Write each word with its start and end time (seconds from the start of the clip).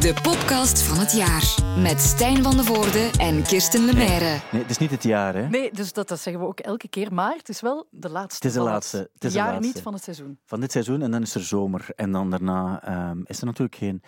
De 0.00 0.20
podcast 0.22 0.82
van 0.82 0.98
het 0.98 1.12
jaar. 1.12 1.54
Met 1.82 2.00
Stijn 2.00 2.42
van 2.42 2.56
de 2.56 2.64
Voorde 2.64 3.10
en 3.18 3.42
Kirsten 3.42 3.84
Lemaire. 3.84 4.40
Nee, 4.52 4.62
het 4.62 4.70
is 4.70 4.78
niet 4.78 4.90
het 4.90 5.02
jaar, 5.02 5.34
hè? 5.34 5.48
Nee, 5.48 5.70
dus 5.72 5.92
dat, 5.92 6.08
dat 6.08 6.20
zeggen 6.20 6.42
we 6.42 6.48
ook 6.48 6.60
elke 6.60 6.88
keer. 6.88 7.14
Maar 7.14 7.34
het 7.36 7.48
is 7.48 7.60
wel 7.60 7.86
de 7.90 8.08
laatste. 8.10 8.34
Het 8.36 8.44
is 8.44 8.52
de 8.52 8.60
laatste, 8.68 8.96
het 8.96 9.24
is 9.24 9.32
de 9.32 9.38
jaar 9.38 9.52
laatste. 9.52 9.66
niet 9.66 9.82
van 9.82 9.92
het 9.92 10.02
seizoen. 10.02 10.38
Van 10.44 10.60
dit 10.60 10.72
seizoen 10.72 11.02
en 11.02 11.10
dan 11.10 11.22
is 11.22 11.34
er 11.34 11.42
zomer. 11.44 11.86
En 11.94 12.12
dan 12.12 12.30
daarna 12.30 12.82
ehm, 12.82 13.20
is 13.24 13.40
er 13.40 13.46
natuurlijk 13.46 13.76
geen, 13.76 14.02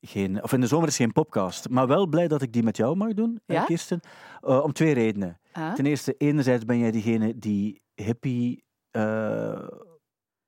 geen... 0.00 0.42
Of 0.42 0.52
in 0.52 0.60
de 0.60 0.66
zomer 0.66 0.88
is 0.88 0.96
geen 0.96 1.12
podcast. 1.12 1.68
Maar 1.68 1.86
wel 1.86 2.06
blij 2.06 2.28
dat 2.28 2.42
ik 2.42 2.52
die 2.52 2.62
met 2.62 2.76
jou 2.76 2.96
mag 2.96 3.14
doen, 3.14 3.40
Ja? 3.46 3.64
Kirsten. 3.64 4.00
Eh, 4.40 4.62
om 4.62 4.72
twee 4.72 4.94
redenen. 4.94 5.40
Ah, 5.52 5.74
Ten 5.74 5.86
eerste, 5.86 6.14
enerzijds 6.18 6.64
ben 6.64 6.78
jij 6.78 6.90
diegene 6.90 7.38
die 7.38 7.82
hippie... 7.94 8.64
eh, 8.90 9.52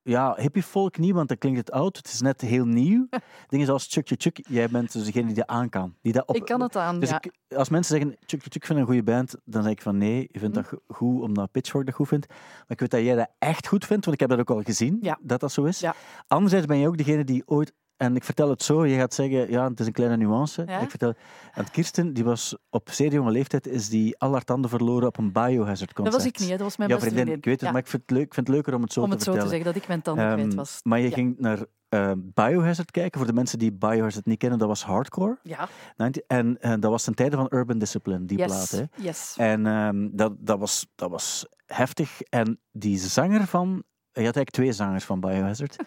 ja, 0.04 0.34
hippievolk 0.36 0.98
niet, 0.98 1.12
want 1.12 1.28
dan 1.28 1.38
klinkt 1.38 1.58
het 1.58 1.70
oud. 1.70 1.96
Het 1.96 2.06
is 2.06 2.20
net 2.20 2.40
heel 2.40 2.64
nieuw. 2.66 3.06
Dingen 3.48 3.66
zoals 3.66 3.86
Chuk 3.90 4.12
Chuk, 4.16 4.40
jij 4.48 4.68
bent 4.68 4.92
dus 4.92 5.04
degene 5.04 5.26
die 5.26 5.34
dat 5.34 5.46
aan 5.46 5.68
kan. 5.68 5.94
Die 6.02 6.12
dat 6.12 6.26
op, 6.26 6.36
ik 6.36 6.44
kan 6.44 6.60
het 6.60 6.76
aan. 6.76 7.00
Dus 7.00 7.08
ja. 7.10 7.20
ik, 7.22 7.32
als 7.56 7.68
mensen 7.68 7.96
zeggen, 7.98 8.16
Chuk 8.26 8.42
Chuk 8.42 8.52
Chuk 8.52 8.66
vind 8.66 8.78
een 8.78 8.84
goede 8.84 9.02
band, 9.02 9.34
dan 9.44 9.62
zeg 9.62 9.72
ik 9.72 9.82
van 9.82 9.98
nee, 9.98 10.28
je 10.32 10.38
vindt 10.38 10.54
dat 10.54 10.64
Mhm. 10.64 10.74
go- 10.74 10.94
goed 10.94 11.22
omdat 11.22 11.50
Pitchfork 11.50 11.86
dat 11.86 11.94
goed 11.94 12.08
vindt. 12.08 12.26
Maar 12.28 12.64
ik 12.68 12.80
weet 12.80 12.90
dat 12.90 13.00
jij 13.00 13.14
dat 13.14 13.30
echt 13.38 13.66
goed 13.66 13.84
vindt, 13.86 14.04
want 14.04 14.20
ik 14.20 14.28
heb 14.28 14.38
dat 14.38 14.48
ook 14.48 14.56
al 14.58 14.62
gezien, 14.64 14.98
Ja. 15.00 15.18
dat 15.22 15.40
dat 15.40 15.52
zo 15.52 15.64
is. 15.64 15.80
Ja. 15.80 15.94
Anderzijds 16.26 16.66
ben 16.66 16.76
je 16.78 16.86
ook 16.88 16.96
degene 16.96 17.24
die 17.24 17.42
ooit, 17.46 17.72
en 17.96 18.16
ik 18.16 18.24
vertel 18.24 18.50
het 18.50 18.62
zo, 18.62 18.86
je 18.86 18.96
gaat 18.98 19.14
zeggen, 19.14 19.50
ja, 19.50 19.68
het 19.68 19.80
is 19.80 19.86
een 19.86 19.92
kleine 19.92 20.16
nuance. 20.16 20.62
Ja? 20.66 20.80
Ik 20.80 20.90
vertel, 20.90 21.14
want 21.54 21.70
Kirsten, 21.70 22.12
die 22.12 22.24
was 22.24 22.56
op 22.70 22.90
zeer 22.90 23.12
jonge 23.12 23.30
leeftijd, 23.30 23.66
is 23.66 23.88
die 23.88 24.18
al 24.18 24.32
haar 24.32 24.44
tanden 24.44 24.70
verloren 24.70 25.06
op 25.08 25.18
een 25.18 25.32
biohazard 25.32 25.92
concert. 25.92 26.04
Dat 26.04 26.12
was 26.12 26.24
ik 26.24 26.38
niet, 26.38 26.48
dat 26.48 26.60
was 26.60 26.76
mijn 26.76 26.90
beste 26.90 27.04
vriendin, 27.04 27.34
ik 27.34 27.44
weet 27.44 27.54
het, 27.54 27.62
Ja, 27.62 27.70
maar 27.70 27.80
ik 27.80 27.86
vind 27.86 28.02
het, 28.02 28.10
leuk, 28.10 28.26
ik 28.26 28.34
vind 28.34 28.46
het 28.46 28.56
leuker 28.56 28.74
om 28.74 28.82
het 28.82 28.92
zo 28.92 29.00
om 29.00 29.08
te 29.08 29.14
het 29.14 29.22
zo 29.24 29.32
te 29.32 29.38
vertellen. 29.38 29.56
zeggen, 29.64 29.72
dat 29.74 29.82
ik 29.82 29.88
mijn 29.88 30.02
tanden 30.02 30.32
kwijt 30.34 30.46
Ehm, 30.48 30.56
was. 30.56 30.80
maar 30.82 30.98
je 31.00 31.08
Ja. 31.08 31.14
ging 31.14 31.38
naar 31.38 31.64
eh, 31.88 32.12
Biohazard 32.16 32.90
kijken. 32.90 33.18
Voor 33.18 33.28
de 33.28 33.34
mensen 33.34 33.58
die 33.58 33.72
Biohazard 33.72 34.26
niet 34.26 34.38
kennen, 34.38 34.58
dat 34.58 34.68
was 34.68 34.84
hardcore. 34.84 35.38
Ja, 35.42 35.68
90 35.96 36.22
En 36.26 36.60
eh, 36.60 36.70
dat 36.80 36.90
was 36.90 37.04
ten 37.04 37.14
tijde 37.14 37.36
van 37.36 37.46
Urban 37.50 37.78
Discipline, 37.78 38.24
die 38.24 38.38
yes. 38.38 38.46
plaat. 38.46 38.70
Hè. 38.70 39.02
yes. 39.02 39.34
En 39.38 39.66
ehm, 39.66 40.08
dat, 40.12 40.32
dat, 40.38 40.58
was, 40.58 40.86
dat 40.94 41.10
was 41.10 41.46
heftig. 41.66 42.20
En 42.22 42.60
die 42.72 42.98
zanger 42.98 43.46
van... 43.46 43.68
Je 44.12 44.24
had 44.24 44.36
eigenlijk 44.36 44.50
twee 44.50 44.72
zangers 44.72 45.04
van 45.04 45.20
Biohazard. 45.20 45.76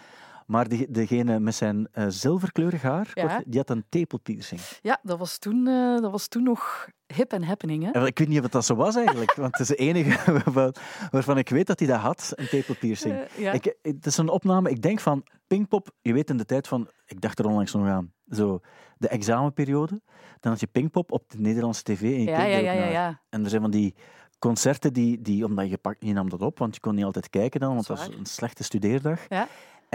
Maar 0.47 0.67
die, 0.67 0.91
degene 0.91 1.39
met 1.39 1.55
zijn 1.55 1.87
eh, 1.91 2.05
zilverkleurig 2.07 2.81
haar, 2.81 3.11
Ja. 3.13 3.27
kort, 3.27 3.43
die 3.47 3.59
had 3.59 3.69
een 3.69 3.85
tepelpiercing. 3.89 4.61
Ja, 4.81 4.99
dat 5.03 5.19
was, 5.19 5.37
toen, 5.37 5.67
eh, 5.67 5.97
dat 6.01 6.11
was 6.11 6.27
toen 6.27 6.43
nog 6.43 6.87
hip 7.13 7.33
en 7.33 7.43
happening. 7.43 7.91
Hè? 7.91 8.05
Ik 8.05 8.17
weet 8.19 8.27
niet 8.27 8.39
of 8.43 8.47
dat 8.47 8.65
zo 8.65 8.75
was 8.75 8.95
eigenlijk, 8.95 9.33
want 9.33 9.57
het 9.57 9.59
is 9.59 9.67
de 9.67 9.75
enige 9.75 10.41
waarvan, 11.11 11.37
ik 11.37 11.49
weet 11.49 11.67
dat 11.67 11.79
hij 11.79 11.87
dat 11.87 11.99
had, 11.99 12.31
een 12.35 12.47
tepelpiercing. 12.47 13.15
Eh, 13.15 13.37
ja. 13.37 13.51
Ik, 13.51 13.75
het 13.81 14.05
is 14.05 14.17
een 14.17 14.29
opname, 14.29 14.69
ik 14.69 14.81
denk 14.81 14.99
van 14.99 15.23
Pinkpop, 15.47 15.91
je 16.01 16.13
weet 16.13 16.29
in 16.29 16.37
de 16.37 16.45
tijd 16.45 16.67
van, 16.67 16.89
ik 17.05 17.21
dacht 17.21 17.39
er 17.39 17.45
onlangs 17.45 17.73
nog 17.73 17.87
aan, 17.87 18.13
zo 18.29 18.59
de 18.97 19.07
examenperiode, 19.07 20.01
dan 20.39 20.51
had 20.51 20.59
je 20.59 20.67
Pinkpop 20.67 21.11
op 21.11 21.29
de 21.29 21.39
Nederlandse 21.39 21.83
tv 21.83 22.01
en 22.01 22.19
je 22.19 22.29
ja, 22.29 22.37
keek 22.43 22.63
ja, 22.63 22.71
ja, 22.71 22.91
naar. 22.91 23.21
En 23.29 23.43
er 23.43 23.49
zijn 23.49 23.61
van 23.61 23.71
die 23.71 23.95
concerten 24.39 24.93
die, 24.93 25.21
die 25.21 25.45
omdat 25.45 25.69
je, 25.69 25.77
pak, 25.77 25.95
je 25.99 26.13
nam 26.13 26.29
dat 26.29 26.41
op, 26.41 26.59
want 26.59 26.73
je 26.75 26.81
kon 26.81 26.95
niet 26.95 27.05
altijd 27.05 27.29
kijken 27.29 27.59
dan, 27.59 27.73
want 27.73 27.87
Dat 27.87 27.97
is 27.99 28.07
was 28.07 28.15
een 28.15 28.25
slechte 28.25 28.63
studeerdag. 28.63 29.25
Ja. 29.29 29.47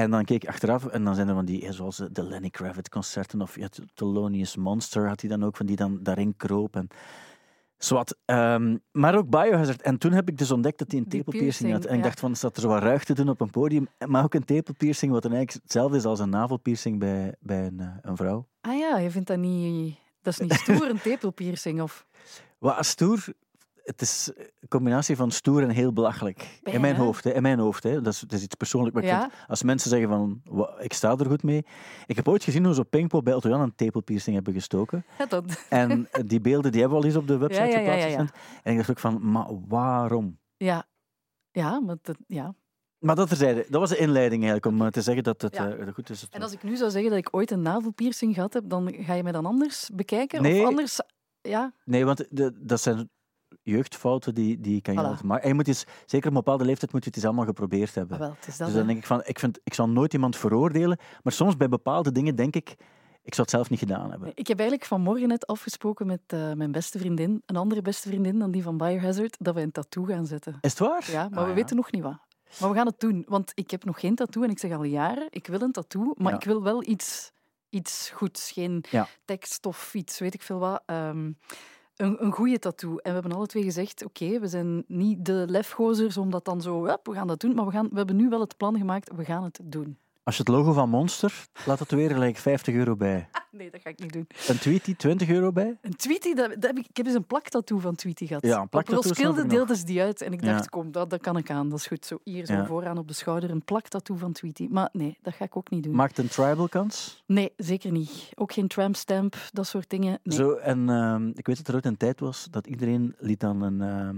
En 0.03 0.11
dan 0.11 0.25
keek 0.25 0.43
ik 0.43 0.49
achteraf 0.49 0.87
en 0.87 1.05
dan 1.05 1.15
zijn 1.15 1.29
er 1.29 1.35
van 1.35 1.45
die, 1.45 1.67
eh, 1.67 1.73
zoals 1.73 1.97
de 2.13 2.23
Lenny 2.23 2.51
Kravitz 2.51 2.89
concerten 2.89 3.43
of 3.43 3.57
ja, 3.57 3.69
Thelonious 3.95 4.57
Monster 4.57 5.09
had 5.09 5.21
hij 5.21 5.31
dan 5.31 5.45
ook, 5.45 5.57
van 5.57 5.67
die 5.67 5.77
dan 5.77 5.99
daarin 6.03 6.37
kroop. 6.37 6.77
En, 6.77 6.89
Zwat. 7.85 8.17
Ehm, 8.25 8.77
maar 8.93 9.15
ook 9.15 9.31
Biohazard. 9.31 9.83
En 9.83 9.99
toen 9.99 10.13
heb 10.13 10.29
ik 10.29 10.39
dus 10.39 10.51
ontdekt 10.51 10.79
dat 10.79 10.91
hij 10.91 11.01
een 11.01 11.09
tepelpiercing 11.09 11.73
had. 11.73 11.85
En 11.85 11.93
ik 11.93 11.99
ja. 11.99 12.05
dacht 12.05 12.21
van, 12.21 12.37
staat 12.37 12.57
er 12.57 12.63
zo 12.63 12.69
wat 12.69 12.83
ruig 12.83 13.05
te 13.05 13.15
doen 13.15 13.29
op 13.29 13.41
een 13.41 13.51
podium. 13.51 13.89
Maar 14.07 14.25
ook 14.25 14.35
een 14.35 14.45
tepelpiercing, 14.45 15.13
wat 15.13 15.23
dan 15.23 15.33
eigenlijk 15.33 15.63
hetzelfde 15.63 15.97
is 15.97 16.05
als 16.05 16.19
een 16.19 16.31
navelpiercing 16.31 16.99
bij, 16.99 17.35
bij 17.41 17.67
een, 17.67 17.81
eh, 17.81 17.87
een 18.03 18.17
vrouw. 18.17 18.47
Ah 18.61 18.79
ja, 18.79 18.99
je 18.99 19.11
vindt 19.11 19.29
dat 19.29 19.39
niet... 19.39 19.97
Dat 20.23 20.33
is 20.33 20.39
niet 20.39 20.53
stoer, 20.53 20.91
een 20.91 21.01
tepelpiercing. 21.01 21.81
Of... 21.81 22.07
Wat 22.59 22.87
stoer, 22.87 23.25
het 23.85 24.01
is 24.01 24.31
een 24.61 24.69
combinatie 24.69 25.17
van 25.17 25.31
stoer 25.31 25.63
en 25.63 25.71
heel 25.71 25.93
belachelijk. 25.93 26.61
In 26.63 26.81
mijn 26.81 26.97
hoofd, 26.97 27.25
hè. 27.25 27.31
In 27.33 27.43
mijn 27.43 27.59
hoofd, 27.59 27.83
hè. 27.83 28.01
Dat, 28.01 28.13
is, 28.13 28.21
dat 28.21 28.33
is 28.33 28.43
iets 28.43 28.55
persoonlijks. 28.55 28.95
Maar 28.95 29.05
ik 29.05 29.11
Ja? 29.11 29.21
vind, 29.21 29.33
als 29.49 29.63
mensen 29.63 29.91
zeggen 29.91 30.09
van, 30.09 30.41
"Wa- 30.45 30.75
ik 30.79 30.93
sta 30.93 31.17
er 31.17 31.27
goed 31.27 31.43
mee. 31.43 31.65
Ik 32.07 32.17
heb 32.17 32.29
ooit 32.29 32.45
gezien 32.45 32.65
hoe 32.65 32.75
ze 32.75 32.81
op 32.81 32.91
Pinkpop 32.91 33.25
bij 33.25 33.33
Elton 33.33 33.61
een 33.61 33.75
tepelpiercing 33.75 34.35
hebben 34.35 34.53
gestoken. 34.55 35.05
Ja, 35.19 35.27
dat... 35.27 35.67
En 35.69 36.09
die 36.27 36.41
beelden 36.41 36.71
die 36.73 36.81
hebben 36.81 36.99
we 36.99 37.05
al 37.05 37.11
eens 37.11 37.21
op 37.21 37.27
de 37.29 37.37
website 37.39 37.67
Ja, 37.67 37.79
geplaatst. 37.79 38.33
En 38.63 38.71
ik 38.73 38.77
dacht 38.77 38.91
ook 38.91 38.99
van, 38.99 39.31
maar 39.31 39.47
waarom? 39.69 40.39
ja. 40.57 40.85
ja, 41.51 41.81
maar 41.81 41.97
dat, 42.03 42.17
ja. 42.27 42.55
Maar 42.99 43.17
dat 43.17 43.29
terzijde, 43.29 43.67
dat 43.69 43.81
was 43.81 43.91
de 43.91 43.97
inleiding 43.97 44.43
eigenlijk, 44.43 44.75
om 44.75 44.83
eh, 44.87 44.93
te 44.93 45.03
zeggen 45.03 45.23
dat 45.25 45.43
het 45.43 45.55
Ja. 45.57 45.71
eh, 45.71 45.93
goed 45.95 46.11
is. 46.11 46.27
En 46.31 46.43
als 46.43 46.53
ik 46.53 46.63
nu 46.63 46.77
zou 46.77 46.91
zeggen 46.91 47.11
dat 47.11 47.19
ik 47.19 47.29
ooit 47.31 47.51
een 47.51 47.63
navelpiercing 47.63 48.35
gehad 48.35 48.53
heb, 48.53 48.65
dan 48.69 48.93
ga 48.99 49.15
je 49.15 49.23
mij 49.23 49.33
dan 49.33 49.47
anders 49.47 49.91
bekijken? 49.95 50.43
Nee. 50.43 50.61
Of 50.61 50.67
anders... 50.69 51.01
Ja, 51.41 51.73
Nee, 51.85 52.05
want 52.05 52.27
de, 52.31 52.53
dat 52.61 52.81
zijn 52.81 53.11
jeugdfouten 53.63 54.35
die, 54.35 54.61
die 54.61 54.81
kan 54.81 54.95
je 54.95 55.01
Voilà. 55.01 55.05
altijd 55.05 55.23
maken. 55.25 55.43
En 55.43 55.49
je 55.49 55.55
moet 55.55 55.69
eens, 55.69 55.85
zeker 56.07 56.29
op 56.29 56.35
een 56.37 56.43
bepaalde 56.43 56.65
leeftijd 56.65 56.93
moet 56.93 57.03
je 57.03 57.09
het 57.09 57.17
eens 57.17 57.27
allemaal 57.27 57.45
geprobeerd 57.45 57.95
hebben. 57.95 58.17
ah, 58.17 58.23
wel, 58.23 58.35
het 58.39 58.47
is 58.47 58.57
dat. 58.57 58.67
dus 58.67 58.77
dan 58.77 58.81
hè. 58.87 58.89
denk 58.89 58.99
ik 58.99 59.07
van, 59.07 59.21
ik, 59.25 59.39
vind, 59.39 59.59
ik 59.65 59.75
zal 59.75 59.89
nooit 59.89 60.13
iemand 60.13 60.37
veroordelen, 60.37 60.99
maar 61.23 61.33
soms 61.33 61.57
bij 61.57 61.69
bepaalde 61.69 62.13
dingen 62.13 62.37
denk 62.37 62.55
ik, 62.57 62.69
ik 63.25 63.35
zou 63.35 63.41
het 63.43 63.51
zelf 63.51 63.71
niet 63.71 63.79
gedaan 63.79 64.11
hebben. 64.11 64.31
Ik 64.35 64.47
heb 64.47 64.59
eigenlijk 64.59 64.89
vanmorgen 64.89 65.29
net 65.29 65.47
afgesproken 65.47 66.07
met 66.07 66.21
eh, 66.27 66.53
mijn 66.53 66.73
beste 66.73 66.99
vriendin, 66.99 67.43
een 67.47 67.57
andere 67.57 67.83
beste 67.83 68.09
vriendin 68.09 68.39
dan 68.39 68.51
die 68.51 68.63
van 68.63 68.77
Biohazard, 68.77 69.37
dat 69.39 69.55
we 69.55 69.61
een 69.61 69.73
tattoo 69.73 70.05
gaan 70.05 70.27
zetten. 70.27 70.59
Is 70.61 70.71
het 70.71 70.79
waar? 70.79 71.11
Ja, 71.11 71.29
maar 71.29 71.39
Ah, 71.39 71.45
we 71.45 71.49
ja. 71.51 71.55
weten 71.57 71.77
nog 71.77 71.93
niet 71.93 72.03
wat. 72.03 72.19
Maar 72.61 72.71
we 72.71 72.77
gaan 72.77 72.87
het 72.87 73.01
doen, 73.01 73.25
want 73.29 73.53
ik 73.55 73.71
heb 73.71 73.85
nog 73.85 74.01
geen 74.01 74.15
tattoo 74.15 74.43
en 74.43 74.51
ik 74.51 74.59
zeg 74.59 74.73
al 74.73 74.85
jaren, 74.85 75.27
ik 75.31 75.47
wil 75.47 75.61
een 75.61 75.73
tattoo, 75.73 76.13
maar 76.17 76.33
Ja. 76.33 76.39
ik 76.39 76.45
wil 76.45 76.63
wel 76.63 76.83
iets, 76.89 77.33
iets 77.69 78.11
goeds. 78.15 78.51
Geen 78.53 78.85
Ja. 78.91 79.09
tekst 79.25 79.67
of 79.67 79.95
iets, 79.95 80.19
weet 80.19 80.35
ik 80.35 80.43
veel 80.43 80.59
wat. 80.59 80.83
Ehm, 80.87 81.33
een, 81.97 82.25
een 82.25 82.33
goede 82.33 82.59
tattoo. 82.59 82.97
En 82.97 83.15
we 83.15 83.21
hebben 83.21 83.33
alle 83.33 83.47
twee 83.47 83.63
gezegd, 83.63 84.05
oké, 84.05 84.39
we 84.39 84.49
zijn 84.49 84.85
niet 84.87 85.25
de 85.25 85.45
lefgozers 85.49 86.17
om 86.17 86.31
dat 86.31 86.45
dan 86.45 86.61
zo, 86.61 86.83
we 86.83 86.99
gaan 87.03 87.27
dat 87.27 87.41
doen, 87.41 87.55
maar 87.55 87.65
we, 87.65 87.71
gaan, 87.71 87.89
we 87.89 87.97
hebben 87.97 88.17
nu 88.17 88.29
wel 88.29 88.41
het 88.41 88.57
plan 88.57 88.77
gemaakt, 88.77 89.11
we 89.17 89.25
gaan 89.25 89.43
het 89.45 89.61
doen. 89.63 89.99
Als 90.25 90.37
je 90.37 90.43
het 90.43 90.51
logo 90.53 90.73
van 90.73 90.89
Monster, 90.89 91.47
laat 91.67 91.79
het 91.79 91.91
weer 91.91 92.11
gelijk 92.11 92.37
50 92.37 92.75
euro 92.75 92.97
bij. 92.97 93.29
Nee, 93.53 93.71
dat 93.71 93.81
ga 93.81 93.89
ik 93.91 93.99
niet 93.99 94.13
doen. 94.13 94.27
Een 94.49 94.59
Tweety, 94.59 94.97
20 94.97 95.29
euro 95.29 95.53
bij. 95.53 95.79
Een 95.83 95.97
Tweety, 95.97 96.35
dat, 96.35 96.49
dat 96.49 96.63
heb 96.63 96.79
ik, 96.79 96.87
ik 96.89 96.97
heb 96.97 97.07
eens 97.07 97.15
een 97.15 97.25
plaktattoo 97.27 97.79
van 97.79 97.95
Tweety 97.95 98.27
gehad. 98.27 98.47
Ja, 98.47 98.61
een 98.61 98.69
plaktattoo 98.69 99.09
Roskilde 99.09 99.47
deelden 99.47 99.77
ze 99.77 99.85
die 99.85 100.03
uit 100.03 100.21
en 100.23 100.33
ik 100.33 100.43
dacht, 100.43 100.63
Ja. 100.65 100.69
kom, 100.71 100.93
dat, 100.93 101.11
dat 101.11 101.21
kan 101.21 101.37
ik 101.37 101.51
aan, 101.51 101.69
dat 101.69 101.79
is 101.79 101.87
goed. 101.87 102.07
Zo 102.07 102.19
hier, 102.25 102.47
zo 102.47 102.53
Ja. 102.53 102.67
vooraan 102.67 102.99
op 102.99 103.09
de 103.09 103.15
schouder, 103.15 103.51
een 103.51 103.65
plaktattoo 103.65 104.17
van 104.17 104.33
Tweety. 104.33 104.67
Maar 104.71 104.89
nee, 104.93 105.19
dat 105.23 105.35
ga 105.35 105.45
ik 105.45 105.57
ook 105.57 105.71
niet 105.71 105.83
doen. 105.83 105.95
Maakt 105.95 106.19
een 106.19 106.29
tribal 106.29 106.69
kans. 106.69 107.23
Nee, 107.27 107.53
zeker 107.57 107.91
niet. 107.91 108.31
Ook 108.35 108.53
geen 108.53 108.69
tramp 108.69 108.97
stamp, 108.97 109.37
dat 109.51 109.67
soort 109.67 109.91
dingen. 109.91 110.19
Nee. 110.23 110.37
Zo, 110.37 110.53
en 110.55 110.89
ehm, 110.89 111.29
ik 111.35 111.47
weet 111.47 111.57
dat 111.57 111.69
er 111.69 111.75
ooit 111.75 111.87
een 111.87 111.97
tijd 111.97 112.21
was 112.21 112.47
dat 112.51 112.67
iedereen 112.67 113.15
liet 113.19 113.41
dan 113.41 113.63
een, 113.63 113.81
ehm, 113.81 114.17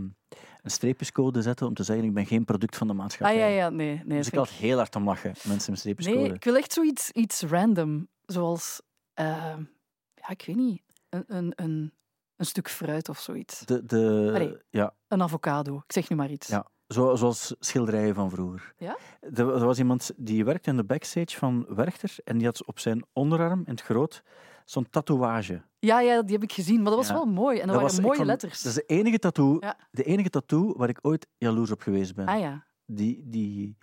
een 0.65 0.71
streepjescode 0.71 1.43
zetten 1.43 1.67
om 1.67 1.75
te 1.75 1.83
zeggen 1.83 2.05
ik 2.05 2.15
ben 2.15 2.27
geen 2.27 2.45
product 2.45 2.77
van 2.77 2.87
de 2.87 2.93
Ah 2.93 2.99
maatschappij. 2.99 3.39
ja, 3.39 3.47
ja, 3.47 3.69
nee. 3.69 4.03
nee, 4.05 4.19
dus 4.19 4.27
ik 4.27 4.35
had 4.35 4.49
heel 4.49 4.77
hard 4.77 4.97
om 4.97 5.05
lachen, 5.05 5.33
mensen 5.43 5.71
met 5.71 5.81
streepjescode. 5.81 6.21
Nee, 6.21 6.33
ik 6.33 6.45
wil 6.45 6.57
echt 6.57 6.73
zoiets 6.73 7.11
iets 7.11 7.43
random. 7.43 8.09
Zoals, 8.27 8.81
eh, 9.15 9.57
ja, 10.15 10.29
ik 10.29 10.43
weet 10.47 10.57
niet, 10.57 10.83
een, 11.09 11.25
een, 11.27 11.53
een, 11.57 11.93
een 12.37 12.47
stuk 12.47 12.69
fruit 12.69 13.09
of 13.09 13.19
zoiets. 13.19 13.61
De, 13.61 13.85
de, 13.85 14.31
Allee. 14.35 14.57
ja, 14.71 14.95
Een 15.09 15.23
avocado, 15.23 15.77
ik 15.77 15.93
zeg 15.93 16.09
nu 16.09 16.17
maar 16.17 16.31
iets. 16.31 16.49
Ja. 16.49 16.67
zo, 16.89 17.15
zoals 17.17 17.55
schilderijen 17.59 18.15
van 18.15 18.31
vroeger. 18.31 18.73
Ja? 18.77 18.99
Er, 19.21 19.39
er 19.39 19.65
was 19.65 19.79
iemand 19.79 20.13
die 20.17 20.45
werkte 20.45 20.71
in 20.71 20.77
de 20.77 20.85
backstage 20.85 21.39
van 21.39 21.67
Werchter 21.69 22.17
en 22.25 22.37
die 22.39 22.47
had 22.47 22.65
op 22.65 22.79
zijn 22.79 23.05
onderarm 23.13 23.63
in 23.65 23.73
het 23.73 23.83
groot 23.83 24.23
zo'n 24.65 24.87
tatoeage. 24.91 25.63
Ja, 25.79 26.01
ja, 26.01 26.23
die 26.23 26.33
heb 26.33 26.43
ik 26.43 26.53
gezien, 26.53 26.77
maar 26.77 26.91
dat 26.91 26.97
was 26.97 27.09
Ja. 27.09 27.15
wel 27.15 27.25
mooi. 27.25 27.59
En 27.61 27.67
dat, 27.69 27.81
waren 27.81 28.03
mooie 28.03 28.15
vond- 28.17 28.27
letters. 28.29 28.63
Dat 28.63 28.73
is 28.73 28.75
de 28.75 28.85
enige 28.95 29.19
tattoo, 29.19 29.57
Ja. 29.61 29.77
de 29.91 30.03
enige 30.03 30.31
tattoo 30.31 30.75
waar 30.77 30.89
ik 30.89 30.99
ooit 31.03 31.27
jaloers 31.39 31.71
op 31.71 31.81
geweest 31.81 32.15
ben. 32.15 32.27
Ah 32.27 32.41
ja. 32.41 32.67
Die, 32.87 33.23
die, 33.27 33.77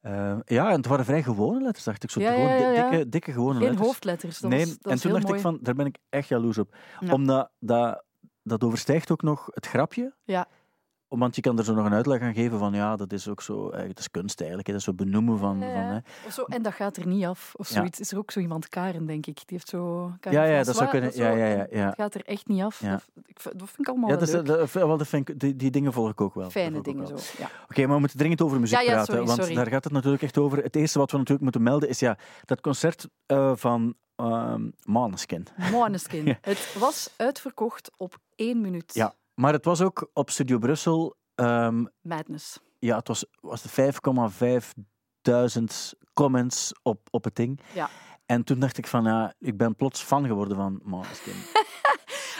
eh, 0.00 0.38
ja, 0.44 0.68
en 0.70 0.76
het 0.76 0.86
waren 0.86 1.04
vrij 1.04 1.22
gewone 1.22 1.60
letters, 1.62 1.84
dacht 1.84 2.04
ik. 2.04 2.10
Zo 2.10 2.20
Ja, 2.20 2.32
gewoon 2.32 2.90
dikke, 2.90 3.08
dikke 3.08 3.32
gewone 3.32 3.52
Geen 3.58 3.62
letters. 3.68 3.86
hoofdletters. 3.86 4.38
Dat 4.38 4.50
nee, 4.50 4.64
was, 4.66 4.78
dat 4.78 4.92
en 4.92 5.00
toen 5.00 5.12
dacht 5.12 5.22
mooi. 5.24 5.36
ik 5.36 5.40
van, 5.42 5.58
daar 5.62 5.74
ben 5.74 5.86
ik 5.86 5.98
echt 6.08 6.28
jaloers 6.28 6.58
op. 6.58 6.76
Omdat 7.10 7.50
dat, 7.58 8.04
dat 8.42 8.64
overstijgt 8.64 9.10
ook 9.10 9.22
nog 9.22 9.48
het 9.50 9.66
grapje. 9.66 10.14
Ja. 10.24 10.48
Want 11.18 11.34
je 11.34 11.40
kan 11.40 11.58
er 11.58 11.64
zo 11.64 11.74
nog 11.74 11.84
een 11.86 11.92
uitleg 11.94 12.20
aan 12.20 12.34
geven 12.34 12.58
van, 12.58 12.72
ja, 12.74 12.96
dat 12.96 13.12
is 13.12 13.28
ook 13.28 13.42
zo, 13.42 13.70
eh, 13.70 13.86
dat 13.86 13.98
is 13.98 14.10
kunst 14.10 14.38
eigenlijk. 14.38 14.68
hè. 14.68 14.72
Dat 14.72 14.82
is 14.82 14.88
zo 14.88 14.94
benoemen 15.04 15.38
van, 15.38 15.58
Ja, 15.60 15.72
van 15.72 15.82
ja. 15.82 15.88
hè. 15.92 15.98
Of 16.26 16.32
zo, 16.32 16.42
en 16.42 16.62
dat 16.62 16.72
gaat 16.72 16.96
er 16.96 17.06
niet 17.06 17.24
af. 17.24 17.52
Of 17.56 17.68
Ja. 17.68 17.74
zoiets. 17.74 18.00
Is 18.00 18.12
er 18.12 18.18
ook 18.18 18.30
zo 18.30 18.40
iemand, 18.40 18.68
Karen, 18.68 19.06
denk 19.06 19.26
ik. 19.26 19.34
Die 19.36 19.44
heeft 19.46 19.68
zo... 19.68 20.12
Karen 20.20 20.38
Ja, 20.40 20.44
ja, 20.56 20.62
dat 20.64 20.76
zou 20.76 20.90
kunnen. 20.90 21.12
zo, 21.12 21.22
Ja, 21.22 21.30
ja, 21.30 21.46
ja, 21.46 21.66
ja. 21.70 21.86
Het 21.86 21.94
gaat 21.94 22.14
er 22.14 22.24
echt 22.24 22.46
niet 22.48 22.62
af. 22.62 22.80
Ja. 22.80 22.90
Dat, 23.14 23.42
dat 23.42 23.68
vind 23.68 23.78
ik 23.78 23.88
allemaal 23.88 24.08
Ja, 24.10 24.14
wel 24.14 24.24
is, 24.24 24.32
leuk. 24.32 24.46
dat, 24.46 24.72
wel, 24.72 24.96
dat 24.98 25.06
vind 25.08 25.28
ik, 25.28 25.40
die, 25.40 25.56
die 25.56 25.70
dingen 25.70 25.92
volg 25.92 26.10
ik 26.10 26.20
ook 26.20 26.34
wel. 26.34 26.50
Fijne 26.50 26.80
dingen 26.80 27.06
zo. 27.06 27.14
Oké, 27.68 27.82
maar 27.84 27.94
we 27.94 27.98
moeten 28.00 28.18
dringend 28.18 28.42
over 28.42 28.60
muziek 28.60 28.78
Ja, 28.78 28.82
ja, 28.84 28.90
praten, 28.90 29.06
sorry, 29.14 29.26
want 29.26 29.38
sorry. 29.40 29.54
daar 29.54 29.66
gaat 29.66 29.84
het 29.84 29.92
natuurlijk 29.92 30.22
echt 30.22 30.38
over. 30.38 30.62
Het 30.62 30.76
eerste 30.76 30.98
wat 30.98 31.10
we 31.10 31.16
natuurlijk 31.16 31.42
moeten 31.42 31.62
melden 31.62 31.88
is 31.88 31.98
ja, 31.98 32.18
dat 32.44 32.60
concert 32.60 33.08
eh, 33.26 33.52
van 33.56 33.94
ehm 34.16 34.70
Måneskin. 34.84 35.46
Måneskin. 35.70 36.24
Ja. 36.32 36.38
Het 36.40 36.76
was 36.78 37.10
uitverkocht 37.16 37.90
op 37.96 38.18
één 38.36 38.60
minuut. 38.60 38.94
Ja. 38.94 39.14
Maar 39.34 39.52
het 39.52 39.64
was 39.64 39.80
ook 39.80 40.10
op 40.12 40.30
Studio 40.30 40.58
Brussel, 40.58 41.16
ehm, 41.34 41.84
Madness. 42.00 42.58
ja, 42.78 42.96
het 42.96 43.08
was, 43.08 43.24
was 43.40 43.62
de 43.62 43.68
5,5 43.68 44.72
duizend 45.20 45.94
comments 46.12 46.72
op, 46.82 47.08
op 47.10 47.24
het 47.24 47.36
ding. 47.36 47.60
Ja. 47.74 47.90
En 48.26 48.44
toen 48.44 48.58
dacht 48.58 48.78
ik 48.78 48.86
van, 48.86 49.04
ja, 49.04 49.34
ik 49.38 49.56
ben 49.56 49.76
plots 49.76 50.02
fan 50.02 50.26
geworden 50.26 50.56
van 50.56 50.80
Måneskin. 50.82 51.34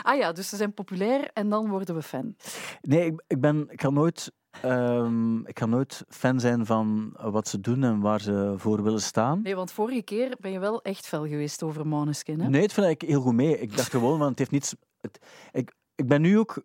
Ah 0.03 0.19
ja, 0.19 0.33
dus 0.33 0.49
ze 0.49 0.57
zijn 0.57 0.75
populair 0.75 1.31
en 1.33 1.49
dan 1.49 1.69
worden 1.69 1.95
we 1.95 2.03
fan. 2.03 2.37
Nee, 2.81 3.07
ik, 3.07 3.23
ik, 3.27 3.41
ben, 3.41 3.67
ik, 3.71 3.81
ga 3.81 3.91
nooit, 3.91 4.33
ehm, 4.61 5.47
ik 5.47 5.59
ga 5.59 5.67
nooit 5.67 6.05
fan 6.09 6.41
zijn 6.41 6.67
van 6.67 7.17
wat 7.21 7.49
ze 7.49 7.61
doen 7.61 7.83
en 7.83 8.01
waar 8.01 8.21
ze 8.21 8.55
voor 8.57 8.83
willen 8.83 9.01
staan. 9.01 9.43
Nee, 9.43 9.55
want 9.55 9.73
vorige 9.73 10.03
keer 10.03 10.37
ben 10.41 10.51
je 10.51 10.59
wel 10.59 10.83
echt 10.83 11.07
fel 11.07 11.27
geweest 11.27 11.63
over 11.63 11.87
Måneskin, 11.87 12.41
hè? 12.41 12.49
Nee, 12.49 12.63
het 12.63 12.73
vind 12.73 12.87
ik 12.87 13.09
heel 13.09 13.21
goed 13.21 13.35
mee. 13.35 13.59
Ik 13.59 13.77
dacht 13.77 13.91
gewoon, 13.91 14.19
want 14.19 14.31
het 14.31 14.39
heeft 14.39 14.51
niets... 14.51 14.75
Het, 15.01 15.19
ik, 15.53 15.75
ik 15.95 16.07
ben 16.07 16.21
nu 16.21 16.39
ook... 16.39 16.63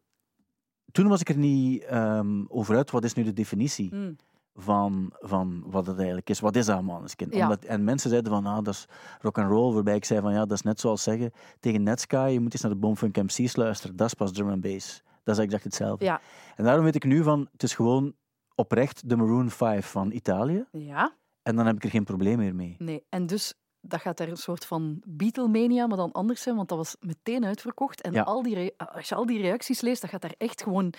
Toen 0.92 1.08
was 1.08 1.22
ik 1.22 1.30
er 1.30 1.38
niet 1.38 1.84
ehm, 1.84 2.44
over 2.48 2.76
uit, 2.76 2.92
wat 2.92 3.04
is 3.04 3.14
nu 3.14 3.24
de 3.24 3.34
definitie 3.34 3.96
Mm. 3.96 4.16
van, 4.56 5.12
van 5.20 5.64
wat 5.66 5.86
het 5.88 5.98
eigenlijk 5.98 6.30
is. 6.30 6.40
Wat 6.40 6.56
is 6.56 6.66
dat? 6.66 6.84
Ja. 7.16 7.42
Omdat, 7.42 7.66
en 7.66 7.84
mensen 7.84 8.10
zeiden 8.10 8.32
van, 8.32 8.46
ah, 8.46 8.56
dat 8.64 8.74
is 8.74 8.86
rock 9.22 9.38
and 9.38 9.50
roll, 9.50 9.74
waarbij 9.74 9.96
ik 9.96 10.06
zei 10.06 10.22
van, 10.22 10.32
ja, 10.34 10.40
dat 10.40 10.52
is 10.52 10.62
net 10.62 10.80
zoals 10.80 11.04
zeggen 11.04 11.32
tegen 11.60 11.84
Netsky, 11.84 12.18
je 12.32 12.40
moet 12.40 12.54
eens 12.54 12.62
naar 12.62 12.72
de 12.72 12.78
Boomfunk 12.78 13.16
MC's 13.16 13.56
luisteren, 13.56 13.96
dat 13.96 14.08
is 14.08 14.14
pas 14.14 14.32
drum 14.32 14.50
and 14.50 14.62
bass. 14.62 15.04
Dat 15.24 15.38
is 15.38 15.44
exact 15.44 15.64
hetzelfde. 15.64 16.06
Ja. 16.06 16.22
En 16.56 16.64
daarom 16.64 16.84
weet 16.84 16.96
ik 16.96 17.04
nu 17.04 17.24
van, 17.24 17.48
het 17.52 17.64
is 17.64 17.74
gewoon 17.76 18.14
oprecht 18.56 19.10
de 19.10 19.16
Maroon 19.16 19.50
5 19.50 19.86
van 19.88 20.12
Italië, 20.12 20.66
Ja, 20.72 21.14
en 21.44 21.56
dan 21.56 21.66
heb 21.66 21.76
ik 21.76 21.84
er 21.84 21.90
geen 21.90 22.04
probleem 22.04 22.38
meer 22.38 22.56
mee. 22.56 22.76
nee. 22.80 23.04
En 23.10 23.26
dus, 23.26 23.54
dat 23.88 24.02
gaat 24.02 24.20
er 24.20 24.30
een 24.30 24.38
soort 24.38 24.66
van 24.66 25.02
Beatlemania, 25.06 25.88
maar 25.88 25.98
dan 25.98 26.12
anders 26.12 26.42
zijn, 26.42 26.56
want 26.56 26.70
dat 26.70 26.78
was 26.78 26.96
meteen 27.00 27.46
uitverkocht. 27.46 28.02
En 28.02 28.12
Ja. 28.14 28.22
al 28.22 28.42
die 28.44 28.74
als 28.78 29.10
je 29.10 29.16
al 29.16 29.26
die 29.26 29.42
reacties 29.42 29.82
leest, 29.82 30.02
dan 30.02 30.10
gaat 30.10 30.22
daar 30.22 30.36
echt 30.38 30.64
gewoon 30.64 30.94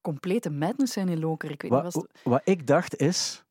complete 0.00 0.50
madness 0.50 0.92
zijn 0.92 1.08
in 1.08 1.18
Loker. 1.20 1.50
Ik 1.50 1.62
weet 1.62 1.70
niet, 1.70 1.82
was 1.82 1.94
Wat, 1.94 2.02
het- 2.12 2.20
wat 2.24 2.40
ik 2.44 2.66
dacht 2.66 2.96
is, 2.96 3.44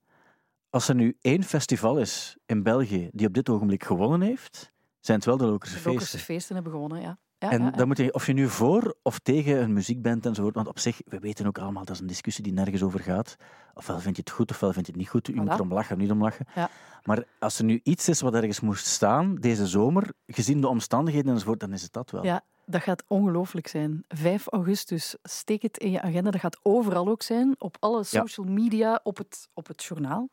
als 0.70 0.88
er 0.88 0.96
nu 0.96 1.18
één 1.22 1.44
festival 1.44 1.98
is 1.98 2.38
in 2.46 2.64
België 2.64 3.10
die 3.12 3.28
op 3.28 3.34
dit 3.34 3.50
ogenblik 3.50 3.84
gewonnen 3.84 4.22
heeft, 4.22 4.72
zijn 5.00 5.18
het 5.18 5.26
wel 5.26 5.38
de 5.38 5.46
Lokerse 5.46 5.74
de 5.74 5.80
feesten. 5.80 5.92
Lokerse 6.02 6.20
feesten 6.20 6.56
hebben 6.56 6.74
gewonnen, 6.74 7.02
ja. 7.02 7.18
Ja, 7.38 7.52
En 7.52 7.60
ja, 7.60 7.66
ja. 7.66 7.72
dan 7.72 7.88
moet 7.88 7.98
je, 7.98 8.14
of 8.14 8.28
je 8.28 8.34
nu 8.34 8.48
voor 8.50 8.96
of 9.02 9.20
tegen 9.20 9.62
een 9.62 9.74
muziekband 9.74 10.26
enzovoort, 10.26 10.56
want 10.56 10.68
op 10.68 10.80
zich, 10.80 11.02
we 11.06 11.20
weten 11.20 11.46
ook 11.48 11.58
allemaal, 11.58 11.86
dat 11.86 11.96
is 11.96 12.02
een 12.02 12.08
discussie 12.08 12.44
die 12.44 12.54
nergens 12.54 12.84
over 12.84 13.00
gaat. 13.00 13.36
Ofwel 13.74 14.00
vind 14.00 14.16
je 14.16 14.22
het 14.22 14.32
goed, 14.32 14.52
ofwel 14.52 14.74
vind 14.74 14.86
je 14.86 14.92
het 14.92 15.02
niet 15.02 15.10
goed. 15.10 15.28
Je 15.28 15.36
moet 15.36 15.48
Voilà. 15.50 15.54
erom 15.54 15.74
lachen, 15.74 15.98
niet 15.98 16.12
om 16.12 16.22
lachen. 16.22 16.46
Ja. 16.56 16.70
Maar 17.04 17.24
als 17.40 17.58
er 17.58 17.66
nu 17.66 17.80
iets 17.84 18.10
is 18.10 18.22
wat 18.22 18.34
ergens 18.34 18.60
moest 18.60 18.86
staan 18.86 19.36
deze 19.36 19.68
zomer, 19.68 20.14
gezien 20.28 20.62
de 20.62 20.68
omstandigheden 20.68 21.32
enzovoort, 21.34 21.60
dan 21.60 21.74
is 21.74 21.82
het 21.82 21.94
dat 21.94 22.12
wel. 22.12 22.24
Ja, 22.24 22.44
dat 22.66 22.82
gaat 22.82 23.04
ongelooflijk 23.08 23.68
zijn. 23.68 24.04
5 24.08 24.48
augustus, 24.48 25.16
steek 25.24 25.62
het 25.62 25.78
in 25.78 25.92
je 25.92 26.02
agenda. 26.02 26.32
Dat 26.32 26.42
gaat 26.42 26.60
overal 26.62 27.08
ook 27.08 27.22
zijn, 27.22 27.56
op 27.58 27.78
alle 27.80 28.04
social 28.04 28.46
media, 28.46 29.00
op 29.04 29.18
het, 29.18 29.48
op 29.54 29.68
het 29.68 29.84
journaal. 29.84 30.30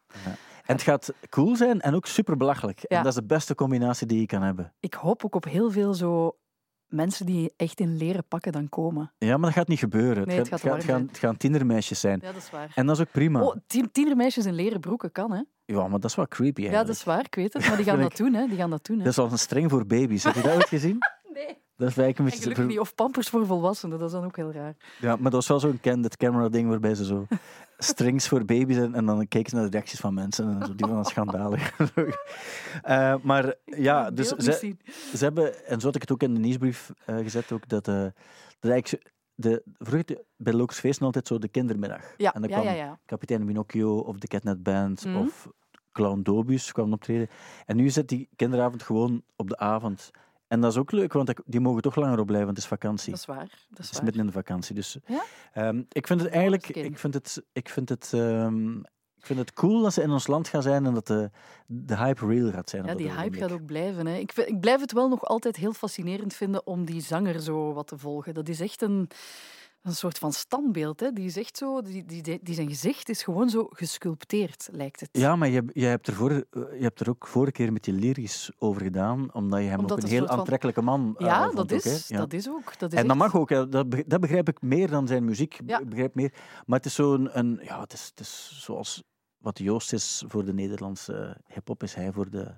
En 0.64 0.75
het 0.75 0.82
gaat 0.82 1.12
cool 1.28 1.56
zijn 1.56 1.81
en 1.81 1.94
ook 1.94 2.06
super 2.06 2.37
belachelijk. 2.37 2.82
En 2.82 2.96
dat 2.96 3.06
is 3.06 3.14
de 3.14 3.25
beste 3.25 3.54
combinatie 3.54 4.06
die 4.06 4.20
je 4.20 4.26
kan 4.26 4.43
hebben. 4.43 4.72
Ik 4.81 4.94
hoop 4.94 5.25
ook 5.25 5.34
op 5.34 5.44
heel 5.44 5.70
veel 5.70 5.94
zo 5.94 6.37
mensen 6.92 7.26
die 7.26 7.52
echt 7.56 7.80
in 7.80 7.96
leren 7.96 8.24
pakken 8.28 8.52
dan 8.52 8.68
komen. 8.68 9.12
Ja, 9.18 9.36
maar 9.36 9.46
dat 9.46 9.58
gaat 9.58 9.68
niet 9.68 9.78
gebeuren. 9.78 10.26
Nee, 10.26 10.38
het 10.38 10.48
gaat 10.48 10.62
het, 10.62 10.72
het 10.72 10.84
gaan, 10.84 10.90
zijn. 10.90 11.06
het 11.06 11.18
gaan 11.18 11.36
tienermeisjes 11.36 12.00
zijn. 12.00 12.18
Ja, 12.22 12.32
dat 12.32 12.42
is 12.42 12.50
waar. 12.50 12.72
En 12.74 12.86
dat 12.86 12.96
is 12.96 13.02
ook 13.02 13.10
prima. 13.12 13.42
Oh, 13.42 13.56
tien, 13.66 13.90
tienermeisjes 13.92 14.46
in 14.46 14.54
leren 14.54 14.80
broeken 14.80 15.12
kan, 15.12 15.32
hè? 15.32 15.42
Ja, 15.64 15.88
maar 15.88 16.00
dat 16.00 16.10
is 16.10 16.16
wel 16.16 16.28
creepy 16.28 16.60
Ja, 16.60 16.66
eigenlijk. 16.66 16.86
dat 16.86 16.96
is 16.96 17.04
waar, 17.04 17.24
ik 17.24 17.34
weet 17.34 17.52
het. 17.52 17.66
Maar 17.68 17.76
die 17.76 17.84
gaan 17.86 18.00
dat 18.00 18.16
doen, 18.16 18.34
hè? 18.34 18.46
Die 18.46 18.56
gaan 18.56 18.70
dat 18.70 18.84
doen, 18.86 18.98
hè? 18.98 19.04
Dat 19.04 19.12
is 19.12 19.18
al 19.18 19.30
een 19.30 19.38
streng 19.38 19.70
voor 19.70 19.86
baby's. 19.86 20.24
Heb 20.24 20.34
je 20.34 20.42
dat 20.42 20.54
ooit 20.54 20.68
gezien? 20.68 20.98
Nee. 21.32 21.62
Dat 21.76 21.88
is 21.88 21.96
eigenlijk 21.96 22.44
een 22.44 22.54
En 22.54 22.66
niet. 22.66 22.78
Of 22.78 22.94
pampers 22.94 23.28
voor 23.28 23.46
volwassenen, 23.46 23.98
dat 23.98 24.06
is 24.08 24.14
dan 24.14 24.24
ook 24.24 24.36
heel 24.36 24.52
raar. 24.52 24.74
Ja, 25.00 25.16
maar 25.16 25.22
dat 25.30 25.32
was 25.32 25.48
wel 25.48 25.60
zo'n 25.60 25.80
candid 25.80 26.16
camera 26.16 26.48
ding 26.48 26.69
waarbij 26.69 26.94
ze 26.94 27.04
zo 27.04 27.26
strings 27.78 28.28
voor 28.28 28.44
baby's 28.44 28.76
en, 28.76 28.94
en 28.94 29.06
dan 29.06 29.28
keken 29.28 29.50
ze 29.50 29.56
naar 29.56 29.64
de 29.64 29.70
reacties 29.70 30.00
van 30.00 30.14
mensen 30.14 30.60
en 30.60 30.66
zo, 30.66 30.74
die 30.74 30.86
van 30.86 30.96
dat 30.96 31.08
schandalig. 31.08 31.76
Eh, 32.82 33.14
maar 33.22 33.54
ja, 33.64 34.10
dus 34.10 34.28
ze, 34.28 34.76
ze 35.14 35.24
hebben, 35.24 35.66
en 35.66 35.80
zo 35.80 35.86
had 35.86 35.94
ik 35.94 36.00
het 36.00 36.12
ook 36.12 36.22
in 36.22 36.34
de 36.34 36.40
nieuwsbrief 36.40 36.92
eh, 37.04 37.16
gezet, 37.16 37.52
ook, 37.52 37.69
dat, 37.69 37.88
eh 37.88 38.06
dat 38.60 38.94
de, 39.34 39.62
vroeger 39.78 40.22
bij 40.36 40.52
Locus 40.52 40.78
Feesten 40.78 41.06
altijd 41.06 41.26
zo 41.26 41.38
de 41.38 41.48
kindermiddag. 41.48 42.14
Ja, 42.16 42.34
en 42.34 42.40
dan 42.40 42.50
ja, 42.50 42.56
kwam 42.56 42.68
ja, 42.68 42.76
ja. 42.78 42.98
kapitein 43.06 43.46
Pinocchio 43.46 43.98
of 43.98 44.18
de 44.18 44.26
Catnet 44.26 44.62
Band 44.62 45.04
Mhm. 45.04 45.16
of 45.16 45.48
Clown 45.92 46.22
Dobus 46.22 46.72
kwam 46.72 46.92
optreden. 46.92 47.28
En 47.66 47.76
nu 47.76 47.90
zit 47.90 48.08
die 48.08 48.28
kinderavond 48.36 48.82
gewoon 48.82 49.22
op 49.36 49.48
de 49.48 49.56
avond. 49.56 50.10
En 50.52 50.60
dat 50.60 50.70
is 50.72 50.78
ook 50.78 50.93
leuk, 50.93 51.12
want 51.12 51.32
die 51.46 51.60
mogen 51.60 51.82
toch 51.82 51.96
langer 51.96 52.19
opblijven, 52.19 52.44
want 52.46 52.56
het 52.56 52.66
is 52.66 52.72
vakantie. 52.72 53.10
Dat 53.10 53.19
is 53.20 53.26
waar. 53.26 53.37
Dat 53.38 53.49
is 53.49 53.66
Het 53.76 53.84
is 53.84 53.90
waar. 53.93 54.02
midden 54.04 54.20
in 54.20 54.26
de 54.26 54.32
vakantie. 54.32 54.75
Dus 54.75 54.96
Ja? 55.06 55.22
ehm, 55.52 55.82
ik 55.88 56.06
vind 56.06 56.20
het 56.20 56.31
eigenlijk 56.31 56.69
ik 56.69 56.99
vind 56.99 57.14
het, 57.14 57.43
ik 57.52 57.69
vind 57.69 57.88
het, 57.88 58.10
ehm, 58.14 58.78
ik 59.16 59.26
vind 59.28 59.38
het 59.38 59.52
cool 59.52 59.82
dat 59.82 59.93
ze 59.93 60.02
in 60.02 60.10
ons 60.10 60.26
land 60.26 60.49
gaan 60.49 60.62
zijn 60.62 60.87
en 60.87 60.94
dat 60.94 61.06
de, 61.06 61.31
de 61.66 61.96
hype 61.96 62.26
real 62.26 62.50
gaat 62.50 62.70
zijn. 62.70 62.82
op 62.82 62.88
Ja, 62.88 62.94
die 62.94 63.06
hype 63.06 63.19
ogenblik. 63.19 63.43
gaat 63.43 63.52
ook 63.52 63.66
blijven. 63.66 64.06
Hè. 64.06 64.16
Ik, 64.16 64.32
vind- 64.32 64.49
ik 64.49 64.60
blijf 64.60 64.81
het 64.81 64.93
wel 64.93 65.08
nog 65.08 65.25
altijd 65.25 65.56
heel 65.56 65.72
fascinerend 65.72 66.34
vinden 66.34 66.66
om 66.66 66.84
die 66.84 67.00
zanger 67.00 67.40
zo 67.40 67.72
wat 67.72 67.87
te 67.87 67.99
volgen. 67.99 68.34
Dat 68.34 68.49
is 68.49 68.60
echt 68.60 68.82
een, 68.82 69.08
een 69.82 69.94
soort 69.94 70.19
van 70.19 70.32
standbeeld. 70.32 71.00
Hè. 71.00 71.12
Die 71.12 71.25
is 71.25 71.37
echt 71.37 71.56
zo, 71.56 71.82
die, 71.82 72.05
die, 72.05 72.40
die 72.43 72.55
zijn 72.55 72.69
gezicht 72.69 73.08
is 73.08 73.23
gewoon 73.23 73.49
zo 73.50 73.67
gesculpteerd, 73.70 74.69
lijkt 74.73 75.00
het. 75.00 75.08
Ja, 75.12 75.37
maar 75.37 75.49
je, 75.49 75.62
je, 75.73 75.84
hebt 75.87 76.06
er 76.06 76.14
voor, 76.14 76.32
je 76.32 76.76
hebt 76.81 77.00
er 77.00 77.08
ook 77.08 77.26
vorige 77.26 77.52
keer 77.52 77.73
met 77.73 77.87
je 77.87 77.93
lyrisch 77.93 78.50
over 78.58 78.82
gedaan, 78.82 79.34
omdat 79.34 79.61
je 79.61 79.67
hem 79.67 79.79
Omdat 79.79 79.96
ook 79.99 80.02
een 80.05 80.11
heel 80.11 80.26
van- 80.26 80.38
aantrekkelijke 80.38 80.82
man 80.82 81.14
eh, 81.19 81.26
Ja, 81.26 81.46
dat, 81.50 81.58
ook, 81.73 81.82
hè. 81.82 81.90
is, 81.90 82.08
Ja. 82.08 82.17
dat 82.19 82.32
is 82.32 82.49
ook. 82.49 82.79
Dat 82.79 82.93
is 82.93 82.99
En 82.99 83.06
dat 83.08 83.17
echt- 83.17 83.32
mag 83.32 83.40
ook. 83.40 83.49
Dat, 83.49 83.90
dat 84.06 84.20
begrijp 84.20 84.49
ik 84.49 84.62
meer 84.62 84.90
dan 84.90 85.06
zijn 85.06 85.25
muziek. 85.25 85.58
Ja. 85.67 85.85
Begrijp 85.85 86.14
meer. 86.14 86.32
Maar 86.67 86.76
het 86.76 86.87
is 86.87 86.94
zo'n, 86.94 87.38
een, 87.38 87.61
ja, 87.62 87.81
het 87.81 87.93
is, 87.93 88.06
het 88.06 88.20
is 88.20 88.61
zoals 88.64 89.02
wat 89.38 89.58
Joost 89.58 89.93
is 89.93 90.25
voor 90.28 90.44
de 90.44 90.52
Nederlandse 90.55 91.37
hip-hop, 91.46 91.82
is 91.82 91.94
hij 91.94 92.12
voor 92.12 92.31
de, 92.31 92.55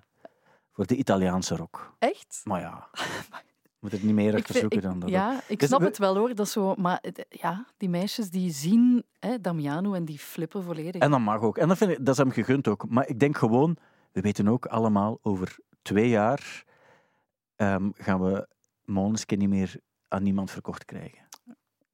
voor 0.72 0.86
de 0.86 0.96
Italiaanse 0.96 1.56
rock. 1.56 1.94
Echt? 1.98 2.40
Maar 2.44 2.60
ja, 2.60 2.88
moet 3.84 3.92
er 3.92 4.04
niet 4.06 4.14
meer 4.14 4.34
achter 4.34 4.54
zoeken 4.54 4.80
dan 4.82 4.98
dat. 4.98 5.08
Ja, 5.10 5.40
ik 5.48 5.58
Dus 5.58 5.68
snap 5.68 5.80
we- 5.80 5.86
het 5.86 5.98
wel 5.98 6.16
hoor. 6.16 6.34
Dat 6.34 6.48
zo, 6.48 6.74
maar 6.74 6.98
het- 7.02 7.26
ja, 7.28 7.66
die 7.76 7.88
meisjes 7.88 8.30
die 8.30 8.50
zien 8.52 9.04
hè, 9.18 9.40
Damiano 9.40 9.92
en 9.94 10.04
die 10.04 10.18
flippen 10.18 10.62
volledig. 10.62 11.00
En 11.02 11.10
dat 11.10 11.20
mag 11.20 11.40
ook. 11.40 11.58
En 11.58 11.68
dat, 11.68 11.76
vind 11.76 11.90
ik, 11.90 11.96
dat 11.98 12.08
is 12.08 12.16
hem 12.22 12.30
gegund 12.30 12.68
ook. 12.68 12.88
Maar 12.88 13.08
ik 13.08 13.18
denk 13.20 13.36
gewoon, 13.38 13.76
we 14.12 14.20
weten 14.20 14.48
ook 14.48 14.66
allemaal, 14.66 15.18
over 15.22 15.56
twee 15.82 16.08
jaar 16.08 16.64
ehm, 17.56 17.90
gaan 17.94 18.22
we 18.22 18.48
Måneskin 18.84 19.38
niet 19.38 19.48
meer 19.48 19.76
aan 20.08 20.22
niemand 20.22 20.50
verkocht 20.50 20.84
krijgen. 20.84 21.23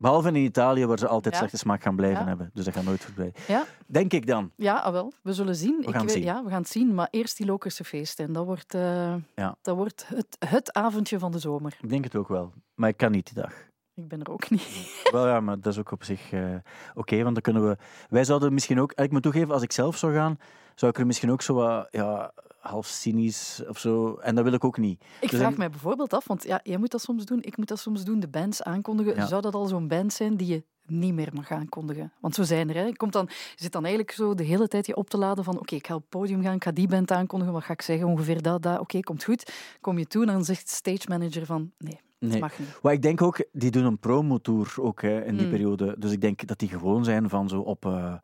Behalve 0.01 0.29
in 0.29 0.35
Italië, 0.37 0.87
waar 0.87 0.99
ze 0.99 1.07
altijd 1.09 1.35
Ja. 1.35 1.41
slechte 1.41 1.59
smaak 1.59 1.83
gaan 1.83 1.97
blijven 1.97 2.21
Ja. 2.21 2.27
hebben. 2.29 2.51
Dus 2.55 2.65
dat 2.65 2.75
gaat 2.75 2.85
nooit 2.85 3.05
voorbij. 3.05 3.33
Ja. 3.49 3.65
Denk 3.87 4.13
ik 4.13 4.27
dan. 4.27 4.51
Ja, 4.57 4.77
ah, 4.77 4.93
wel. 4.93 5.13
We 5.23 5.33
zullen 5.33 5.55
zien. 5.57 5.77
We 5.77 5.83
gaan 5.83 5.93
het 5.93 6.03
weet- 6.03 6.11
zien. 6.13 6.23
Ja, 6.23 6.43
we 6.45 6.51
gaan 6.51 6.61
het 6.61 6.71
zien. 6.71 6.95
Maar 6.95 7.09
eerst 7.11 7.37
die 7.37 7.47
Lokerse 7.47 7.85
feesten. 7.85 8.27
En 8.27 8.33
dat 8.33 8.45
wordt, 8.47 8.75
eh, 8.75 9.15
dat 9.63 9.77
wordt 9.77 10.05
het, 10.09 10.37
het 10.49 10.73
avondje 10.73 11.19
van 11.19 11.33
de 11.33 11.39
zomer. 11.39 11.77
Ik 11.81 11.89
denk 11.89 12.05
het 12.05 12.17
ook 12.17 12.29
wel. 12.29 12.53
Maar 12.75 12.89
ik 12.89 12.97
kan 12.97 13.11
niet 13.11 13.27
die 13.35 13.43
dag. 13.43 13.53
Ik 13.95 14.09
ben 14.09 14.21
er 14.23 14.31
ook 14.31 14.51
niet. 14.51 15.01
Wel 15.13 15.27
ja, 15.29 15.41
maar 15.41 15.61
dat 15.61 15.73
is 15.73 15.79
ook 15.79 15.91
op 15.93 16.05
zich 16.05 16.33
eh, 16.33 16.55
oké, 16.95 17.23
want 17.23 17.33
dan 17.35 17.43
kunnen 17.43 17.69
we... 17.69 17.77
Wij 18.09 18.25
zouden 18.25 18.53
misschien 18.55 18.81
ook... 18.81 18.93
Ik 18.93 19.11
moet 19.11 19.23
toegeven, 19.23 19.51
als 19.55 19.63
ik 19.63 19.73
zelf 19.73 19.97
zou 19.97 20.15
gaan, 20.15 20.39
zou 20.75 20.93
ik 20.93 20.99
er 20.99 21.07
misschien 21.07 21.31
ook 21.31 21.43
zo 21.43 21.55
wat, 21.55 21.89
ja, 21.91 22.33
half 22.61 22.87
cynisch 22.87 23.63
of 23.69 23.79
zo... 23.79 24.15
En 24.17 24.35
dat 24.35 24.45
wil 24.45 24.53
ik 24.53 24.65
ook 24.65 24.79
niet. 24.79 25.03
Ik 25.21 25.31
Dus 25.31 25.39
vraag 25.39 25.51
ik- 25.51 25.57
mij 25.59 25.71
bijvoorbeeld 25.71 26.13
af, 26.13 26.27
want 26.27 26.43
ja, 26.45 26.61
jij 26.63 26.77
moet 26.77 26.91
dat 26.91 27.01
soms 27.03 27.25
doen, 27.25 27.43
ik 27.43 27.57
moet 27.57 27.69
dat 27.69 27.79
soms 27.79 28.05
doen, 28.05 28.21
de 28.21 28.29
bands 28.29 28.63
aankondigen. 28.63 29.15
Ja. 29.15 29.27
Zou 29.27 29.43
dat 29.43 29.55
al 29.55 29.67
zo'n 29.67 29.89
band 29.89 30.13
zijn 30.13 30.37
die 30.37 30.47
je 30.47 30.65
niet 30.87 31.15
meer 31.15 31.31
mag 31.35 31.51
aankondigen? 31.51 32.13
Want 32.21 32.35
zo 32.35 32.43
zijn 32.43 32.69
er. 32.69 32.75
Hè. 32.75 32.85
Je, 32.85 32.97
komt 32.97 33.13
dan, 33.13 33.25
je 33.29 33.63
zit 33.63 33.73
dan 33.73 33.85
eigenlijk 33.85 34.15
zo 34.15 34.35
de 34.35 34.43
hele 34.45 34.69
tijd 34.69 34.87
je 34.87 34.97
op 34.97 35.11
te 35.11 35.19
laden 35.19 35.45
van 35.45 35.59
oké, 35.59 35.75
ik 35.75 35.87
ga 35.87 35.95
op 35.95 36.01
het 36.01 36.11
podium 36.11 36.43
gaan, 36.43 36.55
ik 36.55 36.65
ga 36.65 36.71
die 36.73 36.89
band 36.89 37.11
aankondigen, 37.11 37.55
wat 37.55 37.65
ga 37.65 37.73
ik 37.73 37.83
zeggen? 37.83 38.07
Ongeveer 38.09 38.43
dat, 38.43 38.63
dat. 38.63 38.79
Oké, 38.81 39.01
komt 39.01 39.25
goed. 39.25 39.53
Kom 39.81 39.99
je 39.99 40.07
toe 40.07 40.23
en 40.27 40.33
dan 40.33 40.45
zegt 40.45 40.69
stage 40.69 41.05
manager 41.09 41.47
van 41.47 41.71
nee, 41.79 42.01
Nee. 42.29 42.41
mag 42.41 42.59
niet. 42.59 42.79
Maar 42.83 42.93
ik 42.93 43.03
denk 43.03 43.23
ook, 43.23 43.45
die 43.53 43.71
doen 43.71 43.85
een 43.85 43.99
promotour 43.99 44.75
ook 44.81 45.03
hè, 45.03 45.25
in 45.25 45.37
die 45.37 45.45
Mm. 45.47 45.51
periode. 45.53 45.95
Dus 45.99 46.13
ik 46.13 46.21
denk 46.21 46.47
dat 46.47 46.59
die 46.59 46.69
gewoon 46.69 47.05
zijn 47.05 47.29
van 47.29 47.49
zo 47.49 47.61
op... 47.61 47.85
eh, 47.87 48.15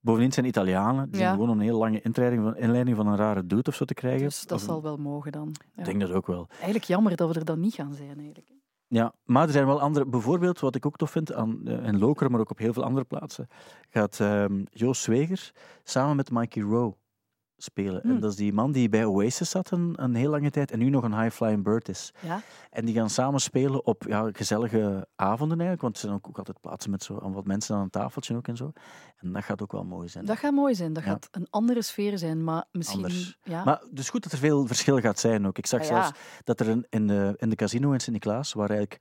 bovendien 0.00 0.32
zijn 0.32 0.46
Italianen. 0.46 1.04
Die 1.10 1.20
Ja. 1.20 1.26
zijn 1.26 1.38
gewoon 1.38 1.50
een 1.50 1.60
heel 1.60 1.78
lange 1.78 2.00
inleiding 2.00 2.42
van, 2.42 2.56
inleiding 2.56 2.96
van 2.96 3.06
een 3.06 3.16
rare 3.16 3.46
dude 3.46 3.68
of 3.70 3.74
zo 3.74 3.84
te 3.84 3.94
krijgen. 3.94 4.22
Dus 4.26 4.46
dat 4.46 4.58
Of- 4.58 4.64
zal 4.64 4.82
wel 4.82 4.96
mogen 4.96 5.32
dan. 5.32 5.54
Ja. 5.60 5.78
Ik 5.78 5.84
denk 5.84 6.00
dat 6.00 6.10
ook 6.10 6.26
wel. 6.26 6.46
Eigenlijk 6.54 6.84
jammer 6.84 7.16
dat 7.16 7.28
we 7.32 7.38
er 7.38 7.44
dan 7.44 7.60
niet 7.60 7.74
gaan 7.74 7.94
zijn 7.94 8.18
eigenlijk. 8.18 8.52
Ja, 8.88 9.12
maar 9.24 9.46
er 9.46 9.52
zijn 9.52 9.66
wel 9.66 9.80
andere... 9.80 10.06
Bijvoorbeeld, 10.06 10.60
wat 10.60 10.74
ik 10.74 10.86
ook 10.86 10.96
tof 10.96 11.10
vind 11.10 11.32
aan, 11.32 11.60
eh, 11.66 11.86
in 11.86 11.98
Lokeren, 11.98 12.30
maar 12.32 12.40
ook 12.40 12.50
op 12.50 12.58
heel 12.58 12.72
veel 12.72 12.84
andere 12.84 13.04
plaatsen, 13.04 13.48
gaat 13.90 14.20
ehm, 14.20 14.64
Joost 14.70 15.02
Zwegers 15.02 15.52
samen 15.84 16.16
met 16.16 16.30
Mikey 16.30 16.62
Rowe 16.62 16.94
spelen. 17.56 18.02
En 18.02 18.10
Hmm. 18.10 18.20
dat 18.20 18.30
is 18.30 18.36
die 18.36 18.52
man 18.52 18.72
die 18.72 18.88
bij 18.88 19.04
Oasis 19.04 19.50
zat 19.50 19.70
een, 19.70 19.92
een 19.96 20.14
heel 20.14 20.30
lange 20.30 20.50
tijd 20.50 20.70
en 20.70 20.78
nu 20.78 20.88
nog 20.90 21.04
een 21.04 21.20
high-flying 21.20 21.62
bird 21.62 21.88
is. 21.88 22.12
Ja? 22.20 22.40
En 22.70 22.84
die 22.84 22.94
gaan 22.94 23.10
samen 23.10 23.40
spelen 23.40 23.86
op 23.86 24.04
ja, 24.08 24.28
gezellige 24.32 25.06
avonden 25.16 25.58
eigenlijk, 25.60 25.80
want 25.82 25.94
er 25.94 26.00
zijn 26.00 26.12
ook, 26.14 26.28
ook 26.28 26.38
altijd 26.38 26.60
plaatsen 26.60 26.90
met 26.90 27.02
zo, 27.02 27.30
wat 27.32 27.46
mensen 27.46 27.76
aan 27.76 27.82
een 27.82 27.90
tafeltje 27.90 28.36
ook 28.36 28.48
en 28.48 28.56
zo. 28.56 28.72
En 29.16 29.32
dat 29.32 29.44
gaat 29.44 29.62
ook 29.62 29.72
wel 29.72 29.84
mooi 29.84 30.08
zijn. 30.08 30.24
Dat 30.24 30.36
gaat 30.38 30.52
mooi 30.52 30.74
zijn. 30.74 30.92
Dat 30.92 31.04
Ja. 31.04 31.10
gaat 31.10 31.28
een 31.30 31.46
andere 31.50 31.82
sfeer 31.82 32.18
zijn, 32.18 32.44
maar 32.44 32.64
misschien... 32.72 33.04
Anders. 33.04 33.36
Ja. 33.42 33.64
Maar 33.64 33.82
dus 33.90 34.10
goed 34.10 34.22
dat 34.22 34.32
er 34.32 34.38
veel 34.38 34.66
verschil 34.66 35.00
gaat 35.00 35.18
zijn 35.18 35.46
ook. 35.46 35.58
Ik 35.58 35.66
zag 35.66 35.80
Ah, 35.80 35.86
zelfs 35.86 36.10
dat 36.44 36.60
er 36.60 36.68
een, 36.68 36.86
in, 36.88 37.06
de, 37.06 37.34
in 37.36 37.48
de 37.48 37.56
casino 37.56 37.92
in 37.92 38.00
Sint-Niklaas, 38.00 38.52
waar 38.52 38.70
eigenlijk 38.70 39.00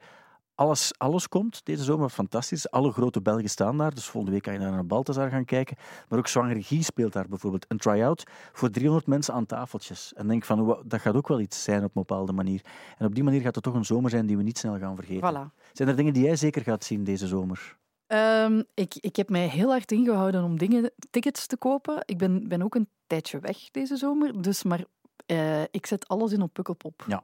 alles, 0.56 0.94
alles 0.98 1.28
komt 1.28 1.62
deze 1.66 1.84
zomer, 1.84 2.10
fantastisch. 2.10 2.72
Alle 2.72 2.92
grote 2.92 3.22
Belgen 3.22 3.50
staan 3.50 3.78
daar, 3.78 3.94
dus 3.94 4.06
volgende 4.06 4.32
week 4.32 4.44
kan 4.44 4.54
je 4.54 4.60
naar 4.60 4.80
een 4.80 4.88
Balthazar 4.88 5.30
gaan 5.30 5.46
kijken. 5.46 5.78
Maar 6.10 6.20
ook 6.20 6.28
Zwanger 6.28 6.64
Guy 6.64 6.82
speelt 6.82 7.14
daar 7.14 7.28
bijvoorbeeld. 7.28 7.66
Een 7.68 7.78
try-out 7.78 8.24
voor 8.54 8.70
300 8.70 9.08
mensen 9.08 9.34
aan 9.34 9.46
tafeltjes. 9.46 10.14
En 10.14 10.28
denk 10.28 10.46
van, 10.46 10.84
dat 10.86 11.02
gaat 11.02 11.16
ook 11.16 11.28
wel 11.28 11.40
iets 11.40 11.64
zijn 11.64 11.84
op 11.84 11.96
een 11.96 12.04
bepaalde 12.06 12.34
manier. 12.34 12.62
En 12.98 13.06
op 13.06 13.16
die 13.16 13.24
manier 13.24 13.42
gaat 13.42 13.56
het 13.56 13.64
toch 13.64 13.74
een 13.74 13.86
zomer 13.86 14.10
zijn 14.10 14.26
die 14.26 14.38
we 14.38 14.44
niet 14.44 14.58
snel 14.58 14.78
gaan 14.78 14.96
vergeten. 14.96 15.34
Voilà. 15.34 15.72
Zijn 15.74 15.90
er 15.90 15.96
dingen 15.96 16.14
die 16.14 16.24
jij 16.24 16.36
zeker 16.36 16.62
gaat 16.62 16.84
zien 16.84 17.04
deze 17.04 17.28
zomer? 17.28 17.78
Ehm, 18.08 18.62
ik, 18.74 18.96
ik 19.00 19.16
heb 19.16 19.30
mij 19.30 19.48
heel 19.48 19.70
hard 19.70 19.92
ingehouden 19.92 20.44
om 20.44 20.58
dingen, 20.58 20.92
tickets 21.10 21.48
te 21.48 21.58
kopen. 21.58 22.04
Ik 22.06 22.18
ben, 22.18 22.48
ben 22.48 22.62
ook 22.62 22.76
een 22.76 22.90
tijdje 23.08 23.40
weg 23.40 23.58
deze 23.72 23.96
zomer, 23.98 24.42
dus 24.42 24.64
maar 24.64 24.84
eh, 25.26 25.62
ik 25.62 25.86
zet 25.86 26.08
alles 26.08 26.32
in 26.32 26.42
op 26.42 26.54
Pukkelpop. 26.54 27.04
Ja. 27.08 27.24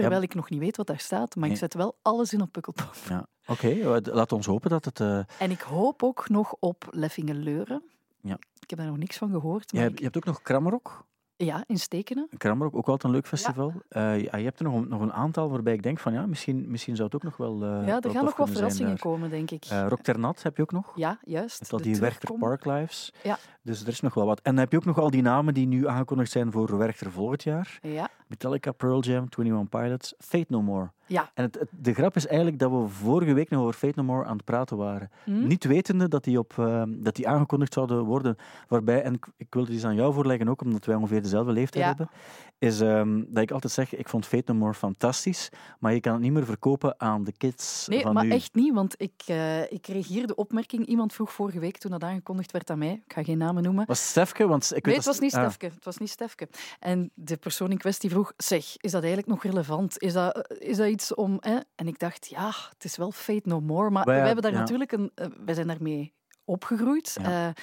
Terwijl 0.00 0.22
ik 0.22 0.34
nog 0.34 0.50
niet 0.50 0.60
weet 0.60 0.76
wat 0.76 0.86
daar 0.86 0.98
staat, 0.98 1.34
maar 1.34 1.44
Nee. 1.44 1.52
ik 1.52 1.58
zet 1.58 1.74
wel 1.74 1.96
alles 2.02 2.32
in 2.32 2.40
op 2.42 2.52
Pukkelpop. 2.52 2.94
Ja. 3.08 3.26
Oké, 3.46 3.68
eh, 3.68 3.96
laat 4.14 4.32
ons 4.32 4.46
hopen 4.46 4.70
dat 4.70 4.84
het... 4.84 5.00
eh, 5.00 5.18
En 5.38 5.50
ik 5.50 5.60
hoop 5.60 6.02
ook 6.02 6.28
nog 6.28 6.54
op 6.58 6.88
Leffingen-Leuren. 6.90 7.82
Ja. 8.20 8.38
Ik 8.60 8.70
heb 8.70 8.78
daar 8.78 8.88
nog 8.88 8.96
niks 8.98 9.16
van 9.16 9.30
gehoord. 9.30 9.70
je, 9.70 9.76
Maar 9.76 9.86
hebt, 9.86 9.98
je 9.98 10.04
hebt 10.04 10.16
ook 10.16 10.24
nog 10.24 10.42
Krammerok. 10.42 11.06
Ja, 11.44 11.64
in 11.66 11.78
Stekenen. 11.78 12.28
Ook 12.58 12.74
altijd 12.74 13.04
een 13.04 13.10
leuk 13.10 13.26
festival. 13.26 13.72
Eh, 13.88 14.20
ja, 14.22 14.36
je 14.36 14.44
hebt 14.44 14.58
er 14.58 14.64
nog 14.64 14.74
een, 14.74 14.88
nog 14.88 15.00
een 15.00 15.12
aantal 15.12 15.50
waarbij 15.50 15.72
ik 15.72 15.82
denk 15.82 15.98
van 15.98 16.12
ja, 16.12 16.26
misschien, 16.26 16.70
misschien 16.70 16.96
zou 16.96 17.06
het 17.06 17.16
ook 17.16 17.22
nog 17.22 17.36
wel. 17.36 17.54
eh, 17.54 17.68
ja, 17.68 17.84
wel 17.84 18.00
er 18.00 18.10
gaan 18.10 18.24
nog 18.24 18.36
wat 18.36 18.46
zijn 18.46 18.58
verrassingen 18.58 18.90
daar. 18.90 19.00
komen, 19.00 19.30
denk 19.30 19.50
ik. 19.50 19.64
Eh, 19.64 19.86
Rock 19.88 20.00
ter 20.00 20.18
Nat 20.18 20.42
heb 20.42 20.56
je 20.56 20.62
ook 20.62 20.72
nog. 20.72 20.92
ja, 20.94 21.18
juist. 21.22 21.70
De 21.70 21.82
die 21.82 21.96
Werchter 21.96 22.20
terugkom. 22.20 22.48
Park 22.48 22.64
Lives. 22.64 23.12
Ja. 23.22 23.38
Dus 23.62 23.82
er 23.82 23.88
is 23.88 24.00
nog 24.00 24.14
wel 24.14 24.26
wat. 24.26 24.38
En 24.38 24.50
dan 24.52 24.60
heb 24.60 24.70
je 24.70 24.76
ook 24.76 24.84
nog 24.84 24.98
al 24.98 25.10
die 25.10 25.22
namen 25.22 25.54
die 25.54 25.66
nu 25.66 25.88
aangekondigd 25.88 26.30
zijn 26.30 26.52
voor 26.52 26.78
Werchter 26.78 27.10
volgend 27.10 27.42
jaar. 27.42 27.78
Ja, 27.82 28.08
Metallica, 28.26 28.72
Pearl 28.72 29.00
Jam, 29.00 29.26
21 29.38 29.68
Pilots, 29.80 30.14
Fate 30.18 30.46
No 30.48 30.62
More. 30.62 30.90
Ja. 31.10 31.30
En 31.34 31.44
het, 31.44 31.54
het- 31.58 31.68
de 31.70 31.94
grap 31.94 32.16
is 32.16 32.26
eigenlijk 32.26 32.58
dat 32.58 32.70
we 32.70 32.88
vorige 32.88 33.32
week 33.32 33.50
nog 33.50 33.60
over 33.60 33.74
Fate 33.74 33.92
No 33.96 34.02
More 34.02 34.24
aan 34.24 34.36
het 34.36 34.44
praten 34.44 34.76
waren. 34.76 35.10
Hm? 35.24 35.46
Niet 35.46 35.64
wetende 35.64 36.08
dat 36.08 36.24
die, 36.24 36.38
op, 36.38 36.52
eh, 36.58 36.82
dat 36.88 37.16
die 37.16 37.28
aangekondigd 37.28 37.72
zouden 37.72 38.04
worden. 38.04 38.36
Waarbij, 38.68 39.02
en 39.02 39.14
ik, 39.14 39.26
ik 39.36 39.46
wil 39.50 39.62
het 39.62 39.72
eens 39.72 39.84
aan 39.84 39.94
jou 39.94 40.12
voorleggen 40.14 40.48
ook, 40.48 40.62
omdat 40.62 40.84
wij 40.84 40.94
ongeveer 40.96 41.22
dezelfde 41.22 41.52
leeftijd 41.52 41.82
Ja. 41.84 41.88
hebben. 41.88 42.10
Is 42.58 42.80
ehm, 42.80 43.22
dat 43.28 43.42
ik 43.42 43.50
altijd 43.50 43.72
zeg, 43.72 43.94
ik 43.94 44.08
vond 44.08 44.26
Fate 44.26 44.52
No 44.52 44.58
More 44.58 44.74
fantastisch. 44.74 45.48
Maar 45.78 45.94
je 45.94 46.00
kan 46.00 46.12
het 46.12 46.22
niet 46.22 46.32
meer 46.32 46.44
verkopen 46.44 46.94
aan 47.00 47.24
de 47.24 47.32
kids 47.32 47.86
Nee, 47.88 48.00
van 48.00 48.14
maar 48.14 48.24
nu. 48.24 48.30
echt 48.30 48.54
niet, 48.54 48.74
want 48.74 48.94
ik, 48.98 49.12
eh, 49.26 49.72
ik 49.72 49.82
kreeg 49.82 50.06
hier 50.06 50.26
de 50.26 50.34
opmerking. 50.34 50.86
Iemand 50.86 51.12
vroeg 51.12 51.32
vorige 51.32 51.58
week 51.58 51.78
toen 51.78 51.90
dat 51.90 52.02
aangekondigd 52.04 52.52
werd 52.52 52.70
aan 52.70 52.78
mij. 52.78 53.02
Ik 53.06 53.12
ga 53.12 53.22
geen 53.22 53.38
namen 53.38 53.62
noemen. 53.62 53.84
Was 53.86 53.98
het 53.98 54.08
Stefke? 54.08 54.46
Want 54.46 54.76
ik 54.76 54.86
Nee, 54.86 54.94
het 54.94 55.04
was 55.04 55.18
niet 55.20 55.34
ah, 55.34 55.40
Stefke. 55.40 55.66
Het 55.74 55.84
was 55.84 55.98
niet 55.98 56.10
Stefke. 56.10 56.48
En 56.80 57.10
de 57.14 57.36
persoon 57.36 57.70
in 57.70 57.78
kwestie 57.78 58.10
vroeg, 58.10 58.32
zeg, 58.36 58.76
is 58.76 58.90
dat 58.90 59.02
eigenlijk 59.02 59.32
nog 59.32 59.42
relevant? 59.42 59.98
Is 59.98 60.12
dat, 60.12 60.54
is 60.58 60.76
dat 60.76 60.88
iets 60.88 60.99
om... 61.14 61.36
Hè? 61.40 61.58
En 61.74 61.86
ik 61.86 61.98
dacht, 61.98 62.26
ja, 62.26 62.52
het 62.68 62.84
is 62.84 62.96
wel 62.96 63.12
Fate 63.12 63.48
No 63.48 63.60
More. 63.60 63.90
Maar 63.90 64.04
Wij- 64.04 64.16
wij, 64.16 64.26
hebben 64.26 64.42
daar 64.42 64.52
ja. 64.52 64.58
natuurlijk 64.58 64.92
een... 64.92 65.12
wij 65.44 65.54
zijn 65.54 65.66
daarmee 65.66 66.14
opgegroeid. 66.44 67.16
Ja. 67.22 67.54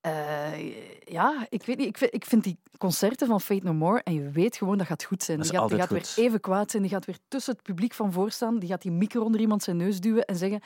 Eh, 0.00 0.54
eh, 0.54 1.00
ja, 1.04 1.46
ik 1.48 1.62
weet 1.62 1.76
niet. 1.76 1.86
Ik 1.86 1.98
vind, 1.98 2.14
ik 2.14 2.24
vind 2.24 2.44
die 2.44 2.58
concerten 2.78 3.26
van 3.26 3.40
Fate 3.40 3.64
No 3.64 3.72
More, 3.72 4.02
en 4.02 4.14
je 4.14 4.30
weet 4.30 4.56
gewoon 4.56 4.78
dat 4.78 4.86
gaat 4.86 5.04
goed 5.04 5.22
zijn. 5.22 5.40
Die 5.40 5.50
gaat, 5.50 5.68
die 5.68 5.78
gaat 5.78 5.90
weer 5.90 6.12
even 6.16 6.40
kwaad 6.40 6.70
zijn. 6.70 6.82
Die 6.82 6.92
gaat 6.92 7.04
weer 7.04 7.18
tussen 7.28 7.52
het 7.52 7.62
publiek 7.62 7.94
van 7.94 8.12
voorstaan. 8.12 8.58
Die 8.58 8.68
gaat 8.68 8.82
die 8.82 8.92
micro 8.92 9.22
onder 9.22 9.40
iemand 9.40 9.62
zijn 9.62 9.76
neus 9.76 10.00
duwen 10.00 10.24
en 10.24 10.36
zeggen... 10.36 10.60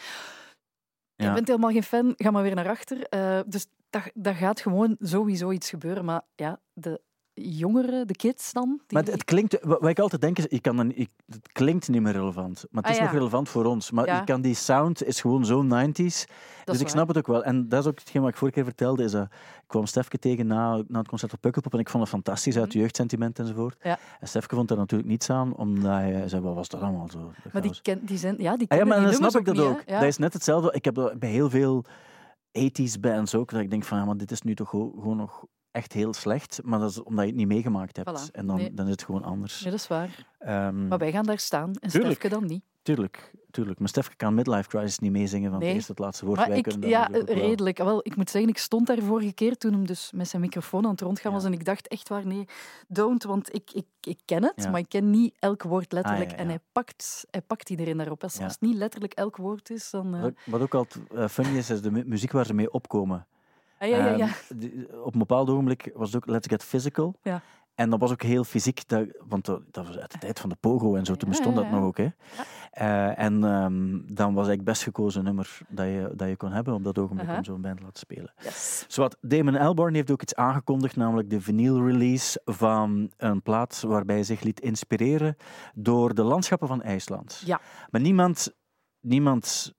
Je 1.14 1.32
bent 1.32 1.48
helemaal 1.48 1.70
geen 1.70 1.82
fan, 1.82 2.12
ga 2.16 2.30
maar 2.30 2.42
weer 2.42 2.54
naar 2.54 2.68
achter. 2.68 3.06
Dus 3.46 3.66
dat, 3.90 4.02
dat 4.14 4.34
gaat 4.34 4.60
gewoon 4.60 4.96
sowieso 4.98 5.50
iets 5.50 5.70
gebeuren. 5.70 6.04
Maar 6.04 6.22
ja, 6.34 6.60
de 6.72 7.00
jongeren, 7.42 8.06
de 8.06 8.14
kids 8.16 8.52
dan... 8.52 8.80
Die... 8.86 8.98
Maar 8.98 9.06
het, 9.12 9.24
klinkt, 9.24 9.58
wat 9.64 9.86
ik 9.86 9.98
altijd 9.98 10.20
denk 10.20 10.38
is, 10.38 10.44
je 10.48 10.60
kan 10.60 10.76
dan, 10.76 10.92
ik, 10.94 11.08
het 11.26 11.52
klinkt 11.52 11.88
niet 11.88 12.02
meer 12.02 12.12
relevant. 12.12 12.64
Maar 12.70 12.82
het 12.82 12.92
Ah, 12.92 12.98
is 12.98 13.04
nog 13.06 13.12
relevant 13.18 13.48
voor 13.48 13.64
ons. 13.64 13.90
Maar 13.90 14.06
Ja. 14.06 14.16
je 14.16 14.24
kan 14.24 14.40
die 14.40 14.54
sound 14.54 15.04
is 15.04 15.20
gewoon 15.20 15.44
zo 15.44 15.62
90s. 15.62 15.66
dat 15.66 15.94
dus 16.64 16.74
ik 16.74 16.80
waar. 16.80 16.88
snap 16.90 17.08
het 17.08 17.18
ook 17.18 17.26
wel. 17.26 17.44
En 17.44 17.68
dat 17.68 17.80
is 17.82 17.86
ook 17.90 17.98
hetgeen 17.98 18.22
wat 18.22 18.30
ik 18.30 18.36
vorige 18.36 18.56
keer 18.56 18.64
vertelde. 18.66 19.02
Is 19.04 19.10
dat, 19.12 19.22
ik 19.24 19.66
kwam 19.66 19.86
Stefke 19.86 20.18
tegen 20.18 20.46
na, 20.46 20.82
na 20.88 20.98
het 20.98 21.08
concert 21.08 21.32
op 21.32 21.40
Pukkelpop 21.40 21.72
en 21.74 21.78
ik 21.78 21.88
vond 21.88 22.02
het 22.02 22.12
fantastisch 22.12 22.56
uit 22.58 22.68
Mhm. 22.68 22.78
jeugdsentiment 22.78 23.38
enzovoort. 23.38 23.76
Ja. 23.82 23.98
En 24.20 24.28
Stefke 24.28 24.54
vond 24.54 24.68
daar 24.68 24.78
natuurlijk 24.78 25.10
niets 25.10 25.30
aan, 25.30 25.56
omdat 25.56 25.90
hij 25.92 26.28
zei, 26.28 26.42
wat 26.42 26.54
was 26.54 26.68
dat 26.68 26.80
allemaal 26.80 27.08
zo? 27.10 27.18
Dat 27.42 27.52
Maar 27.52 27.62
die, 27.62 27.70
chaos. 27.70 27.82
ken, 27.82 28.00
die 28.04 28.18
zijn... 28.18 28.34
Ja, 28.38 28.56
die 28.56 28.68
Ah, 28.70 28.78
ja, 28.78 28.84
maar 28.84 29.00
dan 29.02 29.12
snap 29.12 29.36
ik 29.36 29.44
dat 29.44 29.54
niet, 29.54 29.64
ook. 29.64 29.86
Dat 29.86 30.02
is 30.02 30.18
net 30.18 30.32
hetzelfde. 30.32 30.72
Ik 30.72 30.84
heb 30.84 30.94
dat 30.94 31.18
bij 31.18 31.30
heel 31.30 31.50
veel 31.50 31.84
80s 32.52 33.00
bands 33.00 33.34
ook, 33.34 33.50
dat 33.50 33.60
ik 33.60 33.70
denk 33.70 33.84
van, 33.84 33.98
ja, 33.98 34.04
maar 34.04 34.16
dit 34.16 34.30
is 34.30 34.42
nu 34.42 34.54
toch 34.54 34.68
gewoon 34.68 35.16
nog 35.16 35.44
echt 35.70 35.92
heel 35.92 36.14
slecht. 36.14 36.60
Maar 36.64 36.78
dat 36.78 36.90
is 36.90 37.02
omdat 37.02 37.24
je 37.24 37.30
het 37.30 37.38
niet 37.40 37.48
meegemaakt 37.48 37.96
hebt. 37.96 38.08
Voilà. 38.28 38.30
En 38.32 38.46
dan, 38.46 38.56
Nee. 38.56 38.74
dan 38.74 38.84
is 38.86 38.90
het 38.92 39.02
gewoon 39.04 39.22
anders. 39.24 39.58
Ja, 39.58 39.70
dat 39.70 39.78
is 39.78 39.86
waar. 39.88 40.26
Ehm, 40.38 40.88
Maar 40.88 40.98
wij 40.98 41.12
gaan 41.12 41.24
daar 41.26 41.38
staan 41.38 41.72
en 41.80 41.90
Tuurlijk. 41.90 42.14
Stefke 42.14 42.28
dan 42.28 42.46
niet. 42.46 42.62
Tuurlijk, 42.82 43.32
tuurlijk. 43.50 43.78
Maar 43.78 43.88
Stefke 43.88 44.16
kan 44.16 44.34
Midlife 44.34 44.68
Crisis 44.68 44.98
niet 44.98 45.10
meezingen 45.12 45.50
van 45.50 45.58
Nee. 45.58 45.68
het 45.68 45.76
eerste 45.76 45.94
tot 45.94 46.04
laatste 46.04 46.24
woord. 46.26 46.38
Maar 46.38 46.48
Wij 46.48 46.56
ik, 46.56 46.62
kunnen 46.62 46.88
ja, 46.88 46.98
natuurlijk 47.00 47.30
ook 47.30 47.36
wel. 47.36 47.46
redelijk. 47.46 47.78
Wel, 47.78 48.00
ik 48.02 48.16
moet 48.16 48.30
zeggen, 48.30 48.50
ik 48.50 48.58
stond 48.58 48.86
daar 48.86 48.98
vorige 49.02 49.32
keer 49.32 49.56
toen 49.56 49.72
hem 49.72 49.86
dus 49.86 50.12
met 50.14 50.28
zijn 50.28 50.42
microfoon 50.42 50.84
aan 50.84 50.90
het 50.90 51.00
rondgaan 51.00 51.30
Ja. 51.32 51.36
was. 51.36 51.46
En 51.46 51.52
ik 51.52 51.64
dacht 51.64 51.88
echt 51.88 52.08
waar, 52.08 52.26
nee, 52.26 52.44
don't. 52.88 53.22
Want 53.22 53.54
ik, 53.54 53.70
ik, 53.72 53.86
ik 54.00 54.18
ken 54.24 54.42
het, 54.42 54.52
Ja. 54.56 54.70
maar 54.70 54.80
ik 54.80 54.88
ken 54.88 55.10
niet 55.10 55.34
elk 55.38 55.62
woord 55.62 55.92
letterlijk. 55.92 56.30
Ah, 56.30 56.36
ja, 56.36 56.42
En 56.42 56.48
hij 56.48 56.58
pakt, 56.72 57.26
hij 57.30 57.42
pakt 57.42 57.70
iedereen 57.70 57.96
daarop. 57.96 58.22
Als, 58.22 58.36
Ja. 58.36 58.44
als 58.44 58.52
het 58.52 58.60
niet 58.62 58.76
letterlijk 58.76 59.12
elk 59.12 59.36
woord 59.36 59.70
is, 59.70 59.90
dan... 59.90 60.14
eh, 60.14 60.24
Wat, 60.46 60.60
ook 60.60 60.74
altijd 60.74 61.04
eh, 61.14 61.28
funny 61.28 61.56
is, 61.56 61.70
is 61.70 61.82
de 61.82 61.90
mu- 61.90 62.04
muziek 62.06 62.32
waar 62.32 62.46
ze 62.46 62.54
mee 62.54 62.72
opkomen. 62.72 63.26
Ah, 63.80 63.88
ja, 63.88 64.06
ja, 64.06 64.16
ja. 64.16 64.28
Ehm, 64.48 65.00
op 65.02 65.12
een 65.12 65.18
bepaald 65.18 65.50
ogenblik 65.50 65.90
was 65.94 66.12
het 66.12 66.16
ook 66.16 66.30
Let's 66.30 66.48
Get 66.48 66.64
Physical. 66.64 67.14
Ja. 67.22 67.42
En 67.80 67.90
dat 67.90 68.00
was 68.00 68.10
ook 68.10 68.22
heel 68.22 68.44
fysiek, 68.44 68.88
dat, 68.88 69.06
want 69.28 69.44
dat, 69.44 69.62
dat 69.70 69.86
was 69.86 69.98
uit 69.98 70.12
de 70.12 70.18
tijd 70.18 70.40
van 70.40 70.48
de 70.48 70.56
pogo 70.60 70.94
en 70.94 71.04
zo, 71.04 71.14
toen 71.14 71.28
bestond 71.28 71.56
dat 71.56 71.70
nog 71.70 71.82
ook. 71.82 71.96
Hè. 71.96 72.08
Eh, 72.70 73.18
en 73.18 73.44
ehm, 73.44 74.14
dan 74.14 74.34
was 74.34 74.46
eigenlijk 74.46 74.64
best 74.64 74.82
gekozen 74.82 75.24
nummer 75.24 75.58
dat 75.68 75.86
je, 75.86 76.12
dat 76.14 76.28
je 76.28 76.36
kon 76.36 76.52
hebben 76.52 76.74
op 76.74 76.84
dat 76.84 76.98
ogenblik 76.98 77.28
om 77.28 77.44
zo'n 77.44 77.60
band 77.60 77.76
te 77.76 77.82
laten 77.82 77.98
spelen. 77.98 78.32
Yes. 78.40 78.84
Zowat, 78.88 79.16
Damon 79.20 79.56
Albarn 79.56 79.94
heeft 79.94 80.10
ook 80.10 80.22
iets 80.22 80.34
aangekondigd, 80.34 80.96
namelijk 80.96 81.30
de 81.30 81.40
vinyl 81.40 81.86
release 81.86 82.40
van 82.44 83.10
een 83.16 83.42
plaat 83.42 83.82
waarbij 83.86 84.14
hij 84.14 84.24
zich 84.24 84.40
liet 84.40 84.60
inspireren 84.60 85.36
door 85.74 86.14
de 86.14 86.22
landschappen 86.22 86.68
van 86.68 86.82
IJsland. 86.82 87.42
Ja. 87.44 87.60
Maar 87.90 88.00
niemand, 88.00 88.54
niemand 89.00 89.74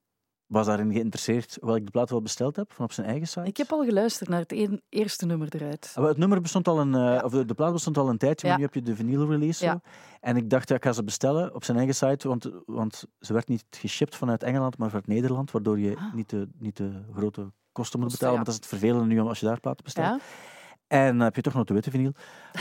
was 0.51 0.65
daarin 0.65 0.91
geïnteresseerd, 0.93 1.58
ik 1.62 1.86
de 1.86 1.91
plaat 1.91 2.10
wel 2.10 2.22
besteld 2.22 2.55
heb, 2.55 2.74
van 2.74 2.86
op 2.86 2.91
zijn 2.91 3.08
eigen 3.08 3.27
site. 3.27 3.48
Ik 3.48 3.58
heb 3.58 3.72
al 3.72 3.84
geluisterd 3.84 4.29
naar 4.29 4.39
het 4.39 4.79
eerste 4.89 5.25
nummer 5.25 5.48
eruit. 5.55 5.93
Ah, 5.96 6.05
Het 6.05 6.17
nummer 6.17 6.41
bestond 6.41 6.67
al 6.67 6.79
een, 6.79 6.96
eh, 6.96 7.01
Ja. 7.01 7.22
of 7.24 7.31
de, 7.31 7.46
de 7.46 7.53
plaat 7.53 7.72
bestond 7.74 7.98
al 7.98 8.10
een 8.10 8.17
tijdje, 8.17 8.48
maar 8.48 8.55
Ja. 8.60 8.62
nu 8.65 8.70
heb 8.74 8.84
je 8.84 8.91
de 8.91 8.96
vinyl 8.96 9.29
release. 9.29 9.65
Ja. 9.65 9.72
Zo. 9.72 9.79
En 10.20 10.38
ik 10.38 10.50
dacht, 10.50 10.70
ja, 10.70 10.75
ik 10.75 10.84
ga 10.84 10.91
ze 10.93 11.03
bestellen 11.03 11.55
op 11.55 11.63
zijn 11.63 11.77
eigen 11.77 11.96
site, 11.96 12.27
want, 12.27 12.50
want 12.65 13.03
ze 13.20 13.34
werd 13.34 13.48
niet 13.48 13.63
geshipped 13.70 14.15
vanuit 14.15 14.43
Engeland, 14.43 14.77
maar 14.77 14.88
vanuit 14.88 15.08
Nederland, 15.08 15.51
waardoor 15.51 15.79
je 15.79 15.96
Ah. 15.98 16.13
niet, 16.13 16.29
de, 16.29 16.48
niet 16.60 16.77
de 16.77 16.91
grote 17.15 17.51
kosten 17.72 18.00
moet 18.00 18.12
betalen. 18.12 18.34
Want 18.34 18.46
dat 18.46 18.55
is 18.55 18.62
het 18.62 18.70
vervelende 18.70 19.05
nu 19.13 19.20
als 19.20 19.39
je 19.39 19.46
daar 19.46 19.60
platen 19.60 19.84
bestelt. 19.84 20.22
En 20.91 21.07
dan 21.17 21.19
heb 21.19 21.36
je 21.36 21.41
toch 21.41 21.53
nog 21.53 21.63
de 21.65 21.74
witte 21.74 21.91
vinyl. 21.91 22.12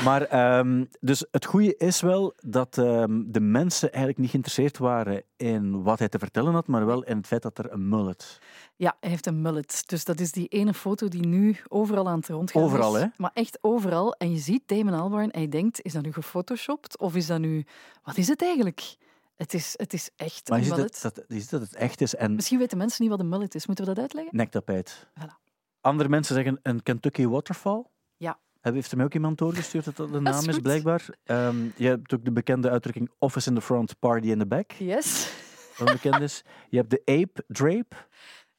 Maar 0.05 0.23
ehm, 0.23 0.85
dus 1.01 1.25
het 1.31 1.45
goede 1.45 1.77
is 1.77 2.01
wel 2.01 2.35
dat 2.41 2.79
ehm, 2.79 3.23
de 3.27 3.41
mensen 3.41 3.89
eigenlijk 3.89 4.19
niet 4.19 4.31
geïnteresseerd 4.31 4.79
waren 4.79 5.23
in 5.37 5.83
wat 5.83 5.99
hij 5.99 6.09
te 6.09 6.19
vertellen 6.19 6.53
had, 6.53 6.67
maar 6.67 6.87
wel 6.87 7.03
in 7.05 7.17
het 7.17 7.27
feit 7.27 7.43
dat 7.43 7.59
er 7.59 7.73
een 7.73 7.89
mullet. 7.89 8.39
ja, 8.77 8.97
hij 9.01 9.11
heeft 9.11 9.27
een 9.27 9.43
mullet. 9.43 9.83
Dus 9.87 10.05
dat 10.05 10.21
is 10.21 10.33
die 10.33 10.47
ene 10.49 10.75
foto 10.75 11.09
die 11.09 11.27
nu 11.27 11.57
overal 11.69 12.09
aan 12.09 12.19
het 12.19 12.29
rondgaan 12.29 12.63
Overal, 12.63 12.97
is. 12.97 13.03
hè? 13.03 13.07
Maar 13.17 13.31
echt 13.35 13.59
overal. 13.61 14.13
En 14.15 14.31
je 14.33 14.39
ziet 14.39 14.63
Damon 14.67 14.95
Albarn 14.95 15.31
en 15.31 15.41
je 15.41 15.49
denkt, 15.49 15.83
is 15.83 15.93
dat 15.93 16.03
nu 16.03 16.13
gefotoshopt? 16.13 16.99
Of 16.99 17.15
is 17.15 17.27
dat 17.27 17.39
nu... 17.41 17.65
Wat 18.03 18.17
is 18.17 18.29
het 18.29 18.43
eigenlijk? 18.43 18.97
Het 19.37 19.55
is, 19.55 19.75
het 19.77 19.93
is 19.93 20.11
echt 20.17 20.49
Maar 20.49 20.59
een 20.59 20.65
je 20.65 20.71
mullet. 20.71 21.03
dat, 21.03 21.15
dat, 21.15 21.25
je 21.29 21.41
ziet 21.41 21.51
dat 21.51 21.61
het 21.61 21.75
echt 21.75 22.01
is 22.01 22.15
en 22.15 22.35
Misschien 22.35 22.59
weten 22.59 22.79
mensen 22.79 23.03
niet 23.03 23.11
wat 23.11 23.21
een 23.21 23.29
mullet 23.29 23.55
is. 23.55 23.67
Moeten 23.67 23.85
we 23.85 23.91
dat 23.95 24.03
uitleggen? 24.03 24.37
nektapijt. 24.37 25.07
Voilà. 25.21 25.49
Andere 25.81 26.09
mensen 26.09 26.35
zeggen 26.35 26.59
een 26.63 26.83
Kentucky 26.83 27.27
Waterfall. 27.27 27.85
Ja. 28.21 28.39
Heeft 28.61 28.91
er 28.91 28.97
mij 28.97 29.07
ook 29.07 29.15
iemand 29.15 29.39
doorgestuurd 29.39 29.85
dat 29.85 29.97
dat 29.97 30.13
de 30.13 30.21
naam 30.21 30.49
is, 30.49 30.59
blijkbaar. 30.59 31.09
Ehm, 31.25 31.57
je 31.77 31.87
hebt 31.87 32.15
ook 32.15 32.25
de 32.25 32.33
bekende 32.33 32.71
uitdrukking 32.71 33.11
office 33.19 33.49
in 33.49 33.55
the 33.55 33.61
front, 33.61 33.99
party 33.99 34.29
in 34.29 34.39
the 34.39 34.47
back. 34.47 34.71
Yes. 34.73 35.33
Wat 35.77 35.93
bekend 35.93 36.21
is. 36.21 36.45
Je 36.69 36.77
hebt 36.77 36.91
de 36.91 37.03
ape 37.05 37.45
drape. 37.47 37.97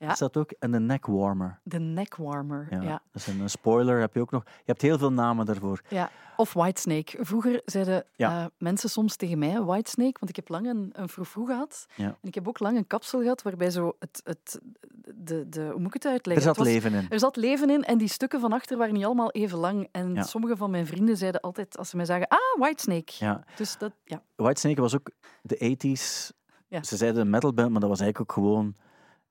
Ja. 0.08 0.14
Dat 0.14 0.38
ook. 0.38 0.52
En 0.52 0.72
de 0.72 0.80
neck 0.80 1.06
warmer. 1.06 1.60
De 1.64 1.80
neckwarmer. 1.80 2.68
Ja, 2.70 2.82
Ja. 2.82 3.02
Dat 3.12 3.22
is 3.22 3.28
een, 3.28 3.50
spoiler 3.50 4.00
heb 4.00 4.14
je 4.14 4.20
ook 4.22 4.32
nog. 4.32 4.44
Je 4.46 4.52
hebt 4.66 4.82
heel 4.82 4.98
veel 4.98 5.12
namen 5.12 5.46
daarvoor. 5.46 5.82
Ja. 5.88 6.10
Of 6.38 6.54
Whitesnake. 6.54 7.18
Vroeger 7.26 7.62
zeiden 7.66 8.04
Ja. 8.16 8.40
eh, 8.40 8.46
mensen 8.58 8.90
soms 8.90 9.16
tegen 9.16 9.40
mij 9.40 9.62
Whitesnake, 9.62 10.16
want 10.20 10.30
ik 10.30 10.36
heb 10.36 10.50
lang 10.50 10.68
een, 10.68 10.90
een 10.94 11.10
froufrou 11.10 11.46
gehad. 11.46 11.86
Ja. 11.96 12.06
En 12.06 12.18
ik 12.22 12.36
heb 12.36 12.48
ook 12.48 12.60
lang 12.60 12.78
een 12.78 12.88
kapsel 12.88 13.22
gehad 13.22 13.42
waarbij 13.42 13.70
zo 13.70 13.96
het... 14.00 14.22
het 14.24 14.60
de, 15.16 15.50
de, 15.50 15.62
hoe 15.72 15.80
moet 15.80 15.88
ik 15.96 16.04
het 16.04 16.06
uitleggen? 16.12 16.48
Er 16.48 16.56
zat 16.56 16.66
Het 16.66 16.66
was- 16.66 16.74
leven 16.74 16.94
in. 17.00 17.10
Er 17.10 17.20
zat 17.20 17.36
leven 17.36 17.70
in 17.70 17.84
en 17.84 17.98
die 17.98 18.08
stukken 18.08 18.40
van 18.40 18.52
achter 18.54 18.78
waren 18.78 18.94
niet 18.94 19.06
allemaal 19.06 19.32
even 19.32 19.58
lang. 19.58 19.88
En 19.92 20.24
sommige 20.24 20.58
van 20.58 20.72
mijn 20.72 20.86
vrienden 20.88 21.18
zeiden 21.18 21.42
altijd, 21.42 21.78
als 21.78 21.90
ze 21.90 21.96
mij 21.96 22.06
zagen, 22.06 22.28
ah, 22.28 22.38
Whitesnake. 22.60 23.14
Ja. 23.20 23.44
Dus 23.56 23.78
dat, 23.78 23.92
ja. 24.04 24.22
Whitesnake 24.36 24.82
was 24.82 24.96
ook 24.96 25.10
de 25.42 25.56
80s. 25.58 26.32
Ja. 26.68 26.84
Ze 26.84 26.98
zeiden 26.98 27.22
een 27.22 27.30
metalband, 27.30 27.72
maar 27.72 27.80
dat 27.80 27.90
was 27.90 28.00
eigenlijk 28.00 28.32
ook 28.32 28.44
gewoon 28.44 28.76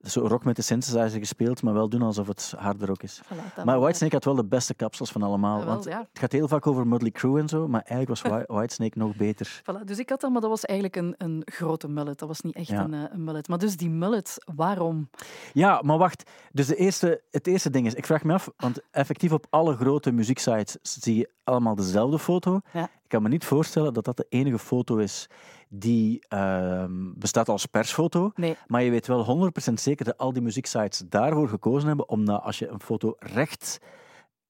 zo 0.03 0.27
rock 0.27 0.43
met 0.43 0.55
de 0.55 0.61
synthesizer 0.61 1.19
gespeeld, 1.19 1.61
maar 1.63 1.73
wel 1.73 1.89
doen 1.89 2.01
alsof 2.01 2.27
het 2.27 2.53
harder 2.57 2.87
rock 2.87 3.03
is. 3.03 3.21
Voilà, 3.23 3.63
Maar 3.63 3.79
Whitesnake 3.79 4.13
had 4.15 4.25
wel 4.25 4.35
de 4.35 4.45
beste 4.45 4.73
kapsels 4.73 5.11
van 5.11 5.21
allemaal. 5.23 5.57
Wel, 5.57 5.65
want 5.65 5.83
ja. 5.83 5.99
het 5.99 6.19
gaat 6.19 6.31
heel 6.31 6.47
vaak 6.47 6.67
over 6.67 6.87
Motley 6.87 7.11
Crue 7.11 7.39
en 7.39 7.47
zo, 7.47 7.67
maar 7.67 7.81
eigenlijk 7.81 8.09
was 8.09 8.31
Whi- 8.31 8.53
Whitesnake 8.57 8.97
nog 8.97 9.15
beter. 9.15 9.61
Voilà, 9.61 9.83
dus 9.85 9.99
ik 9.99 10.09
had 10.09 10.21
dat, 10.21 10.31
maar 10.31 10.41
dat 10.41 10.49
was 10.49 10.65
eigenlijk 10.65 10.99
een, 10.99 11.15
een 11.17 11.41
grote 11.45 11.87
mullet. 11.87 12.19
Dat 12.19 12.27
was 12.27 12.41
niet 12.41 12.55
echt 12.55 12.67
Ja. 12.67 12.83
een, 12.83 12.93
eh, 12.93 12.99
een 13.09 13.23
mullet. 13.23 13.47
Maar 13.47 13.57
dus 13.57 13.77
die 13.77 13.89
mullet, 13.89 14.37
waarom? 14.55 15.09
Ja, 15.53 15.81
maar 15.85 15.97
wacht. 15.97 16.29
Dus 16.51 16.67
de 16.67 16.75
eerste, 16.75 17.21
het 17.31 17.47
eerste 17.47 17.69
ding 17.69 17.85
is, 17.85 17.93
ik 17.93 18.05
vraag 18.05 18.23
me 18.23 18.33
af, 18.33 18.49
want 18.57 18.79
effectief 18.91 19.31
op 19.31 19.45
alle 19.49 19.75
grote 19.75 20.11
muzieksites 20.11 20.77
zie 20.81 21.15
je 21.15 21.29
allemaal 21.43 21.75
dezelfde 21.75 22.19
foto. 22.19 22.59
Ja. 22.73 22.89
Ik 23.11 23.17
kan 23.17 23.25
me 23.25 23.33
niet 23.35 23.45
voorstellen 23.45 23.93
dat 23.93 24.05
dat 24.05 24.17
de 24.17 24.25
enige 24.29 24.59
foto 24.59 24.97
is 24.97 25.27
die 25.69 26.25
ehm, 26.27 27.11
bestaat 27.15 27.49
als 27.49 27.65
persfoto. 27.65 28.31
Nee, 28.35 28.55
Maar 28.67 28.83
je 28.83 28.89
weet 28.91 29.07
wel 29.07 29.51
100% 29.69 29.73
zeker 29.73 30.05
dat 30.05 30.17
al 30.17 30.33
die 30.33 30.41
muzieksites 30.41 31.03
daarvoor 31.09 31.49
gekozen 31.49 31.87
hebben, 31.87 32.09
omdat 32.09 32.41
als 32.43 32.59
je 32.59 32.67
een 32.67 32.79
foto 32.81 33.15
recht, 33.19 33.79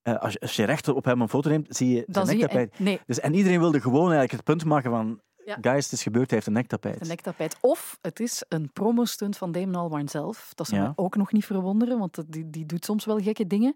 eh, 0.01 0.15
als, 0.19 0.33
je, 0.33 0.39
als 0.39 0.55
je 0.55 0.63
recht 0.63 0.87
op 0.87 1.05
hem 1.05 1.21
een 1.21 1.29
foto 1.29 1.49
neemt, 1.49 1.75
zie 1.75 1.89
je 1.95 2.03
dan 2.07 2.25
zijn 2.25 2.27
zie 2.27 2.35
je... 2.37 2.41
nektapijt. 2.41 2.79
Nee, 2.79 2.99
Dus, 3.05 3.19
en 3.19 3.33
iedereen 3.33 3.59
wilde 3.59 3.81
gewoon 3.81 4.01
eigenlijk 4.11 4.31
het 4.31 4.43
punt 4.43 4.65
maken 4.65 4.91
van, 4.91 5.21
Ja. 5.45 5.57
guys, 5.61 5.83
het 5.83 5.93
is 5.93 6.03
gebeurd, 6.03 6.25
hij 6.29 6.35
heeft 6.35 6.47
een 6.47 6.53
nektapijt. 6.53 7.01
een 7.01 7.07
nektapijt. 7.07 7.57
Of 7.61 7.97
het 8.01 8.19
is 8.19 8.43
een 8.49 8.71
promostunt 8.73 9.37
van 9.37 9.51
Damon 9.51 9.75
Albarn 9.75 10.09
zelf. 10.09 10.51
Dat 10.55 10.67
zou 10.67 10.81
Ja. 10.81 10.87
me 10.87 10.93
ook 10.95 11.15
nog 11.15 11.31
niet 11.31 11.45
verwonderen, 11.45 11.99
want 11.99 12.23
die, 12.27 12.49
die 12.49 12.65
doet 12.65 12.85
soms 12.85 13.05
wel 13.05 13.19
gekke 13.19 13.47
dingen. 13.47 13.73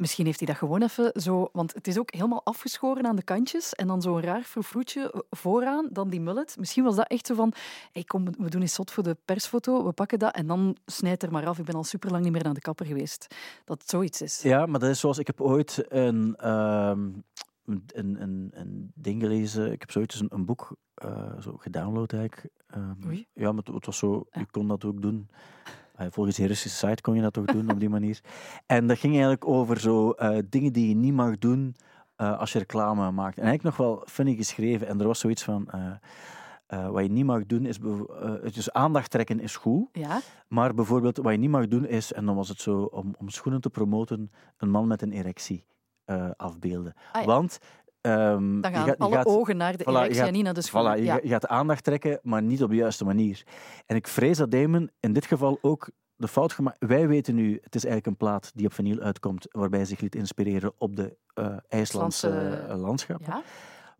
Misschien 0.00 0.26
heeft 0.26 0.38
hij 0.38 0.48
dat 0.48 0.56
gewoon 0.56 0.82
even 0.82 1.12
zo... 1.20 1.48
Want 1.52 1.74
het 1.74 1.86
is 1.86 1.98
ook 1.98 2.14
helemaal 2.14 2.44
afgeschoren 2.44 3.06
aan 3.06 3.16
de 3.16 3.22
kantjes 3.22 3.74
en 3.74 3.86
dan 3.86 4.02
zo'n 4.02 4.20
raar 4.20 4.42
vervroetje 4.42 5.24
vooraan, 5.30 5.88
dan 5.92 6.08
die 6.08 6.20
mullet. 6.20 6.56
Misschien 6.58 6.84
was 6.84 6.96
dat 6.96 7.06
echt 7.06 7.26
zo 7.26 7.34
van, 7.34 7.52
hey, 7.92 8.04
kom, 8.04 8.24
we 8.38 8.50
doen 8.50 8.60
eens 8.60 8.74
zot 8.74 8.90
voor 8.90 9.02
de 9.02 9.16
persfoto, 9.24 9.84
we 9.84 9.92
pakken 9.92 10.18
dat 10.18 10.34
en 10.34 10.46
dan 10.46 10.76
snijdt 10.86 11.22
er 11.22 11.32
maar 11.32 11.46
af. 11.46 11.58
Ik 11.58 11.64
ben 11.64 11.74
al 11.74 11.84
super 11.84 12.10
lang 12.10 12.22
niet 12.22 12.32
meer 12.32 12.44
naar 12.44 12.54
de 12.54 12.60
kapper 12.60 12.86
geweest. 12.86 13.34
Dat 13.64 13.80
het 13.80 13.90
zoiets 13.90 14.20
is. 14.20 14.42
Ja, 14.42 14.66
maar 14.66 14.80
dat 14.80 14.90
is 14.90 15.00
zoals 15.00 15.18
ik 15.18 15.26
heb 15.26 15.40
ooit 15.40 15.84
een, 15.88 16.36
ehm, 16.36 17.08
een, 17.66 18.22
een, 18.22 18.50
een 18.52 18.92
ding 18.94 19.22
gelezen. 19.22 19.72
Ik 19.72 19.80
heb 19.80 19.90
zoiets 19.90 20.20
een, 20.20 20.28
een 20.30 20.44
boek 20.44 20.76
eh, 20.94 21.38
zo 21.40 21.56
gedownload 21.56 22.12
eigenlijk. 22.12 22.52
Ehm, 22.66 23.24
ja, 23.32 23.52
maar 23.52 23.62
het, 23.64 23.74
het 23.74 23.86
was 23.86 23.98
zo, 23.98 24.26
je 24.30 24.46
kon 24.50 24.68
dat 24.68 24.84
ook 24.84 25.02
doen. 25.02 25.28
Volgens 26.08 26.36
de 26.36 26.46
Russische 26.46 26.86
site 26.86 27.02
kon 27.02 27.14
je 27.14 27.22
dat 27.22 27.38
ook 27.38 27.52
doen 27.52 27.70
op 27.70 27.80
die 27.80 27.88
manier. 27.88 28.20
En 28.66 28.86
dat 28.86 28.98
ging 28.98 29.12
eigenlijk 29.12 29.46
over 29.48 29.80
zo 29.80 30.10
eh, 30.10 30.38
dingen 30.48 30.72
die 30.72 30.88
je 30.88 30.94
niet 30.94 31.14
mag 31.14 31.38
doen 31.38 31.76
eh, 32.16 32.38
als 32.38 32.52
je 32.52 32.58
reclame 32.58 33.10
maakt. 33.10 33.38
En 33.38 33.44
eigenlijk 33.44 33.76
nog 33.76 33.86
wel 33.86 34.02
funny 34.06 34.34
geschreven. 34.34 34.86
En 34.86 35.00
er 35.00 35.06
was 35.06 35.18
zoiets 35.18 35.42
van. 35.42 35.68
eh, 36.66 36.88
wat 36.88 37.02
je 37.02 37.10
niet 37.10 37.24
mag 37.24 37.46
doen 37.46 37.66
is. 37.66 37.78
dus 38.54 38.72
aandacht 38.72 39.10
trekken 39.10 39.40
is 39.40 39.56
goed. 39.56 39.88
Ja? 39.92 40.20
Maar 40.48 40.74
bijvoorbeeld, 40.74 41.16
wat 41.16 41.32
je 41.32 41.38
niet 41.38 41.50
mag 41.50 41.68
doen 41.68 41.86
is, 41.86 42.12
en 42.12 42.24
dan 42.26 42.36
was 42.36 42.48
het 42.48 42.60
zo, 42.60 42.82
om, 42.82 43.14
om 43.18 43.28
schoenen 43.28 43.60
te 43.60 43.70
promoten, 43.70 44.30
een 44.56 44.70
man 44.70 44.86
met 44.86 45.02
een 45.02 45.12
erectie 45.12 45.64
afbeelden. 46.36 46.94
Ah 47.12 47.20
ja. 47.20 47.26
Want 47.26 47.58
ehm, 48.00 48.60
Dan 48.60 48.72
gaan 48.72 48.86
gaat, 48.86 48.98
alle 48.98 49.14
gaat, 49.14 49.26
ogen 49.26 49.56
naar 49.56 49.76
de 49.76 49.84
voilà, 49.84 49.86
erectie 49.86 50.22
en 50.22 50.32
niet 50.32 50.44
naar 50.44 50.54
de 50.54 50.62
schoenen. 50.62 50.96
je, 50.96 51.04
ja. 51.04 51.18
je 51.22 51.28
gaat 51.28 51.46
aandacht 51.46 51.84
trekken, 51.84 52.18
maar 52.22 52.42
niet 52.42 52.62
op 52.62 52.70
de 52.70 52.76
juiste 52.76 53.04
manier. 53.04 53.42
En 53.86 53.96
ik 53.96 54.06
vrees 54.06 54.36
dat 54.36 54.50
Damon 54.50 54.90
in 55.00 55.12
dit 55.12 55.26
geval 55.26 55.58
ook 55.60 55.90
de 56.16 56.28
fout 56.28 56.52
gemaakt... 56.52 56.76
Wij 56.78 57.08
weten 57.08 57.34
nu, 57.34 57.52
het 57.62 57.74
is 57.74 57.84
eigenlijk 57.84 58.06
een 58.06 58.26
plaat 58.26 58.52
die 58.54 58.66
op 58.66 58.72
vinyl 58.72 59.00
uitkomt, 59.00 59.46
waarbij 59.50 59.78
hij 59.78 59.88
zich 59.88 60.00
liet 60.00 60.14
inspireren 60.14 60.72
op 60.78 60.96
de 60.96 61.16
eh 61.34 61.56
IJslandse 61.68 62.28
eh, 62.68 62.80
landschap. 62.80 63.20
Ja? 63.26 63.42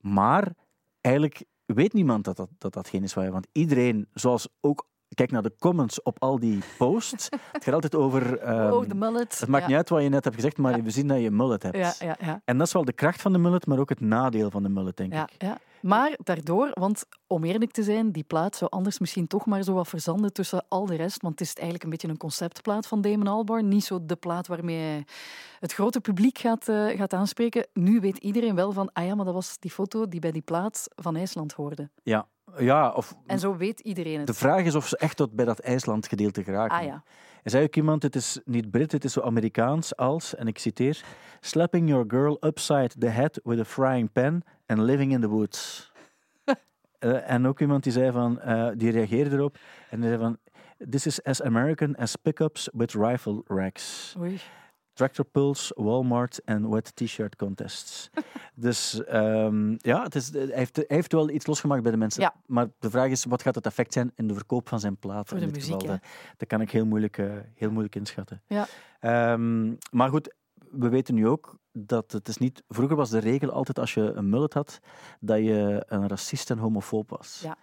Maar 0.01 0.55
eigenlijk 1.01 1.45
weet 1.65 1.93
niemand 1.93 2.25
dat 2.25 2.37
dat, 2.37 2.49
dat, 2.59 2.73
dat 2.73 2.89
geen 2.89 3.03
is 3.03 3.15
waar. 3.15 3.31
Want 3.31 3.47
iedereen, 3.53 4.09
zoals 4.15 4.49
ook... 4.61 4.89
Kijk 5.15 5.31
naar 5.31 5.43
de 5.43 5.53
comments 5.59 6.03
op 6.03 6.17
al 6.19 6.39
die 6.39 6.59
posts. 6.79 7.29
het 7.53 7.65
gaat 7.65 7.75
altijd 7.75 7.95
over... 7.95 8.39
ehm, 8.39 8.73
oh, 8.73 8.89
de 8.89 8.95
mullet. 8.95 9.39
het 9.41 9.49
maakt 9.49 9.63
ja. 9.63 9.69
niet 9.69 9.77
uit 9.77 9.89
wat 9.89 10.03
je 10.03 10.09
net 10.09 10.25
hebt 10.25 10.37
gezegd, 10.37 10.57
maar 10.59 10.77
Ja. 10.77 10.83
we 10.83 10.91
zien 10.91 11.07
dat 11.07 11.19
je 11.21 11.27
een 11.27 11.37
mullet 11.37 11.63
hebt. 11.63 11.77
Ja, 11.77 11.95
ja, 11.99 12.17
ja. 12.21 12.41
En 12.45 12.59
dat 12.59 12.67
is 12.67 12.73
wel 12.73 12.85
de 12.85 12.93
kracht 12.93 13.21
van 13.23 13.33
de 13.33 13.39
mullet, 13.39 13.67
maar 13.67 13.79
ook 13.79 13.89
het 13.89 14.01
nadeel 14.01 14.51
van 14.51 14.63
de 14.63 14.69
mullet, 14.69 14.97
denk 14.97 15.15
ik. 15.15 15.35
ja. 15.39 15.59
Maar 15.81 16.17
daardoor, 16.23 16.71
want 16.73 17.05
om 17.27 17.45
eerlijk 17.45 17.71
te 17.71 17.83
zijn, 17.83 18.13
die 18.13 18.23
plaat 18.23 18.57
zou 18.57 18.71
anders 18.71 18.99
misschien 18.99 19.27
toch 19.27 19.47
maar 19.47 19.63
zo 19.63 19.73
wat 19.75 19.89
verzanden 19.89 20.33
tussen 20.33 20.65
al 20.69 20.87
de 20.87 20.95
rest. 20.95 21.23
Want 21.23 21.39
het 21.39 21.49
is 21.49 21.55
eigenlijk 21.55 21.85
een 21.85 21.91
beetje 21.91 22.09
een 22.09 22.17
conceptplaat 22.17 22.87
van 22.87 23.01
Damon 23.01 23.27
Albarn. 23.27 23.69
Niet 23.69 23.85
zo 23.85 23.99
de 24.03 24.17
plaat 24.17 24.47
waarmee 24.47 25.05
het 25.61 25.73
grote 25.73 26.01
publiek 26.01 26.39
gaat, 26.39 26.69
eh, 26.69 26.87
gaat 26.87 27.13
aanspreken. 27.13 27.67
Nu 27.73 28.01
weet 28.01 28.19
iedereen 28.19 28.55
wel 28.55 28.73
van, 28.73 28.93
ah 28.93 29.05
ja, 29.07 29.15
maar 29.15 29.25
dat 29.25 29.35
was 29.35 29.57
die 29.59 29.71
foto 29.71 30.09
die 30.09 30.21
bij 30.21 30.31
die 30.33 30.43
plaat 30.43 30.87
van 30.95 31.17
IJsland 31.17 31.53
hoorde. 31.53 31.91
Ja, 32.03 32.27
ja 32.59 32.91
of 32.91 33.17
En 33.27 33.39
zo 33.39 33.57
weet 33.57 33.81
iedereen 33.81 34.19
het. 34.19 34.27
de 34.27 34.35
vraag 34.35 34.65
is 34.65 34.75
of 34.75 34.89
ze 34.89 34.97
echt 34.97 35.17
tot 35.17 35.33
bij 35.33 35.45
dat 35.45 35.59
IJsland 35.59 36.09
gedeelte 36.09 36.45
geraken. 36.45 36.77
Ah 36.77 36.85
ja. 36.85 37.03
Er 37.43 37.51
zei 37.51 37.65
ook 37.65 37.77
iemand, 37.77 38.03
het 38.03 38.17
is 38.17 38.41
niet 38.45 38.71
Brit, 38.71 38.93
het 38.93 39.05
is 39.05 39.13
zo 39.13 39.21
Amerikaans 39.21 39.97
als, 39.97 40.35
en 40.35 40.47
ik 40.47 40.59
citeer, 40.59 41.05
slapping 41.41 41.89
your 41.89 42.05
girl 42.09 42.37
upside 42.41 42.99
the 42.99 43.09
head 43.09 43.41
with 43.45 43.61
a 43.61 43.65
frying 43.65 44.13
pan 44.13 44.43
and 44.67 44.79
living 44.79 45.13
in 45.13 45.21
the 45.21 45.29
woods. 45.29 45.89
Eh, 47.01 47.31
en 47.31 47.47
ook 47.47 47.61
iemand 47.61 47.83
die 47.83 47.93
zei 47.93 48.13
van, 48.13 48.41
eh, 48.41 48.69
die 48.75 48.91
reageerde 48.91 49.37
erop 49.37 49.59
en 49.91 50.01
die 50.01 50.09
zei 50.09 50.21
van, 50.21 50.39
this 50.91 51.07
is 51.07 51.23
as 51.23 51.43
American 51.43 51.97
as 51.97 52.17
pickups 52.17 52.69
with 52.73 52.95
rifle 52.95 53.43
racks. 53.47 54.15
Oei. 54.19 54.41
Tractor 55.01 55.25
pulls, 55.25 55.73
Walmart 55.75 56.41
en 56.45 56.71
wet 56.71 56.97
t-shirt 56.97 57.37
contests. 57.37 58.11
dus 58.55 59.05
ehm, 59.05 59.75
ja, 59.77 60.03
het 60.03 60.15
is, 60.15 60.33
hij, 60.33 60.49
heeft, 60.53 60.77
hij 60.77 60.85
heeft 60.89 61.13
wel 61.13 61.31
iets 61.31 61.47
losgemaakt 61.47 61.83
bij 61.83 61.91
de 61.91 61.97
mensen. 61.99 62.23
Ja. 62.23 62.35
Maar 62.47 62.69
de 62.79 62.91
vraag 62.91 63.11
is, 63.11 63.25
wat 63.25 63.43
gaat 63.43 63.55
het 63.55 63.67
effect 63.67 63.93
zijn 63.93 64.13
in 64.15 64.29
de 64.29 64.35
verkoop 64.35 64.69
van 64.69 64.81
zijn? 64.81 64.97
Voor 65.01 65.13
in 65.13 65.25
de 65.25 65.41
dit 65.41 65.55
muziek, 65.55 65.73
geval, 65.73 65.89
hè? 65.89 65.93
dat, 65.93 66.01
dat 66.37 66.49
kan 66.49 66.61
ik 66.61 66.71
heel 66.71 66.87
moeilijk, 66.87 67.19
eh, 67.19 67.33
heel 67.55 67.71
moeilijk 67.71 67.95
inschatten. 67.95 68.43
Ja. 68.47 68.67
Ehm, 69.01 69.75
maar 69.91 70.09
goed, 70.09 70.35
we 70.71 70.89
weten 70.89 71.15
nu 71.15 71.29
ook 71.29 71.59
dat 71.73 72.13
het 72.13 72.29
is 72.29 72.37
niet... 72.37 72.63
Vroeger 72.69 72.97
was 72.97 73.11
de 73.11 73.19
regel 73.19 73.51
altijd, 73.51 73.79
als 73.79 73.95
je 73.95 74.13
een 74.13 74.29
mullet 74.29 74.55
had, 74.55 74.79
dat 75.21 75.39
je 75.39 75.85
een 75.87 76.09
racist 76.09 76.51
en 76.51 76.59
homofoob 76.59 77.11
was. 77.11 77.41
Ja. 77.45 77.57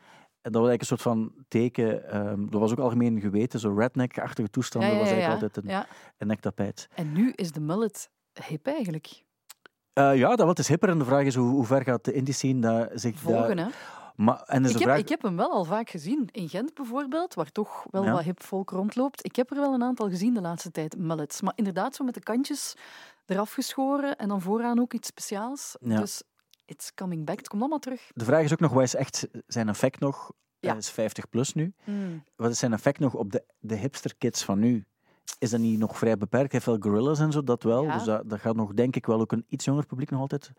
En 0.48 0.54
dat 0.54 0.62
was 0.62 0.70
eigenlijk 0.70 0.82
een 0.82 0.98
soort 0.98 1.18
van 1.18 1.46
teken... 1.48 2.10
ehm, 2.10 2.50
dat 2.50 2.60
was 2.60 2.72
ook 2.72 2.80
algemeen 2.80 3.20
geweten, 3.20 3.60
zo 3.60 3.74
redneck-achtige 3.78 4.50
toestanden 4.50 4.90
Ja, 4.90 4.96
ja, 4.96 5.02
was 5.02 5.12
eigenlijk 5.12 5.44
altijd 5.44 5.66
een, 5.66 5.86
een 6.18 6.28
nektapijt. 6.28 6.88
En 6.94 7.12
nu 7.12 7.32
is 7.32 7.52
de 7.52 7.60
mullet 7.60 8.10
hip 8.48 8.68
eigenlijk. 8.68 9.24
Eh, 9.94 10.16
ja, 10.16 10.36
dat 10.36 10.60
is 10.60 10.68
hipper. 10.68 10.90
En 10.90 10.98
de 10.98 11.06
vraag 11.06 11.26
is 11.26 11.36
hoe, 11.36 11.50
hoe 11.50 11.66
ver 11.66 11.84
gaat 11.84 12.06
de 12.06 12.14
indie 12.14 12.34
scene 12.34 12.60
daar 12.60 12.90
zich 12.94 13.20
Volgen, 13.20 13.56
daar... 13.56 13.66
hè? 13.66 13.72
Maar, 14.16 14.42
en 14.46 14.62
dus 14.62 14.72
Ik 14.72 14.78
de 14.78 14.84
heb, 14.84 14.92
vraag... 14.92 15.04
ik 15.04 15.10
heb 15.10 15.22
hem 15.22 15.36
wel 15.36 15.52
al 15.52 15.64
vaak 15.64 15.90
gezien. 15.90 16.30
In 16.32 16.50
Gent 16.50 16.74
bijvoorbeeld, 16.74 17.34
waar 17.34 17.52
toch 17.52 17.86
wel 17.92 18.10
wat 18.10 18.24
hip 18.24 18.44
volk 18.44 18.70
rondloopt. 18.70 19.26
Ik 19.26 19.36
heb 19.36 19.52
er 19.52 19.58
wel 19.58 19.74
een 19.74 19.84
aantal 19.84 20.10
gezien 20.10 20.34
de 20.34 20.42
laatste 20.42 20.72
tijd, 20.72 20.98
mullets. 20.98 21.42
Maar 21.42 21.54
inderdaad, 21.56 21.96
zo 21.96 22.04
met 22.04 22.14
de 22.14 22.20
kantjes 22.20 22.74
eraf 23.26 23.54
geschoren 23.54 24.18
en 24.18 24.28
dan 24.28 24.42
vooraan 24.42 24.80
ook 24.80 24.94
iets 24.94 25.08
speciaals. 25.08 25.76
Dus 25.80 26.24
it's 26.68 26.94
coming 26.94 27.26
back. 27.26 27.38
Het 27.38 27.48
komt 27.48 27.62
allemaal 27.62 27.80
terug. 27.80 28.12
De 28.14 28.26
vraag 28.26 28.44
is 28.44 28.54
ook 28.54 28.60
nog, 28.60 28.74
wat 28.74 28.84
is 28.84 28.96
echt 28.96 29.28
zijn 29.48 29.70
effect 29.70 30.00
nog? 30.00 30.32
Ja. 30.60 30.70
Hij 30.70 30.78
is 30.78 30.90
50 30.90 31.30
plus 31.30 31.54
nu. 31.54 31.74
Wat 32.36 32.52
is 32.52 32.60
zijn 32.60 32.74
effect 32.74 33.00
nog 33.00 33.14
op 33.14 33.32
de, 33.32 33.44
de 33.60 33.76
hipster 33.76 34.16
kids 34.18 34.44
van 34.44 34.60
nu? 34.60 34.86
Is 35.40 35.50
dat 35.50 35.60
niet 35.60 35.80
nog 35.80 35.98
vrij 35.98 36.18
beperkt? 36.18 36.52
Hij 36.52 36.62
heeft 36.64 36.82
wel 36.82 36.92
gorillas 36.92 37.20
en 37.20 37.32
zo, 37.32 37.44
dat 37.44 37.64
wel. 37.64 37.84
Ja. 37.84 37.94
Dus 37.94 38.04
dat, 38.04 38.30
dat 38.30 38.40
gaat 38.40 38.56
nog, 38.56 38.74
denk 38.74 38.96
ik, 38.96 39.06
wel 39.06 39.20
ook 39.20 39.32
een 39.32 39.46
iets 39.48 39.66
jonger 39.66 39.86
publiek 39.86 40.10
nog 40.10 40.20
altijd. 40.20 40.52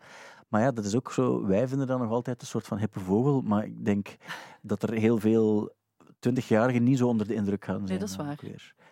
Maar 0.47 0.61
ja, 0.61 0.71
dat 0.71 0.85
is 0.85 0.95
ook 0.95 1.11
zo. 1.11 1.45
Wij 1.45 1.67
vinden 1.67 1.87
dat 1.87 1.99
nog 1.99 2.11
altijd 2.11 2.41
een 2.41 2.47
soort 2.47 2.67
van 2.67 2.77
hippe 2.77 2.99
vogel. 2.99 3.41
Maar 3.41 3.65
ik 3.65 3.85
denk 3.85 4.15
dat 4.61 4.83
er 4.83 4.93
heel 4.93 5.17
veel 5.19 5.73
twintigjarigen 6.19 6.83
niet 6.83 6.97
zo 6.97 7.07
onder 7.07 7.27
de 7.27 7.33
indruk 7.33 7.65
gaan 7.65 7.87
zijn. 7.87 7.99
dat 7.99 8.09
is 8.09 8.15
waar. 8.15 8.39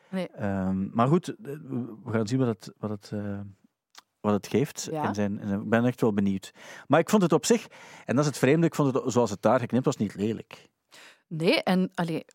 Nee. 0.10 0.28
Ehm, 0.28 0.88
maar 0.96 1.08
goed, 1.08 1.28
eh, 1.28 1.36
we 2.04 2.12
gaan 2.12 2.28
zien 2.28 2.40
wat 2.40 2.48
het, 2.48 2.74
wat 2.78 2.90
het, 2.90 3.12
eh, 3.14 3.40
wat 4.28 4.44
het 4.44 4.48
geeft. 4.48 4.88
Ja. 4.92 5.08
In 5.08 5.14
zijn, 5.16 5.40
zijn- 5.44 5.62
ik 5.62 5.70
ben 5.70 5.86
echt 5.86 6.02
wel 6.02 6.14
benieuwd. 6.14 6.52
Maar 6.88 7.00
ik 7.00 7.10
vond 7.10 7.22
het 7.22 7.34
op 7.34 7.46
zich, 7.46 7.68
en 8.06 8.16
dat 8.16 8.24
is 8.24 8.30
het 8.30 8.38
vreemde, 8.40 8.68
ik 8.68 8.76
vond 8.76 8.94
het 8.94 9.04
zoals 9.12 9.30
het 9.30 9.42
daar 9.42 9.60
geknipt 9.60 9.86
was 9.86 9.98
niet 9.98 10.16
lelijk. 10.16 10.68
Nee, 11.28 11.64
en 11.64 11.92
allee, 11.94 12.26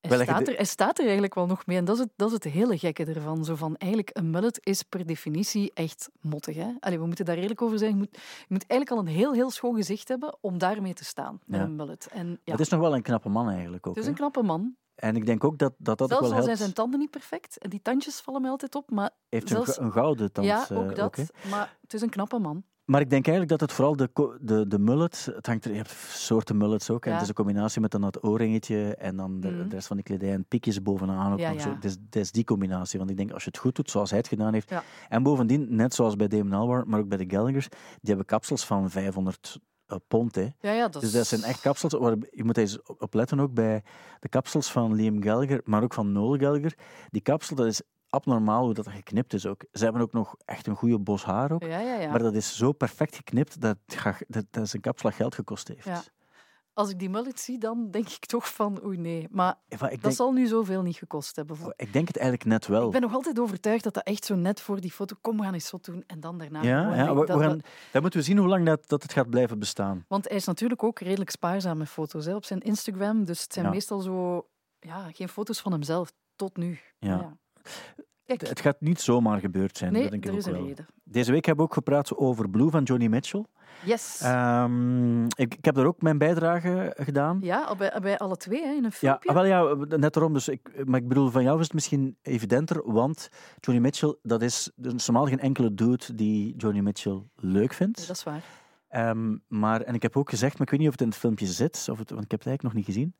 hij, 0.00 0.24
staat 0.24 0.48
er, 0.48 0.54
hij 0.54 0.64
staat 0.64 0.98
er 0.98 1.02
eigenlijk 1.04 1.34
wel 1.34 1.46
nog 1.46 1.66
mee. 1.66 1.76
En 1.76 1.84
dat 1.84 1.94
is 1.96 2.00
het, 2.02 2.10
dat 2.16 2.28
is 2.28 2.34
het 2.34 2.44
hele 2.44 2.78
gekke 2.78 3.04
ervan. 3.04 3.44
Zo 3.44 3.54
van, 3.54 3.76
eigenlijk, 3.76 4.10
een 4.12 4.30
mullet 4.30 4.60
is 4.62 4.82
per 4.82 5.06
definitie 5.06 5.70
echt 5.74 6.08
mottig. 6.20 6.56
Hè? 6.56 6.68
Allee, 6.80 6.98
we 6.98 7.06
moeten 7.06 7.24
daar 7.24 7.36
eerlijk 7.36 7.62
over 7.62 7.78
zijn. 7.78 7.90
Je 7.90 7.96
moet, 7.96 8.08
je 8.38 8.46
moet 8.48 8.66
eigenlijk 8.66 8.90
al 9.00 9.06
een 9.06 9.14
heel, 9.18 9.32
heel 9.32 9.50
schoon 9.50 9.74
gezicht 9.74 10.08
hebben 10.08 10.36
om 10.40 10.58
daarmee 10.58 10.94
te 10.94 11.04
staan 11.04 11.40
met 11.46 11.60
Ja. 11.60 11.66
een 11.66 11.76
mullet. 11.76 12.08
En 12.12 12.40
ja, 12.44 12.52
Het 12.52 12.60
is 12.60 12.68
nog 12.68 12.80
wel 12.80 12.94
een 12.94 13.02
knappe 13.02 13.28
man 13.28 13.48
eigenlijk 13.50 13.86
ook. 13.86 13.94
het 13.94 14.02
is 14.02 14.04
hè. 14.04 14.10
een 14.10 14.18
knappe 14.18 14.42
man. 14.42 14.76
En 14.94 15.16
ik 15.16 15.26
denk 15.26 15.44
ook 15.44 15.58
dat 15.58 15.72
dat, 15.78 15.98
dat 15.98 16.02
ook 16.02 16.08
Zelfs 16.18 16.22
wel 16.28 16.30
al 16.38 16.44
zijn 16.44 16.44
helpt. 16.44 16.58
zijn 16.60 16.72
tanden 16.72 16.98
niet 17.00 17.10
perfect. 17.10 17.58
En 17.58 17.70
die 17.70 17.82
tandjes 17.82 18.20
vallen 18.20 18.40
mij 18.40 18.50
altijd 18.50 18.74
op. 18.74 18.90
Maar, 18.90 19.10
heeft 19.28 19.42
een, 19.50 19.56
zelfs- 19.56 19.78
een 19.78 19.92
gouden 19.92 20.32
tand. 20.32 20.46
ja, 20.46 20.68
eh, 20.68 20.78
ook 20.78 20.96
dat. 20.96 21.30
maar 21.50 21.76
het 21.80 21.94
is 21.94 22.00
een 22.00 22.10
knappe 22.10 22.38
man. 22.38 22.64
Maar 22.84 23.00
ik 23.00 23.10
denk 23.10 23.26
eigenlijk 23.26 23.58
dat 23.58 23.68
het 23.68 23.72
vooral 23.76 23.96
de, 23.96 24.36
de, 24.40 24.66
de 24.68 24.78
mullet, 24.78 25.28
het 25.34 25.46
hangt 25.46 25.64
er, 25.64 25.70
je 25.70 25.76
hebt 25.76 25.90
soorten 26.08 26.56
mullets 26.56 26.90
ook, 26.90 27.04
en 27.04 27.08
Ja. 27.08 27.14
het 27.14 27.22
is 27.22 27.28
een 27.28 27.34
combinatie 27.44 27.80
met 27.80 27.90
dan 27.90 28.00
dat 28.00 28.24
oorringetje 28.24 28.94
en 28.96 29.16
dan 29.16 29.40
de, 29.40 29.48
Mhm. 29.50 29.68
de 29.68 29.74
rest 29.74 29.86
van 29.86 29.96
die 29.96 30.04
kledij 30.04 30.32
en 30.32 30.44
piekjes 30.44 30.82
bovenaan 30.82 31.32
ook 31.32 31.38
Ja, 31.38 31.58
zo. 31.58 31.68
Het 31.74 31.84
is, 31.84 31.92
het 32.04 32.16
is 32.16 32.32
die 32.32 32.44
combinatie, 32.44 32.98
want 32.98 33.10
ik 33.10 33.16
denk 33.16 33.32
als 33.32 33.42
je 33.44 33.48
het 33.50 33.58
goed 33.58 33.74
doet 33.76 33.90
zoals 33.90 34.10
hij 34.10 34.18
het 34.18 34.28
gedaan 34.28 34.52
heeft, 34.52 34.72
en 35.08 35.22
bovendien, 35.22 35.74
net 35.74 35.94
zoals 35.94 36.16
bij 36.16 36.28
Damon 36.28 36.52
Albarn, 36.52 36.88
maar 36.88 37.00
ook 37.00 37.08
bij 37.08 37.18
de 37.18 37.30
Gallaghers, 37.36 37.68
die 37.68 37.78
hebben 38.02 38.26
kapsels 38.26 38.64
van 38.66 38.90
500 38.90 39.46
eh, 39.56 39.62
pond. 39.98 40.34
Hè. 40.34 40.48
Ja, 40.60 40.72
ja, 40.72 40.88
dat 40.88 41.02
Dus 41.02 41.12
dat 41.12 41.26
zijn 41.26 41.42
echt 41.42 41.60
kapsels. 41.60 41.92
Waar, 41.92 42.16
je 42.30 42.44
moet 42.44 42.56
eens 42.56 42.82
op 42.82 43.14
letten 43.14 43.40
ook 43.40 43.54
bij 43.54 43.82
de 44.20 44.28
kapsels 44.28 44.70
van 44.70 44.94
Liam 44.94 45.22
Gallagher, 45.22 45.60
maar 45.64 45.82
ook 45.82 45.94
van 45.94 46.12
Noel 46.12 46.38
Gallagher. 46.38 46.74
Die 47.10 47.22
kapsel, 47.22 47.56
dat 47.56 47.66
is 47.66 47.82
abnormaal 48.08 48.64
hoe 48.64 48.74
dat 48.74 48.88
geknipt 48.88 49.32
is 49.32 49.46
ook. 49.46 49.64
Ze 49.72 49.84
hebben 49.84 50.02
ook 50.02 50.12
nog 50.12 50.34
echt 50.44 50.66
een 50.66 50.76
goede 50.76 50.98
bos 50.98 51.24
haar 51.24 51.52
ook. 51.52 51.62
Ja, 51.62 51.78
ja, 51.78 51.94
ja. 51.94 52.10
Maar 52.10 52.22
dat 52.22 52.34
is 52.34 52.56
zo 52.56 52.72
perfect 52.72 53.16
geknipt 53.16 53.60
dat, 53.60 53.76
dat, 54.28 54.44
dat 54.50 54.68
zijn 54.68 54.82
kapsel 54.82 55.08
dat 55.08 55.18
geld 55.18 55.34
gekost 55.34 55.68
heeft. 55.68 56.12
Als 56.74 56.90
ik 56.90 56.98
die 56.98 57.10
mullet 57.10 57.40
zie, 57.40 57.58
dan 57.58 57.90
denk 57.90 58.08
ik 58.08 58.26
toch 58.26 58.54
van 58.54 58.84
oei 58.84 58.98
nee. 58.98 59.26
Maar 59.30 59.58
ik, 59.68 59.78
dat 59.78 60.00
denk, 60.00 60.14
zal 60.14 60.32
nu 60.32 60.46
zoveel 60.46 60.82
niet 60.82 60.96
gekost 60.96 61.36
hebben. 61.36 61.56
voor- 61.56 61.74
ik 61.76 61.92
denk 61.92 62.06
het 62.08 62.16
eigenlijk 62.16 62.48
net 62.48 62.66
wel. 62.66 62.86
Ik 62.86 62.92
ben 62.92 63.00
nog 63.00 63.14
altijd 63.14 63.38
overtuigd 63.38 63.84
dat 63.84 63.94
dat 63.94 64.04
echt 64.04 64.24
zo 64.24 64.34
net 64.34 64.60
voor 64.60 64.80
die 64.80 64.90
foto... 64.90 65.16
Kom, 65.20 65.36
we 65.36 65.42
gaan 65.42 65.54
eens 65.54 65.70
wat 65.70 65.84
doen. 65.84 66.04
En 66.06 66.20
dan 66.20 66.38
daarna... 66.38 66.62
ja, 66.62 66.68
ja, 66.94 67.04
denk 67.04 67.08
we, 67.08 67.14
dat- 67.14 67.26
we 67.36 67.42
dat- 67.42 67.42
gaan, 67.42 67.60
dan 67.92 68.02
moeten 68.02 68.20
we 68.20 68.26
zien 68.26 68.38
hoe 68.38 68.48
lang 68.48 68.66
dat, 68.66 68.88
dat 68.88 69.02
het 69.02 69.12
gaat 69.12 69.30
blijven 69.30 69.58
bestaan. 69.58 70.04
Want 70.08 70.28
hij 70.28 70.36
is 70.36 70.44
natuurlijk 70.46 70.82
ook 70.82 70.98
redelijk 71.00 71.30
spaarzaam 71.30 71.78
met 71.78 71.88
foto's 71.88 72.24
hè, 72.24 72.34
op 72.34 72.44
zijn 72.44 72.60
Instagram. 72.60 73.24
Dus 73.24 73.42
het 73.42 73.52
zijn 73.52 73.64
Ja. 73.64 73.70
meestal 73.70 74.00
zo... 74.00 74.46
Ja, 74.78 75.10
geen 75.12 75.28
foto's 75.28 75.60
van 75.60 75.72
hemzelf. 75.72 76.12
Tot 76.36 76.56
nu. 76.56 76.78
Ja. 76.98 77.36
Kijk, 78.38 78.50
Het 78.50 78.60
gaat 78.60 78.80
niet 78.80 79.00
zomaar 79.00 79.40
gebeurd 79.40 79.76
zijn, 79.76 79.92
nee, 79.92 80.02
dat 80.02 80.10
denk 80.10 80.24
ik 80.24 80.30
er 80.30 80.36
is 80.36 80.46
ook 80.46 80.52
een 80.52 80.58
wel. 80.58 80.68
reden. 80.68 80.86
Deze 81.04 81.32
week 81.32 81.44
hebben 81.44 81.64
we 81.64 81.70
ook 81.70 81.76
gepraat 81.76 82.16
over 82.16 82.50
Blue 82.50 82.70
van 82.70 82.82
Johnny 82.82 83.06
Mitchell. 83.06 83.44
Yes. 83.84 84.20
Ehm, 84.22 85.24
ik, 85.24 85.54
ik 85.54 85.64
heb 85.64 85.74
daar 85.74 85.86
ook 85.86 86.02
mijn 86.02 86.18
bijdrage 86.18 86.94
gedaan. 86.98 87.38
ja, 87.40 87.74
bij, 87.76 87.98
bij 88.02 88.18
alle 88.18 88.36
twee 88.36 88.62
hè, 88.62 88.70
in 88.72 88.76
een 88.76 88.82
Ja, 88.82 88.90
filmpje. 88.90 89.28
ah, 89.28 89.34
wel 89.34 89.44
ja, 89.44 89.74
net 89.96 90.12
daarom. 90.14 90.32
Dus 90.32 90.48
ik, 90.48 90.84
maar 90.84 91.00
ik 91.00 91.08
bedoel, 91.08 91.28
van 91.28 91.42
jou 91.42 91.58
is 91.58 91.64
het 91.64 91.72
misschien 91.74 92.16
evidenter, 92.22 92.92
want 92.92 93.28
Johnny 93.60 93.82
Mitchell, 93.84 94.16
dat 94.22 94.42
is, 94.42 94.70
er 94.82 94.94
is 94.94 95.06
normaal 95.06 95.26
geen 95.26 95.40
enkele 95.40 95.74
dude 95.74 96.14
die 96.14 96.54
Johnny 96.56 96.80
Mitchell 96.80 97.22
leuk 97.36 97.72
vindt. 97.72 98.06
Dat 98.06 98.16
is 98.16 98.22
waar. 98.22 98.42
Ehm, 98.88 99.36
maar, 99.48 99.80
en 99.80 99.94
ik 99.94 100.02
heb 100.02 100.16
ook 100.16 100.30
gezegd, 100.30 100.52
maar 100.52 100.62
ik 100.66 100.70
weet 100.70 100.78
niet 100.80 100.88
of 100.88 100.94
het 100.94 101.02
in 101.02 101.08
het 101.08 101.18
filmpje 101.18 101.46
zit, 101.46 101.86
of 101.90 101.98
het, 101.98 102.10
want 102.10 102.24
ik 102.24 102.30
heb 102.30 102.40
het 102.40 102.48
eigenlijk 102.48 102.62
nog 102.62 102.74
niet 102.74 102.84
gezien. 102.84 103.14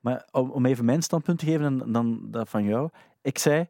Maar 0.00 0.28
om, 0.30 0.50
om 0.50 0.66
even 0.66 0.84
mijn 0.84 1.02
standpunt 1.02 1.38
te 1.38 1.44
geven 1.46 1.64
en 1.82 1.92
dan 1.92 2.20
dat 2.30 2.48
van 2.48 2.64
jou. 2.64 2.88
Ik 3.22 3.38
zei, 3.38 3.68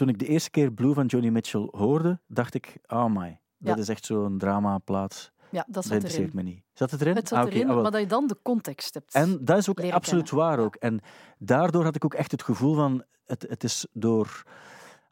toen 0.00 0.08
ik 0.08 0.18
de 0.18 0.26
eerste 0.26 0.50
keer 0.50 0.70
Blue 0.72 0.94
van 0.94 1.06
Johnny 1.06 1.28
Mitchell 1.30 1.68
hoorde, 1.70 2.20
dacht 2.26 2.54
ik, 2.54 2.78
oh 2.86 3.04
my, 3.06 3.40
dat 3.58 3.74
Ja. 3.76 3.82
is 3.82 3.88
echt 3.88 4.04
zo'n 4.04 4.38
dramaplaat. 4.38 5.32
Ja, 5.50 5.64
dat 5.68 5.82
zat 5.84 5.92
interesseert 5.92 6.32
erin. 6.32 6.44
me 6.44 6.50
niet. 6.50 6.62
Zat 6.72 6.90
het 6.90 7.00
erin? 7.00 7.14
Het 7.14 7.28
zat 7.28 7.38
Ah, 7.38 7.44
oké, 7.44 7.54
erin, 7.54 7.70
ah, 7.70 7.82
maar 7.82 7.90
dat 7.90 8.00
je 8.00 8.06
dan 8.06 8.26
de 8.26 8.36
context 8.42 8.94
hebt. 8.94 9.14
En 9.14 9.44
dat 9.44 9.58
is 9.58 9.68
ook 9.70 9.80
absoluut 9.80 10.28
kennen. 10.28 10.46
waar 10.46 10.58
ook. 10.58 10.74
En 10.74 11.00
daardoor 11.38 11.84
had 11.84 11.94
ik 11.94 12.04
ook 12.04 12.14
echt 12.14 12.30
het 12.30 12.42
gevoel 12.42 12.74
van, 12.74 13.04
het, 13.24 13.46
het 13.48 13.64
is 13.64 13.86
door 13.92 14.42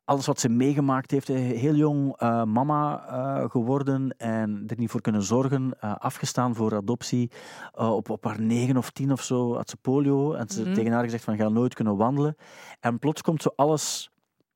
alles 0.04 0.26
wat 0.26 0.40
ze 0.40 0.48
meegemaakt 0.48 1.10
heeft, 1.10 1.28
eh, 1.28 1.36
heel 1.36 1.74
jong 1.74 2.16
eh, 2.16 2.44
mama 2.44 3.06
eh, 3.06 3.50
geworden 3.50 4.14
en 4.16 4.64
er 4.66 4.78
niet 4.78 4.90
voor 4.90 5.00
kunnen 5.00 5.22
zorgen, 5.22 5.78
afgestaan 5.80 6.54
voor 6.54 6.74
adoptie. 6.74 7.30
Op, 7.74 8.10
op 8.10 8.24
haar 8.24 8.40
negen 8.40 8.76
of 8.76 8.90
tien 8.90 9.12
of 9.12 9.22
zo 9.22 9.54
had 9.54 9.70
ze 9.70 9.76
polio 9.76 10.32
en 10.32 10.48
ze 10.48 10.62
Mhm. 10.62 10.74
tegen 10.74 10.92
haar 10.92 11.04
gezegd 11.04 11.24
van, 11.24 11.36
ga 11.36 11.48
nooit 11.48 11.74
kunnen 11.74 11.96
wandelen. 11.96 12.36
En 12.80 12.98
plots 12.98 13.22
komt 13.22 13.42
zo 13.42 13.50
alles... 13.56 14.10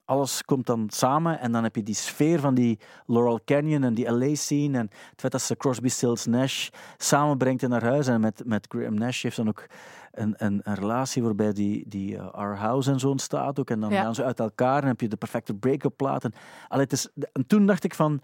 Alles 0.05 0.43
komt 0.45 0.67
dan 0.67 0.85
samen 0.91 1.41
en 1.41 1.53
dan 1.53 1.63
heb 1.63 1.77
je 1.77 1.83
die 1.83 1.95
sfeer 1.95 2.41
van 2.41 2.55
die 2.55 2.79
Laurel 3.07 3.41
Canyon 3.45 3.83
en 3.85 3.95
die 3.95 4.11
LA-scene 4.13 4.79
en 4.79 4.89
het 5.11 5.21
feit 5.21 5.33
dat 5.33 5.43
ze 5.43 5.57
Crosby, 5.57 5.89
Stills, 5.89 6.27
Nash 6.27 6.69
samenbrengt 6.97 7.63
in 7.63 7.71
haar 7.73 7.85
huis. 7.85 8.07
En 8.07 8.21
met, 8.21 8.43
met 8.47 8.67
Graham 8.69 8.95
Nash 8.95 9.23
heeft 9.23 9.37
dan 9.37 9.49
ook 9.49 9.67
een, 10.13 10.35
een, 10.37 10.61
een 10.63 10.75
relatie 10.75 11.23
waarbij 11.23 11.53
die, 11.53 11.89
die 11.89 12.17
eh, 12.17 12.31
Our 12.31 12.57
House 12.57 12.91
en 12.91 12.99
zo 13.01 13.09
ontstaat 13.09 13.59
ook. 13.59 13.71
En 13.71 13.81
dan 13.81 13.91
Ja. 13.91 14.03
gaan 14.03 14.15
ze 14.15 14.25
uit 14.25 14.41
elkaar 14.41 14.83
en 14.83 14.89
heb 14.89 15.01
je 15.01 15.09
de 15.09 15.17
perfecte 15.17 15.55
break-up 15.55 15.97
plaat. 15.97 16.25
En, 16.25 16.33
allee, 16.69 16.85
het 16.85 16.93
is, 16.93 17.09
en 17.33 17.47
toen 17.47 17.67
dacht 17.67 17.85
ik 17.85 17.95
van, 17.95 18.21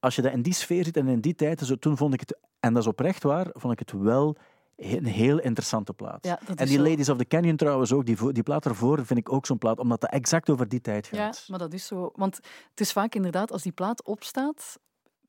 als 0.00 0.16
je 0.16 0.22
dat 0.22 0.32
in 0.32 0.42
die 0.42 0.54
sfeer 0.54 0.84
zit 0.84 0.96
en 0.96 1.08
in 1.08 1.20
die 1.20 1.34
tijd, 1.34 1.60
zo, 1.60 1.76
toen 1.76 1.96
vond 1.96 2.14
ik 2.14 2.20
het, 2.20 2.38
en 2.60 2.72
dat 2.72 2.82
is 2.82 2.88
oprecht 2.88 3.22
waar, 3.22 3.46
vond 3.52 3.72
ik 3.72 3.78
het 3.78 3.92
wel 3.92 4.36
een 4.76 5.04
heel 5.06 5.38
interessante 5.40 5.92
plaat. 5.92 6.24
Ja, 6.26 6.40
En 6.56 6.66
die 6.66 6.76
zo. 6.76 6.82
Ladies 6.82 7.08
of 7.08 7.16
the 7.18 7.26
Canyon 7.26 7.56
trouwens 7.56 7.92
ook, 7.92 8.06
die, 8.06 8.32
die 8.32 8.42
plaat 8.42 8.64
ervoor 8.64 9.06
vind 9.06 9.18
ik 9.18 9.32
ook 9.32 9.46
zo'n 9.46 9.58
plaat, 9.58 9.78
omdat 9.78 10.00
dat 10.00 10.10
exact 10.10 10.50
over 10.50 10.68
die 10.68 10.80
tijd 10.80 11.08
Ja, 11.10 11.16
gaat. 11.24 11.44
maar 11.48 11.58
dat 11.58 11.72
is 11.72 11.86
zo. 11.86 12.10
Want 12.14 12.36
het 12.70 12.80
is 12.80 12.92
vaak 12.92 13.14
inderdaad, 13.14 13.52
als 13.52 13.62
die 13.62 13.72
plaat 13.72 14.04
opstaat... 14.04 14.78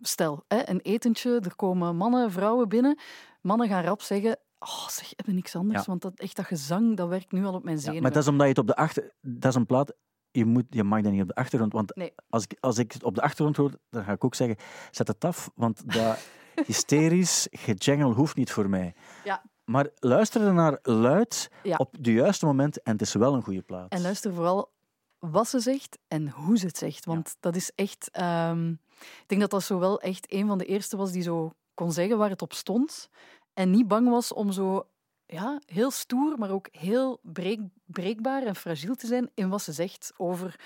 Stel, 0.01 0.43
hè, 0.47 0.69
een 0.69 0.79
etentje, 0.79 1.39
er 1.39 1.55
komen 1.55 1.95
mannen, 1.95 2.31
vrouwen 2.31 2.69
binnen. 2.69 2.97
Mannen 3.41 3.67
gaan 3.67 3.83
rap 3.83 4.01
zeggen... 4.01 4.37
Oh, 4.59 4.87
zeg, 4.87 5.11
hebben 5.15 5.35
niks 5.35 5.55
anders. 5.55 5.79
Ja. 5.79 5.85
Want 5.85 6.01
dat, 6.01 6.19
echt 6.19 6.35
dat 6.35 6.45
gezang, 6.45 6.97
dat 6.97 7.07
werkt 7.07 7.31
nu 7.31 7.45
al 7.45 7.53
op 7.53 7.63
mijn 7.63 7.75
Ja, 7.75 7.81
zenuwen. 7.81 8.03
maar 8.03 8.11
dat 8.11 8.21
is 8.23 8.27
omdat 8.29 8.43
je 8.45 8.49
het 8.51 8.61
op 8.61 8.67
de 8.67 8.75
achter... 8.75 9.13
Dat 9.21 9.51
is 9.51 9.55
een 9.55 9.65
plaat... 9.65 9.93
Je, 10.31 10.45
moet, 10.45 10.63
je 10.69 10.83
mag 10.83 11.01
dat 11.01 11.11
niet 11.11 11.21
op 11.21 11.27
de 11.27 11.35
achtergrond, 11.35 11.73
want 11.73 11.95
Nee. 11.95 12.13
als, 12.29 12.43
ik, 12.43 12.57
als 12.59 12.77
ik 12.77 12.91
het 12.91 13.03
op 13.03 13.15
de 13.15 13.21
achtergrond 13.21 13.57
hoor, 13.57 13.71
dan 13.89 14.03
ga 14.03 14.11
ik 14.11 14.23
ook 14.23 14.35
zeggen, 14.35 14.57
zet 14.91 15.07
het 15.07 15.25
af, 15.25 15.49
want 15.55 15.93
dat 15.93 16.17
hysterisch 16.65 17.47
gejangle 17.51 18.13
hoeft 18.13 18.35
niet 18.35 18.51
voor 18.51 18.69
mij. 18.69 18.93
Ja. 19.23 19.43
Maar 19.65 19.87
luister 19.99 20.41
er 20.41 20.53
naar 20.53 20.79
luid 20.81 21.49
Ja. 21.63 21.75
op 21.75 21.95
de 21.99 22.13
juiste 22.13 22.45
moment 22.45 22.81
en 22.81 22.91
het 22.91 23.01
is 23.01 23.13
wel 23.13 23.33
een 23.33 23.43
goede 23.43 23.61
plaat. 23.61 23.91
En 23.91 24.01
luister 24.01 24.33
vooral 24.33 24.71
wat 25.19 25.47
ze 25.47 25.59
zegt 25.59 25.97
en 26.07 26.29
hoe 26.29 26.57
ze 26.57 26.65
het 26.65 26.77
zegt. 26.77 27.05
Want 27.05 27.35
dat 27.39 27.55
is 27.55 27.71
echt... 27.75 28.09
ehm, 28.11 28.69
ik 28.99 29.23
denk 29.27 29.41
dat 29.41 29.49
dat 29.49 29.63
zo 29.63 29.79
wel 29.79 30.01
echt 30.01 30.33
een 30.33 30.47
van 30.47 30.57
de 30.57 30.65
eerste 30.65 30.97
was 30.97 31.11
die 31.11 31.21
zo 31.21 31.51
kon 31.73 31.91
zeggen 31.91 32.17
waar 32.17 32.29
het 32.29 32.41
op 32.41 32.53
stond. 32.53 33.09
En 33.53 33.69
niet 33.71 33.87
bang 33.87 34.09
was 34.09 34.33
om 34.33 34.51
zo 34.51 34.87
ja, 35.33 35.61
heel 35.65 35.91
stoer, 35.91 36.37
maar 36.37 36.49
ook 36.51 36.67
heel 36.71 37.19
breek, 37.21 37.59
breekbaar 37.85 38.43
en 38.43 38.55
fragiel 38.55 38.95
te 38.95 39.07
zijn 39.07 39.29
in 39.33 39.49
wat 39.49 39.61
ze 39.61 39.71
zegt 39.71 40.13
over 40.17 40.59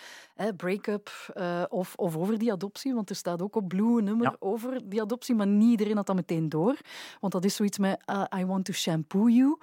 break-up 0.57 1.31
eh, 1.33 1.63
of, 1.69 1.95
of 1.95 2.17
over 2.17 2.37
die 2.37 2.51
adoptie. 2.51 2.93
Want 2.93 3.09
er 3.09 3.15
staat 3.15 3.41
ook 3.41 3.55
op 3.55 3.67
Blue 3.67 3.97
een 3.97 4.03
nummer 4.03 4.25
Ja. 4.31 4.35
over 4.39 4.89
die 4.89 5.01
adoptie, 5.01 5.35
maar 5.35 5.47
niet 5.47 5.69
iedereen 5.69 5.95
had 5.95 6.05
dat 6.05 6.15
meteen 6.15 6.49
door. 6.49 6.77
Want 7.19 7.33
dat 7.33 7.45
is 7.45 7.55
zoiets 7.55 7.77
met 7.77 8.01
ah, 8.05 8.39
I 8.39 8.45
want 8.45 8.65
to 8.65 8.73
shampoo 8.73 9.29
you. 9.29 9.57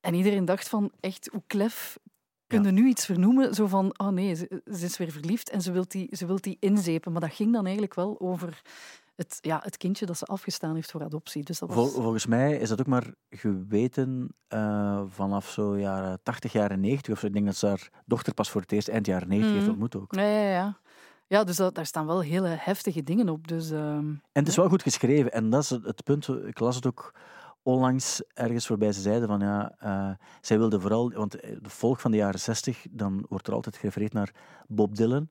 En 0.00 0.14
iedereen 0.14 0.44
dacht 0.44 0.68
van, 0.68 0.92
echt, 1.00 1.28
hoe 1.32 1.42
klef 1.46 1.98
kun 2.46 2.62
je 2.64 2.70
nu 2.70 2.86
iets 2.88 3.06
vernoemen? 3.06 3.54
Zo 3.54 3.66
van, 3.66 3.98
oh 3.98 4.08
nee, 4.08 4.34
ze, 4.34 4.62
ze 4.64 4.84
is 4.84 4.96
weer 4.96 5.10
verliefd 5.10 5.50
en 5.50 5.60
ze 5.62 5.72
wil 5.72 5.84
die, 5.88 6.16
ze 6.16 6.26
wilt 6.26 6.42
die 6.42 6.56
inzepen. 6.60 7.12
Maar 7.12 7.20
dat 7.20 7.32
ging 7.34 7.52
dan 7.52 7.62
eigenlijk 7.64 7.94
wel 7.94 8.20
over 8.20 8.62
het, 9.22 9.38
ja, 9.40 9.60
het 9.62 9.76
kindje 9.76 10.06
dat 10.06 10.18
ze 10.18 10.24
afgestaan 10.24 10.74
heeft 10.74 10.90
voor 10.90 11.02
adoptie. 11.02 11.44
Dus 11.44 11.58
dat 11.58 11.72
Vol- 11.72 11.86
volgens 12.02 12.26
mij 12.26 12.56
is 12.56 12.68
dat 12.68 12.80
ook 12.80 12.86
maar 12.86 13.14
geweten 13.30 14.34
eh, 14.48 15.02
vanaf 15.08 15.48
zo 15.48 15.78
jaren 15.78 16.20
80, 16.22 16.52
jaren 16.52 16.80
90 16.80 17.12
of 17.12 17.18
zo. 17.20 17.26
Ik 17.26 17.32
denk 17.32 17.46
dat 17.46 17.56
ze 17.56 17.66
haar 17.66 17.90
dochter 18.06 18.34
pas 18.34 18.50
voor 18.50 18.60
het 18.60 18.72
eerst 18.72 18.88
eind 18.88 19.06
jaren 19.06 19.28
90 19.28 19.52
heeft 19.52 19.62
Mhm. 19.66 19.80
ontmoet 19.82 19.96
ook. 20.02 20.14
Ja, 20.14 20.22
ja, 20.22 20.50
ja. 20.50 20.76
Ja, 21.26 21.44
dus 21.44 21.56
dat, 21.56 21.74
daar 21.74 21.86
staan 21.86 22.06
wel 22.06 22.20
hele 22.20 22.48
heftige 22.48 23.02
dingen 23.02 23.28
op. 23.28 23.48
Dus, 23.48 23.70
ehm, 23.70 24.06
En 24.08 24.20
het 24.32 24.48
is 24.48 24.56
wel 24.56 24.68
goed 24.68 24.82
geschreven. 24.82 25.32
En 25.32 25.50
dat 25.50 25.62
is 25.62 25.70
het, 25.70 25.84
het 25.84 26.04
punt. 26.04 26.28
Ik 26.28 26.58
las 26.60 26.74
het 26.76 26.86
ook 26.86 27.14
onlangs 27.62 28.22
ergens 28.34 28.66
voorbij. 28.66 28.92
Ze 28.92 29.00
zeiden 29.00 29.28
van 29.28 29.40
ja, 29.40 29.74
eh, 29.78 30.10
zij 30.40 30.58
wilde 30.58 30.80
vooral, 30.80 31.10
want 31.12 31.32
de 31.40 31.58
volk 31.70 32.00
van 32.00 32.10
de 32.10 32.16
jaren 32.16 32.40
60, 32.40 32.86
dan 32.90 33.24
wordt 33.28 33.46
er 33.46 33.54
altijd 33.54 33.76
gerefereerd 33.76 34.12
naar 34.12 34.34
Bob 34.68 34.96
Dylan. 34.96 35.28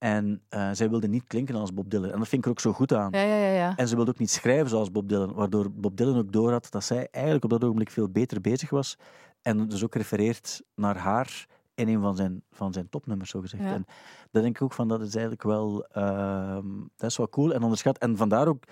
En 0.00 0.42
eh, 0.48 0.70
zij 0.72 0.90
wilde 0.90 1.08
niet 1.08 1.24
klinken 1.26 1.54
als 1.54 1.74
Bob 1.74 1.90
Dylan. 1.90 2.10
En 2.10 2.18
dat 2.18 2.28
vind 2.28 2.40
ik 2.40 2.44
er 2.44 2.50
ook 2.50 2.60
zo 2.60 2.72
goed 2.72 2.92
aan. 2.92 3.08
ja, 3.12 3.22
ja, 3.22 3.36
ja, 3.36 3.52
ja. 3.52 3.76
En 3.76 3.88
ze 3.88 3.96
wilde 3.96 4.10
ook 4.10 4.18
niet 4.18 4.30
schrijven 4.30 4.68
zoals 4.68 4.90
Bob 4.90 5.08
Dylan, 5.08 5.32
waardoor 5.32 5.70
Bob 5.70 5.96
Dylan 5.96 6.18
ook 6.18 6.32
doorhad 6.32 6.70
dat 6.70 6.84
zij 6.84 7.08
eigenlijk 7.10 7.44
op 7.44 7.50
dat 7.50 7.64
ogenblik 7.64 7.90
veel 7.90 8.08
beter 8.08 8.40
bezig 8.40 8.70
was. 8.70 8.96
En 9.42 9.68
dus 9.68 9.84
ook 9.84 9.94
refereert 9.94 10.62
naar 10.74 10.96
haar 10.96 11.46
in 11.74 11.88
een 11.88 12.00
van 12.00 12.16
zijn, 12.16 12.42
van 12.50 12.72
zijn 12.72 12.88
topnummers, 12.88 13.30
zo 13.30 13.40
gezegd. 13.40 13.62
Ja. 13.62 13.72
En 13.72 13.86
daar 14.30 14.42
denk 14.42 14.56
ik 14.56 14.62
ook 14.62 14.72
van, 14.72 14.88
dat 14.88 15.00
is 15.00 15.12
eigenlijk 15.12 15.42
wel, 15.42 15.86
ehm, 15.86 16.66
dat 16.96 17.10
is 17.10 17.16
wel 17.16 17.28
cool 17.28 17.52
en 17.52 17.62
onderschat. 17.62 17.98
En 17.98 18.16
vandaar 18.16 18.48
ook, 18.48 18.64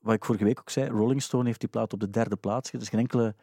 wat 0.00 0.14
ik 0.14 0.24
vorige 0.24 0.44
week 0.44 0.58
ook 0.58 0.70
zei, 0.70 0.90
Rolling 0.90 1.22
Stone 1.22 1.46
heeft 1.46 1.60
die 1.60 1.68
plaat 1.68 1.92
op 1.92 2.00
de 2.00 2.10
derde 2.10 2.36
plaats. 2.36 2.70
Is 2.70 2.88
geen 2.88 3.00
enkele 3.00 3.34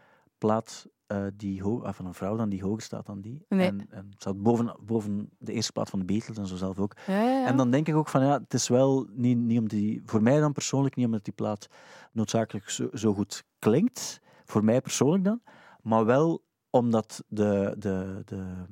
plaat 0.42 0.88
eh, 1.08 1.26
die 1.34 1.62
ho- 1.62 1.84
ah, 1.84 1.94
van 1.94 2.06
een 2.06 2.14
vrouw 2.14 2.36
dan 2.38 2.50
die 2.50 2.62
hoger 2.64 2.82
staat 2.82 3.06
dan 3.06 3.22
die. 3.22 3.46
Nee. 3.50 3.68
En, 3.68 3.80
en 3.90 4.06
het 4.10 4.22
staat 4.22 4.42
boven, 4.42 4.76
boven 4.82 5.30
de 5.38 5.54
eerste 5.54 5.72
plaat 5.72 5.90
van 5.90 6.00
de 6.00 6.06
Beatles 6.06 6.38
en 6.38 6.48
zo 6.48 6.56
zelf 6.56 6.80
ook. 6.80 6.94
ja, 7.08 7.14
ja, 7.22 7.30
ja. 7.40 7.46
En 7.46 7.58
dan 7.58 7.72
denk 7.72 7.88
ik 7.88 7.96
ook 7.96 8.08
van 8.08 8.22
ja, 8.24 8.40
het 8.40 8.54
is 8.54 8.68
wel 8.68 9.08
niet, 9.12 9.38
niet 9.38 9.60
om 9.60 9.68
die, 9.68 10.02
voor 10.06 10.22
mij 10.22 10.40
dan 10.40 10.54
persoonlijk 10.54 10.96
niet 10.96 11.06
omdat 11.06 11.24
die 11.24 11.34
plaat 11.34 11.68
noodzakelijk 12.12 12.70
zo, 12.70 12.90
zo 12.94 13.14
goed 13.14 13.44
klinkt, 13.60 14.20
voor 14.46 14.64
mij 14.64 14.82
persoonlijk 14.82 15.24
dan, 15.24 15.42
maar 15.82 16.06
wel 16.06 16.44
omdat 16.70 17.24
de, 17.28 17.76
de, 17.78 18.22
de, 18.26 18.66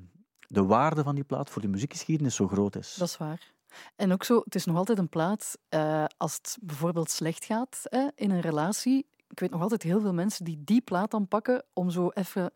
de 0.47 0.63
waarde 0.63 1.03
van 1.03 1.15
die 1.15 1.23
plaat 1.23 1.49
voor 1.49 1.61
de 1.61 1.67
muziekgeschiedenis 1.67 2.35
zo 2.35 2.47
groot 2.47 2.75
is. 2.75 2.95
Dat 2.95 3.07
is 3.07 3.17
waar. 3.17 3.53
En 3.95 4.11
ook 4.11 4.23
zo, 4.23 4.41
het 4.43 4.55
is 4.55 4.65
nog 4.65 4.75
altijd 4.77 4.97
een 4.97 5.09
plaat, 5.09 5.57
eh, 5.69 6.05
als 6.17 6.33
het 6.35 6.57
bijvoorbeeld 6.61 7.09
slecht 7.09 7.45
gaat 7.45 7.79
hè, 7.83 8.07
in 8.15 8.31
een 8.31 8.41
relatie. 8.41 9.05
Ik 9.29 9.39
weet 9.39 9.51
nog 9.51 9.61
altijd 9.61 9.83
heel 9.83 10.01
veel 10.01 10.13
mensen 10.13 10.45
die 10.45 10.61
die 10.63 10.81
plaat 10.81 11.11
dan 11.11 11.27
pakken 11.27 11.63
om 11.73 11.89
zo 11.89 12.09
even 12.09 12.51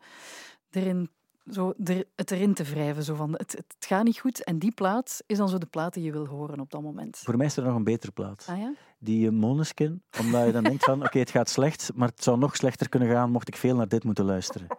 erin, 0.70 1.10
zo 1.50 1.74
er, 1.84 2.04
het 2.16 2.30
erin 2.30 2.54
te 2.54 2.64
wrijven. 2.64 3.02
Zo 3.02 3.14
van, 3.14 3.32
het, 3.32 3.52
het 3.52 3.76
gaat 3.78 4.04
niet 4.04 4.18
goed. 4.18 4.44
En 4.44 4.58
die 4.58 4.72
plaat 4.72 5.22
is 5.26 5.38
dan 5.38 5.48
zo 5.48 5.58
de 5.58 5.66
plaat 5.66 5.94
die 5.94 6.04
je 6.04 6.12
wil 6.12 6.26
horen 6.26 6.60
op 6.60 6.70
dat 6.70 6.82
moment. 6.82 7.16
Voor 7.16 7.36
mij 7.36 7.46
is 7.46 7.56
er 7.56 7.64
nog 7.64 7.74
een 7.74 7.84
betere 7.84 8.12
plaat. 8.12 8.46
Ah 8.48 8.58
ja? 8.58 8.72
Die 9.04 9.26
uh, 9.26 9.32
Måneskin, 9.32 10.02
omdat 10.20 10.46
je 10.46 10.52
dan 10.52 10.62
denkt 10.62 10.84
van 10.84 11.04
oké, 11.04 11.18
het 11.18 11.30
gaat 11.30 11.48
slecht, 11.48 11.90
maar 11.94 12.08
het 12.08 12.22
zou 12.24 12.38
nog 12.38 12.56
slechter 12.56 12.88
kunnen 12.88 13.08
gaan 13.10 13.30
mocht 13.30 13.48
ik 13.48 13.56
veel 13.56 13.76
naar 13.76 13.88
dit 13.88 14.04
moeten 14.04 14.24
luisteren. 14.24 14.66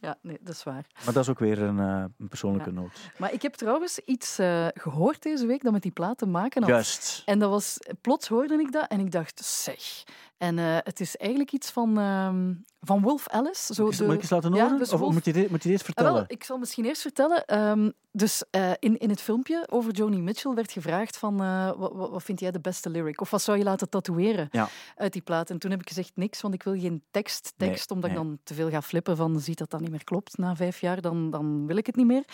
Ja, 0.00 0.18
nee, 0.22 0.38
dat 0.40 0.54
is 0.54 0.62
waar. 0.62 0.86
Maar 1.04 1.14
dat 1.14 1.22
is 1.22 1.28
ook 1.28 1.38
weer 1.38 1.62
een, 1.62 1.78
eh, 1.78 2.04
een 2.18 2.28
persoonlijke 2.28 2.70
noot. 2.72 3.10
Maar 3.16 3.32
ik 3.32 3.42
heb 3.42 3.54
trouwens 3.54 3.98
iets 4.04 4.38
eh, 4.38 4.66
gehoord 4.74 5.22
deze 5.22 5.46
week 5.46 5.62
dat 5.62 5.72
met 5.72 5.82
die 5.82 5.90
plaat 5.90 6.18
te 6.18 6.26
maken 6.26 6.62
had. 6.62 6.70
Juist. 6.70 7.22
En 7.24 7.38
dat 7.38 7.50
was, 7.50 7.78
plots 8.00 8.28
hoorde 8.28 8.54
ik 8.60 8.72
dat 8.72 8.86
en 8.88 9.00
ik 9.00 9.10
dacht, 9.10 9.44
zeg, 9.44 10.02
En 10.36 10.58
eh, 10.58 10.76
het 10.82 11.00
is 11.00 11.16
eigenlijk 11.16 11.52
iets 11.52 11.70
van, 11.70 11.98
ehm, 11.98 12.54
van 12.80 13.00
Wolf 13.02 13.28
Alice. 13.28 13.74
Zo 13.74 13.84
Moet 13.84 13.92
ik- 13.92 13.98
de- 13.98 14.04
Moet 14.04 14.14
ik 14.14 14.20
eens 14.20 14.30
laten 14.30 14.54
Ja, 14.54 14.62
horen? 14.62 14.78
dus 14.78 14.92
of 14.92 15.00
Wolf- 15.00 15.12
moet 15.12 15.24
je, 15.24 15.32
dit, 15.32 15.50
moet 15.50 15.62
je 15.62 15.68
dit 15.68 15.78
Ah, 15.78 15.84
vertellen? 15.84 16.12
wel, 16.12 16.24
ik 16.26 16.44
zal 16.44 16.58
misschien 16.58 16.84
eerst 16.84 17.02
vertellen. 17.02 17.44
Ehm, 17.44 17.90
dus 18.12 18.44
eh, 18.50 18.70
in, 18.78 18.98
in 18.98 19.10
het 19.10 19.20
filmpje 19.20 19.66
over 19.70 19.92
Joni 19.92 20.20
Mitchell 20.22 20.54
werd 20.54 20.72
gevraagd 20.72 21.16
van 21.16 21.42
eh, 21.42 21.72
wat, 21.76 21.92
wat, 21.92 22.10
wat 22.10 22.22
vind 22.22 22.40
jij 22.40 22.50
de 22.50 22.60
beste 22.60 22.90
lyric? 22.90 23.20
Of 23.20 23.30
wat 23.38 23.46
zou 23.46 23.58
je 23.58 23.64
laten 23.64 23.88
tatoeëren 23.88 24.48
Ja. 24.50 24.68
uit 24.96 25.12
die 25.12 25.22
plaat? 25.22 25.50
En 25.50 25.58
toen 25.58 25.70
heb 25.70 25.80
ik 25.80 25.88
gezegd 25.88 26.12
niks, 26.14 26.40
want 26.40 26.54
ik 26.54 26.62
wil 26.62 26.78
geen 26.78 27.02
tekst, 27.10 27.52
tekst 27.56 27.90
omdat 27.90 28.10
nee. 28.10 28.18
ik 28.18 28.24
dan 28.24 28.38
te 28.42 28.54
veel 28.54 28.70
ga 28.70 28.82
flippen 28.82 29.16
van 29.16 29.40
ziet 29.40 29.58
dat 29.58 29.70
dat 29.70 29.80
niet 29.80 29.90
meer 29.90 30.04
klopt 30.04 30.38
na 30.38 30.56
vijf 30.56 30.80
jaar, 30.80 31.00
dan, 31.00 31.30
dan 31.30 31.66
wil 31.66 31.76
ik 31.76 31.86
het 31.86 31.96
niet 31.96 32.06
meer. 32.06 32.24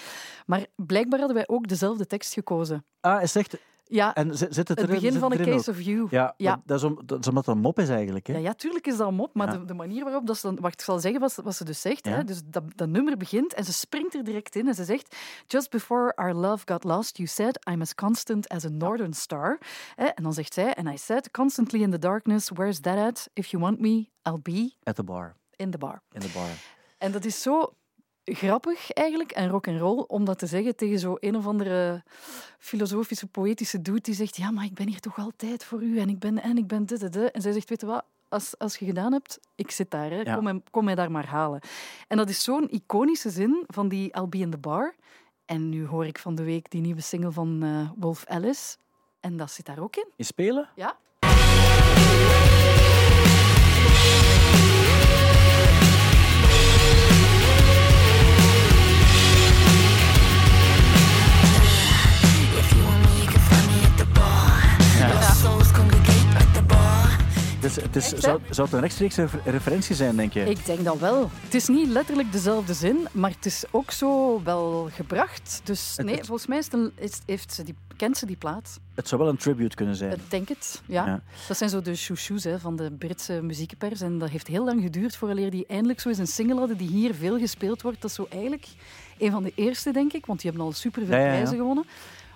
Maar 0.46 0.66
blijkbaar 0.76 1.18
hadden 1.18 1.36
wij 1.36 1.48
ook 1.48 1.68
dezelfde 1.68 2.06
tekst 2.06 2.32
gekozen. 2.32 2.84
Ah, 3.00 3.22
is 3.22 3.36
echt... 3.36 3.56
Ja, 3.86 4.14
En 4.14 4.36
zit, 4.38 4.56
het, 4.56 4.68
het 4.68 4.78
erin, 4.78 4.90
begin 4.90 5.10
zit 5.12 5.20
van 5.20 5.30
A 5.32 5.34
het 5.36 5.40
erin 5.46 5.56
Case 5.56 5.70
ook? 5.70 5.76
of 5.76 5.82
You. 5.82 6.06
Ja, 6.10 6.34
Ja. 6.36 6.62
Dat, 6.64 6.78
is 6.78 6.84
om, 6.84 6.98
dat 7.06 7.20
is 7.20 7.28
omdat 7.28 7.44
dat 7.44 7.54
een 7.54 7.60
mop 7.60 7.78
is 7.78 7.88
eigenlijk. 7.88 8.26
Hè? 8.26 8.32
Ja, 8.32 8.38
ja, 8.38 8.54
tuurlijk 8.54 8.86
is 8.86 8.96
dat 8.96 9.08
een 9.08 9.14
mop, 9.14 9.34
maar 9.34 9.52
Ja. 9.52 9.58
de, 9.58 9.64
de 9.64 9.74
manier 9.74 10.04
waarop 10.04 10.26
dat 10.26 10.36
ze 10.38 10.46
dan... 10.46 10.60
Wacht, 10.60 10.74
ik 10.74 10.80
zal 10.80 10.98
zeggen 10.98 11.20
wat, 11.20 11.32
ze- 11.32 11.42
wat 11.42 11.54
ze 11.54 11.64
dus 11.64 11.80
zegt. 11.80 12.06
Ja. 12.06 12.12
Hè? 12.12 12.24
Dus 12.24 12.40
dat, 12.44 12.62
dat 12.74 12.88
nummer 12.88 13.16
begint 13.16 13.54
en 13.54 13.64
ze 13.64 13.72
springt 13.72 14.14
er 14.14 14.24
direct 14.24 14.56
in 14.56 14.68
en 14.68 14.74
ze 14.74 14.84
zegt... 14.84 15.16
Just 15.46 15.70
before 15.70 16.14
our 16.14 16.34
love 16.34 16.62
got 16.66 16.84
lost, 16.84 17.16
you 17.16 17.28
said, 17.28 17.58
I'm 17.70 17.80
as 17.80 17.94
constant 17.94 18.48
as 18.48 18.64
a 18.64 18.68
northern 18.68 19.12
star. 19.12 19.58
Hè? 19.94 20.04
En 20.06 20.22
dan 20.22 20.32
zegt 20.32 20.54
zij, 20.54 20.74
and 20.74 20.88
I 20.88 20.96
said, 20.96 21.30
constantly 21.30 21.80
in 21.82 21.90
the 21.90 21.98
darkness, 21.98 22.50
where's 22.54 22.80
that 22.80 22.96
at? 22.98 23.28
If 23.32 23.46
you 23.46 23.62
want 23.62 23.80
me, 23.80 24.08
I'll 24.22 24.40
be 24.42 24.72
At 24.82 24.94
the 24.96 25.04
bar. 25.04 25.36
in 25.56 25.70
the 25.70 25.78
bar. 25.78 26.02
In 26.12 26.20
de 26.20 26.30
bar. 26.34 26.48
En 26.98 27.12
dat 27.12 27.24
is 27.24 27.42
zo 27.42 27.74
grappig 28.24 28.90
eigenlijk 28.90 29.32
en 29.32 29.48
rock 29.48 29.68
and 29.68 29.80
roll 29.80 30.04
om 30.06 30.24
dat 30.24 30.38
te 30.38 30.46
zeggen 30.46 30.76
tegen 30.76 30.98
zo 30.98 31.16
een 31.20 31.36
of 31.36 31.46
andere 31.46 32.02
filosofische, 32.58 33.26
poëtische 33.26 33.82
dude 33.82 34.00
die 34.00 34.14
zegt 34.14 34.36
ja, 34.36 34.50
maar 34.50 34.64
ik 34.64 34.74
ben 34.74 34.88
hier 34.88 35.00
toch 35.00 35.18
altijd 35.18 35.64
voor 35.64 35.82
u 35.82 35.98
en 35.98 36.08
ik 36.08 36.18
ben 36.18 36.42
en 36.42 36.58
ik 36.58 36.66
ben 36.66 36.86
dit 36.86 37.02
en 37.02 37.10
dit. 37.10 37.30
En 37.30 37.42
zij 37.42 37.52
zegt, 37.52 37.68
weet 37.68 37.80
je 37.80 37.86
wat, 37.86 38.04
als, 38.28 38.58
als 38.58 38.76
je 38.76 38.84
gedaan 38.84 39.12
hebt, 39.12 39.40
ik 39.54 39.70
zit 39.70 39.90
daar, 39.90 40.10
hè. 40.10 40.20
Ja. 40.20 40.34
Kom, 40.34 40.44
mij, 40.44 40.60
kom 40.70 40.84
mij 40.84 40.94
daar 40.94 41.10
maar 41.10 41.26
halen. 41.26 41.60
En 42.08 42.16
dat 42.16 42.28
is 42.28 42.42
zo'n 42.42 42.70
iconische 42.70 43.30
zin 43.30 43.64
van 43.66 43.88
die 43.88 44.16
I'll 44.16 44.28
be 44.28 44.38
in 44.38 44.50
the 44.50 44.58
bar. 44.58 44.94
En 45.44 45.68
nu 45.68 45.86
hoor 45.86 46.06
ik 46.06 46.18
van 46.18 46.34
de 46.34 46.42
week 46.42 46.70
die 46.70 46.80
nieuwe 46.80 47.00
single 47.00 47.32
van 47.32 47.62
eh, 47.62 47.90
Wolf 47.96 48.24
Alice. 48.26 48.76
En 49.20 49.36
dat 49.36 49.50
zit 49.50 49.66
daar 49.66 49.78
ook 49.78 49.96
in. 49.96 50.08
In 50.16 50.24
spelen? 50.24 50.68
Ja. 50.74 50.96
Dus, 67.64 67.76
het 67.76 67.96
is, 67.96 68.12
Echt, 68.12 68.22
zou, 68.22 68.40
zou 68.50 68.66
het 68.66 68.76
een 68.76 68.82
rechtstreekse 68.82 69.20
refer- 69.20 69.40
referentie 69.44 69.94
zijn, 69.94 70.16
denk 70.16 70.32
je? 70.32 70.44
Ik 70.44 70.66
denk 70.66 70.84
dat 70.84 70.98
wel. 70.98 71.30
Het 71.40 71.54
is 71.54 71.68
niet 71.68 71.88
letterlijk 71.88 72.32
dezelfde 72.32 72.74
zin, 72.74 73.06
maar 73.12 73.30
het 73.30 73.46
is 73.46 73.64
ook 73.70 73.90
zo 73.90 74.40
wel 74.42 74.88
gebracht. 74.92 75.60
Dus 75.64 75.96
nee, 75.96 76.14
het- 76.16 76.26
volgens 76.26 76.46
mij 76.48 76.58
is 76.58 76.64
het 76.64 76.74
een- 76.74 76.92
is- 76.94 77.20
heeft 77.26 77.52
ze 77.54 77.62
die, 77.62 77.74
kent 77.96 78.16
ze 78.16 78.26
die 78.26 78.36
plaat. 78.36 78.78
Het 78.94 79.08
zou 79.08 79.20
wel 79.20 79.30
een 79.30 79.36
tribute 79.36 79.76
kunnen 79.76 79.96
zijn. 79.96 80.12
Ik 80.12 80.30
denk 80.30 80.48
het, 80.48 80.82
ja. 80.86 81.06
Ja. 81.06 81.20
Dat 81.48 81.56
zijn 81.56 81.70
zo 81.70 81.82
de 81.82 81.94
chouchous 81.94 82.44
hè, 82.44 82.58
van 82.58 82.76
de 82.76 82.90
Britse 82.98 83.42
muziekpers. 83.42 84.00
En 84.00 84.18
dat 84.18 84.28
heeft 84.30 84.46
heel 84.46 84.64
lang 84.64 84.82
geduurd 84.82 85.16
vooraleer 85.16 85.50
die 85.50 85.64
eindelijk 85.68 86.00
zo 86.00 86.08
eens 86.08 86.18
een 86.18 86.26
single 86.26 86.58
hadden 86.58 86.76
die 86.76 86.88
hier 86.88 87.14
veel 87.14 87.38
gespeeld 87.38 87.82
wordt. 87.82 88.00
Dat 88.00 88.10
is 88.10 88.16
zo 88.16 88.26
eigenlijk 88.30 88.66
een 89.18 89.30
van 89.30 89.42
de 89.42 89.52
eerste, 89.54 89.90
denk 89.92 90.12
ik, 90.12 90.26
want 90.26 90.40
die 90.40 90.50
hebben 90.50 90.66
al 90.68 90.72
superveel 90.74 91.14
Ja, 91.14 91.20
ja, 91.20 91.26
ja. 91.26 91.32
prijzen 91.34 91.56
gewonnen. 91.56 91.84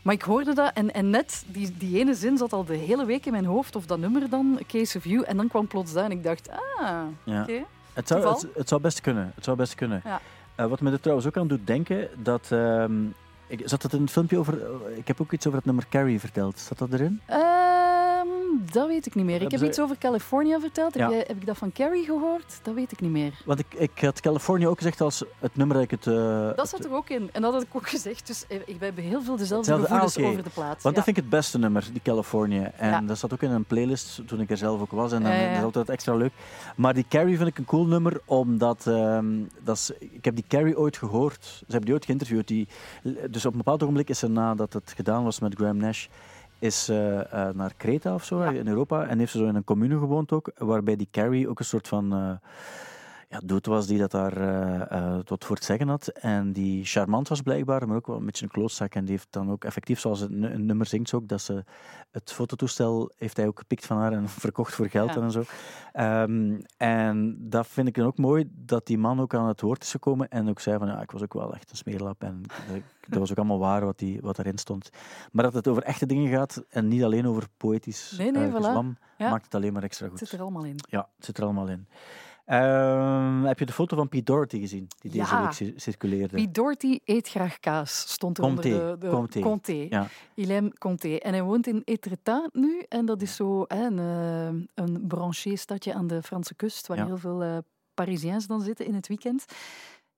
Maar 0.08 0.16
ik 0.16 0.22
hoorde 0.22 0.54
dat 0.54 0.70
en, 0.74 0.94
en 0.94 1.10
net, 1.10 1.44
die, 1.46 1.74
die 1.78 1.98
ene 1.98 2.14
zin 2.14 2.36
zat 2.36 2.52
al 2.52 2.64
de 2.64 2.74
hele 2.76 3.04
week 3.04 3.26
in 3.26 3.32
mijn 3.32 3.44
hoofd, 3.44 3.76
of 3.76 3.86
dat 3.86 3.98
nummer 3.98 4.28
dan, 4.30 4.60
Case 4.66 4.98
of 4.98 5.04
You. 5.04 5.24
En 5.24 5.36
dan 5.36 5.48
kwam 5.48 5.66
plots 5.66 5.92
dat 5.92 6.04
en 6.04 6.10
ik 6.10 6.22
dacht, 6.22 6.48
ah, 6.50 7.02
Ja. 7.24 7.42
oké. 7.42 7.64
Het 7.92 8.08
zou, 8.08 8.28
het, 8.28 8.46
het 8.54 8.68
zou 8.68 8.80
best 8.80 9.00
kunnen. 9.00 9.32
Het 9.34 9.44
zou 9.44 9.56
best 9.56 9.74
kunnen. 9.74 10.00
Ja. 10.04 10.20
Eh, 10.54 10.66
wat 10.66 10.80
me 10.80 10.90
er 10.90 11.00
trouwens 11.00 11.28
ook 11.28 11.36
aan 11.36 11.48
doet 11.48 11.66
denken, 11.66 12.08
dat... 12.22 12.46
ehm, 12.50 13.04
ik, 13.46 13.62
zat 13.64 13.82
het 13.82 13.92
in 13.92 14.00
het 14.00 14.10
filmpje 14.10 14.38
over... 14.38 14.62
eh, 14.62 14.96
Ik 14.98 15.06
heb 15.08 15.20
ook 15.20 15.32
iets 15.32 15.46
over 15.46 15.58
het 15.58 15.66
nummer 15.66 15.86
Carrie 15.90 16.20
verteld. 16.20 16.58
Zat 16.58 16.78
dat 16.78 16.92
erin? 16.92 17.20
Ehm, 17.26 17.38
dat 18.72 18.86
weet 18.88 19.06
ik 19.06 19.14
niet 19.14 19.24
meer. 19.24 19.42
Ik 19.42 19.50
heb 19.50 19.62
iets 19.62 19.80
over 19.80 19.98
California 19.98 20.60
verteld. 20.60 20.94
Heb, 20.94 21.10
jij- 21.10 21.24
heb 21.26 21.36
ik 21.36 21.46
dat 21.46 21.56
van 21.56 21.72
Carrie 21.72 22.04
gehoord? 22.04 22.60
Dat 22.62 22.74
weet 22.74 22.92
ik 22.92 23.00
niet 23.00 23.10
meer. 23.10 23.32
Want 23.44 23.58
ik, 23.58 23.66
ik 23.76 23.90
had 24.00 24.20
California 24.20 24.66
ook 24.68 24.76
gezegd 24.76 25.00
als 25.00 25.24
het 25.38 25.56
nummer 25.56 25.76
dat 25.76 25.84
ik 25.84 25.90
het... 25.90 26.06
eh, 26.06 26.50
Dat 26.56 26.68
zat 26.68 26.84
er 26.84 26.92
ook 26.92 27.08
in. 27.08 27.28
En 27.32 27.42
dat 27.42 27.52
had 27.52 27.62
ik 27.62 27.68
ook 27.72 27.88
gezegd. 27.88 28.26
Dus 28.26 28.44
eh, 28.48 28.56
ik- 28.66 28.78
we 28.78 28.84
hebben 28.84 29.04
heel 29.04 29.22
veel 29.22 29.36
dezelfde 29.36 29.72
ah, 29.74 29.80
gevoelens 29.80 30.18
over 30.18 30.42
de 30.42 30.50
plaats. 30.50 30.82
Want 30.82 30.82
ja. 30.82 30.90
dat 30.90 31.04
vind 31.04 31.16
ik 31.16 31.22
het 31.22 31.28
beste 31.32 31.58
nummer, 31.58 31.88
die 31.92 32.02
California. 32.02 32.72
En 32.76 32.90
Ja. 32.90 33.00
dat 33.00 33.18
zat 33.18 33.32
ook 33.32 33.42
in 33.42 33.50
een 33.50 33.64
playlist 33.64 34.20
toen 34.26 34.40
ik 34.40 34.50
er 34.50 34.56
zelf 34.56 34.80
ook 34.80 34.90
was. 34.90 35.12
En 35.12 35.22
dan 35.22 35.30
dat 35.32 35.40
is 35.56 35.62
altijd 35.62 35.88
extra 35.88 36.14
leuk. 36.14 36.32
Maar 36.76 36.94
die 36.94 37.06
Carrie 37.08 37.36
vind 37.36 37.48
ik 37.48 37.58
een 37.58 37.64
cool 37.64 37.86
nummer, 37.86 38.20
omdat... 38.24 38.86
ehm, 38.86 39.26
dat 39.64 39.76
is, 39.76 39.90
ik 39.98 40.24
heb 40.24 40.34
die 40.34 40.44
Carrie 40.48 40.78
ooit 40.78 40.96
gehoord. 40.96 41.44
Ze 41.44 41.58
hebben 41.62 41.84
die 41.84 41.92
ooit 41.94 42.04
geïnterviewd. 42.04 42.46
Die, 42.48 42.68
dus 43.30 43.46
op 43.46 43.52
een 43.52 43.58
bepaald 43.58 43.82
ogenblik 43.82 44.08
is 44.08 44.18
ze, 44.18 44.28
nadat 44.28 44.72
het 44.72 44.92
gedaan 44.96 45.24
was 45.24 45.40
met 45.40 45.54
Graham 45.54 45.76
Nash, 45.76 46.06
is 46.58 46.88
eh, 46.88 47.20
eh, 47.48 47.54
naar 47.54 47.72
Kreta 47.76 48.14
of 48.14 48.24
zo, 48.24 48.42
Ja. 48.42 48.50
in 48.50 48.68
Europa. 48.68 49.06
En 49.06 49.18
heeft 49.18 49.32
ze 49.32 49.38
zo 49.38 49.46
in 49.46 49.54
een 49.54 49.64
commune 49.64 49.98
gewoond 49.98 50.32
ook, 50.32 50.50
waarbij 50.56 50.96
die 50.96 51.08
Carrie 51.10 51.48
ook 51.48 51.58
een 51.58 51.64
soort 51.64 51.88
van... 51.88 52.38
eh 53.28 53.38
ja, 53.38 53.46
dude 53.46 53.70
was 53.70 53.86
die 53.86 53.98
dat 53.98 54.10
daar 54.10 54.36
eh, 54.36 54.90
eh, 55.14 55.18
tot 55.18 55.44
voor 55.44 55.56
het 55.56 55.64
zeggen 55.64 55.88
had. 55.88 56.06
En 56.08 56.52
die 56.52 56.84
charmant 56.84 57.28
was 57.28 57.42
blijkbaar, 57.42 57.86
maar 57.88 57.96
ook 57.96 58.06
wel 58.06 58.16
een 58.16 58.24
beetje 58.24 58.44
een 58.44 58.50
klootzak. 58.50 58.94
En 58.94 59.04
die 59.04 59.10
heeft 59.14 59.26
dan 59.30 59.50
ook 59.50 59.64
effectief, 59.64 60.00
zoals 60.00 60.20
het 60.20 60.30
een 60.30 60.66
nummer 60.66 60.86
zingt, 60.86 61.14
ook, 61.14 61.28
dat 61.28 61.40
ze 61.40 61.64
het 62.10 62.32
fototoestel 62.32 63.12
heeft 63.16 63.36
hij 63.36 63.46
ook 63.46 63.58
gepikt 63.58 63.86
van 63.86 63.96
haar 63.96 64.12
en 64.12 64.28
verkocht 64.46 64.74
voor 64.74 64.88
geld 64.88 65.14
Ja. 65.14 65.20
en 65.20 65.30
zo. 65.30 65.42
Ehm, 65.92 66.60
en 66.76 67.36
dat 67.40 67.66
vind 67.66 67.88
ik 67.88 67.94
dan 67.94 68.06
ook 68.06 68.18
mooi, 68.18 68.44
dat 68.52 68.86
die 68.86 68.98
man 68.98 69.20
ook 69.20 69.34
aan 69.34 69.48
het 69.48 69.60
woord 69.60 69.82
is 69.82 69.90
gekomen 69.90 70.28
en 70.28 70.48
ook 70.48 70.60
zei 70.60 70.78
van, 70.78 70.86
ja, 70.88 71.02
ik 71.02 71.10
was 71.10 71.22
ook 71.22 71.34
wel 71.34 71.54
echt 71.54 71.70
een 71.70 71.76
smeerlap. 71.76 72.22
En 72.22 72.42
dat 73.08 73.18
was 73.18 73.30
ook 73.30 73.36
allemaal 73.36 73.58
waar 73.58 73.84
wat, 73.84 73.98
die, 73.98 74.20
wat 74.20 74.38
erin 74.38 74.58
stond. 74.58 74.90
Maar 75.32 75.44
dat 75.44 75.54
het 75.54 75.68
over 75.68 75.82
echte 75.82 76.06
dingen 76.06 76.30
gaat 76.32 76.64
en 76.68 76.88
niet 76.88 77.02
alleen 77.04 77.26
over 77.26 77.46
poëtisch 77.56 78.14
Nee, 78.18 78.30
nee, 78.30 78.46
eh, 78.52 78.54
voilà. 78.54 78.98
Ja. 79.16 79.30
maakt 79.30 79.44
het 79.44 79.54
alleen 79.54 79.72
maar 79.72 79.82
extra 79.82 80.04
Het 80.06 80.18
goed. 80.18 80.28
zit 80.28 80.38
er 80.38 80.44
allemaal 80.44 80.64
in. 80.64 80.76
Ja, 80.88 81.08
het 81.16 81.24
zit 81.24 81.38
er 81.38 81.44
allemaal 81.44 81.68
in. 81.68 81.86
Ehm, 82.48 83.42
heb 83.44 83.58
je 83.58 83.66
de 83.66 83.72
foto 83.72 83.96
van 83.96 84.08
Pete 84.08 84.24
Doherty 84.24 84.58
gezien, 84.60 84.86
die 85.00 85.10
deze 85.10 85.34
Ja. 85.34 85.42
week 85.42 85.52
cir- 85.52 85.72
circuleerde? 85.76 86.34
Piet 86.36 86.54
Doherty 86.54 86.98
eet 87.04 87.28
graag 87.28 87.58
kaas, 87.60 87.98
stond 88.10 88.38
er 88.38 88.44
Comté, 88.44 88.68
onder 88.74 88.98
de, 89.00 89.06
de 89.06 89.12
Comté. 89.12 89.40
Comté. 89.40 89.86
Ja. 89.90 90.06
Comté. 90.78 91.14
En 91.14 91.32
hij 91.32 91.42
woont 91.42 91.66
in 91.66 91.82
Etretat 91.84 92.48
nu. 92.52 92.84
En 92.88 93.06
dat 93.06 93.22
is 93.22 93.36
zo 93.36 93.64
hè, 93.66 93.86
een, 93.86 93.98
eh, 93.98 94.84
een 94.84 95.06
branché-stadje 95.06 95.94
aan 95.94 96.06
de 96.06 96.22
Franse 96.22 96.54
kust, 96.54 96.86
waar 96.86 96.96
Ja. 96.96 97.06
heel 97.06 97.16
veel 97.18 97.62
Parisiëns 97.94 98.46
dan 98.46 98.60
zitten 98.60 98.86
in 98.86 98.94
het 98.94 99.08
weekend. 99.08 99.44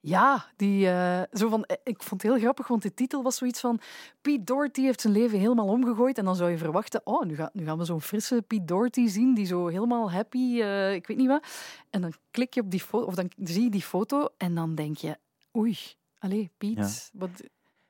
Ja, 0.03 0.45
die, 0.57 0.89
eh, 0.89 1.23
zo 1.33 1.49
van, 1.49 1.65
eh, 1.65 1.77
ik 1.85 2.03
vond 2.03 2.23
het 2.23 2.31
heel 2.33 2.41
grappig, 2.41 2.69
want 2.69 2.83
de 2.83 2.95
titel 2.95 3.23
was 3.23 3.37
zoiets 3.37 3.61
van... 3.61 3.81
Pete 4.21 4.45
Doherty 4.45 4.83
heeft 4.83 5.01
zijn 5.01 5.13
leven 5.13 5.39
helemaal 5.39 5.67
omgegooid. 5.67 6.19
En 6.19 6.25
dan 6.25 6.37
zou 6.37 6.51
je 6.51 6.59
verwachten, 6.59 7.01
oh, 7.05 7.25
nu, 7.25 7.35
ga, 7.35 7.51
nu 7.53 7.65
gaan 7.65 7.79
we 7.79 7.85
zo'n 7.85 8.01
frisse 8.01 8.43
Pete 8.47 8.65
Doherty 8.65 9.07
zien, 9.07 9.35
die 9.35 9.47
zo 9.47 9.67
helemaal 9.67 10.13
happy, 10.13 10.61
eh, 10.61 10.95
ik 10.95 11.07
weet 11.07 11.17
niet 11.17 11.29
wat. 11.29 11.47
En 11.91 12.01
dan 12.01 12.13
klik 12.31 12.55
je 12.55 12.61
op 12.61 12.71
die 12.71 12.81
foto, 12.81 13.07
of 13.07 13.15
dan 13.15 13.31
zie 13.37 13.63
je 13.63 13.71
die 13.71 13.83
foto 13.83 14.29
en 14.37 14.55
dan 14.55 14.75
denk 14.75 14.97
je, 14.97 15.17
oei, 15.57 15.79
allee, 16.19 16.51
Piet, 16.59 16.77
Ja. 16.79 17.19
wat... 17.19 17.31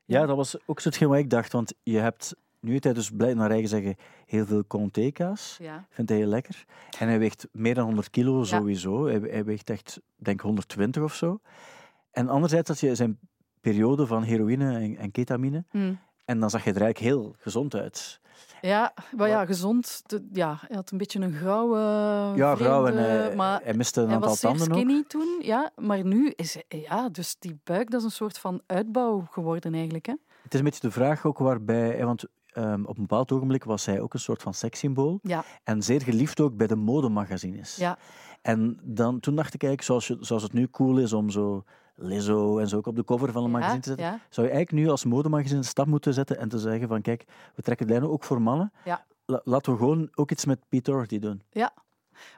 Ja, 0.04 0.26
dat 0.26 0.36
was 0.36 0.56
ook 0.66 0.80
zo 0.80 0.88
hetgeen 0.88 1.08
wat 1.08 1.18
ik 1.18 1.30
dacht. 1.30 1.52
Want 1.52 1.74
je 1.82 1.98
hebt, 1.98 2.34
nu 2.60 2.70
heeft 2.70 2.84
hij 2.84 2.92
dus 2.92 3.10
blij 3.10 3.34
naar 3.34 3.50
eigen 3.50 3.68
zeggen, 3.68 3.96
heel 4.26 4.46
veel 4.46 4.66
Comté-kaas. 4.66 5.56
Ja. 5.60 5.86
Vindt 5.90 6.10
hij 6.10 6.18
heel 6.20 6.28
lekker. 6.28 6.64
En 6.98 7.08
hij 7.08 7.18
weegt 7.18 7.48
meer 7.52 7.74
dan 7.74 7.84
100 7.84 8.10
kilo 8.10 8.44
sowieso. 8.44 9.06
Hij, 9.06 9.18
hij 9.18 9.44
weegt 9.44 9.70
echt, 9.70 10.00
denk 10.16 10.40
120 10.40 11.02
of 11.02 11.14
zo. 11.14 11.40
En 12.10 12.28
anderzijds 12.28 12.68
had 12.68 12.80
je 12.80 12.94
zijn 12.94 13.18
periode 13.60 14.06
van 14.06 14.22
heroïne 14.22 14.74
en, 14.78 14.96
en 14.96 15.10
ketamine. 15.10 15.64
Hm. 15.70 15.94
En 16.24 16.40
dan 16.40 16.50
zag 16.50 16.64
je 16.64 16.72
er 16.72 16.80
eigenlijk 16.82 17.14
heel 17.14 17.34
gezond 17.38 17.74
uit. 17.74 18.20
Ja, 18.60 18.94
maar 19.16 19.28
ja, 19.28 19.44
gezond. 19.46 20.02
De- 20.06 20.28
ja, 20.32 20.56
hij 20.66 20.76
had 20.76 20.90
een 20.90 20.98
beetje 20.98 21.20
een 21.20 21.32
grauwe. 21.32 21.78
Ja, 22.36 22.56
vrouw 22.56 22.86
en 22.86 22.96
hij, 22.96 23.34
maar 23.36 23.60
hij 23.64 23.74
miste 23.74 24.00
een 24.00 24.06
hij 24.06 24.14
aantal 24.14 24.30
was 24.30 24.40
tanden 24.40 24.68
ook. 24.68 24.74
skinny 24.74 25.04
toen, 25.08 25.38
ja. 25.42 25.70
Maar 25.76 26.04
nu 26.04 26.32
is 26.36 26.54
hij- 26.68 26.80
ja, 26.80 27.08
dus 27.08 27.36
die 27.38 27.60
buik, 27.64 27.90
dat 27.90 28.00
is 28.00 28.06
een 28.06 28.12
soort 28.12 28.38
van 28.38 28.60
uitbouw 28.66 29.26
geworden 29.30 29.74
eigenlijk. 29.74 30.06
Hè? 30.06 30.14
Het 30.42 30.52
is 30.54 30.58
een 30.58 30.64
beetje 30.64 30.80
de 30.80 30.90
vraag 30.90 31.24
ook 31.26 31.38
waarbij... 31.38 32.04
Want 32.04 32.24
ehm, 32.52 32.84
op 32.84 32.96
een 32.96 33.02
bepaald 33.06 33.32
ogenblik 33.32 33.64
was 33.64 33.86
hij 33.86 34.00
ook 34.00 34.14
een 34.14 34.20
soort 34.20 34.42
van 34.42 34.54
sekssymbool. 34.54 35.18
Ja, 35.22 35.44
En 35.64 35.82
zeer 35.82 36.02
geliefd 36.02 36.40
ook 36.40 36.56
bij 36.56 36.66
de 36.66 36.76
modemagazines. 36.76 37.76
ja, 37.76 37.98
En 38.42 38.78
dan, 38.82 39.20
toen 39.20 39.34
dacht 39.36 39.54
ik 39.54 39.62
eigenlijk, 39.62 39.82
zoals, 39.82 40.06
je, 40.06 40.16
zoals 40.26 40.42
het 40.42 40.52
nu 40.52 40.68
cool 40.70 40.98
is 40.98 41.12
om 41.12 41.30
zo 41.30 41.64
Lizzo 42.02 42.58
en 42.58 42.68
zo 42.68 42.76
ook 42.76 42.86
op 42.86 42.96
de 42.96 43.04
cover 43.04 43.32
van 43.32 43.44
een 43.44 43.50
magazine 43.50 43.80
te 43.80 43.88
zetten, 43.88 44.06
ja. 44.06 44.20
zou 44.28 44.46
je 44.46 44.52
eigenlijk 44.52 44.84
nu 44.84 44.90
als 44.90 45.04
modemagazine 45.04 45.58
een 45.58 45.64
stap 45.64 45.86
moeten 45.86 46.14
zetten 46.14 46.38
en 46.38 46.48
te 46.48 46.58
zeggen 46.58 46.88
van 46.88 47.02
kijk, 47.02 47.24
we 47.54 47.62
trekken 47.62 47.86
lijnen 47.86 48.10
ook 48.10 48.24
voor 48.24 48.42
mannen. 48.42 48.72
Ja. 48.84 49.04
La- 49.24 49.40
laten 49.44 49.72
we 49.72 49.78
gewoon 49.78 50.08
ook 50.14 50.30
iets 50.30 50.44
met 50.44 50.58
Pete 50.68 50.90
Doherty 50.90 51.18
doen. 51.18 51.42
ja. 51.50 51.72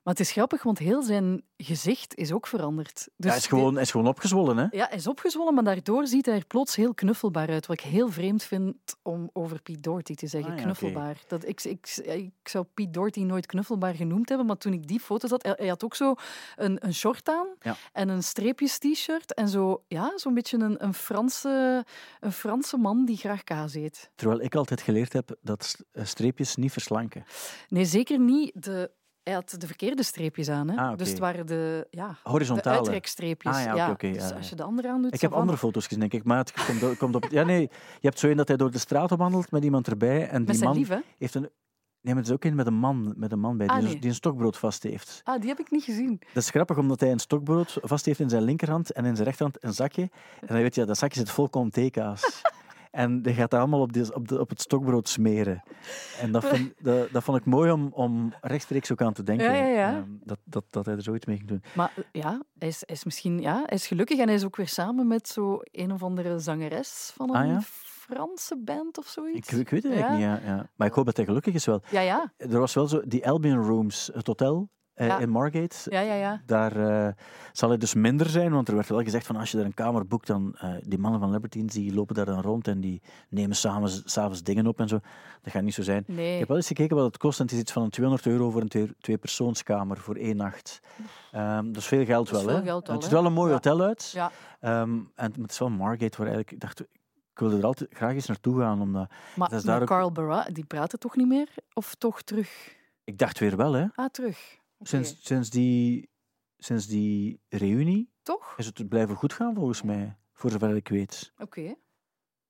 Maar 0.04 0.14
het 0.14 0.20
is 0.20 0.32
grappig, 0.32 0.62
want 0.62 0.78
heel 0.78 1.02
zijn 1.02 1.42
gezicht 1.56 2.14
is 2.14 2.32
ook 2.32 2.46
veranderd. 2.46 2.94
Dus 2.94 3.10
ja, 3.16 3.28
hij, 3.28 3.36
is 3.36 3.46
gewoon, 3.46 3.72
hij 3.74 3.82
is 3.82 3.90
gewoon 3.90 4.06
opgezwollen, 4.06 4.56
hè? 4.56 4.66
Ja, 4.70 4.86
hij 4.88 4.96
is 4.96 5.06
opgezwollen, 5.06 5.54
maar 5.54 5.64
daardoor 5.64 6.06
ziet 6.06 6.26
hij 6.26 6.34
er 6.34 6.46
plots 6.46 6.76
heel 6.76 6.94
knuffelbaar 6.94 7.48
uit. 7.48 7.66
Wat 7.66 7.78
ik 7.78 7.84
heel 7.84 8.08
vreemd 8.08 8.42
vind 8.42 8.76
om 9.02 9.30
over 9.32 9.62
Pete 9.62 9.80
Doherty 9.80 10.14
te 10.14 10.26
zeggen, 10.26 10.50
Ah, 10.52 10.56
ja, 10.58 10.62
knuffelbaar. 10.62 11.16
Dat, 11.26 11.48
ik, 11.48 11.64
ik, 11.64 11.96
ik 11.96 12.48
zou 12.48 12.64
Pete 12.74 12.90
Doherty 12.90 13.20
nooit 13.20 13.46
knuffelbaar 13.46 13.94
genoemd 13.94 14.28
hebben, 14.28 14.46
maar 14.46 14.56
toen 14.58 14.72
ik 14.72 14.86
die 14.88 15.00
foto's 15.00 15.30
had, 15.30 15.42
hij, 15.42 15.54
hij 15.56 15.68
had 15.68 15.84
ook 15.84 15.94
zo 15.94 16.14
een, 16.56 16.86
een 16.86 16.94
short 16.94 17.28
aan 17.28 17.46
Ja. 17.60 17.76
en 17.92 18.08
een 18.08 18.22
streepjes 18.22 18.78
t-shirt 18.78 19.34
en 19.34 19.48
zo, 19.48 19.84
ja, 19.88 20.12
zo'n 20.18 20.34
beetje 20.34 20.58
een, 20.58 20.84
een, 20.84 20.94
Franse, 20.94 21.84
een 22.20 22.32
Franse 22.32 22.76
man 22.76 23.04
die 23.04 23.16
graag 23.16 23.44
kaas 23.44 23.74
eet. 23.74 24.10
Terwijl 24.14 24.40
ik 24.40 24.54
altijd 24.54 24.80
geleerd 24.80 25.12
heb 25.12 25.36
dat 25.40 25.76
eh, 25.92 26.04
streepjes 26.04 26.56
niet 26.56 26.72
verslanken. 26.72 27.24
Nee, 27.68 27.84
zeker 27.84 28.18
niet 28.18 28.62
de... 28.62 28.90
Hij 29.22 29.32
had 29.34 29.54
de 29.58 29.66
verkeerde 29.66 30.02
streepjes 30.02 30.48
aan. 30.48 30.70
Hè? 30.70 30.76
Ah. 30.76 30.96
Dus 30.96 31.08
het 31.08 31.18
waren 31.18 31.46
de, 31.46 31.86
ja, 31.90 32.08
de 32.08 32.30
Horizontale. 32.30 32.76
uittrekstreepjes. 32.76 33.56
Ah, 33.56 33.62
ja, 33.76 33.94
dus 33.94 34.32
als 34.32 34.48
je 34.48 34.56
de 34.56 34.62
andere 34.62 34.88
aan 34.88 35.02
doet... 35.02 35.14
Ik 35.14 35.20
heb 35.20 35.32
andere 35.32 35.58
foto's 35.58 35.84
gezien, 35.84 36.00
denk 36.00 36.12
ik. 36.12 36.24
Maar 36.24 36.38
het 36.38 36.52
komt, 36.66 36.82
op- 36.82 36.98
komt 36.98 37.14
op... 37.14 37.26
Ja, 37.30 37.42
nee. 37.42 37.60
Je 37.60 37.68
hebt 38.08 38.18
zo 38.18 38.28
een 38.28 38.36
dat 38.36 38.48
hij 38.48 38.56
door 38.56 38.70
de 38.70 38.78
straat 38.78 39.10
wandelt 39.10 39.50
met 39.50 39.64
iemand 39.64 39.86
erbij. 39.86 40.28
En 40.28 40.44
die 40.44 40.64
man 40.64 40.74
lief, 40.76 40.88
heeft 41.18 41.34
een... 41.34 41.48
Nee, 42.00 42.14
maar 42.14 42.22
het 42.22 42.26
is 42.26 42.32
ook 42.32 42.44
een 42.44 42.54
met 42.54 42.66
een 42.66 42.74
man, 42.74 43.14
met 43.16 43.32
een 43.32 43.38
man 43.40 43.56
bij, 43.56 43.66
Ah, 43.66 43.78
die, 43.78 43.84
nee. 43.88 43.98
die 43.98 44.08
een 44.08 44.14
stokbrood 44.14 44.58
vast 44.58 44.82
heeft. 44.82 45.20
Ah, 45.24 45.40
die 45.40 45.48
heb 45.48 45.58
ik 45.58 45.70
niet 45.70 45.84
gezien. 45.84 46.20
Dat 46.32 46.42
is 46.42 46.50
grappig, 46.50 46.78
omdat 46.78 47.00
hij 47.00 47.10
een 47.10 47.18
stokbrood 47.18 47.78
vast 47.82 48.04
heeft 48.04 48.20
in 48.20 48.28
zijn 48.28 48.42
linkerhand 48.42 48.92
en 48.92 49.04
in 49.04 49.14
zijn 49.14 49.26
rechterhand 49.26 49.64
een 49.64 49.72
zakje. 49.74 50.02
En 50.40 50.46
dan 50.46 50.56
weet 50.56 50.74
je, 50.74 50.84
dat 50.84 50.98
zakje 50.98 51.18
zit 51.18 51.30
vol 51.30 51.50
comté-kaas. 51.50 52.42
En 52.92 53.22
die 53.22 53.34
gaat 53.34 53.50
dat 53.50 53.60
allemaal 53.60 53.80
op, 53.80 53.92
die, 53.92 54.14
op, 54.14 54.28
de, 54.28 54.40
op 54.40 54.48
het 54.48 54.60
stokbrood 54.60 55.08
smeren. 55.08 55.62
En 56.20 56.32
dat, 56.32 56.44
vind, 56.44 56.72
dat, 56.82 57.10
dat 57.10 57.22
vond 57.24 57.38
ik 57.38 57.44
mooi 57.44 57.70
om, 57.70 57.88
om 57.92 58.34
rechtstreeks 58.40 58.92
ook 58.92 59.02
aan 59.02 59.12
te 59.12 59.22
denken. 59.22 59.54
Ja, 59.54 59.66
ja, 59.66 59.96
ehm, 59.96 60.08
dat, 60.24 60.38
dat, 60.44 60.64
dat 60.70 60.86
hij 60.86 60.94
er 60.94 61.02
zoiets 61.02 61.26
mee 61.26 61.36
ging 61.36 61.48
doen. 61.48 61.62
Maar 61.74 61.92
ja, 62.12 62.42
hij 62.58 62.68
is, 62.68 62.82
hij 62.86 62.96
is 62.96 63.04
misschien 63.04 63.40
ja, 63.40 63.54
hij 63.54 63.76
is 63.76 63.86
gelukkig 63.86 64.18
en 64.18 64.26
hij 64.26 64.34
is 64.34 64.44
ook 64.44 64.56
weer 64.56 64.68
samen 64.68 65.06
met 65.06 65.28
zo 65.28 65.58
een 65.62 65.92
of 65.92 66.02
andere 66.02 66.38
zangeres 66.38 67.12
van 67.14 67.34
een 67.34 67.56
Ah? 67.56 67.60
Franse 67.62 68.56
band 68.58 68.98
of 68.98 69.06
zoiets. 69.06 69.52
Ik, 69.52 69.58
ik 69.58 69.68
weet 69.68 69.82
het 69.82 69.92
eigenlijk 69.92 70.22
niet, 70.22 70.42
ja, 70.42 70.54
ja. 70.54 70.70
Maar 70.76 70.86
ik 70.86 70.94
hoop 70.94 71.04
dat 71.04 71.16
hij 71.16 71.24
gelukkig 71.26 71.54
is 71.54 71.64
wel. 71.64 71.82
Ja, 71.90 72.00
ja, 72.00 72.32
Er 72.36 72.58
was 72.58 72.74
wel 72.74 72.86
zo, 72.86 73.02
die 73.04 73.28
Albion 73.28 73.64
Rooms, 73.64 74.10
het 74.12 74.26
hotel 74.26 74.68
Ja. 74.94 75.18
in 75.18 75.28
Margate. 75.30 75.76
ja, 75.90 76.00
ja, 76.00 76.14
ja. 76.14 76.42
Daar 76.46 76.76
eh, 77.06 77.12
zal 77.52 77.70
het 77.70 77.80
dus 77.80 77.94
minder 77.94 78.26
zijn, 78.28 78.52
want 78.52 78.68
er 78.68 78.74
werd 78.74 78.88
wel 78.88 79.02
gezegd 79.02 79.26
van 79.26 79.36
als 79.36 79.50
je 79.50 79.56
daar 79.56 79.66
een 79.66 79.74
kamer 79.74 80.06
boekt, 80.06 80.26
dan 80.26 80.54
eh, 80.58 80.74
die 80.80 80.98
mannen 80.98 81.20
van 81.20 81.30
Libertines 81.30 81.72
die 81.72 81.94
lopen 81.94 82.14
daar 82.14 82.24
dan 82.24 82.40
rond 82.40 82.68
en 82.68 82.80
die 82.80 83.02
nemen 83.28 83.56
samen 83.56 83.90
s'avonds 84.04 84.42
dingen 84.42 84.66
op 84.66 84.80
en 84.80 84.88
zo. 84.88 84.98
Dat 85.42 85.52
gaat 85.52 85.62
niet 85.62 85.74
zo 85.74 85.82
zijn. 85.82 86.04
Ik 86.06 86.38
heb 86.38 86.48
wel 86.48 86.56
eens 86.56 86.66
gekeken 86.66 86.96
wat 86.96 87.04
het 87.04 87.16
kost 87.16 87.38
en 87.38 87.44
het 87.44 87.54
is 87.54 87.60
iets 87.60 87.72
van 87.72 87.82
een 87.82 87.90
200 87.90 88.28
euro 88.28 88.50
voor 88.50 88.60
een 88.60 88.68
twee- 88.68 88.94
tweepersoonskamer 89.00 89.96
voor 89.98 90.16
één 90.16 90.36
nacht. 90.36 90.80
Ehm, 91.32 91.66
dat 91.66 91.76
is 91.76 91.86
veel 91.86 92.04
geld 92.04 92.30
wel, 92.30 92.40
veel 92.40 92.56
hè? 92.56 92.62
geld 92.62 92.86
het 92.86 93.02
ziet 93.02 93.12
wel 93.12 93.24
een 93.26 93.32
mooi 93.32 93.48
Ja. 93.48 93.54
hotel 93.54 93.80
uit. 93.82 94.10
Ja. 94.14 94.30
Ehm, 94.60 94.98
en 95.14 95.32
het 95.42 95.50
is 95.50 95.58
wel 95.58 95.70
Margate 95.70 96.16
waar 96.16 96.26
eigenlijk, 96.26 96.50
ik 96.50 96.60
dacht, 96.60 96.80
ik 96.80 97.38
wilde 97.38 97.58
er 97.58 97.64
altijd 97.64 97.94
graag 97.94 98.12
eens 98.14 98.26
naartoe 98.26 98.58
gaan, 98.60 98.80
omdat 98.80 99.08
Maar 99.36 99.48
dat 99.48 99.58
is 99.58 99.64
daar 99.64 99.80
met 99.80 99.82
ook- 99.90 99.96
Carl 99.96 100.12
Barat, 100.12 100.54
die 100.54 100.64
praten 100.64 100.98
toch 100.98 101.16
niet 101.16 101.28
meer? 101.28 101.48
Of 101.72 101.94
toch 101.94 102.22
terug? 102.22 102.76
ik 103.04 103.18
dacht 103.18 103.38
weer 103.38 103.56
wel, 103.56 103.72
hè? 103.72 103.86
Ah, 103.94 104.06
terug. 104.10 104.60
Sinds, 104.82 105.16
sinds, 105.26 105.50
die, 105.50 106.10
sinds 106.58 106.86
die 106.86 107.40
reunie 107.48 108.12
Toch? 108.22 108.54
is 108.56 108.66
het 108.66 108.88
blijven 108.88 109.16
goed 109.16 109.32
gaan, 109.32 109.54
volgens 109.54 109.82
mij. 109.82 110.16
Voor 110.32 110.50
zover 110.50 110.76
ik 110.76 110.88
weet. 110.88 111.32
Oké. 111.38 111.74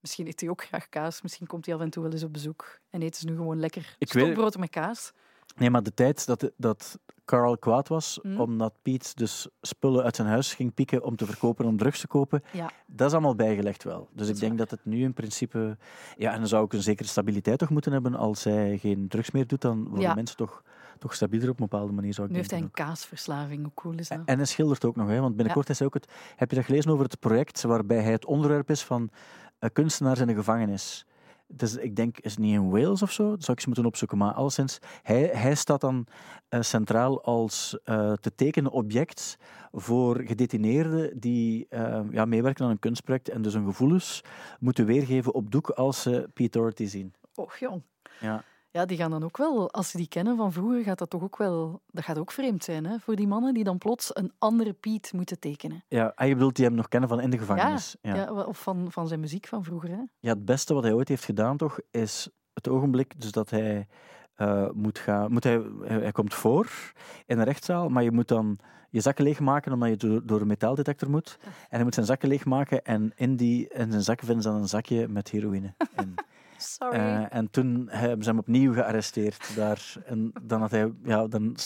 Misschien 0.01 0.27
eet 0.27 0.41
hij 0.41 0.49
ook 0.51 0.65
graag 0.65 0.89
kaas. 0.89 1.23
Misschien 1.23 1.47
komt 1.47 1.67
hij 1.67 1.75
af 1.75 1.81
en 1.81 1.91
toe 1.91 2.03
wel 2.03 2.13
eens 2.13 2.23
op 2.23 2.33
bezoek. 2.33 2.79
En 2.91 3.03
eten 3.03 3.21
ze 3.21 3.27
nu 3.27 3.37
gewoon 3.37 3.61
lekker 3.61 3.97
Ik 3.99 4.13
weet- 4.13 4.23
stokbrood 4.25 4.57
met 4.59 4.71
kaas. 4.71 5.13
Nee, 5.57 5.71
maar 5.71 5.83
de 5.83 5.95
tijd 5.95 6.27
dat, 6.27 6.51
dat 6.57 6.99
Carl 7.25 7.59
kwaad 7.59 7.89
was, 7.89 8.19
Mhm. 8.23 8.41
omdat 8.41 8.83
Piet 8.83 9.17
dus 9.17 9.49
spullen 9.61 10.05
uit 10.05 10.17
zijn 10.17 10.29
huis 10.29 10.55
ging 10.55 10.75
pieken 10.75 11.05
om 11.05 11.17
te 11.17 11.27
verkopen, 11.27 11.65
om 11.65 11.77
drugs 11.77 12.01
te 12.01 12.07
kopen, 12.07 12.43
Ja. 12.53 12.71
dat 12.87 13.07
is 13.07 13.13
allemaal 13.13 13.35
bijgelegd 13.35 13.83
wel. 13.85 14.09
Dus 14.13 14.29
ik 14.29 14.39
denk 14.39 14.49
waar. 14.49 14.59
dat 14.61 14.71
het 14.71 14.85
nu 14.85 15.03
in 15.03 15.13
principe... 15.13 15.77
Ja, 16.17 16.33
en 16.33 16.39
dan 16.39 16.49
zou 16.49 16.65
ik 16.65 16.73
een 16.73 16.83
zekere 16.83 17.09
stabiliteit 17.09 17.59
toch 17.59 17.71
moeten 17.71 17.93
hebben. 17.93 18.15
Als 18.15 18.45
hij 18.45 18.79
geen 18.79 19.09
drugs 19.09 19.31
meer 19.31 19.47
doet, 19.47 19.61
dan 19.61 19.83
worden 19.85 20.01
Ja. 20.01 20.15
mensen 20.15 20.37
toch, 20.37 20.63
toch 21.03 21.15
stabieler 21.15 21.49
op 21.49 21.61
een 21.61 21.69
bepaalde 21.69 21.93
manier, 21.93 22.15
zou 22.15 22.27
ik 22.27 22.33
Nu 22.33 22.39
heeft 22.39 22.51
hij 22.51 22.61
een 22.61 22.71
kaasverslaving. 22.71 23.63
Hoe 23.63 23.75
cool 23.75 23.99
is 23.99 24.09
dat? 24.09 24.19
En 24.25 24.37
hij 24.37 24.47
schildert 24.47 24.85
ook 24.85 24.97
nog, 24.97 25.09
hè, 25.09 25.21
want 25.21 25.37
binnenkort 25.37 25.69
is 25.69 25.79
hij 25.79 25.87
ook 25.87 25.95
het... 25.95 26.09
Heb 26.37 26.51
je 26.51 26.57
dat 26.57 26.65
gelezen 26.65 26.91
over 26.91 27.05
het 27.05 27.21
project 27.21 27.63
waarbij 27.63 28.03
hij 28.03 28.13
het 28.13 28.25
onderwerp 28.25 28.71
is 28.71 28.83
van 28.83 29.11
eh, 29.59 29.71
kunstenaars 29.73 30.21
in 30.21 30.27
de 30.27 30.35
gevangenis? 30.35 31.07
Dus 31.47 31.77
ik 31.77 31.97
denk, 31.97 32.19
is 32.19 32.31
het 32.31 32.41
niet 32.41 32.55
in 32.55 32.71
Wales 32.71 33.03
of 33.03 33.13
zo? 33.13 33.23
Dat 33.23 33.41
zou 33.41 33.53
ik 33.53 33.57
eens 33.57 33.67
moeten 33.67 33.87
opzoeken. 33.87 34.19
Maar 34.19 34.33
alleszins, 34.33 34.79
hij, 35.03 35.31
hij 35.33 35.55
staat 35.55 35.81
dan 35.81 36.07
eh, 36.49 36.61
centraal 36.61 37.23
als 37.23 37.79
eh, 37.85 38.13
te 38.13 38.35
tekenen 38.35 38.71
object 38.71 39.37
voor 39.73 40.21
gedetineerden 40.21 41.21
die 41.21 41.67
ja, 42.11 42.25
meewerken 42.25 42.65
aan 42.65 42.71
een 42.71 42.79
kunstproject 42.79 43.29
en 43.29 43.43
dus 43.43 43.55
hun 43.55 43.65
gevoelens 43.65 44.23
moeten 44.61 44.87
weergeven 44.87 45.35
op 45.35 45.51
doek 45.51 45.71
als 45.71 46.03
ze 46.03 46.29
Pete 46.35 46.59
Doherty 46.59 46.87
zien. 46.87 47.15
Och, 47.35 47.57
jong. 47.57 47.83
Ja. 48.21 48.45
Ja, 48.73 48.85
die 48.85 48.97
gaan 48.97 49.11
dan 49.11 49.25
ook 49.25 49.37
wel, 49.37 49.71
als 49.73 49.91
ze 49.91 49.97
die 49.97 50.09
kennen 50.09 50.37
van 50.37 50.53
vroeger, 50.53 50.83
gaat 50.83 50.99
dat 50.99 51.11
toch 51.11 51.23
ook 51.23 51.37
wel, 51.37 51.83
dat 51.87 52.05
gaat 52.05 52.19
ook 52.19 52.31
vreemd 52.31 52.65
zijn 52.65 52.87
hè, 52.87 52.99
voor 52.99 53.17
die 53.17 53.27
mannen 53.27 53.55
die 53.55 53.65
dan 53.65 53.79
plots 53.79 54.17
een 54.17 54.33
andere 54.39 54.73
Piet 54.73 55.13
moeten 55.13 55.39
tekenen. 55.39 55.85
Ja, 55.89 56.13
en 56.15 56.29
je 56.29 56.35
bedoelt 56.35 56.57
die 56.57 56.65
hem 56.65 56.75
nog 56.75 56.89
kennen 56.89 57.09
van 57.09 57.21
in 57.21 57.31
de 57.31 57.39
gevangenis. 57.39 57.97
Ja, 58.03 58.15
Ja, 58.15 58.33
of 58.33 58.63
van, 58.63 58.93
van 58.93 59.09
zijn 59.09 59.21
muziek 59.21 59.47
van 59.47 59.65
vroeger. 59.65 59.89
Hè. 59.89 60.03
Ja, 60.21 60.33
het 60.33 60.45
beste 60.45 60.75
wat 60.75 60.83
hij 60.83 60.93
ooit 60.93 61.09
heeft 61.09 61.25
gedaan, 61.25 61.57
toch, 61.57 61.79
is 61.91 62.29
het 62.53 62.69
ogenblik 62.69 63.21
dus 63.21 63.33
dat 63.33 63.51
hij 63.51 63.87
eh, 64.35 64.71
moet 64.71 64.99
gaan. 64.99 65.33
Moet 65.33 65.45
hij, 65.45 65.63
hij, 65.81 65.99
hij 65.99 66.13
komt 66.13 66.35
voor 66.35 66.93
in 67.27 67.39
een 67.39 67.45
rechtszaal, 67.45 67.89
maar 67.89 68.03
je 68.03 68.13
moet 68.13 68.29
dan 68.29 68.59
je 68.91 69.01
zakken 69.01 69.25
leegmaken 69.25 69.73
omdat 69.73 69.89
je 69.89 69.97
door, 69.97 70.27
door 70.27 70.41
een 70.41 70.47
metaaldetector 70.47 71.11
moet. 71.11 71.39
En 71.43 71.53
hij 71.69 71.83
moet 71.83 71.95
zijn 71.95 72.07
zakken 72.07 72.29
leegmaken 72.29 72.85
en 72.85 73.13
in, 73.15 73.37
die, 73.37 73.69
in 73.69 73.91
zijn 73.91 74.03
zak 74.03 74.21
vinden 74.21 74.43
ze 74.43 74.49
dan 74.49 74.61
een 74.61 74.69
zakje 74.69 75.09
met 75.09 75.31
heroïne. 75.31 75.75
in. 75.97 76.15
Sorry. 76.63 76.99
Eh, 76.99 77.35
en 77.35 77.51
toen 77.51 77.89
hebben 77.91 78.23
ze 78.23 78.31
hem 78.31 78.39
opnieuw 78.39 78.73
gearresteerd 78.73 79.57
daar. 79.57 79.95
En 80.05 80.33
dan 80.43 80.61
had 80.61 80.71
hij 80.71 80.93
ja, 81.05 81.27
dan 81.27 81.57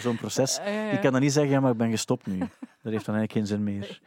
zo'n 0.00 0.16
proces. 0.16 0.56
Ja. 0.56 0.90
Je 0.90 0.98
kan 0.98 1.12
dan 1.12 1.20
niet 1.20 1.32
zeggen, 1.32 1.52
ja, 1.52 1.60
maar 1.60 1.72
ik 1.72 1.76
ben 1.78 1.90
gestopt 1.90 2.26
nu. 2.26 2.38
Dat 2.82 2.92
heeft 2.92 3.06
dan 3.06 3.14
eigenlijk 3.14 3.32
geen 3.32 3.46
zin 3.46 3.62
meer. 3.62 4.00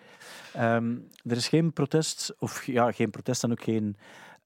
Ehm, 0.53 0.95
er 1.23 1.35
is 1.35 1.47
geen 1.47 1.73
protest, 1.73 2.35
of 2.39 2.65
ja, 2.65 2.91
geen 2.91 3.09
protest 3.09 3.43
en 3.43 3.51
ook 3.51 3.63
geen 3.63 3.97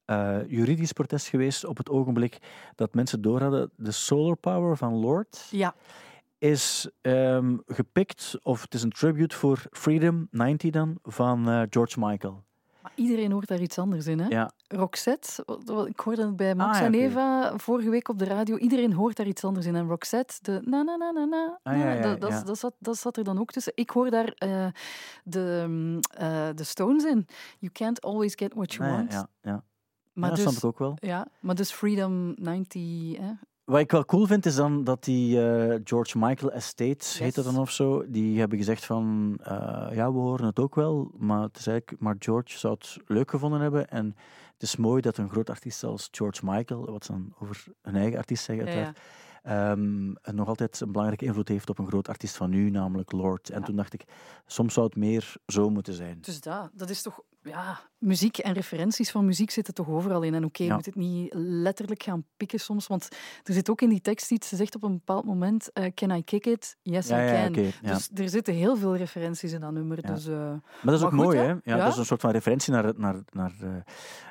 eh, 0.04 0.38
juridisch 0.48 0.92
protest 0.92 1.26
geweest 1.28 1.64
op 1.64 1.76
het 1.76 1.90
ogenblik 1.90 2.38
dat 2.74 2.94
mensen 2.94 3.22
doorhadden. 3.22 3.70
De 3.76 3.90
solar 3.90 4.36
power 4.36 4.76
van 4.76 4.94
Lord 4.94 5.46
Ja, 5.50 5.74
is 6.38 6.90
ehm, 7.00 7.56
gepikt, 7.66 8.38
of 8.42 8.62
het 8.62 8.74
is 8.74 8.82
een 8.82 8.90
tribute 8.90 9.36
voor 9.36 9.66
Freedom 9.70 10.28
90 10.30 10.70
dan, 10.70 10.98
van 11.02 11.48
eh, 11.48 11.62
George 11.70 12.00
Michael. 12.00 12.44
maar 12.82 12.92
iedereen 12.94 13.32
hoort 13.32 13.48
daar 13.48 13.60
iets 13.60 13.78
anders 13.78 14.06
in. 14.06 14.18
Hè? 14.18 14.28
Ja, 14.28 14.52
Roxette, 14.72 15.44
ik 15.86 16.00
hoorde 16.00 16.22
het 16.22 16.36
bij 16.36 16.54
Max 16.54 16.76
Ah, 16.76 16.80
ja, 16.80 16.86
en. 16.86 16.94
Eva 16.94 17.58
vorige 17.58 17.90
week 17.90 18.08
op 18.08 18.18
de 18.18 18.24
radio. 18.24 18.56
Iedereen 18.56 18.92
hoort 18.92 19.16
daar 19.16 19.26
iets 19.26 19.44
anders 19.44 19.66
in. 19.66 19.76
En 19.76 19.88
Roxette, 19.88 20.34
de 20.42 20.60
na 20.64 20.82
na 20.82 20.96
na 20.96 21.10
na 21.10 21.24
na, 21.24 21.58
Ah, 21.62 21.76
ja, 21.76 21.84
na, 21.84 21.92
ja, 21.92 22.02
dat, 22.02 22.20
dat, 22.20 22.30
ja. 22.30 22.42
dat, 22.42 22.58
zat, 22.58 22.74
dat 22.78 22.96
zat 22.96 23.16
er 23.16 23.24
dan 23.24 23.38
ook 23.38 23.50
tussen. 23.50 23.72
Ik 23.74 23.90
hoor 23.90 24.10
daar 24.10 24.32
eh, 24.36 24.66
de, 25.24 25.98
eh, 26.10 26.48
de 26.54 26.64
Stones 26.64 27.04
in. 27.04 27.26
You 27.58 27.72
can't 27.72 28.00
always 28.00 28.32
get 28.36 28.54
what 28.54 28.72
you 28.74 28.88
nee, 28.88 28.98
want. 28.98 29.12
ja, 29.12 29.28
ja. 29.42 29.64
Maar, 30.12 30.28
dat 30.28 30.38
snap 30.38 30.52
dus, 30.52 30.62
ik 30.62 30.68
ook 30.68 30.78
wel. 30.78 30.96
ja, 31.00 31.26
maar 31.40 31.54
dus 31.54 31.72
Freedom 31.72 32.34
90... 32.36 32.82
Hè? 33.18 33.32
Wat 33.64 33.80
ik 33.80 33.90
wel 33.90 34.04
cool 34.04 34.26
vind, 34.26 34.46
is 34.46 34.54
dan 34.54 34.84
dat 34.84 35.04
die 35.04 35.46
eh, 35.46 35.80
George 35.84 36.18
Michael 36.18 36.52
Estates, 36.52 37.18
heet 37.18 37.34
dat 37.34 37.44
dan 37.44 37.58
of 37.58 37.70
zo, 37.70 38.04
die 38.10 38.38
hebben 38.38 38.58
gezegd 38.58 38.84
van, 38.84 39.38
ja, 39.92 40.12
we 40.12 40.18
horen 40.18 40.46
het 40.46 40.58
ook 40.58 40.74
wel, 40.74 41.10
maar, 41.18 41.42
het 41.42 41.58
is 41.58 41.66
eigenlijk, 41.66 42.02
maar 42.02 42.16
George 42.18 42.58
zou 42.58 42.74
het 42.74 42.96
leuk 43.06 43.30
gevonden 43.30 43.60
hebben. 43.60 43.88
En 43.88 44.16
het 44.62 44.70
is 44.70 44.76
mooi 44.76 45.00
dat 45.00 45.16
een 45.16 45.30
groot 45.30 45.50
artiest 45.50 45.84
als 45.84 46.08
George 46.10 46.40
Michael, 46.44 46.90
wat 46.90 47.04
ze 47.04 47.12
dan 47.12 47.34
over 47.38 47.64
hun 47.82 47.96
eigen 47.96 48.18
artiest 48.18 48.44
zeggen, 48.44 48.66
uiteraard, 48.66 48.98
ja. 49.42 49.70
ehm, 49.72 50.36
nog 50.36 50.48
altijd 50.48 50.80
een 50.80 50.92
belangrijke 50.92 51.24
invloed 51.24 51.48
heeft 51.48 51.70
op 51.70 51.78
een 51.78 51.86
groot 51.86 52.08
artiest 52.08 52.36
van 52.36 52.50
nu, 52.50 52.70
namelijk 52.70 53.12
Lord. 53.12 53.50
En 53.50 53.58
Ja. 53.58 53.64
toen 53.66 53.76
dacht 53.76 53.92
ik, 53.94 54.04
soms 54.46 54.74
zou 54.74 54.86
het 54.86 54.96
meer 54.96 55.34
zo 55.46 55.70
moeten 55.70 55.94
zijn. 55.94 56.18
Dus 56.20 56.40
dat, 56.40 56.70
dat 56.72 56.90
is 56.90 57.02
toch... 57.02 57.20
Ja, 57.44 57.80
muziek 57.98 58.38
en 58.38 58.52
referenties 58.52 59.10
van 59.10 59.24
muziek 59.24 59.50
zitten 59.50 59.74
toch 59.74 59.88
overal 59.88 60.22
in. 60.22 60.34
En 60.34 60.44
oké, 60.44 60.62
Ja. 60.62 60.74
moet 60.74 60.86
het 60.86 60.94
niet 60.94 61.32
letterlijk 61.34 62.02
gaan 62.02 62.24
pikken 62.36 62.60
soms. 62.60 62.86
Want 62.86 63.08
er 63.42 63.54
zit 63.54 63.70
ook 63.70 63.80
in 63.80 63.88
die 63.88 64.00
tekst 64.00 64.30
iets, 64.30 64.48
ze 64.48 64.56
zegt 64.56 64.74
op 64.74 64.82
een 64.82 64.92
bepaald 64.92 65.24
moment... 65.24 65.72
eh, 65.72 65.92
can 65.94 66.10
I 66.10 66.22
kick 66.24 66.46
it? 66.46 66.76
Yes, 66.82 67.08
ja, 67.08 67.46
I 67.46 67.50
can. 67.50 67.72
Dus 67.82 68.08
er 68.14 68.28
zitten 68.28 68.54
heel 68.54 68.76
veel 68.76 68.96
referenties 68.96 69.52
in 69.52 69.60
dat 69.60 69.72
nummer. 69.72 70.02
Dus, 70.02 70.26
eh, 70.26 70.34
Maar 70.34 70.60
dat 70.82 70.94
is 70.94 71.00
Maar 71.00 71.12
ook 71.12 71.14
goed, 71.14 71.24
mooi, 71.24 71.38
hè? 71.38 71.54
Ja. 71.64 71.76
Dat 71.76 71.92
is 71.92 71.96
een 71.98 72.04
soort 72.04 72.20
van 72.20 72.30
referentie 72.30 72.72
naar, 72.72 72.92
naar, 72.96 73.16
naar, 73.30 73.52
eh, 73.60 73.68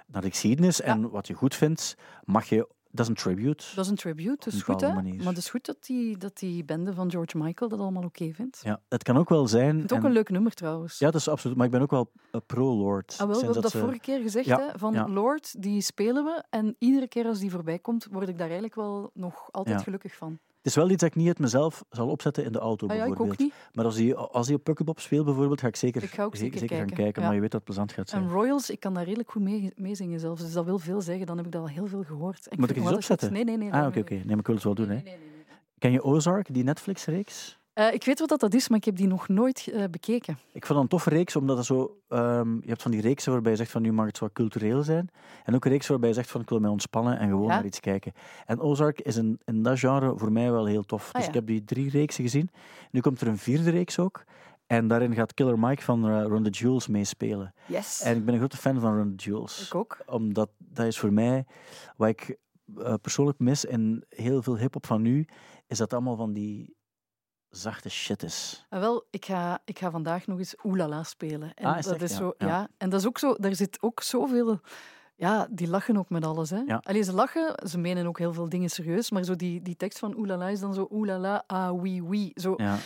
naar 0.08 0.22
de 0.22 0.30
geschiedenis. 0.30 0.82
En 0.82 1.10
wat 1.10 1.28
je 1.28 1.34
goed 1.34 1.56
vindt, 1.56 1.96
mag 2.24 2.46
je... 2.50 2.68
Dat 2.92 3.00
is 3.06 3.08
een 3.08 3.16
tribute. 3.16 3.66
dat 3.76 3.86
is 3.86 3.92
een 3.92 3.98
tribute, 3.98 4.50
dus 4.50 4.62
goed, 4.62 4.82
hè? 4.82 4.94
manier. 4.94 5.16
Maar 5.18 5.26
het 5.28 5.38
is 5.38 5.50
goed 5.50 5.66
dat 5.66 5.78
die, 5.86 6.18
dat 6.18 6.38
die 6.38 6.64
bende 6.64 6.94
van 6.94 7.12
George 7.12 7.38
Michael 7.38 7.70
dat 7.70 7.80
allemaal 7.80 8.04
oké 8.04 8.34
vindt. 8.34 8.60
Ja, 8.64 8.82
het 8.90 9.04
kan 9.04 9.18
ook 9.18 9.30
wel 9.30 9.48
zijn... 9.48 9.80
Het 9.82 9.94
ook 9.94 10.00
en- 10.00 10.06
een 10.06 10.12
leuk 10.12 10.30
nummer, 10.30 10.54
trouwens. 10.54 11.00
Ja, 11.00 11.12
dat 11.12 11.22
is 11.22 11.28
absoluut. 11.28 11.58
Maar 11.58 11.66
ik 11.66 11.72
ben 11.72 11.82
ook 11.82 11.92
wel 11.92 12.12
eh, 12.32 12.42
pro-Lord. 12.46 13.12
Ah, 13.12 13.18
wel, 13.28 13.36
we 13.40 13.44
hebben 13.44 13.62
dat 13.62 13.72
ze- 13.72 13.80
vorige 13.80 14.00
keer 14.00 14.22
gezegd, 14.22 14.46
Ja, 14.46 14.60
hè, 14.60 14.80
van 14.80 14.94
ja. 14.94 15.08
Lord, 15.08 15.62
die 15.62 15.82
spelen 15.82 16.24
we. 16.24 16.44
En 16.50 16.76
iedere 16.80 17.08
keer 17.08 17.26
als 17.26 17.40
die 17.40 17.52
voorbij 17.52 17.80
komt, 17.80 18.08
word 18.12 18.28
ik 18.28 18.34
daar 18.38 18.44
eigenlijk 18.46 18.76
wel 18.76 19.10
nog 19.14 19.48
altijd 19.52 19.78
Ja. 19.78 19.84
gelukkig 19.84 20.16
van. 20.16 20.40
Het 20.62 20.70
is 20.70 20.76
wel 20.76 20.90
iets 20.90 21.02
dat 21.02 21.10
ik 21.10 21.16
niet 21.16 21.28
uit 21.28 21.40
mezelf 21.40 21.84
zal 21.90 22.08
opzetten 22.08 22.44
in 22.44 22.52
de 22.52 22.60
auto, 22.60 22.88
Ah, 22.88 22.96
ja, 22.96 23.02
ik 23.02 23.08
bijvoorbeeld. 23.08 23.40
ook 23.40 23.46
niet. 23.46 23.54
Maar 23.74 23.86
als 23.86 23.98
hij, 23.98 24.16
als 24.16 24.48
hij 24.48 24.56
op 24.56 24.64
Pukkelpop 24.64 25.00
speelt, 25.00 25.26
bijvoorbeeld, 25.26 25.60
ga 25.62 25.68
ik 25.68 25.76
zeker, 25.76 26.04
Ik 26.04 26.10
ga 26.10 26.24
ook 26.24 26.36
ze- 26.36 26.42
zeker 26.42 26.78
gaan 26.78 26.86
kijken, 26.90 27.22
ja. 27.22 27.28
Maar 27.28 27.36
je 27.36 27.42
weet 27.42 27.52
dat 27.52 27.60
het 27.62 27.64
plezant 27.64 27.92
gaat 27.92 28.10
zijn. 28.10 28.24
En 28.24 28.30
Royals, 28.30 28.70
ik 28.70 28.80
kan 28.80 28.94
daar 28.94 29.04
redelijk 29.04 29.32
goed 29.32 29.42
mee, 29.42 29.72
meezingen 29.76 30.20
zelfs. 30.20 30.42
Dus 30.42 30.54
dat 30.54 30.66
wil 30.66 30.80
veel 30.80 31.02
zeggen. 31.02 31.26
Dan 31.26 31.38
heb 31.38 31.46
ik 31.46 31.52
dat 31.52 31.62
al 31.62 31.70
heel 31.70 31.88
veel 31.88 32.04
gehoord. 32.04 32.48
En 32.48 32.60
Moet 32.60 32.70
ik 32.70 32.76
eens 32.76 32.86
goed. 32.88 32.96
opzetten? 32.96 33.34
Nee, 33.34 33.44
nee, 33.44 33.58
nee. 33.58 33.74
ah, 33.74 33.88
oké, 33.88 34.00
oké. 34.00 34.14
Nee, 34.14 34.26
maar 34.26 34.38
ik 34.40 34.46
wil 34.46 34.56
het 34.56 34.64
wel 34.64 34.76
doen. 34.76 34.88
Hè. 34.90 34.94
nee, 34.94 35.04
nee, 35.04 35.14
nee, 35.18 35.28
nee. 35.36 35.56
Ken 35.78 35.92
je 35.92 36.04
Ozark, 36.04 36.54
die 36.54 36.64
Netflix-reeks? 36.64 37.60
Eh, 37.82 37.94
ik 37.94 38.04
weet 38.06 38.20
wat 38.20 38.30
dat, 38.30 38.40
dat 38.40 38.54
is, 38.54 38.70
maar 38.70 38.78
ik 38.78 38.86
heb 38.86 38.96
die 38.96 39.08
nog 39.08 39.28
nooit 39.28 39.68
eh, 39.74 39.84
bekeken. 39.92 40.38
Ik 40.52 40.66
vond 40.66 40.74
dat 40.74 40.78
een 40.82 40.88
toffe 40.88 41.10
reeks, 41.10 41.36
omdat 41.36 41.58
het 41.58 41.66
zo... 41.66 41.98
ehm, 42.08 42.54
je 42.56 42.68
hebt 42.68 42.82
van 42.82 42.92
die 42.92 43.02
reeksen 43.02 43.32
waarbij 43.32 43.52
je 43.52 43.58
zegt 43.58 43.72
van 43.72 43.82
nu 43.82 43.92
mag 43.92 44.06
het 44.06 44.20
wat 44.20 44.34
cultureel 44.34 44.84
zijn. 44.84 45.10
En 45.44 45.56
ook 45.56 45.66
een 45.66 45.72
reeks 45.72 45.88
waarbij 45.88 46.10
je 46.10 46.16
zegt 46.16 46.32
van 46.32 46.42
ik 46.42 46.50
wil 46.50 46.60
mij 46.60 46.70
ontspannen 46.70 47.20
en 47.20 47.30
gewoon 47.30 47.48
Ja. 47.48 47.56
naar 47.56 47.66
iets 47.66 47.80
kijken. 47.80 48.12
En 48.46 48.60
Ozark 48.60 49.02
is 49.02 49.16
in, 49.16 49.40
in 49.46 49.64
dat 49.64 49.80
genre 49.80 50.18
voor 50.18 50.32
mij 50.32 50.52
wel 50.52 50.66
heel 50.66 50.84
tof. 50.84 51.08
Ah, 51.08 51.14
dus 51.14 51.22
ja. 51.22 51.28
ik 51.28 51.34
heb 51.34 51.48
die 51.48 51.64
drie 51.64 51.90
reeksen 51.90 52.24
gezien. 52.24 52.50
Nu 52.92 53.00
komt 53.00 53.22
er 53.22 53.28
een 53.28 53.38
vierde 53.38 53.70
reeks 53.70 54.00
ook. 54.00 54.24
En 54.68 54.88
daarin 54.88 55.14
gaat 55.14 55.34
Killer 55.34 55.60
Mike 55.60 55.82
van 55.82 56.08
eh, 56.10 56.26
Run 56.26 56.44
the 56.44 56.50
Jewels 56.50 56.88
meespelen. 56.88 57.54
Yes. 57.66 58.02
En 58.02 58.18
ik 58.18 58.26
ben 58.26 58.34
een 58.34 58.40
grote 58.40 58.58
fan 58.58 58.80
van 58.80 58.96
Run 58.96 59.16
the 59.16 59.24
Jewels. 59.30 59.66
Ik 59.66 59.76
ook. 59.76 59.98
Omdat 60.06 60.50
dat 60.58 60.86
is 60.86 61.00
voor 61.00 61.14
mij 61.14 61.46
wat 61.98 62.10
ik 62.10 62.38
persoonlijk 63.02 63.40
mis 63.40 63.66
in 63.66 64.04
heel 64.10 64.42
veel 64.42 64.58
hip-hop 64.58 64.86
van 64.86 65.02
nu, 65.02 65.28
is 65.68 65.78
dat 65.78 65.94
allemaal 65.94 66.16
van 66.16 66.34
die 66.34 66.76
zachte 67.52 67.90
shit 67.90 68.24
is. 68.24 68.66
Ah, 68.70 68.80
wel, 68.80 69.06
ik 69.10 69.26
ga, 69.26 69.60
ik 69.66 69.80
ga 69.80 69.92
vandaag 69.92 70.28
nog 70.28 70.38
eens 70.38 70.56
Oelala 70.64 71.04
spelen. 71.04 71.54
En 71.54 71.66
Ah, 71.66 71.78
is 71.78 71.86
dat 71.86 71.94
echt? 71.94 72.04
is 72.12 72.16
zo, 72.18 72.34
ja. 72.38 72.48
ja. 72.48 72.68
En 72.78 72.90
dat 72.90 73.00
is 73.00 73.08
ook 73.08 73.18
zo, 73.20 73.36
daar 73.40 73.56
zit 73.56 73.78
ook 73.82 74.02
zoveel. 74.02 74.60
Ja, 75.16 75.48
die 75.52 75.68
lachen 75.68 75.98
ook 75.98 76.10
met 76.10 76.26
alles. 76.26 76.50
Hè. 76.50 76.58
Ja. 76.66 76.80
Allee, 76.84 77.02
ze 77.02 77.14
lachen, 77.14 77.68
ze 77.70 77.78
menen 77.78 78.06
ook 78.08 78.18
heel 78.18 78.34
veel 78.34 78.50
dingen 78.50 78.70
serieus, 78.70 79.12
maar 79.12 79.24
zo 79.24 79.36
die, 79.36 79.62
die 79.62 79.76
tekst 79.76 80.00
van 80.00 80.18
Oelala 80.18 80.48
is 80.48 80.60
dan 80.60 80.74
zo 80.74 80.88
Oelala, 80.92 81.44
ah, 81.48 81.82
oui, 81.82 82.02
oui. 82.02 82.32
Zo, 82.36 82.54
Ja. 82.58 82.78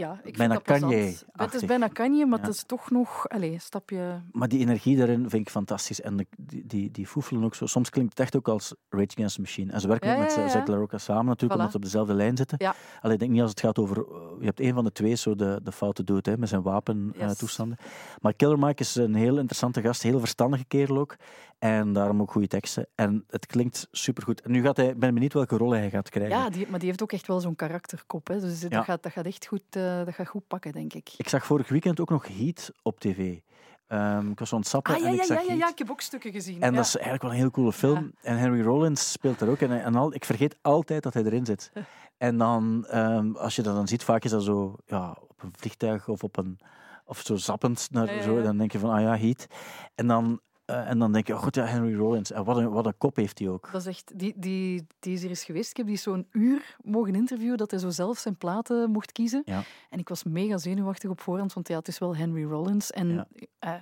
Ja, 0.00 0.20
ik 0.24 0.36
Bijna. 0.36 0.56
Kanye-achtig. 0.56 1.22
Het 1.32 1.54
is 1.54 1.64
bijna 1.64 1.88
Kanye, 1.88 2.26
maar 2.26 2.38
Ja. 2.38 2.44
het 2.46 2.54
is 2.54 2.62
toch 2.62 2.90
nog 2.90 3.24
een 3.28 3.60
stapje... 3.60 4.20
Maar 4.32 4.48
die 4.48 4.60
energie 4.60 4.96
daarin 4.96 5.20
vind 5.30 5.46
ik 5.46 5.50
fantastisch. 5.50 6.00
En 6.00 6.16
de- 6.16 6.26
die, 6.38 6.66
die, 6.66 6.90
die 6.90 7.06
foefelen 7.06 7.44
ook 7.44 7.54
zo. 7.54 7.66
Soms 7.66 7.90
klinkt 7.90 8.10
het 8.10 8.20
echt 8.20 8.36
ook 8.36 8.48
als 8.48 8.74
Rage 8.88 9.06
Against 9.10 9.34
the 9.34 9.40
Machine. 9.40 9.72
En 9.72 9.80
ze 9.80 9.88
werken 9.88 10.08
Ja, 10.08 10.14
ook 10.14 10.20
met 10.22 10.34
ja, 10.34 10.40
ja. 10.42 10.48
Zack 10.48 10.68
LaRocca 10.68 10.98
samen 10.98 11.24
natuurlijk, 11.24 11.52
Voilà. 11.52 11.54
omdat 11.54 11.70
ze 11.70 11.76
op 11.76 11.82
dezelfde 11.82 12.14
lijn 12.14 12.36
zitten. 12.36 12.58
Ja. 12.60 12.74
Allee, 13.00 13.14
ik 13.14 13.20
denk 13.20 13.32
niet 13.32 13.40
als 13.40 13.50
het 13.50 13.60
gaat 13.60 13.78
over... 13.78 13.96
eh, 13.96 14.04
Je 14.38 14.44
hebt 14.46 14.60
een 14.60 14.74
van 14.74 14.84
de 14.84 14.92
twee 14.92 15.14
zo 15.14 15.34
de, 15.34 15.60
de 15.62 15.72
fouten 15.72 16.04
doet, 16.06 16.26
hè, 16.26 16.36
met 16.38 16.48
zijn 16.48 16.62
wapentoestanden. 16.62 17.28
Yes. 17.28 17.38
toestanden. 17.38 17.76
maar 18.20 18.34
Killer 18.34 18.58
Mike 18.58 18.82
is 18.82 18.94
een 18.94 19.14
heel 19.14 19.36
interessante 19.38 19.80
gast, 19.82 20.02
heel 20.02 20.18
verstandige 20.18 20.64
kerel 20.64 20.98
ook. 20.98 21.16
En 21.58 21.92
daarom 21.92 22.20
ook 22.20 22.30
goede 22.32 22.46
teksten. 22.46 22.86
En 22.94 23.24
het 23.28 23.46
klinkt 23.46 23.88
supergoed. 23.90 24.40
En 24.40 24.50
nu 24.50 24.62
gaat 24.62 24.76
hij... 24.76 24.88
Ik 24.88 24.98
ben 24.98 25.14
benieuwd 25.14 25.32
welke 25.32 25.56
rol 25.56 25.70
hij 25.70 25.90
gaat 25.90 26.08
krijgen. 26.08 26.36
Ja, 26.38 26.50
die, 26.50 26.66
maar 26.70 26.78
die 26.78 26.88
heeft 26.88 27.02
ook 27.02 27.12
echt 27.12 27.26
wel 27.26 27.40
zo'n 27.40 27.56
karakterkop. 27.56 28.26
Hè. 28.28 28.40
Dus 28.40 28.60
dat, 28.60 28.84
gaat, 28.84 29.02
dat 29.02 29.12
gaat 29.12 29.24
echt 29.26 29.46
goed, 29.46 29.62
eh, 29.98 30.04
dat 30.04 30.14
gaat 30.14 30.28
goed 30.28 30.46
pakken, 30.46 30.72
denk 30.72 30.92
ik. 30.92 31.14
Ik 31.16 31.28
zag 31.28 31.46
vorig 31.46 31.68
weekend 31.68 32.00
ook 32.00 32.10
nog 32.10 32.26
Heat 32.28 32.72
op 32.82 33.00
tv. 33.00 33.38
Ehm, 33.86 34.30
ik 34.30 34.38
was 34.38 34.48
zo 34.48 34.54
aan 34.54 34.60
het 34.60 34.70
sappen 34.70 34.94
Ah, 34.94 35.00
ja, 35.00 35.06
en 35.06 35.12
ik 35.12 35.18
ja, 35.18 35.24
zag 35.24 35.46
ja, 35.46 35.52
ja, 35.52 35.68
ik 35.68 35.78
heb 35.78 35.90
ook 35.90 36.00
stukken 36.00 36.32
gezien. 36.32 36.62
En 36.62 36.70
ja. 36.70 36.76
dat 36.76 36.86
is 36.86 36.94
eigenlijk 36.94 37.22
wel 37.22 37.32
een 37.32 37.38
heel 37.38 37.50
coole 37.50 37.72
film. 37.72 38.12
En 38.22 38.38
Henry 38.38 38.62
Rollins 38.62 39.12
speelt 39.12 39.40
er 39.40 39.48
ook. 39.48 39.60
En, 39.60 39.82
en 39.82 39.94
al, 39.94 40.14
ik 40.14 40.24
vergeet 40.24 40.56
altijd 40.62 41.02
dat 41.02 41.14
hij 41.14 41.24
erin 41.24 41.46
zit. 41.46 41.72
En 42.18 42.38
dan, 42.38 42.86
ehm, 42.86 43.36
als 43.36 43.56
je 43.56 43.62
dat 43.62 43.74
dan 43.74 43.88
ziet, 43.88 44.04
vaak 44.04 44.24
is 44.24 44.30
dat 44.30 44.42
zo 44.42 44.76
ja, 44.86 45.16
op 45.28 45.42
een 45.42 45.52
vliegtuig 45.56 46.08
of 46.08 46.24
op 46.24 46.36
een 46.36 46.58
of 47.04 47.20
zo 47.20 47.36
zappend 47.36 47.88
naar 47.90 48.22
zo. 48.22 48.42
Dan 48.42 48.56
denk 48.56 48.72
je 48.72 48.78
van, 48.78 48.90
ah 48.90 49.00
ja, 49.00 49.16
Heat. 49.16 49.46
En 49.94 50.06
dan, 50.06 50.40
eh, 50.70 50.88
en 50.90 50.98
dan 50.98 51.12
denk 51.12 51.26
je, 51.26 51.34
oh 51.34 51.42
goed, 51.42 51.54
ja, 51.54 51.64
Henry 51.64 51.96
Rollins. 51.96 52.32
En 52.32 52.44
wat 52.44 52.56
een, 52.56 52.70
wat 52.70 52.86
een 52.86 52.98
kop 52.98 53.16
heeft 53.16 53.38
hij 53.38 53.48
ook. 53.48 53.68
Dat 53.72 53.80
is 53.80 53.86
echt, 53.86 54.12
die, 54.18 54.32
die, 54.36 54.86
die 55.00 55.14
is 55.14 55.22
er 55.22 55.28
eens 55.28 55.44
geweest. 55.44 55.70
Ik 55.70 55.76
heb 55.76 55.86
die 55.86 55.96
zo'n 55.96 56.26
uur 56.32 56.76
mogen 56.84 57.14
interviewen 57.14 57.56
dat 57.58 57.70
hij 57.70 57.80
zo 57.80 57.90
zelf 57.90 58.18
zijn 58.18 58.36
platen 58.36 58.90
mocht 58.90 59.12
kiezen. 59.12 59.42
Ja. 59.44 59.62
En 59.90 59.98
ik 59.98 60.08
was 60.08 60.24
mega 60.24 60.58
zenuwachtig 60.58 61.10
op 61.10 61.20
voorhand, 61.20 61.52
want 61.52 61.68
ja, 61.68 61.76
het 61.78 61.88
is 61.88 61.98
wel 61.98 62.16
Henry 62.16 62.44
Rollins. 62.44 62.90
En 62.90 63.08
Ja. 63.08 63.26
eh, 63.58 63.72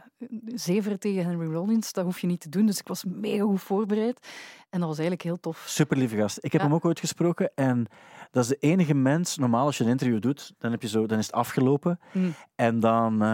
zeveren 0.54 0.98
tegen 0.98 1.24
Henry 1.24 1.52
Rollins, 1.52 1.92
dat 1.92 2.04
hoef 2.04 2.18
je 2.20 2.26
niet 2.26 2.40
te 2.40 2.48
doen. 2.48 2.66
Dus 2.66 2.78
ik 2.78 2.88
was 2.88 3.04
mega 3.04 3.42
goed 3.44 3.60
voorbereid. 3.62 4.26
En 4.70 4.78
dat 4.78 4.88
was 4.88 4.98
eigenlijk 4.98 5.22
heel 5.28 5.40
tof. 5.40 5.64
Super 5.68 5.96
lieve 5.96 6.16
gast. 6.16 6.36
Ik 6.40 6.52
heb 6.52 6.60
Ja. 6.60 6.66
hem 6.66 6.76
ook 6.76 6.84
ooit 6.84 7.00
gesproken. 7.00 7.50
En 7.54 7.86
dat 8.30 8.42
is 8.42 8.48
de 8.48 8.56
enige 8.60 8.94
mens, 8.94 9.36
normaal 9.36 9.66
als 9.66 9.78
je 9.78 9.84
een 9.84 9.90
interview 9.90 10.20
doet, 10.20 10.54
dan, 10.58 10.70
heb 10.70 10.82
je 10.82 10.88
zo, 10.88 11.06
dan 11.06 11.18
is 11.18 11.26
het 11.26 11.34
afgelopen. 11.34 12.00
Mm. 12.12 12.34
En 12.54 12.80
dan, 12.80 13.12
eh, 13.22 13.28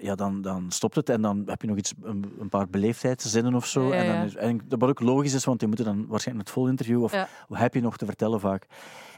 ja, 0.00 0.14
dan, 0.14 0.42
dan 0.42 0.70
stopt 0.70 0.94
het. 0.94 1.08
En 1.08 1.22
dan 1.22 1.42
heb 1.46 1.62
je 1.62 1.68
nog 1.68 1.76
iets, 1.76 1.92
een, 2.02 2.24
een 2.38 2.48
paar 2.48 2.68
beleefdheidszinnen 2.80 3.54
of 3.54 3.66
zo. 3.66 3.88
Ja, 3.88 3.94
ja, 3.94 4.02
En 4.02 4.16
dan 4.16 4.24
is, 4.24 4.34
en 4.36 4.60
wat 4.68 4.88
ook 4.88 5.00
logisch 5.00 5.34
is, 5.34 5.44
want 5.44 5.58
die 5.58 5.68
moeten 5.68 5.86
dan 5.86 6.06
waarschijnlijk 6.06 6.46
het 6.48 6.56
vol 6.56 6.68
interview. 6.68 7.02
Of 7.02 7.12
Ja. 7.12 7.28
wat 7.48 7.58
heb 7.58 7.74
je 7.74 7.80
nog 7.80 7.96
te 7.96 8.06
vertellen 8.06 8.40
vaak? 8.40 8.66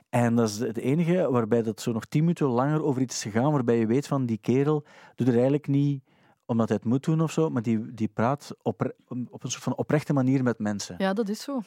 En 0.09 0.35
dat 0.35 0.49
is 0.49 0.59
het 0.59 0.77
enige 0.79 1.31
waarbij 1.31 1.63
dat 1.63 1.81
zo 1.81 1.93
nog 1.93 2.05
tien 2.05 2.21
minuten 2.21 2.47
langer 2.47 2.83
over 2.83 3.03
iets 3.03 3.15
is 3.17 3.33
gegaan, 3.33 3.53
waarbij 3.53 3.79
je 3.79 3.87
weet 3.87 4.07
van 4.07 4.27
die 4.27 4.39
kerel 4.39 4.85
doet 5.15 5.27
er 5.29 5.33
eigenlijk 5.35 5.67
niet 5.67 6.03
omdat 6.45 6.69
hij 6.69 6.77
het 6.77 6.87
moet 6.87 7.05
doen 7.05 7.21
of 7.21 7.33
zo, 7.33 7.51
maar 7.51 7.63
die, 7.63 7.95
die 7.95 8.09
praat 8.09 8.51
op, 8.63 8.95
op 9.31 9.45
een 9.45 9.51
soort 9.51 9.63
van 9.63 9.77
oprechte 9.77 10.13
manier 10.13 10.43
met 10.43 10.59
mensen. 10.59 10.95
Ja, 10.99 11.13
dat 11.13 11.29
is 11.29 11.43
zo. 11.43 11.61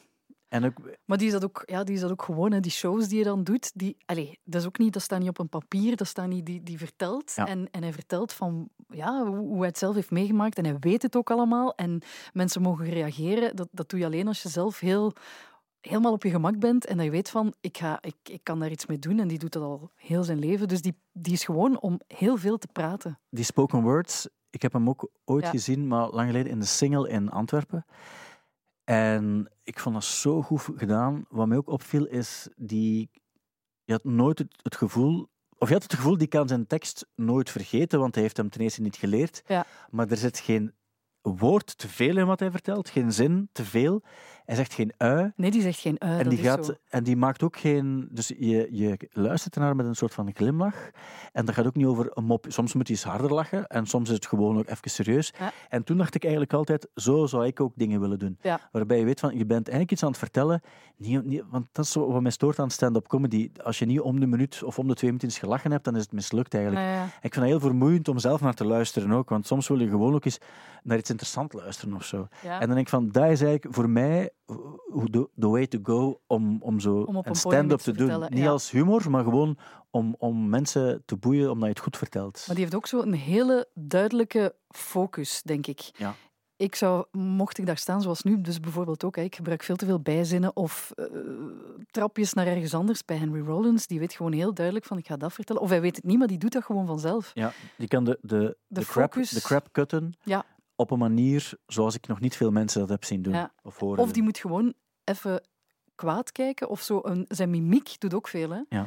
En 0.50 0.64
ook, 0.64 0.96
Maar 1.04 1.18
die 1.18 1.26
is 1.26 1.32
dat 1.32 1.44
ook, 1.44 1.62
ja, 1.66 1.84
die 1.84 1.94
is 1.94 2.00
dat 2.00 2.10
ook 2.10 2.22
gewoon, 2.22 2.52
hè. 2.52 2.60
die 2.60 2.70
shows 2.70 3.08
die 3.08 3.18
je 3.18 3.24
dan 3.24 3.44
doet. 3.44 3.70
Die, 3.74 3.96
allez, 4.04 4.34
dat, 4.44 4.60
is 4.60 4.66
ook 4.66 4.78
niet, 4.78 4.92
dat 4.92 5.02
staat 5.02 5.18
niet 5.18 5.28
op 5.28 5.38
een 5.38 5.48
papier, 5.48 5.96
dat 5.96 6.06
staat 6.06 6.28
niet, 6.28 6.46
die, 6.46 6.62
die 6.62 6.78
vertelt. 6.78 7.32
Ja. 7.34 7.46
En, 7.46 7.68
en 7.70 7.82
hij 7.82 7.92
vertelt 7.92 8.32
van 8.32 8.68
ja, 8.88 9.26
hoe, 9.26 9.58
hij 9.58 9.66
het 9.66 9.78
zelf 9.78 9.94
heeft 9.94 10.10
meegemaakt. 10.10 10.56
En 10.58 10.64
hij 10.64 10.76
weet 10.80 11.02
het 11.02 11.16
ook 11.16 11.30
allemaal. 11.30 11.74
En 11.74 12.02
mensen 12.32 12.62
mogen 12.62 12.84
reageren. 12.84 13.56
Dat, 13.56 13.68
dat 13.70 13.88
doe 13.88 13.98
je 13.98 14.04
alleen 14.04 14.26
als 14.26 14.42
je 14.42 14.48
zelf 14.48 14.78
heel, 14.80 15.12
helemaal 15.80 16.12
op 16.12 16.22
je 16.22 16.30
gemak 16.30 16.58
bent. 16.58 16.86
En 16.86 16.96
dat 16.96 17.04
je 17.04 17.10
weet 17.12 17.30
van, 17.30 17.54
ik, 17.60 17.78
ga, 17.78 17.98
ik, 18.00 18.16
ik 18.22 18.40
kan 18.42 18.58
daar 18.58 18.70
iets 18.70 18.86
mee 18.86 18.98
doen. 18.98 19.18
En 19.18 19.28
die 19.28 19.38
doet 19.38 19.52
dat 19.52 19.62
al 19.62 19.90
heel 19.94 20.24
zijn 20.24 20.38
leven. 20.38 20.68
Dus 20.68 20.82
die, 20.82 20.94
die 21.12 21.32
is 21.32 21.44
gewoon 21.44 21.80
om 21.80 22.00
heel 22.06 22.36
veel 22.36 22.58
te 22.58 22.68
praten. 22.72 23.18
die 23.28 23.44
spoken 23.44 23.82
words, 23.82 24.28
ik 24.50 24.62
heb 24.62 24.72
hem 24.72 24.88
ook 24.88 25.10
ooit 25.24 25.44
Ja. 25.44 25.50
gezien, 25.50 25.86
maar 25.86 26.08
lang 26.10 26.26
geleden 26.26 26.52
in 26.52 26.60
de 26.60 26.66
single 26.66 27.08
in 27.08 27.30
Antwerpen. 27.30 27.84
En 28.90 29.50
ik 29.62 29.78
vond 29.78 29.94
dat 29.94 30.04
zo 30.04 30.42
goed 30.42 30.68
gedaan. 30.76 31.24
Wat 31.28 31.46
mij 31.46 31.56
ook 31.56 31.68
opviel 31.68 32.06
is, 32.06 32.48
die, 32.56 33.10
je 33.84 33.92
had 33.92 34.04
nooit 34.04 34.38
het, 34.38 34.58
het 34.62 34.76
gevoel, 34.76 35.28
of 35.58 35.68
je 35.68 35.74
had 35.74 35.82
het 35.82 35.94
gevoel, 35.94 36.18
die 36.18 36.26
kan 36.26 36.48
zijn 36.48 36.66
tekst 36.66 37.06
nooit 37.14 37.50
vergeten, 37.50 37.98
want 37.98 38.14
hij 38.14 38.22
heeft 38.22 38.36
hem 38.36 38.50
ten 38.50 38.60
eerste 38.60 38.82
niet 38.82 38.96
geleerd. 38.96 39.42
Ja. 39.46 39.66
Maar 39.90 40.08
er 40.08 40.16
zit 40.16 40.38
geen 40.38 40.74
woord 41.20 41.78
te 41.78 41.88
veel 41.88 42.16
in 42.16 42.26
wat 42.26 42.40
hij 42.40 42.50
vertelt, 42.50 42.88
geen 42.90 43.12
zin 43.12 43.48
te 43.52 43.64
veel. 43.64 44.02
Hij 44.50 44.58
zegt 44.58 44.74
geen 44.74 44.92
ui. 44.96 45.32
Nee, 45.36 45.50
die 45.50 45.62
zegt 45.62 45.78
geen 45.78 46.00
ui, 46.00 46.20
En 46.20 46.28
die, 46.28 46.38
gaat, 46.38 46.66
zo. 46.66 46.74
en 46.88 47.04
die 47.04 47.16
maakt 47.16 47.42
ook 47.42 47.56
geen. 47.56 48.08
Dus 48.10 48.28
je, 48.28 48.68
je 48.70 49.08
luistert 49.12 49.54
ernaar 49.54 49.76
met 49.76 49.86
een 49.86 49.94
soort 49.94 50.14
van 50.14 50.30
glimlach. 50.34 50.90
En 51.32 51.44
dat 51.44 51.54
gaat 51.54 51.66
ook 51.66 51.74
niet 51.74 51.86
over 51.86 52.10
een 52.14 52.24
mop. 52.24 52.44
Soms 52.48 52.74
moet 52.74 52.86
hij 52.88 52.96
eens 52.96 53.04
harder 53.04 53.34
lachen 53.34 53.66
en 53.66 53.86
soms 53.86 54.08
is 54.08 54.14
het 54.14 54.26
gewoon 54.26 54.58
ook 54.58 54.68
even 54.68 54.90
serieus. 54.90 55.32
Ja. 55.38 55.52
En 55.68 55.84
toen 55.84 55.96
dacht 55.96 56.14
ik 56.14 56.22
eigenlijk 56.22 56.52
altijd: 56.52 56.88
zo 56.94 57.26
zou 57.26 57.46
ik 57.46 57.60
ook 57.60 57.72
dingen 57.76 58.00
willen 58.00 58.18
doen. 58.18 58.38
Ja. 58.40 58.60
Waarbij 58.72 58.98
je 58.98 59.04
weet 59.04 59.20
van 59.20 59.36
je 59.36 59.46
bent 59.46 59.68
eigenlijk 59.68 59.90
iets 59.90 60.02
aan 60.02 60.08
het 60.08 60.18
vertellen. 60.18 60.60
Niet, 60.96 61.24
niet, 61.24 61.42
want 61.50 61.66
dat 61.72 61.84
is 61.84 61.94
wat 61.94 62.22
mij 62.22 62.30
stoort 62.30 62.58
aan 62.58 62.70
stand-up 62.70 63.08
comedy. 63.08 63.50
Als 63.62 63.78
je 63.78 63.86
niet 63.86 64.00
om 64.00 64.20
de 64.20 64.26
minuut 64.26 64.62
of 64.62 64.78
om 64.78 64.88
de 64.88 64.94
twee 64.94 65.10
minuten 65.10 65.28
eens 65.28 65.38
gelachen 65.38 65.70
hebt, 65.70 65.84
dan 65.84 65.96
is 65.96 66.02
het 66.02 66.12
mislukt 66.12 66.54
eigenlijk. 66.54 66.86
Ja. 66.86 67.04
Ik 67.04 67.10
vind 67.20 67.34
dat 67.34 67.44
heel 67.44 67.60
vermoeiend 67.60 68.08
om 68.08 68.18
zelf 68.18 68.40
naar 68.40 68.54
te 68.54 68.64
luisteren 68.64 69.12
ook. 69.12 69.28
Want 69.28 69.46
soms 69.46 69.68
wil 69.68 69.80
je 69.80 69.88
gewoon 69.88 70.14
ook 70.14 70.24
eens 70.24 70.38
naar 70.82 70.98
iets 70.98 71.10
interessants 71.10 71.54
luisteren 71.54 71.94
of 71.94 72.04
zo. 72.04 72.28
En 72.42 72.58
dan 72.58 72.68
denk 72.68 72.80
ik 72.80 72.88
van, 72.88 73.08
dat 73.08 73.30
is 73.30 73.42
eigenlijk 73.42 73.74
voor 73.74 73.90
mij 73.90 74.30
hoe 74.90 75.10
de, 75.10 75.28
the 75.38 75.48
way 75.48 75.66
to 75.66 75.78
go 75.82 76.20
om, 76.26 76.62
om 76.62 76.80
zo 76.80 77.00
Om 77.00 77.16
een 77.22 77.34
stand-up 77.34 77.78
te 77.78 77.92
te 77.92 78.06
doen. 78.06 78.20
Niet 78.20 78.38
ja. 78.38 78.50
als 78.50 78.70
humor, 78.70 79.10
maar 79.10 79.24
gewoon 79.24 79.58
om, 79.90 80.14
om 80.18 80.48
mensen 80.48 81.02
te 81.04 81.16
boeien 81.16 81.50
omdat 81.50 81.62
je 81.68 81.74
het 81.74 81.82
goed 81.82 81.96
vertelt. 81.96 82.44
Maar 82.46 82.56
die 82.56 82.64
heeft 82.64 82.76
ook 82.76 82.86
zo 82.86 83.00
een 83.00 83.14
hele 83.14 83.68
duidelijke 83.74 84.54
focus, 84.68 85.42
denk 85.42 85.66
ik. 85.66 85.90
Ja. 85.96 86.14
Ik 86.56 86.74
zou, 86.74 87.04
mocht 87.12 87.58
ik 87.58 87.66
daar 87.66 87.76
staan 87.76 88.02
zoals 88.02 88.22
nu, 88.22 88.40
dus 88.40 88.60
bijvoorbeeld 88.60 89.04
ook, 89.04 89.16
ik 89.16 89.34
gebruik 89.34 89.62
veel 89.62 89.76
te 89.76 89.86
veel 89.86 90.00
bijzinnen 90.00 90.56
of 90.56 90.92
eh, 90.94 91.04
trapjes 91.90 92.32
naar 92.32 92.46
ergens 92.46 92.74
anders. 92.74 93.04
Bij 93.04 93.16
Henry 93.16 93.40
Rollins, 93.40 93.86
die 93.86 93.98
weet 93.98 94.12
gewoon 94.12 94.32
heel 94.32 94.54
duidelijk 94.54 94.86
van 94.86 94.98
ik 94.98 95.06
ga 95.06 95.16
dat 95.16 95.32
vertellen. 95.32 95.62
Of 95.62 95.68
hij 95.68 95.80
weet 95.80 95.96
het 95.96 96.04
niet, 96.04 96.18
maar 96.18 96.26
die 96.26 96.38
doet 96.38 96.52
dat 96.52 96.64
gewoon 96.64 96.86
vanzelf. 96.86 97.30
Ja, 97.34 97.52
die 97.76 97.88
kan 97.88 98.04
de, 98.04 98.18
de, 98.22 98.56
de, 98.66 98.84
crap, 98.84 99.12
focus- 99.12 99.30
de 99.30 99.40
crap 99.40 99.68
cutten 99.72 100.12
Ja. 100.22 100.44
Op 100.80 100.90
een 100.90 100.98
manier 100.98 101.52
zoals 101.66 101.94
ik 101.94 102.06
nog 102.06 102.20
niet 102.20 102.36
veel 102.36 102.50
mensen 102.50 102.80
dat 102.80 102.88
heb 102.88 103.04
zien 103.04 103.22
doen. 103.22 103.32
Ja. 103.34 103.52
Of 103.62 103.78
horen 103.78 104.02
Of 104.02 104.12
die 104.12 104.22
moet 104.22 104.38
gewoon 104.38 104.74
even 105.04 105.42
kwaad 105.94 106.32
kijken. 106.32 106.68
Of 106.68 106.80
zo 106.80 107.00
een, 107.02 107.24
zijn 107.28 107.50
mimiek 107.50 108.00
doet 108.00 108.14
ook 108.14 108.28
veel. 108.28 108.50
Hè? 108.50 108.60
Ja. 108.68 108.86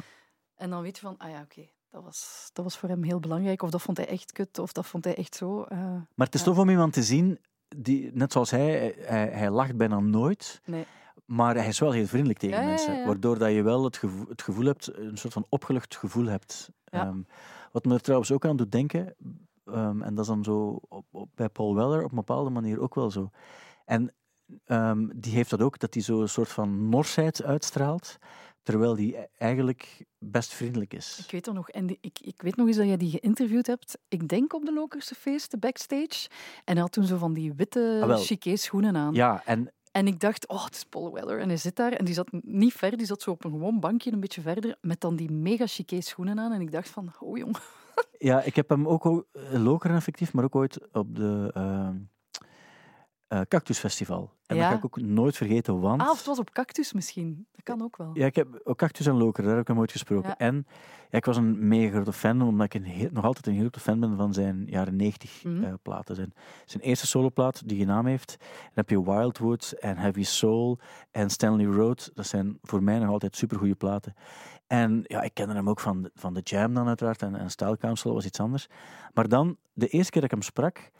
En 0.54 0.70
dan 0.70 0.82
weet 0.82 0.96
je 0.96 1.02
van, 1.02 1.14
ah 1.18 1.30
ja, 1.30 1.40
oké, 1.42 1.68
dat, 1.90 2.02
was, 2.02 2.50
dat 2.52 2.64
was 2.64 2.76
voor 2.78 2.88
hem 2.88 3.02
heel 3.02 3.20
belangrijk. 3.20 3.62
Of 3.62 3.70
dat 3.70 3.82
vond 3.82 3.96
hij 3.96 4.06
echt 4.06 4.32
kut, 4.32 4.58
of 4.58 4.72
dat 4.72 4.86
vond 4.86 5.04
hij 5.04 5.14
echt 5.16 5.34
zo. 5.34 5.62
eh, 5.62 5.78
Maar 6.14 6.26
het 6.26 6.34
is 6.34 6.42
tof 6.42 6.58
om 6.58 6.70
iemand 6.70 6.92
te 6.92 7.02
zien, 7.02 7.38
die, 7.76 8.10
net 8.12 8.32
zoals 8.32 8.50
hij, 8.50 8.94
hij, 8.98 9.28
hij 9.28 9.50
lacht 9.50 9.76
bijna 9.76 10.00
nooit. 10.00 10.60
nee. 10.64 10.84
Maar 11.24 11.54
hij 11.54 11.66
is 11.68 11.78
wel 11.78 11.90
heel 11.92 12.06
vriendelijk 12.06 12.38
tegen 12.38 12.60
Ja, 12.60 12.66
mensen. 12.66 12.92
ja, 12.92 12.98
ja. 12.98 13.06
Waardoor 13.06 13.38
dat 13.38 13.52
je 13.52 13.62
wel 13.62 13.84
het 13.84 13.96
gevoel, 13.96 14.26
het 14.28 14.42
gevoel 14.42 14.64
hebt, 14.64 14.96
een 14.96 15.16
soort 15.16 15.32
van 15.32 15.46
opgelucht 15.48 15.96
gevoel 15.96 16.24
hebt. 16.26 16.70
Ehm, 16.84 17.18
wat 17.72 17.84
me 17.84 17.94
er 17.94 18.00
trouwens 18.00 18.32
ook 18.32 18.44
aan 18.44 18.56
doet 18.56 18.72
denken, 18.72 19.14
ehm, 19.64 20.02
en 20.02 20.14
dat 20.14 20.24
is 20.24 20.30
dan 20.30 20.44
zo 20.44 20.78
op, 20.88 21.06
op- 21.10 21.30
bij 21.34 21.48
Paul 21.48 21.74
Weller 21.74 22.04
op 22.04 22.10
een 22.10 22.16
bepaalde 22.16 22.50
manier 22.50 22.80
ook 22.80 22.94
wel 22.94 23.10
zo. 23.10 23.30
En 23.84 24.14
ehm, 24.64 25.08
die 25.14 25.32
heeft 25.32 25.50
dat 25.50 25.60
ook, 25.60 25.78
dat 25.78 25.94
hij 25.94 26.02
zo 26.02 26.20
een 26.20 26.28
soort 26.28 26.48
van 26.48 26.88
norsheid 26.88 27.42
uitstraalt. 27.42 28.18
terwijl 28.62 28.94
die 28.94 29.16
e- 29.18 29.26
eigenlijk 29.38 30.04
best 30.18 30.52
vriendelijk 30.54 30.94
is. 30.94 31.18
Ik 31.24 31.30
weet 31.30 31.52
nog, 31.52 31.70
en 31.70 31.86
die- 31.86 31.98
ik, 32.00 32.18
ik 32.20 32.42
weet 32.42 32.56
nog 32.56 32.66
eens 32.66 32.76
dat 32.76 32.86
jij 32.86 32.96
die 32.96 33.10
geïnterviewd 33.10 33.66
hebt. 33.66 33.98
Ik 34.08 34.28
denk 34.28 34.52
op 34.54 34.64
de 34.64 34.72
Lokerse 34.72 35.14
feesten, 35.14 35.58
backstage. 35.58 36.28
En 36.64 36.72
hij 36.72 36.80
had 36.82 36.92
toen 36.92 37.04
zo 37.04 37.16
van 37.16 37.32
die 37.32 37.52
witte 37.54 37.98
Ah, 38.02 38.06
wel. 38.06 38.18
chiqué 38.18 38.56
schoenen 38.56 38.96
aan. 38.96 39.14
Ja, 39.14 39.42
en 39.44 39.72
En 39.92 40.06
ik 40.06 40.20
dacht, 40.20 40.48
oh, 40.48 40.64
het 40.64 40.74
is 40.74 40.84
Paul 40.84 41.12
Weller. 41.12 41.40
En 41.40 41.48
hij 41.48 41.56
zit 41.56 41.76
daar 41.76 41.92
en 41.92 42.04
die 42.04 42.14
zat 42.14 42.28
niet 42.42 42.72
ver, 42.72 42.96
die 42.96 43.06
zat 43.06 43.22
zo 43.22 43.30
op 43.30 43.44
een 43.44 43.50
gewoon 43.50 43.80
bankje 43.80 44.12
een 44.12 44.20
beetje 44.20 44.40
verder, 44.40 44.76
met 44.80 45.00
dan 45.00 45.16
die 45.16 45.30
mega 45.30 45.66
chiqué 45.66 46.00
schoenen 46.00 46.38
aan. 46.38 46.52
En 46.52 46.60
ik 46.60 46.72
dacht 46.72 46.88
van, 46.88 47.12
oh 47.20 47.38
jong. 47.38 47.56
Ja, 48.24 48.42
ik 48.42 48.56
heb 48.56 48.68
hem 48.68 48.88
ook 48.88 49.04
eh, 49.32 49.62
Lokeren 49.62 49.96
effectief, 49.96 50.32
maar 50.32 50.44
ook 50.44 50.54
ooit 50.54 50.78
op 50.92 51.16
de 51.16 51.50
eh, 51.54 51.88
Cactus 53.48 53.78
Festival. 53.78 54.32
En 54.46 54.56
Ja. 54.56 54.62
dat 54.62 54.70
ga 54.70 54.76
ik 54.78 54.84
ook 54.84 55.00
nooit 55.00 55.36
vergeten, 55.36 55.80
want... 55.80 56.00
Ah, 56.02 56.10
of 56.10 56.16
het 56.16 56.26
was 56.26 56.38
op 56.38 56.50
Cactus 56.50 56.92
misschien. 56.92 57.46
Dat 57.52 57.62
kan 57.62 57.82
ook 57.82 57.96
wel. 57.96 58.10
Ja, 58.14 58.26
ik 58.26 58.36
heb 58.36 58.60
ook 58.64 58.78
Cactus 58.78 59.06
en 59.06 59.14
Lokeren, 59.16 59.44
daar 59.44 59.52
heb 59.54 59.62
ik 59.62 59.68
hem 59.68 59.78
ooit 59.78 59.92
gesproken. 59.92 60.28
Ja. 60.28 60.38
En 60.38 60.66
ja, 61.10 61.18
ik 61.18 61.24
was 61.24 61.36
een 61.36 61.68
mega 61.68 61.90
grote 61.94 62.12
fan, 62.12 62.42
omdat 62.42 62.66
ik 62.66 62.74
een 62.74 62.84
heel- 62.84 63.08
nog 63.12 63.24
altijd 63.24 63.46
een 63.46 63.52
heel 63.52 63.60
grote 63.60 63.80
fan 63.80 64.00
ben 64.00 64.16
van 64.16 64.32
zijn 64.32 64.64
jaren 64.66 64.96
90 64.96 65.44
Mhm. 65.44 65.64
eh, 65.64 65.72
platen. 65.82 66.14
Zijn, 66.14 66.32
zijn 66.64 66.82
eerste 66.82 67.06
soloplaat 67.06 67.68
die 67.68 67.78
geen 67.78 67.86
naam 67.86 68.06
heeft. 68.06 68.36
Dan 68.38 68.48
heb 68.74 68.90
je 68.90 69.02
Wildwood 69.04 69.74
en 69.80 69.96
Heavy 69.96 70.22
Soul 70.24 70.78
en 71.10 71.30
Stanley 71.30 71.66
Road. 71.66 72.10
Dat 72.14 72.26
zijn 72.26 72.58
voor 72.62 72.82
mij 72.82 72.98
nog 72.98 73.08
altijd 73.10 73.36
supergoeie 73.36 73.74
platen. 73.74 74.14
En 74.66 75.00
ja, 75.06 75.22
ik 75.22 75.34
kende 75.34 75.54
hem 75.54 75.68
ook 75.68 75.80
van, 75.80 76.02
de- 76.02 76.10
van 76.14 76.34
de 76.34 76.40
Jam 76.40 76.74
dan 76.74 76.88
uiteraard 76.88 77.22
en, 77.22 77.34
en 77.34 77.50
Style 77.50 77.76
Council 77.76 78.14
was 78.14 78.24
iets 78.24 78.40
anders. 78.40 78.66
Maar 79.12 79.28
dan, 79.28 79.56
de 79.72 79.88
eerste 79.88 80.10
keer 80.10 80.20
dat 80.20 80.30
ik 80.30 80.36
hem 80.36 80.46
sprak, 80.46 80.90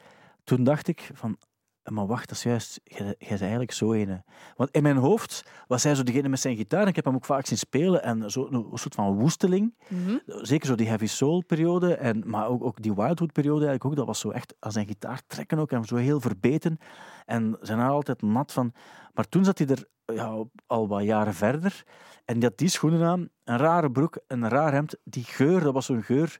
toen 0.43 0.63
dacht 0.63 0.87
ik 0.87 1.09
van, 1.13 1.37
maar 1.83 2.07
wacht, 2.07 2.27
dat 2.29 2.37
is 2.37 2.43
juist, 2.43 2.79
jij 2.83 3.15
bent 3.17 3.41
eigenlijk 3.41 3.71
zo 3.71 3.93
ene. 3.93 4.23
Want 4.55 4.71
in 4.71 4.83
mijn 4.83 4.97
hoofd 4.97 5.45
was 5.67 5.83
hij 5.83 5.95
zo 5.95 6.03
degene 6.03 6.29
met 6.29 6.39
zijn 6.39 6.55
gitaar. 6.55 6.81
En 6.81 6.87
ik 6.87 6.95
heb 6.95 7.05
hem 7.05 7.15
ook 7.15 7.25
vaak 7.25 7.45
zien 7.45 7.57
spelen. 7.57 8.03
En 8.03 8.31
zo 8.31 8.47
een 8.51 8.67
soort 8.73 8.95
van 8.95 9.19
woesteling. 9.19 9.75
Mhm. 9.87 10.17
Zeker 10.25 10.67
zo 10.67 10.75
die 10.75 10.87
heavy 10.87 11.05
soul 11.07 11.43
periode. 11.47 11.95
En, 11.95 12.23
maar 12.29 12.47
ook, 12.47 12.63
ook 12.63 12.81
die 12.81 12.93
Wildwood 12.95 13.31
periode 13.31 13.65
eigenlijk 13.65 13.85
ook. 13.85 13.95
Dat 13.95 14.05
was 14.05 14.19
zo 14.19 14.29
echt 14.29 14.55
aan 14.59 14.71
zijn 14.71 14.87
gitaar 14.87 15.21
trekken 15.27 15.59
ook. 15.59 15.71
En 15.71 15.83
zo 15.85 15.95
heel 15.95 16.19
verbeten. 16.21 16.77
En 17.25 17.57
zijn 17.61 17.79
haar 17.79 17.91
altijd 17.91 18.21
nat 18.21 18.51
van. 18.53 18.73
Maar 19.13 19.29
toen 19.29 19.45
zat 19.45 19.57
hij 19.57 19.67
er 19.67 19.85
ja, 20.15 20.43
al 20.65 20.87
wat 20.87 21.03
jaren 21.03 21.33
verder. 21.33 21.83
En 22.25 22.33
die 22.33 22.43
had 22.49 22.57
die 22.57 22.69
schoenen 22.69 23.03
aan. 23.03 23.29
Een 23.43 23.57
rare 23.57 23.91
broek, 23.91 24.17
een 24.27 24.49
raar 24.49 24.71
hemd. 24.71 24.95
Die 25.03 25.23
geur, 25.23 25.59
dat 25.59 25.73
was 25.73 25.85
zo'n 25.85 26.03
geur 26.03 26.39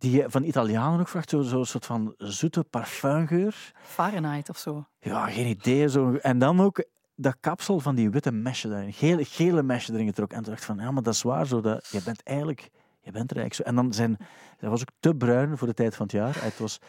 die 0.00 0.10
je 0.10 0.24
van 0.28 0.44
Italianen 0.44 1.00
ook 1.00 1.08
vraagt. 1.08 1.30
Zo'n 1.30 1.44
zo 1.44 1.64
soort 1.64 1.86
van 1.86 2.14
zoete 2.18 2.64
parfumgeur. 2.64 3.72
Fahrenheit 3.82 4.48
of 4.48 4.58
zo. 4.58 4.86
Ja, 5.00 5.26
geen 5.26 5.46
idee. 5.46 5.88
Zo. 5.88 6.14
En 6.14 6.38
dan 6.38 6.60
ook 6.60 6.84
dat 7.14 7.36
kapsel 7.40 7.80
van 7.80 7.94
die 7.94 8.10
witte 8.10 8.32
mesje 8.32 8.68
daarin. 8.68 8.92
Gele, 8.92 9.24
gele 9.24 9.62
mesje 9.62 9.92
erin 9.92 10.06
getrokken. 10.06 10.36
En 10.36 10.42
toen 10.42 10.52
dacht 10.52 10.68
ik 10.68 10.74
van, 10.74 10.84
ja, 10.84 10.90
maar 10.90 11.02
dat 11.02 11.14
is 11.14 11.22
waar 11.22 11.46
zo. 11.46 11.60
Dat, 11.60 11.88
je 11.90 12.02
bent 12.02 12.22
eigenlijk... 12.22 12.70
Je 13.00 13.12
bent 13.12 13.30
er 13.30 13.36
eigenlijk 13.36 13.54
zo. 13.54 13.62
En 13.62 13.74
dan 13.74 13.92
zijn... 13.92 14.16
Dat 14.58 14.70
was 14.70 14.80
ook 14.80 14.90
te 15.00 15.14
bruin 15.14 15.58
voor 15.58 15.66
de 15.66 15.74
tijd 15.74 15.96
van 15.96 16.06
het 16.06 16.14
jaar. 16.14 16.44
Het 16.44 16.58
was, 16.58 16.80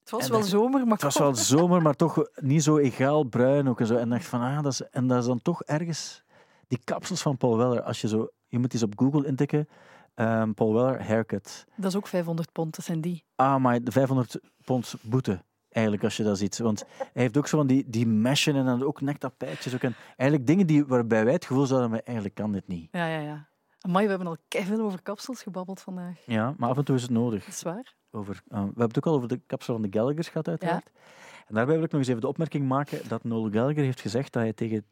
Het 0.00 0.10
was 0.10 0.28
wel 0.28 0.42
zomer, 0.42 0.80
maar 0.82 0.92
het 0.92 1.02
was 1.02 1.18
wel 1.18 1.34
zomer, 1.34 1.82
maar 1.82 1.94
toch 1.94 2.28
niet 2.34 2.62
zo 2.62 2.76
egaal 2.76 3.24
bruin 3.24 3.68
ook. 3.68 3.80
En, 3.80 3.86
zo. 3.86 3.96
en 3.96 4.08
dacht 4.08 4.26
van, 4.26 4.40
ah, 4.40 4.62
dat 4.62 4.72
is, 4.72 4.82
en 4.82 5.06
dat 5.06 5.18
is 5.18 5.26
dan 5.26 5.42
toch 5.42 5.62
ergens... 5.62 6.24
Die 6.66 6.80
kapsels 6.84 7.22
van 7.22 7.36
Paul 7.36 7.56
Weller, 7.56 7.82
als 7.82 8.00
je 8.00 8.08
zo... 8.08 8.28
Je 8.46 8.58
moet 8.58 8.72
eens 8.72 8.82
op 8.82 8.92
Google 8.98 9.26
intikken. 9.26 9.68
ehm, 10.14 10.52
Paul 10.52 10.74
Weller 10.74 11.06
haircut. 11.06 11.64
Dat 11.76 11.90
is 11.90 11.96
ook 11.96 12.06
500 12.06 12.52
pond, 12.52 12.76
dat 12.76 12.84
zijn 12.84 13.00
die. 13.00 13.24
Ah, 13.34 13.56
maar 13.56 13.82
de 13.82 13.92
500 13.92 14.40
pond 14.64 14.94
boete, 15.02 15.42
eigenlijk, 15.68 16.04
als 16.04 16.16
je 16.16 16.22
dat 16.22 16.38
ziet. 16.38 16.58
Want 16.58 16.84
hij 16.98 17.22
heeft 17.22 17.36
ook 17.36 17.46
zo 17.46 17.56
van 17.56 17.66
die, 17.66 17.84
die 17.88 18.06
meshen 18.06 18.56
en 18.56 18.64
dan 18.64 18.82
ook 18.82 19.00
nektapijtjes. 19.00 19.74
Ook 19.74 19.82
en 19.82 19.94
eigenlijk 20.16 20.48
dingen 20.48 20.66
die, 20.66 20.86
waarbij 20.86 21.24
wij 21.24 21.32
het 21.32 21.44
gevoel 21.44 21.66
zouden 21.66 21.88
hebben, 21.90 22.06
eigenlijk 22.06 22.36
kan 22.36 22.52
dit 22.52 22.68
niet. 22.68 22.88
Ja, 22.90 23.06
ja, 23.06 23.18
ja. 23.18 23.48
Amai, 23.80 24.04
we 24.04 24.10
hebben 24.10 24.28
al 24.28 24.36
veel 24.48 24.80
over 24.80 25.02
kapsels 25.02 25.42
gebabbeld 25.42 25.80
vandaag. 25.80 26.22
Ja, 26.26 26.54
maar 26.56 26.68
af 26.68 26.76
en 26.76 26.84
toe 26.84 26.96
is 26.96 27.02
het 27.02 27.10
nodig. 27.10 27.44
Dat 27.44 27.54
is 27.54 27.62
waar. 27.62 27.94
Over, 28.10 28.42
eh, 28.48 28.58
we 28.58 28.64
hebben 28.64 28.86
het 28.86 28.96
ook 28.96 29.06
al 29.06 29.14
over 29.14 29.28
de 29.28 29.40
kapsel 29.46 29.74
van 29.74 29.82
de 29.90 29.98
Gallagher's 29.98 30.28
gehad, 30.28 30.48
uiteraard. 30.48 30.90
En 31.46 31.54
daarbij 31.54 31.74
wil 31.74 31.84
ik 31.84 31.90
nog 31.90 32.00
eens 32.00 32.08
even 32.08 32.20
de 32.20 32.28
opmerking 32.28 32.68
maken 32.68 33.08
dat 33.08 33.24
Noel 33.24 33.50
Gallagher 33.50 33.84
heeft 33.84 34.00
gezegd 34.00 34.32
dat 34.32 34.42
hij 34.42 34.52
tegen 34.52 34.84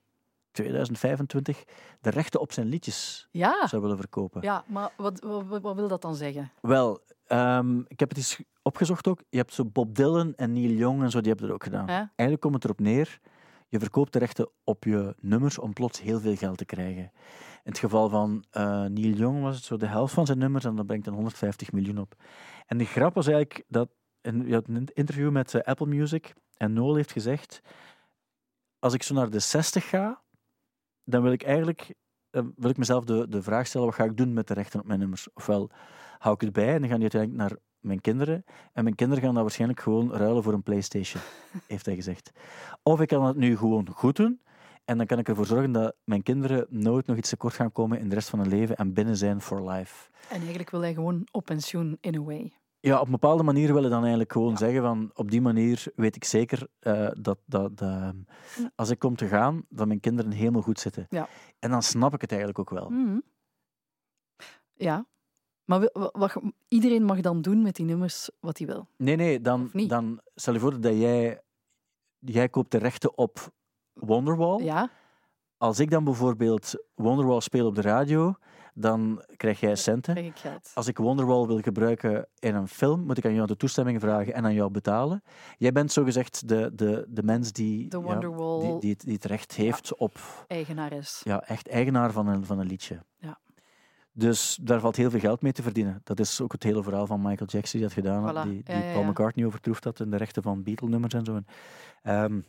2025 0.55 1.64
de 2.00 2.11
rechten 2.11 2.40
op 2.40 2.52
zijn 2.52 2.66
liedjes 2.68 3.28
Ja, 3.30 3.66
zou 3.66 3.82
willen 3.82 3.96
verkopen. 3.96 4.42
ja 4.42 4.64
maar 4.66 4.90
wat, 4.96 5.20
wat, 5.20 5.61
wat 5.62 5.74
wil 5.74 5.88
dat 5.88 6.02
dan 6.02 6.14
zeggen? 6.14 6.52
Wel, 6.61 7.00
ehm, 7.26 7.78
ik 7.78 8.00
heb 8.00 8.09
het 8.09 8.18
eens 8.18 8.40
opgezocht 8.62 9.09
ook. 9.09 9.22
Je 9.28 9.36
hebt 9.36 9.52
zo 9.55 9.64
Bob 9.64 9.94
Dylan 9.94 10.34
en 10.34 10.52
Neil 10.52 10.70
Young 10.70 11.02
en 11.02 11.11
zo, 11.11 11.18
die 11.20 11.28
hebben 11.28 11.46
het 11.46 11.55
ook 11.55 11.64
gedaan. 11.64 11.88
Eigenlijk 11.88 12.40
komt 12.40 12.55
het 12.55 12.64
erop 12.64 12.80
neer, 12.80 13.18
je 13.68 13.78
verkoopt 13.78 14.12
de 14.12 14.18
rechten 14.18 14.48
op 14.64 14.84
je 14.84 15.14
nummers 15.20 15.59
om 15.59 15.72
plots 15.72 16.00
heel 16.00 16.20
veel 16.20 16.36
geld 16.36 16.59
te 16.59 16.64
krijgen. 16.64 17.02
In 17.64 17.70
het 17.70 17.78
geval 17.78 18.09
van 18.09 18.44
eh, 18.50 18.64
Neil 18.84 19.14
Young 19.14 19.42
was 19.42 19.55
het 19.57 19.64
zo 19.64 19.76
de 19.76 19.86
helft 19.86 20.14
van 20.14 20.26
zijn 20.26 20.38
nummers 20.38 20.64
en 20.64 20.76
dat 20.76 20.86
brengt 20.86 21.05
dan 21.05 21.14
150 21.14 21.72
miljoen 21.72 21.98
op. 21.98 22.14
En 22.66 22.78
de 22.78 22.84
grap 22.84 23.14
was 23.14 23.26
eigenlijk 23.26 23.64
dat, 23.68 23.88
en 24.20 24.46
je 24.46 24.55
had 24.55 24.68
een 24.68 24.88
interview 24.94 25.30
met 25.30 25.55
eh, 25.55 25.61
Apple 25.62 25.86
Music 25.86 26.32
en 26.57 26.72
Noel 26.72 26.94
heeft 26.94 27.12
gezegd, 27.12 27.61
als 28.78 28.94
ik 28.94 29.02
zo 29.02 29.14
naar 29.14 29.30
de 29.30 29.38
60 29.38 29.88
ga, 29.88 30.22
dan 31.05 31.22
wil 31.22 31.32
ik 31.32 31.42
eigenlijk 31.42 31.94
eh, 32.34 32.42
wil 32.57 32.70
ik 32.70 32.76
mezelf 32.76 33.05
de, 33.05 33.28
de 33.28 33.42
vraag 33.42 33.66
stellen, 33.66 33.86
wat 33.86 33.96
ga 33.96 34.05
ik 34.05 34.16
doen 34.16 34.32
met 34.32 34.48
de 34.48 34.55
rechten 34.55 34.80
op 34.80 34.86
mijn 34.86 34.98
nummers? 34.98 35.32
Ofwel 35.34 35.70
hou 36.18 36.34
ik 36.34 36.40
het 36.40 36.52
bij 36.52 36.74
en 36.74 36.80
dan 36.80 36.88
gaan 36.88 37.00
die 37.00 37.11
uiteindelijk 37.12 37.40
naar 37.40 37.59
mijn 37.80 38.00
kinderen. 38.00 38.44
En 38.72 38.84
mijn 38.84 38.96
kinderen 38.96 39.24
gaan 39.24 39.34
dat 39.34 39.42
waarschijnlijk 39.42 39.80
gewoon 39.80 40.12
ruilen 40.12 40.42
voor 40.42 40.52
een 40.52 40.62
Playstation, 40.62 41.22
heeft 41.66 41.86
hij 41.86 41.94
gezegd. 41.94 42.30
Of 42.82 43.00
ik 43.00 43.09
kan 43.09 43.24
het 43.24 43.36
nu 43.36 43.57
gewoon 43.57 43.88
goed 43.90 44.16
doen. 44.16 44.40
En 44.84 44.96
dan 44.96 45.07
kan 45.07 45.18
ik 45.18 45.28
ervoor 45.28 45.46
zorgen 45.46 45.72
dat 45.72 45.96
mijn 46.05 46.22
kinderen 46.22 46.66
nooit 46.68 47.07
nog 47.07 47.16
iets 47.16 47.28
tekort 47.28 47.55
gaan 47.55 47.72
komen 47.72 47.98
in 47.98 48.09
de 48.09 48.14
rest 48.14 48.28
van 48.28 48.38
hun 48.38 48.48
leven 48.48 48.76
en 48.76 48.92
binnen 48.92 49.16
zijn 49.16 49.40
for 49.40 49.70
life. 49.70 50.11
En 50.28 50.38
eigenlijk 50.38 50.70
wil 50.70 50.80
hij 50.80 50.94
gewoon 50.94 51.28
op 51.30 51.44
pensioen, 51.44 51.98
in 52.00 52.14
a 52.16 52.22
way. 52.22 52.52
Ja, 52.85 52.99
op 53.01 53.07
een 53.07 53.11
bepaalde 53.12 53.43
manier 53.43 53.72
willen 53.74 53.91
dan 53.91 54.01
eigenlijk 54.01 54.32
gewoon 54.32 54.51
Ja. 54.51 54.57
zeggen 54.57 54.82
van 54.82 55.11
op 55.14 55.30
die 55.30 55.41
manier 55.41 55.85
weet 55.97 56.16
ik 56.16 56.24
zeker 56.24 56.68
eh, 56.78 57.09
dat, 57.12 57.39
dat 57.47 57.80
ehm, 57.80 58.16
als 58.74 58.91
ik 58.91 58.99
kom 58.99 59.16
te 59.16 59.26
gaan, 59.26 59.64
dat 59.68 59.87
mijn 59.87 60.01
kinderen 60.01 60.30
helemaal 60.30 60.62
goed 60.62 60.80
zitten. 60.80 61.07
Ja. 61.11 61.28
En 61.59 61.70
dan 61.70 61.82
snap 61.82 62.14
ik 62.14 62.20
het 62.20 62.30
eigenlijk 62.30 62.59
ook 62.61 62.70
wel. 62.70 62.89
Mhm. 62.91 63.18
Ja. 64.72 65.07
Maar 65.64 65.91
wat, 65.93 66.37
iedereen 66.68 67.05
mag 67.05 67.20
dan 67.20 67.43
doen 67.43 67.62
met 67.62 67.76
die 67.76 67.85
nummers 67.87 68.30
wat 68.41 68.59
hij 68.59 68.66
wil. 68.66 68.89
Nee, 68.97 69.16
nee, 69.16 69.41
dan, 69.41 69.70
dan 69.72 70.20
stel 70.35 70.53
je 70.55 70.61
voor 70.61 70.80
dat 70.80 70.97
jij, 70.99 71.41
jij 72.18 72.49
koopt 72.49 72.70
de 72.70 72.78
rechten 72.78 73.18
op 73.18 73.53
Wonderwall. 73.93 74.62
Ja? 74.62 74.91
Als 75.57 75.78
ik 75.78 75.91
dan 75.91 76.05
bijvoorbeeld 76.05 76.74
Wonderwall 76.95 77.41
speel 77.41 77.66
op 77.66 77.74
de 77.74 77.80
radio, 77.80 78.35
dan 78.75 79.25
krijg 79.37 79.61
jij 79.61 79.77
centen. 79.77 80.14
Krijg 80.14 80.29
ik 80.29 80.37
geld. 80.37 80.70
Als 80.75 80.87
ik 80.87 80.99
Wonderwall 80.99 81.47
wil 81.47 81.61
gebruiken 81.61 82.29
in 82.39 82.55
een 82.55 82.68
film, 82.68 83.01
moet 83.01 83.18
ik 83.18 83.25
aan 83.25 83.35
jou 83.35 83.47
de 83.47 83.57
toestemming 83.57 84.01
vragen 84.01 84.35
en 84.35 84.45
aan 84.45 84.55
jou 84.55 84.70
betalen. 84.70 85.22
Jij 85.59 85.72
bent 85.72 85.93
zogezegd 85.93 86.49
de, 86.49 86.70
de, 86.75 87.07
de 87.09 87.22
mens 87.22 87.53
die, 87.53 87.89
De 87.89 88.03
ja, 88.07 88.18
die, 88.18 88.79
die, 88.79 88.91
het, 88.91 89.01
die 89.01 89.14
het 89.14 89.25
recht 89.25 89.55
heeft 89.55 89.97
op 89.97 90.18
eigenares. 90.47 91.20
ja, 91.25 91.43
echt 91.43 91.68
eigenaar 91.68 92.12
van 92.12 92.27
een, 92.27 92.45
van 92.45 92.59
een 92.59 92.66
liedje. 92.66 93.03
Ja. 93.18 93.39
Dus 94.12 94.59
daar 94.62 94.81
valt 94.81 94.97
heel 94.97 95.11
veel 95.11 95.20
geld 95.20 95.43
mee 95.43 95.53
te 95.53 95.62
verdienen. 95.62 96.01
Dat 96.05 96.20
is 96.20 96.41
ook 96.41 96.53
het 96.53 96.62
hele 96.62 96.83
verhaal 96.83 97.07
van 97.07 97.22
Michael 97.22 97.51
Jackson 97.51 97.81
die 97.81 97.89
dat 97.89 97.93
gedaan 97.93 98.25
had, 98.25 98.45
die, 98.45 98.62
die 98.62 98.77
Ja, 98.77 98.93
Paul. 98.93 99.05
McCartney 99.05 99.47
overtroefd 99.47 99.85
had 99.85 100.01
in 100.01 100.11
de 100.11 100.16
rechten 100.16 100.43
van 100.43 100.62
Beatle-nummers 100.62 101.14
en 101.14 101.25
zo. 101.25 101.41
Ehm, 102.03 102.41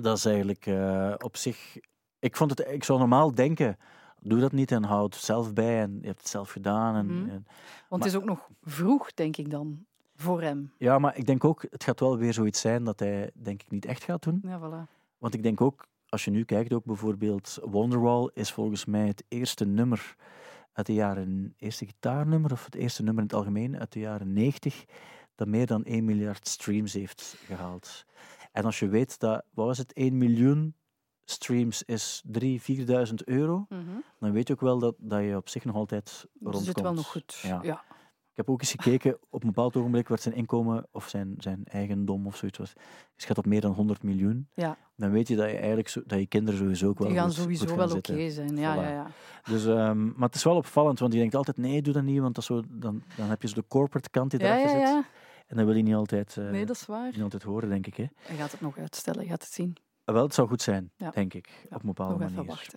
dat 0.00 0.16
is 0.16 0.24
eigenlijk 0.24 0.66
eh, 0.66 1.14
op 1.18 1.36
zich... 1.36 1.76
Ik, 2.18 2.36
vond 2.36 2.50
het, 2.50 2.68
ik 2.68 2.84
zou 2.84 2.98
normaal 2.98 3.34
denken, 3.34 3.76
doe 4.20 4.40
dat 4.40 4.52
niet 4.52 4.72
en 4.72 4.84
hou 4.84 5.04
het 5.04 5.14
zelf 5.14 5.52
bij 5.52 5.80
en 5.82 5.98
je 6.00 6.06
hebt 6.06 6.18
het 6.20 6.28
zelf 6.28 6.50
gedaan. 6.50 6.96
En, 6.96 7.06
Mhm. 7.06 7.30
en- 7.30 7.46
Want 7.88 8.04
het 8.04 8.12
is 8.12 8.18
ook 8.18 8.24
nog 8.26 8.48
vroeg, 8.62 9.14
denk 9.14 9.36
ik 9.36 9.50
dan, 9.50 9.84
voor 10.16 10.42
hem. 10.42 10.72
ja, 10.78 10.98
maar 10.98 11.16
ik 11.16 11.26
denk 11.26 11.44
ook, 11.44 11.62
het 11.70 11.84
gaat 11.84 12.00
wel 12.00 12.16
weer 12.18 12.32
zoiets 12.32 12.60
zijn 12.60 12.84
dat 12.84 13.00
hij 13.00 13.30
denk 13.34 13.62
ik 13.62 13.70
niet 13.70 13.84
echt 13.84 14.04
gaat 14.04 14.22
doen. 14.22 14.40
Ja, 14.42 14.58
voilà. 14.60 14.90
Want 15.18 15.34
ik 15.34 15.42
denk 15.42 15.60
ook, 15.60 15.86
als 16.08 16.24
je 16.24 16.30
nu 16.30 16.44
kijkt, 16.44 16.72
ook 16.72 16.84
bijvoorbeeld 16.84 17.58
Wonderwall 17.62 18.30
is 18.34 18.52
volgens 18.52 18.84
mij 18.84 19.06
het 19.06 19.24
eerste 19.28 19.64
nummer 19.64 20.16
uit 20.72 20.86
de 20.86 20.94
jaren, 20.94 21.54
eerste 21.56 21.86
gitaarnummer 21.86 22.52
of 22.52 22.64
het 22.64 22.74
eerste 22.74 23.02
nummer 23.02 23.22
in 23.22 23.28
het 23.28 23.38
algemeen 23.38 23.78
uit 23.78 23.92
de 23.92 23.98
jaren 24.00 24.32
90 24.32 24.84
dat 25.34 25.48
meer 25.48 25.66
dan 25.66 25.84
1 25.84 26.04
miljard 26.04 26.48
streams 26.48 26.92
heeft 26.92 27.36
gehaald. 27.44 28.04
En 28.52 28.64
als 28.64 28.78
je 28.78 28.88
weet 28.88 29.18
dat, 29.18 29.42
wat 29.54 29.66
was 29.66 29.78
het, 29.78 29.92
1 29.92 30.18
miljoen 30.18 30.74
streams 31.30 31.82
is 31.82 32.22
3.000, 32.26 32.60
4.000 32.62 33.24
euro, 33.24 33.66
Mhm. 33.68 33.80
dan 34.20 34.32
weet 34.32 34.46
je 34.48 34.54
ook 34.54 34.60
wel 34.60 34.78
dat, 34.78 34.94
dat 34.98 35.22
je 35.22 35.36
op 35.36 35.48
zich 35.48 35.64
nog 35.64 35.74
altijd 35.74 36.26
rondkomt. 36.40 36.54
het 36.66 36.76
zit 36.76 36.80
wel 36.84 36.94
nog 36.94 37.06
goed. 37.10 37.38
Ja. 37.42 37.58
Ja. 37.62 37.82
Ik 38.30 38.44
heb 38.46 38.50
ook 38.54 38.60
eens 38.60 38.70
gekeken, 38.70 39.18
op 39.30 39.42
een 39.42 39.48
bepaald 39.48 39.76
ogenblik 39.76 40.08
werd 40.08 40.22
zijn 40.22 40.34
inkomen 40.34 40.86
of 40.92 41.08
zijn, 41.08 41.34
zijn 41.38 41.62
eigendom 41.64 42.26
of 42.26 42.36
zoiets 42.36 42.58
was, 42.58 42.72
geschat 43.16 43.38
op 43.38 43.46
meer 43.46 43.60
dan 43.60 43.72
100 43.72 44.02
miljoen. 44.02 44.48
Ja. 44.54 44.76
Dan 44.96 45.10
weet 45.10 45.28
je 45.28 45.36
dat 45.36 45.50
je 45.50 45.56
eigenlijk 45.56 45.88
zo, 45.88 46.02
dat 46.06 46.18
je 46.18 46.26
kinderen 46.26 46.60
sowieso 46.60 46.88
ook 46.88 46.98
wel 46.98 47.08
Die 47.08 47.16
gaan 47.16 47.26
goed- 47.26 47.34
sowieso 47.36 47.66
goed 47.66 47.78
gaan 47.78 47.88
wel 47.88 47.96
oké 47.96 48.30
zijn. 48.30 48.56
Ja, 48.56 48.76
Voilà. 48.76 48.80
ja, 48.80 48.88
ja. 48.88 49.06
Dus, 49.44 49.66
ehm, 49.66 50.04
maar 50.06 50.26
het 50.28 50.34
is 50.34 50.44
wel 50.44 50.56
opvallend, 50.56 50.98
want 50.98 51.12
je 51.12 51.18
denkt 51.18 51.34
altijd, 51.34 51.56
nee, 51.56 51.82
doe 51.82 51.92
dat 51.92 52.02
niet, 52.02 52.20
want 52.20 52.34
dat 52.34 52.44
zo, 52.44 52.62
dan, 52.68 53.02
dan 53.16 53.28
heb 53.28 53.42
je 53.42 53.48
zo 53.48 53.54
de 53.54 53.64
corporate 53.68 54.10
kant 54.10 54.30
die 54.30 54.40
Ja, 54.40 54.46
erachter 54.58 54.78
ja, 54.80 54.86
zit. 54.96 55.04
En 55.46 55.56
dat 55.56 55.66
wil 55.66 55.74
je 55.76 55.82
niet 55.82 55.94
altijd, 55.94 56.36
eh, 56.36 56.50
Nee, 56.50 56.66
dat 56.66 56.76
is 56.76 56.86
waar. 56.86 57.10
niet 57.12 57.22
altijd 57.22 57.42
horen, 57.42 57.68
denk 57.68 57.86
ik. 57.86 57.96
Hè. 57.96 58.06
Hij 58.16 58.36
gaat 58.36 58.52
het 58.52 58.60
nog 58.60 58.78
uitstellen, 58.78 59.22
je 59.22 59.28
gaat 59.28 59.42
het 59.42 59.52
zien. 59.52 59.76
Wel, 60.12 60.22
het 60.22 60.34
zou 60.34 60.48
goed 60.48 60.62
zijn, 60.62 60.90
Ja. 60.96 61.10
denk 61.10 61.34
ik, 61.34 61.66
Ja, 61.70 61.76
op 61.76 61.80
een 61.82 61.86
bepaalde 61.86 62.12
Nog 62.24 62.46
manier. 62.46 62.70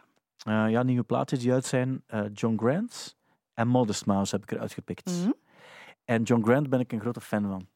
eh, 0.45 0.71
ja, 0.71 0.83
nieuwe 0.83 1.03
plaatjes 1.03 1.39
die 1.39 1.51
uit 1.53 1.65
zijn. 1.65 2.03
eh, 2.07 2.23
John 2.33 2.57
Grant 2.57 3.17
en 3.53 3.67
Modest 3.67 4.05
Mouse 4.05 4.35
heb 4.35 4.43
ik 4.43 4.51
eruit 4.51 4.71
gepikt. 4.73 5.05
Mhm. 5.21 5.31
En 6.05 6.23
John 6.23 6.43
Grant 6.43 6.69
ben 6.69 6.79
ik 6.79 6.91
een 6.91 6.99
grote 6.99 7.21
fan 7.21 7.43
van. 7.47 7.67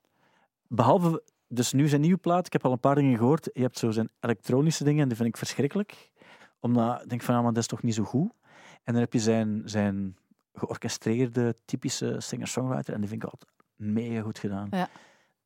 Behalve 0.68 1.24
dus 1.48 1.74
nu 1.74 1.88
zijn 1.88 2.02
nieuwe 2.02 2.18
plaat. 2.18 2.46
Ik 2.46 2.54
heb 2.54 2.66
al 2.66 2.72
een 2.72 2.80
paar 2.80 2.96
dingen 2.96 3.18
gehoord. 3.18 3.50
Je 3.54 3.62
hebt 3.62 3.78
zo 3.78 3.92
zijn 3.92 4.10
elektronische 4.20 4.84
dingen 4.84 5.02
en 5.02 5.08
die 5.08 5.18
vind 5.18 5.30
ik 5.30 5.38
verschrikkelijk. 5.38 6.12
Omdat 6.60 7.02
ik 7.04 7.10
denk 7.10 7.22
van, 7.22 7.36
ja, 7.36 7.42
maar 7.42 7.54
dat 7.54 7.62
is 7.62 7.68
toch 7.68 7.84
niet 7.84 7.94
zo 7.94 8.04
goed. 8.04 8.32
En 8.84 8.94
dan 8.94 9.02
heb 9.02 9.14
je 9.14 9.20
zijn, 9.20 9.62
zijn 9.66 10.18
georchestreerde, 10.54 11.56
typische 11.66 12.16
singer-songwriter. 12.20 12.94
En 12.94 13.00
die 13.00 13.10
vind 13.10 13.24
ik 13.24 13.30
altijd 13.30 13.52
mega 13.76 14.22
goed 14.22 14.40
gedaan. 14.40 14.68
Ja. 14.72 14.90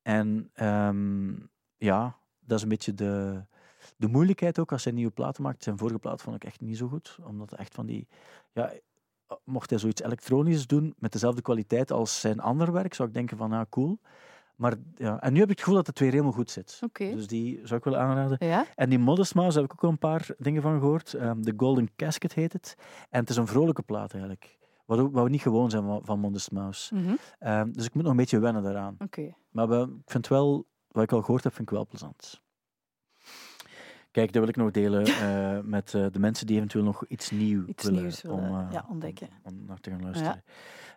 En 0.02 0.50
ehm, 0.54 1.30
ja, 1.78 2.18
dat 2.40 2.58
is 2.58 2.64
een 2.64 2.70
beetje 2.70 2.94
de, 2.94 3.44
de 3.98 4.08
moeilijkheid 4.08 4.60
ook 4.60 4.72
als 4.72 4.84
hij 4.84 4.94
nieuwe 4.94 5.12
platen 5.12 5.44
maakt. 5.44 5.64
Zijn 5.64 5.78
vorige 5.78 6.00
plaat 6.00 6.22
vond 6.22 6.36
ik 6.36 6.44
echt 6.44 6.62
niet 6.62 6.78
zo 6.78 6.88
goed. 6.88 7.18
Omdat 7.24 7.52
echt 7.54 7.74
van 7.74 7.86
die... 7.86 8.08
Ja, 8.54 8.72
mocht 9.44 9.70
hij 9.70 9.80
zoiets 9.80 10.02
elektronisch 10.02 10.68
doen 10.68 10.94
met 10.98 11.12
dezelfde 11.12 11.42
kwaliteit 11.42 11.92
als 11.92 12.20
zijn 12.20 12.40
ander 12.40 12.72
werk, 12.72 12.94
zou 12.94 13.08
ik 13.08 13.14
denken 13.14 13.38
van, 13.38 13.52
ja, 13.52 13.66
cool. 13.70 14.00
Maar 14.56 14.74
ja, 14.96 15.22
en 15.22 15.34
nu 15.34 15.40
heb 15.40 15.50
ik 15.50 15.56
het 15.56 15.60
gevoel 15.60 15.76
dat 15.78 15.88
het 15.88 16.00
weer 16.00 16.12
helemaal 16.12 16.32
goed 16.32 16.52
zit. 16.52 16.80
Dus 17.16 17.28
die 17.28 17.60
zou 17.64 17.80
ik 17.80 17.84
wel 17.86 17.98
aanraden. 17.98 18.38
Ja? 18.48 18.66
En 18.76 18.90
die 18.90 19.00
Modest 19.00 19.36
Mouse 19.36 19.58
heb 19.60 19.66
ik 19.66 19.74
ook 19.74 19.84
al 19.84 19.90
een 19.90 19.98
paar 19.98 20.30
dingen 20.38 20.62
van 20.62 20.80
gehoord. 20.80 21.14
Ehm, 21.14 21.42
The 21.42 21.54
Golden 21.58 21.90
Casket 21.96 22.34
heet 22.34 22.54
het. 22.54 22.76
En 23.10 23.20
het 23.20 23.30
is 23.30 23.36
een 23.36 23.48
vrolijke 23.48 23.82
plaat 23.82 24.12
eigenlijk. 24.12 24.58
Wat, 24.86 25.00
ook, 25.00 25.14
wat 25.14 25.24
we 25.24 25.30
niet 25.30 25.42
gewoon 25.42 25.70
zijn 25.70 26.00
van, 26.04 26.20
Modest 26.20 26.52
Mouse. 26.52 26.96
Mhm. 26.96 27.16
Ehm, 27.40 27.72
dus 27.72 27.86
ik 27.86 27.94
moet 27.94 28.04
nog 28.04 28.12
een 28.12 28.18
beetje 28.18 28.40
wennen 28.40 28.64
daaraan. 28.64 28.96
Maar 29.50 29.68
we- 29.68 29.96
ik 30.06 30.12
vind 30.12 30.28
wel, 30.28 30.66
wat 30.92 31.04
ik 31.04 31.12
al 31.12 31.22
gehoord 31.22 31.44
heb, 31.44 31.54
vind 31.54 31.68
ik 31.70 31.74
wel 31.76 31.88
plezant. 31.88 32.42
Kijk, 34.12 34.32
dat 34.34 34.42
wil 34.42 34.50
ik 34.50 34.56
nog 34.56 34.72
delen 34.72 35.06
eh, 35.06 35.60
met 35.76 35.94
eh, 35.94 36.06
de 36.12 36.20
mensen 36.20 36.48
die 36.48 36.56
eventueel 36.56 36.84
nog 36.84 37.06
iets 37.08 37.32
nieuws 37.32 37.68
Iets 37.68 37.84
willen, 37.84 38.02
nieuws 38.02 38.22
willen, 38.22 38.38
om, 38.38 38.60
eh, 38.60 38.68
ja, 38.72 38.86
ontdekken. 38.90 39.28
Om, 39.44 39.54
om 39.60 39.66
naar 39.66 39.80
te 39.80 39.90
gaan 39.90 40.04
luisteren. 40.04 40.44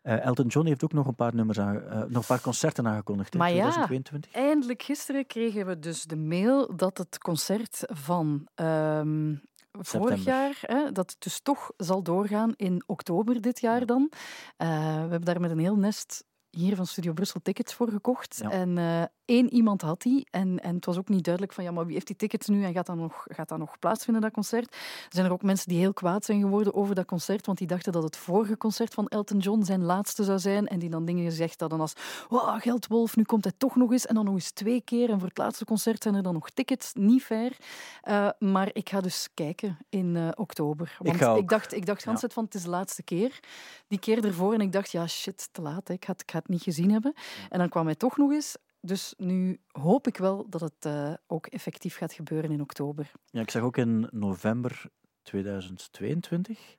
Elton 0.03 0.47
John 0.47 0.67
heeft 0.67 0.85
ook 0.85 0.93
nog 0.93 1.07
een 1.07 1.15
paar 1.15 1.35
nummers 1.35 1.61
aan, 1.61 1.83
nog 2.09 2.23
een 2.23 2.27
paar 2.27 2.41
concerten 2.41 2.87
aangekondigd. 2.87 3.33
hè, 3.33 3.39
Maar 3.39 3.49
ja. 3.49 3.55
2022. 3.55 4.33
Eindelijk 4.33 4.83
gisteren 4.83 5.27
kregen 5.27 5.67
we 5.67 5.79
dus 5.79 6.05
de 6.05 6.17
mail 6.17 6.77
dat 6.77 6.99
het 6.99 7.19
concert 7.19 7.83
van 7.87 8.49
ehm, 8.55 9.35
vorig 9.73 10.25
jaar, 10.25 10.59
hè, 10.61 10.93
dat 10.93 11.11
het 11.11 11.21
dus 11.21 11.41
toch 11.41 11.73
zal 11.77 12.03
doorgaan 12.03 12.53
in 12.57 12.83
oktober 12.87 13.41
dit 13.41 13.61
jaar 13.61 13.81
Ja. 13.81 13.85
dan. 13.87 14.11
We 14.57 14.65
hebben 14.67 15.25
daar 15.25 15.41
met 15.41 15.51
een 15.51 15.59
heel 15.59 15.77
nest 15.77 16.25
hier 16.57 16.77
van 16.77 16.87
Studio 16.87 17.13
Brussel 17.13 17.41
tickets 17.43 17.75
voor 17.75 17.91
gekocht. 17.91 18.39
Ja. 18.43 18.51
En 18.51 18.79
eh, 18.79 19.03
één 19.25 19.53
iemand 19.53 19.83
had 19.83 20.03
die. 20.03 20.27
En, 20.31 20.61
en 20.63 20.75
het 20.75 20.85
was 20.85 20.99
ook 20.99 21.09
niet 21.09 21.25
duidelijk 21.25 21.55
van, 21.55 21.65
ja, 21.65 21.71
maar 21.71 21.85
wie 21.85 21.95
heeft 21.95 22.07
die 22.07 22.17
tickets 22.17 22.49
nu 22.49 22.65
en 22.65 22.73
gaat 22.73 22.87
dat 22.87 22.97
nog, 22.97 23.25
gaat 23.29 23.49
dat 23.49 23.59
nog 23.59 23.79
plaatsvinden, 23.79 24.23
dat 24.23 24.33
concert? 24.33 24.73
Er 24.73 25.09
zijn 25.09 25.27
er 25.27 25.33
ook 25.33 25.43
mensen 25.43 25.69
die 25.69 25.79
heel 25.79 25.93
kwaad 25.93 26.25
zijn 26.25 26.41
geworden 26.41 26.75
over 26.75 26.95
dat 26.95 27.05
concert, 27.05 27.47
want 27.47 27.59
die 27.59 27.67
dachten 27.67 27.93
dat 27.93 28.03
het 28.03 28.17
vorige 28.17 28.57
concert 28.57 28.95
van 28.95 29.09
Elton 29.09 29.39
John 29.39 29.63
zijn 29.63 29.83
laatste 29.83 30.25
zou 30.25 30.39
zijn. 30.39 30.67
En 30.69 30.79
die 30.79 30.91
dan 30.91 31.05
dingen 31.05 31.25
gezegd 31.25 31.61
hadden 31.61 31.81
als, 31.81 31.93
wow, 32.29 32.61
Geldwolf, 32.61 33.17
nu 33.17 33.23
komt 33.23 33.45
hij 33.45 33.53
toch 33.57 33.77
nog 33.77 33.93
eens. 33.93 34.07
En 34.07 34.15
dan 34.15 34.25
nog 34.25 34.35
eens 34.35 34.51
twee 34.51 34.81
keer. 34.81 35.11
En 35.11 35.19
voor 35.19 35.29
het 35.29 35.39
laatste 35.39 35.65
concert 35.65 36.03
zijn 36.03 36.15
er 36.15 36.23
dan 36.23 36.33
nog 36.33 36.51
tickets. 36.51 36.93
Niet 36.95 37.23
fair. 37.23 37.57
Eh, 38.03 38.29
maar 38.39 38.71
ik 38.73 38.89
ga 38.89 39.01
dus 39.01 39.29
kijken 39.35 39.79
in 39.89 40.17
eh, 40.17 40.29
oktober. 40.35 40.97
Want 40.99 41.25
ook. 41.25 41.49
dacht, 41.49 41.75
ik 41.75 41.87
dacht 41.87 42.03
tijd 42.05 42.33
van, 42.33 42.45
het 42.45 42.55
is 42.55 42.63
de 42.63 42.71
laatste 42.71 43.03
keer. 43.03 43.41
Die 43.89 43.99
keer 43.99 44.25
ervoor. 44.25 44.55
En 44.55 44.61
ik 44.61 44.73
dacht, 44.73 44.91
ja, 44.91 45.07
shit, 45.07 45.49
te 45.53 45.63
laat. 45.63 45.89
Hè. 45.89 45.95
Ik, 45.95 46.09
ik 46.09 46.31
ga 46.31 46.42
niet 46.49 46.63
gezien 46.63 46.91
hebben. 46.91 47.13
En 47.49 47.59
dan 47.59 47.69
kwam 47.69 47.85
hij 47.87 47.95
toch 47.95 48.17
nog 48.17 48.31
eens. 48.33 48.57
Dus 48.81 49.15
nu 49.17 49.61
hoop 49.69 50.07
ik 50.07 50.17
wel 50.17 50.47
dat 50.49 50.61
het 50.61 50.75
eh, 50.81 51.13
ook 51.27 51.47
effectief 51.47 51.97
gaat 51.97 52.13
gebeuren 52.13 52.51
in 52.51 52.61
oktober. 52.61 53.11
Ja, 53.27 53.41
ik 53.41 53.51
zag 53.51 53.63
ook 53.63 53.77
in 53.77 54.09
november 54.11 54.85
2022 55.23 56.77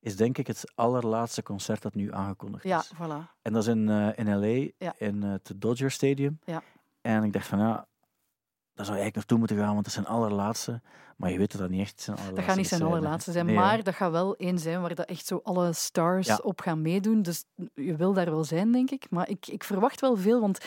is 0.00 0.16
denk 0.16 0.38
ik 0.38 0.46
het 0.46 0.72
allerlaatste 0.74 1.42
concert 1.42 1.82
dat 1.82 1.94
nu 1.94 2.12
aangekondigd 2.12 2.64
Ja, 2.64 2.78
is. 2.78 2.92
voilà. 2.94 3.30
En 3.42 3.52
dat 3.52 3.62
is 3.62 3.68
in, 3.68 3.88
eh, 3.88 4.08
in 4.14 4.38
LA, 4.38 4.70
Ja. 4.78 4.94
in 4.98 5.22
eh, 5.22 5.30
het 5.30 5.52
Dodger 5.56 5.90
Stadium. 5.90 6.38
Ja. 6.44 6.62
En 7.00 7.22
ik 7.24 7.32
dacht 7.32 7.46
van 7.46 7.58
ja, 7.58 7.86
daar 8.82 8.90
zou 8.90 8.96
je 8.96 9.02
eigenlijk 9.02 9.14
naartoe 9.14 9.38
moeten 9.38 9.56
gaan, 9.56 9.72
want 9.72 9.84
dat 9.84 9.94
zijn 9.94 10.06
allerlaatste. 10.06 10.80
Maar 11.16 11.30
je 11.30 11.38
weet 11.38 11.52
dat 11.52 11.60
dat 11.60 11.70
niet 11.70 11.80
echt 11.80 12.00
zijn 12.00 12.16
allerlaatste 12.16 12.40
Dat 12.40 12.50
gaat 12.50 12.56
niet 12.56 12.68
zijn 12.68 12.82
allerlaatste 12.82 13.32
zijn, 13.32 13.46
Nee, 13.46 13.54
maar 13.54 13.82
dat 13.82 13.94
gaat 13.94 14.10
wel 14.10 14.36
één 14.36 14.58
zijn 14.58 14.80
waar 14.80 14.94
dat 14.94 15.06
echt 15.08 15.26
zo 15.26 15.40
alle 15.42 15.72
stars 15.72 16.26
Ja. 16.26 16.38
op 16.42 16.60
gaan 16.60 16.82
meedoen. 16.82 17.22
Dus 17.22 17.44
je 17.74 17.96
wil 17.96 18.12
daar 18.12 18.30
wel 18.30 18.44
zijn, 18.44 18.72
denk 18.72 18.90
ik. 18.90 19.06
Maar 19.10 19.28
ik, 19.28 19.46
ik 19.46 19.64
verwacht 19.64 20.00
wel 20.00 20.16
veel, 20.16 20.40
want 20.40 20.64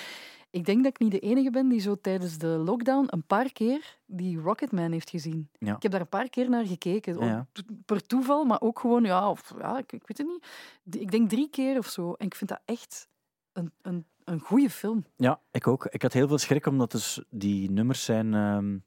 ik 0.49 0.66
denk 0.66 0.84
dat 0.84 0.91
ik 0.91 0.99
niet 0.99 1.11
de 1.11 1.20
enige 1.20 1.49
ben 1.49 1.68
die 1.68 1.80
zo 1.80 1.95
tijdens 2.01 2.38
de 2.38 2.47
lockdown 2.47 3.07
een 3.09 3.24
paar 3.24 3.51
keer 3.51 3.97
die 4.05 4.39
Rocketman 4.39 4.91
heeft 4.91 5.09
gezien. 5.09 5.49
Ja. 5.57 5.76
Ik 5.76 5.82
heb 5.82 5.91
daar 5.91 6.01
een 6.01 6.07
paar 6.07 6.30
keer 6.30 6.49
naar 6.49 6.66
gekeken. 6.66 7.26
Ja, 7.26 7.47
Per 7.86 8.01
toeval, 8.05 8.43
maar 8.45 8.61
ook 8.61 8.80
gewoon, 8.80 9.03
ja, 9.03 9.30
of, 9.30 9.53
ja 9.59 9.78
ik, 9.78 9.91
ik 9.91 10.07
weet 10.07 10.18
het 10.18 10.28
niet. 10.28 11.01
Ik 11.01 11.11
denk 11.11 11.30
drie 11.30 11.49
keer 11.49 11.78
of 11.78 11.88
zo. 11.88 12.13
En 12.13 12.26
ik 12.26 12.36
vind 12.36 12.49
dat 12.49 12.61
echt 12.66 13.07
een, 13.53 13.72
een, 13.82 14.05
een 14.26 14.39
goede 14.39 14.69
film. 14.69 15.05
Ja, 15.15 15.39
ik 15.51 15.67
ook. 15.67 15.86
Ik 15.86 16.01
had 16.01 16.13
heel 16.13 16.28
veel 16.28 16.38
schrik, 16.38 16.65
omdat 16.65 16.91
dus 16.91 17.23
die 17.30 17.71
nummers 17.71 18.03
zijn 18.03 18.34
ehm, 18.34 18.78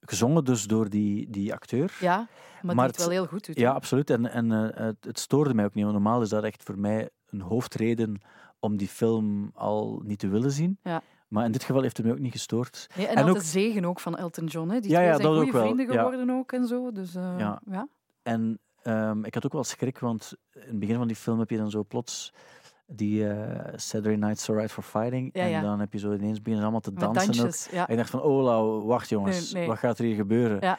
gezongen 0.00 0.44
dus 0.44 0.64
door 0.64 0.88
die, 0.90 1.30
die 1.30 1.52
acteur. 1.54 1.96
Ja, 2.00 2.16
maar, 2.62 2.74
Maar 2.74 2.86
die 2.86 2.94
het- 2.96 2.96
wel 3.04 3.10
heel 3.10 3.26
goed. 3.26 3.48
Ja, 3.52 3.70
absoluut. 3.72 4.10
En, 4.10 4.26
en 4.30 4.52
eh, 4.52 4.84
het, 4.86 4.96
het 5.04 5.18
stoorde 5.18 5.54
mij 5.54 5.64
ook 5.64 5.74
niet. 5.74 5.84
Want 5.84 5.96
normaal 5.96 6.22
is 6.22 6.28
dat 6.28 6.44
echt 6.44 6.62
voor 6.62 6.78
mij 6.78 7.10
een 7.26 7.40
hoofdreden 7.40 8.20
om 8.58 8.76
die 8.76 8.88
film 8.88 9.50
al 9.54 10.02
niet 10.04 10.18
te 10.18 10.28
willen 10.28 10.50
zien. 10.50 10.78
Ja. 10.82 11.02
Maar 11.28 11.44
in 11.44 11.52
dit 11.52 11.64
geval 11.64 11.82
heeft 11.82 11.96
het 11.96 12.06
mij 12.06 12.14
ook 12.14 12.20
niet 12.20 12.32
gestoord. 12.32 12.86
Nee, 12.96 13.06
en, 13.06 13.16
En 13.16 13.28
ook- 13.28 13.34
de 13.36 13.42
zegen 13.44 13.84
ook 13.84 14.00
van 14.00 14.16
Elton 14.16 14.46
John. 14.46 14.68
Hè. 14.68 14.80
Die 14.80 14.90
Ja, 14.90 14.98
zijn 14.98 15.12
goede 15.36 15.52
wel, 15.52 15.62
vrienden 15.62 15.86
ja. 15.92 15.92
geworden 16.02 16.30
ook 16.30 16.52
en 16.52 16.66
zo. 16.66 16.92
Dus, 16.92 17.14
eh, 17.14 17.34
Ja. 17.38 17.60
ja. 17.70 17.88
En 18.22 18.58
ehm, 18.82 19.24
ik 19.24 19.34
had 19.34 19.44
ook 19.46 19.52
wel 19.52 19.64
schrik, 19.64 19.98
want 19.98 20.32
in 20.52 20.60
het 20.60 20.78
begin 20.78 20.96
van 20.96 21.06
die 21.06 21.16
film 21.16 21.38
heb 21.38 21.50
je 21.50 21.56
dan 21.56 21.70
zo 21.70 21.84
plots 21.84 22.32
die 22.86 23.28
eh, 23.28 23.72
Saturday 23.76 24.14
Night 24.14 24.38
So 24.40 24.54
Right 24.54 24.72
for 24.72 24.82
Fighting. 24.82 25.30
Ja, 25.32 25.42
en 25.42 25.50
ja. 25.50 25.60
dan 25.60 25.80
heb 25.80 25.92
je 25.92 25.98
zo 25.98 26.12
ineens 26.12 26.38
beginnen 26.38 26.62
allemaal 26.62 26.80
te 26.80 26.90
Met 26.90 27.00
dansen. 27.00 27.28
ook. 27.28 27.34
dansjes. 27.36 27.68
Ja. 27.70 27.86
En 27.86 27.92
ik 27.92 27.96
dacht 27.98 28.10
van, 28.10 28.22
oh, 28.22 28.42
Lau, 28.44 28.82
wacht 28.84 29.08
jongens, 29.08 29.52
Nee, 29.52 29.60
nee. 29.60 29.68
wat 29.70 29.78
gaat 29.78 29.98
er 29.98 30.04
hier 30.04 30.14
gebeuren? 30.14 30.58
Ja. 30.60 30.78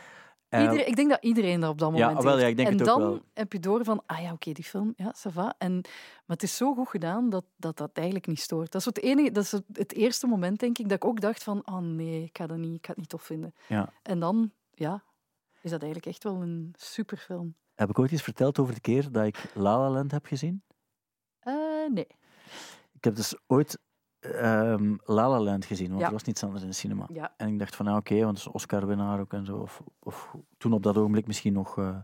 Eh, 0.50 0.62
Iedereen, 0.62 0.88
ik 0.88 0.96
denk 0.96 1.10
dat 1.10 1.24
iedereen 1.24 1.60
dat 1.60 1.70
op 1.70 1.78
dat 1.80 1.96
Ja, 1.96 2.06
moment 2.08 2.24
wel, 2.24 2.40
ja, 2.40 2.46
ik 2.46 2.56
denk 2.58 2.68
en 2.70 2.78
het 2.78 2.90
ook 2.90 3.00
dan 3.00 3.10
wel. 3.10 3.22
heb 3.34 3.54
je 3.54 3.60
door 3.60 3.84
van, 3.84 4.04
ah 4.06 4.22
ja, 4.22 4.32
oké, 4.32 4.52
die 4.52 4.64
film, 4.64 4.94
ja, 4.96 5.14
ça 5.18 5.32
va. 5.34 5.54
En, 5.58 5.74
maar 5.74 6.38
het 6.38 6.44
is 6.44 6.56
zo 6.58 6.74
goed 6.74 6.90
gedaan 6.90 7.30
dat 7.30 7.44
dat, 7.56 7.78
dat 7.78 7.90
eigenlijk 7.94 8.28
niet 8.28 8.40
stoort. 8.40 8.72
Dat 8.72 8.82
is, 8.82 8.88
het 8.88 9.02
enige, 9.02 9.32
dat 9.32 9.44
is 9.44 9.52
het, 9.52 9.64
het 9.74 9.94
eerste 9.94 10.28
moment, 10.28 10.60
denk 10.60 10.78
ik, 10.78 10.90
dat 10.90 10.98
ik 10.98 11.06
ook 11.06 11.22
dacht 11.22 11.44
van, 11.44 11.62
oh 11.66 11.78
nee, 11.78 12.24
ik 12.24 12.38
ga 12.38 12.48
dat 12.48 12.58
niet, 12.58 12.76
ik 12.76 12.86
ga 12.86 12.90
het 12.92 12.98
niet 13.00 13.10
tof 13.10 13.22
vinden. 13.22 13.54
Ja. 13.68 13.90
En 14.04 14.20
dan, 14.20 14.52
ja, 14.74 15.04
is 15.62 15.72
dat 15.72 15.82
eigenlijk 15.82 16.12
echt 16.12 16.24
wel 16.24 16.42
een 16.42 16.74
superfilm. 16.78 17.56
Heb 17.76 17.90
ik 17.90 18.00
ooit 18.00 18.12
iets 18.12 18.22
verteld 18.22 18.60
over 18.60 18.74
de 18.74 18.82
keer 18.82 19.12
dat 19.12 19.26
ik 19.26 19.52
La 19.54 19.80
La 19.80 19.90
Land 19.90 20.12
heb 20.12 20.26
gezien? 20.26 20.62
Eh, 21.88 21.94
nee. 21.94 22.08
Ik 22.94 23.04
heb 23.04 23.16
dus 23.16 23.36
ooit 23.48 23.80
ehm 24.20 24.96
La 25.04 25.30
La 25.30 25.40
Land 25.40 25.66
gezien, 25.66 25.88
want 25.88 26.00
Ja. 26.00 26.06
er 26.06 26.12
was 26.14 26.24
niets 26.24 26.44
anders 26.44 26.62
in 26.64 26.70
de 26.70 26.76
cinema. 26.76 27.06
Ja. 27.14 27.34
En 27.38 27.48
ik 27.48 27.60
dacht 27.60 27.76
van, 27.76 27.86
nou 27.86 27.98
oké, 27.98 28.16
want 28.24 28.38
het 28.38 28.48
is 28.48 28.54
Oscar-winnaar 28.54 29.20
ook 29.20 29.34
en 29.34 29.46
zo. 29.46 29.58
Of, 29.58 29.82
of 30.00 30.36
toen 30.58 30.74
op 30.74 30.84
dat 30.84 30.98
ogenblik 30.98 31.28
misschien 31.28 31.54
nog 31.54 31.78
eh 31.78 31.98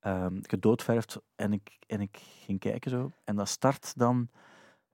ehm, 0.00 0.38
gedoodverfd. 0.42 1.20
En 1.34 1.52
ik, 1.52 1.78
en 1.86 2.00
ik 2.00 2.18
ging 2.22 2.58
kijken 2.58 2.90
zo. 2.90 3.12
En 3.24 3.36
dat 3.36 3.48
start 3.48 3.96
dan 3.96 4.28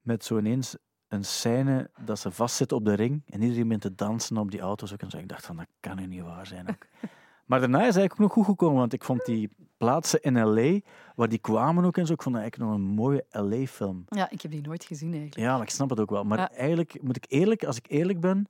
met 0.01 0.25
zo 0.25 0.39
ineens 0.39 0.77
een 1.09 1.25
scène 1.25 1.91
dat 2.05 2.19
ze 2.19 2.31
vastzit 2.31 2.73
op 2.73 2.85
de 2.85 2.95
ring. 2.95 3.23
En 3.27 3.43
iedereen 3.43 3.63
begint 3.63 3.83
te 3.83 3.95
dansen 3.95 4.37
op 4.37 4.51
die 4.51 4.61
auto's 4.61 4.93
ook 4.93 5.01
en 5.03 5.11
zo. 5.11 5.19
Ik 5.19 5.29
dacht 5.29 5.47
van, 5.47 5.57
dat 5.57 5.67
kan 5.81 5.97
nu 5.97 6.07
niet 6.07 6.23
waar 6.23 6.47
zijn 6.47 6.69
ook. 6.69 6.87
maar 7.53 7.61
daarna 7.61 7.81
is 7.81 7.87
het 7.87 7.97
eigenlijk 7.97 8.13
ook 8.13 8.27
nog 8.37 8.47
goed 8.47 8.55
gekomen, 8.55 8.79
want 8.79 8.93
ik 8.93 9.05
vond 9.05 9.25
die 9.25 9.51
plaatsen 9.77 10.21
in 10.23 10.43
L.A., 10.43 10.81
waar 11.15 11.29
die 11.29 11.39
kwamen 11.39 11.85
ook 11.85 11.97
en 11.97 12.07
zo, 12.07 12.13
ik 12.13 12.23
vond 12.23 12.35
dat 12.35 12.45
eigenlijk 12.45 12.73
nog 12.73 12.81
een 12.81 12.95
mooie 12.95 13.25
L.A.-film. 13.31 14.05
ja, 14.09 14.31
ik 14.31 14.41
heb 14.43 14.51
die 14.51 14.61
nooit 14.63 14.85
gezien 14.85 15.11
eigenlijk. 15.11 15.41
Ja, 15.41 15.53
maar 15.53 15.63
ik 15.63 15.71
snap 15.71 15.91
het 15.91 16.01
ook 16.01 16.11
wel. 16.11 16.25
Maar 16.25 16.39
Ja. 16.39 16.51
eigenlijk 16.51 17.03
moet 17.03 17.17
ik 17.17 17.25
eerlijk, 17.29 17.65
als 17.65 17.77
ik 17.77 17.87
eerlijk 17.89 18.21
ben, 18.21 18.49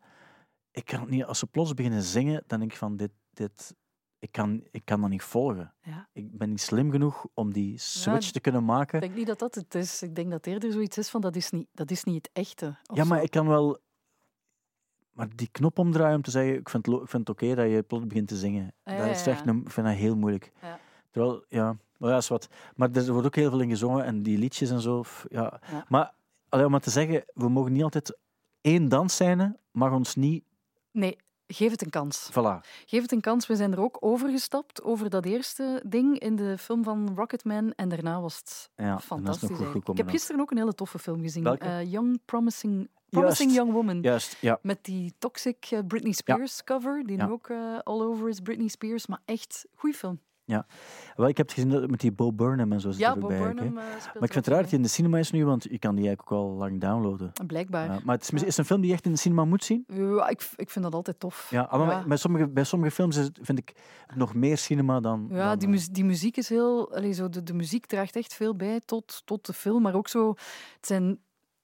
ik 0.70 0.84
kan 0.84 1.00
het 1.00 1.11
niet, 1.11 1.24
als 1.24 1.38
ze 1.38 1.46
plots 1.46 1.74
beginnen 1.74 2.03
zingen, 2.03 2.42
dan 2.46 2.59
denk 2.59 2.72
ik 2.72 2.78
van 2.78 2.96
dit, 2.96 3.11
dit 3.32 3.74
ik, 4.18 4.32
kan, 4.32 4.62
ik 4.70 4.84
kan 4.84 5.00
dat 5.00 5.11
niet 5.11 5.22
volgen. 5.22 5.74
Ja. 5.82 6.09
Ik 6.12 6.38
ben 6.38 6.48
niet 6.48 6.61
slim 6.61 6.90
genoeg 6.90 7.26
om 7.34 7.53
die 7.53 7.78
switch 7.78 8.26
Ja, 8.26 8.32
te 8.32 8.40
kunnen 8.40 8.64
maken. 8.64 8.94
Ik 8.94 9.05
denk 9.05 9.16
niet 9.16 9.26
dat 9.26 9.38
dat 9.38 9.55
het 9.55 9.74
is. 9.74 10.03
Ik 10.03 10.14
denk 10.14 10.30
dat 10.30 10.46
eerder 10.46 10.72
zoiets 10.72 10.98
is 10.98 11.11
van, 11.11 11.20
dat 11.20 11.36
is 11.36 11.50
niet, 11.50 11.66
dat 11.72 11.90
is 11.90 12.05
niet 12.05 12.14
het 12.16 12.30
echte. 12.32 12.76
Ja, 12.94 13.05
maar 13.05 13.18
zo. 13.18 13.24
ik 13.24 13.30
kan 13.30 13.46
wel. 13.48 13.78
Maar 15.13 15.29
die 15.35 15.49
knop 15.53 15.79
omdraaien 15.79 16.17
om 16.17 16.23
te 16.23 16.31
zeggen, 16.31 16.55
ik 16.55 16.69
vind 16.69 16.87
het, 16.87 16.95
lo- 16.95 17.03
ik 17.03 17.09
vind 17.09 17.29
het 17.29 17.37
oké 17.43 17.55
dat 17.55 17.71
je 17.71 17.83
plots 17.83 18.07
begint 18.07 18.29
te 18.29 18.37
zingen. 18.37 18.73
Ja, 18.85 18.97
dat 18.97 19.07
is 19.07 19.27
echt 19.27 19.47
een, 19.47 19.61
ik 19.65 19.71
vind 19.71 19.87
dat 19.87 19.97
heel 19.97 20.17
moeilijk. 20.17 20.53
Ja. 20.63 20.79
Terwijl, 21.11 21.45
ja, 21.49 21.77
maar 21.99 22.11
ja, 22.11 22.17
is 22.17 22.29
wat. 22.29 22.49
Maar 22.77 22.91
er 22.91 23.13
wordt 23.13 23.27
ook 23.27 23.35
heel 23.35 23.51
veel 23.51 23.61
in 23.61 23.69
gezongen 23.69 24.05
en 24.05 24.23
die 24.23 24.39
liedjes 24.39 24.71
en 24.71 24.81
zo. 24.81 25.05
Ja. 25.29 25.61
Maar 25.89 26.13
allee, 26.49 26.65
om 26.65 26.71
maar 26.71 26.81
te 26.81 26.91
zeggen, 26.91 27.25
we 27.35 27.49
mogen 27.49 27.73
niet 27.73 27.83
altijd 27.83 28.17
één 28.61 28.89
dansscène, 28.89 29.57
mag 29.71 29.93
ons 29.93 30.15
niet. 30.15 30.45
Nee, 30.91 31.17
geef 31.47 31.71
het 31.71 31.83
een 31.83 31.91
kans. 31.91 32.31
Voilà. 32.31 32.67
Geef 32.87 33.03
het 33.03 33.13
een 33.13 33.21
kans. 33.21 33.47
We 33.47 33.57
zijn 33.57 33.73
er 33.73 33.81
ook 33.81 33.97
overgestapt 34.01 34.83
over 34.83 35.11
dat 35.11 35.25
eerste 35.25 35.83
ding 35.87 36.19
in 36.19 36.37
de 36.37 36.59
film 36.59 36.85
van 36.85 37.13
Rocketman. 37.17 37.73
En 37.73 37.89
daarna 37.89 38.21
was 38.21 38.37
het 38.37 38.71
Ja, 38.77 38.85
en 38.85 38.91
dat 38.91 39.01
is 39.03 39.09
nog 39.09 39.19
fantastisch. 39.19 39.49
goed 39.49 39.57
gekomen. 39.67 39.91
Ik 39.91 39.97
heb 39.97 40.09
gisteren 40.09 40.41
ook 40.41 40.51
een 40.51 40.57
hele 40.57 40.75
toffe 40.75 40.99
film 40.99 41.21
gezien. 41.21 41.47
Eh, 41.47 41.91
Young 41.93 42.19
Promising, 42.25 42.89
Promising. 43.21 43.53
Young 43.55 43.73
Woman. 43.73 44.01
Juist, 44.01 44.37
ja. 44.41 44.59
Met 44.63 44.85
die 44.85 45.13
toxic 45.19 45.67
eh, 45.71 45.79
Britney 45.87 46.13
Spears 46.13 46.65
cover, 46.65 47.03
die 47.07 47.17
Ja. 47.17 47.27
nu 47.27 47.33
ook 47.33 47.49
eh, 47.49 47.79
all 47.83 48.01
over 48.01 48.29
is 48.29 48.41
Britney 48.41 48.69
Spears. 48.69 49.07
Maar 49.07 49.21
echt, 49.25 49.67
goede 49.75 49.97
film. 49.97 50.21
Wel, 51.17 51.29
ik 51.29 51.37
heb 51.37 51.49
het 51.49 51.55
gezien 51.59 51.91
met 51.91 52.01
die 52.01 52.13
Bo 52.13 52.33
Burnham 52.33 52.73
en 52.73 52.81
zo 52.81 52.91
zit 52.91 53.01
Ja, 53.01 53.17
Bob 53.17 53.29
bij. 53.29 53.39
Burnham 53.39 53.67
eh, 53.67 53.73
Maar 53.75 54.23
ik 54.23 54.33
vind 54.33 54.35
het 54.35 54.47
raar 54.47 54.61
dat 54.61 54.69
hij 54.69 54.79
in 54.79 54.83
de 54.85 54.91
cinema 54.91 55.19
is 55.19 55.31
nu, 55.31 55.45
want 55.45 55.63
je 55.63 55.79
kan 55.79 55.95
die 55.95 56.07
eigenlijk 56.07 56.33
ook 56.33 56.39
al 56.39 56.51
lang 56.51 56.81
downloaden. 56.81 57.33
Blijkbaar. 57.47 57.85
Ja, 57.93 58.01
maar 58.05 58.15
het 58.17 58.25
is, 58.25 58.31
is 58.33 58.41
het 58.49 58.59
een 58.59 58.65
film 58.65 58.81
die 58.81 58.89
je 58.89 58.95
echt 58.97 59.05
in 59.05 59.13
de 59.13 59.19
cinema 59.19 59.45
moet 59.45 59.65
zien? 59.65 59.85
Ja, 59.87 60.29
ik, 60.29 60.49
ik 60.57 60.71
vind 60.71 60.85
dat 60.85 60.95
altijd 60.95 61.21
tof. 61.21 61.47
Ja, 61.51 61.69
maar 61.71 61.89
Ja. 61.91 62.05
bij- 62.07 62.17
sommige, 62.17 62.49
bij 62.49 62.65
sommige 62.65 62.93
films 62.93 63.17
is 63.17 63.29
vind 63.41 63.59
ik 63.59 63.73
nog 64.15 64.35
meer 64.35 64.57
cinema 64.59 65.01
dan... 65.01 65.27
Ja, 65.31 65.57
dan, 65.57 65.71
die, 65.71 65.91
die 65.91 66.05
muziek 66.05 66.37
is 66.37 66.49
heel... 66.49 66.95
Allee, 66.95 67.13
zo 67.13 67.29
de, 67.29 67.43
de 67.43 67.55
muziek 67.55 67.87
draagt 67.87 68.17
echt 68.17 68.35
veel 68.35 68.57
bij 68.57 68.81
tot, 68.85 69.23
tot 69.25 69.47
de 69.47 69.53
film, 69.53 69.83
maar 69.83 69.95
ook 69.95 70.09
zo... 70.09 70.29
Het 70.77 70.87
zijn... 70.87 71.19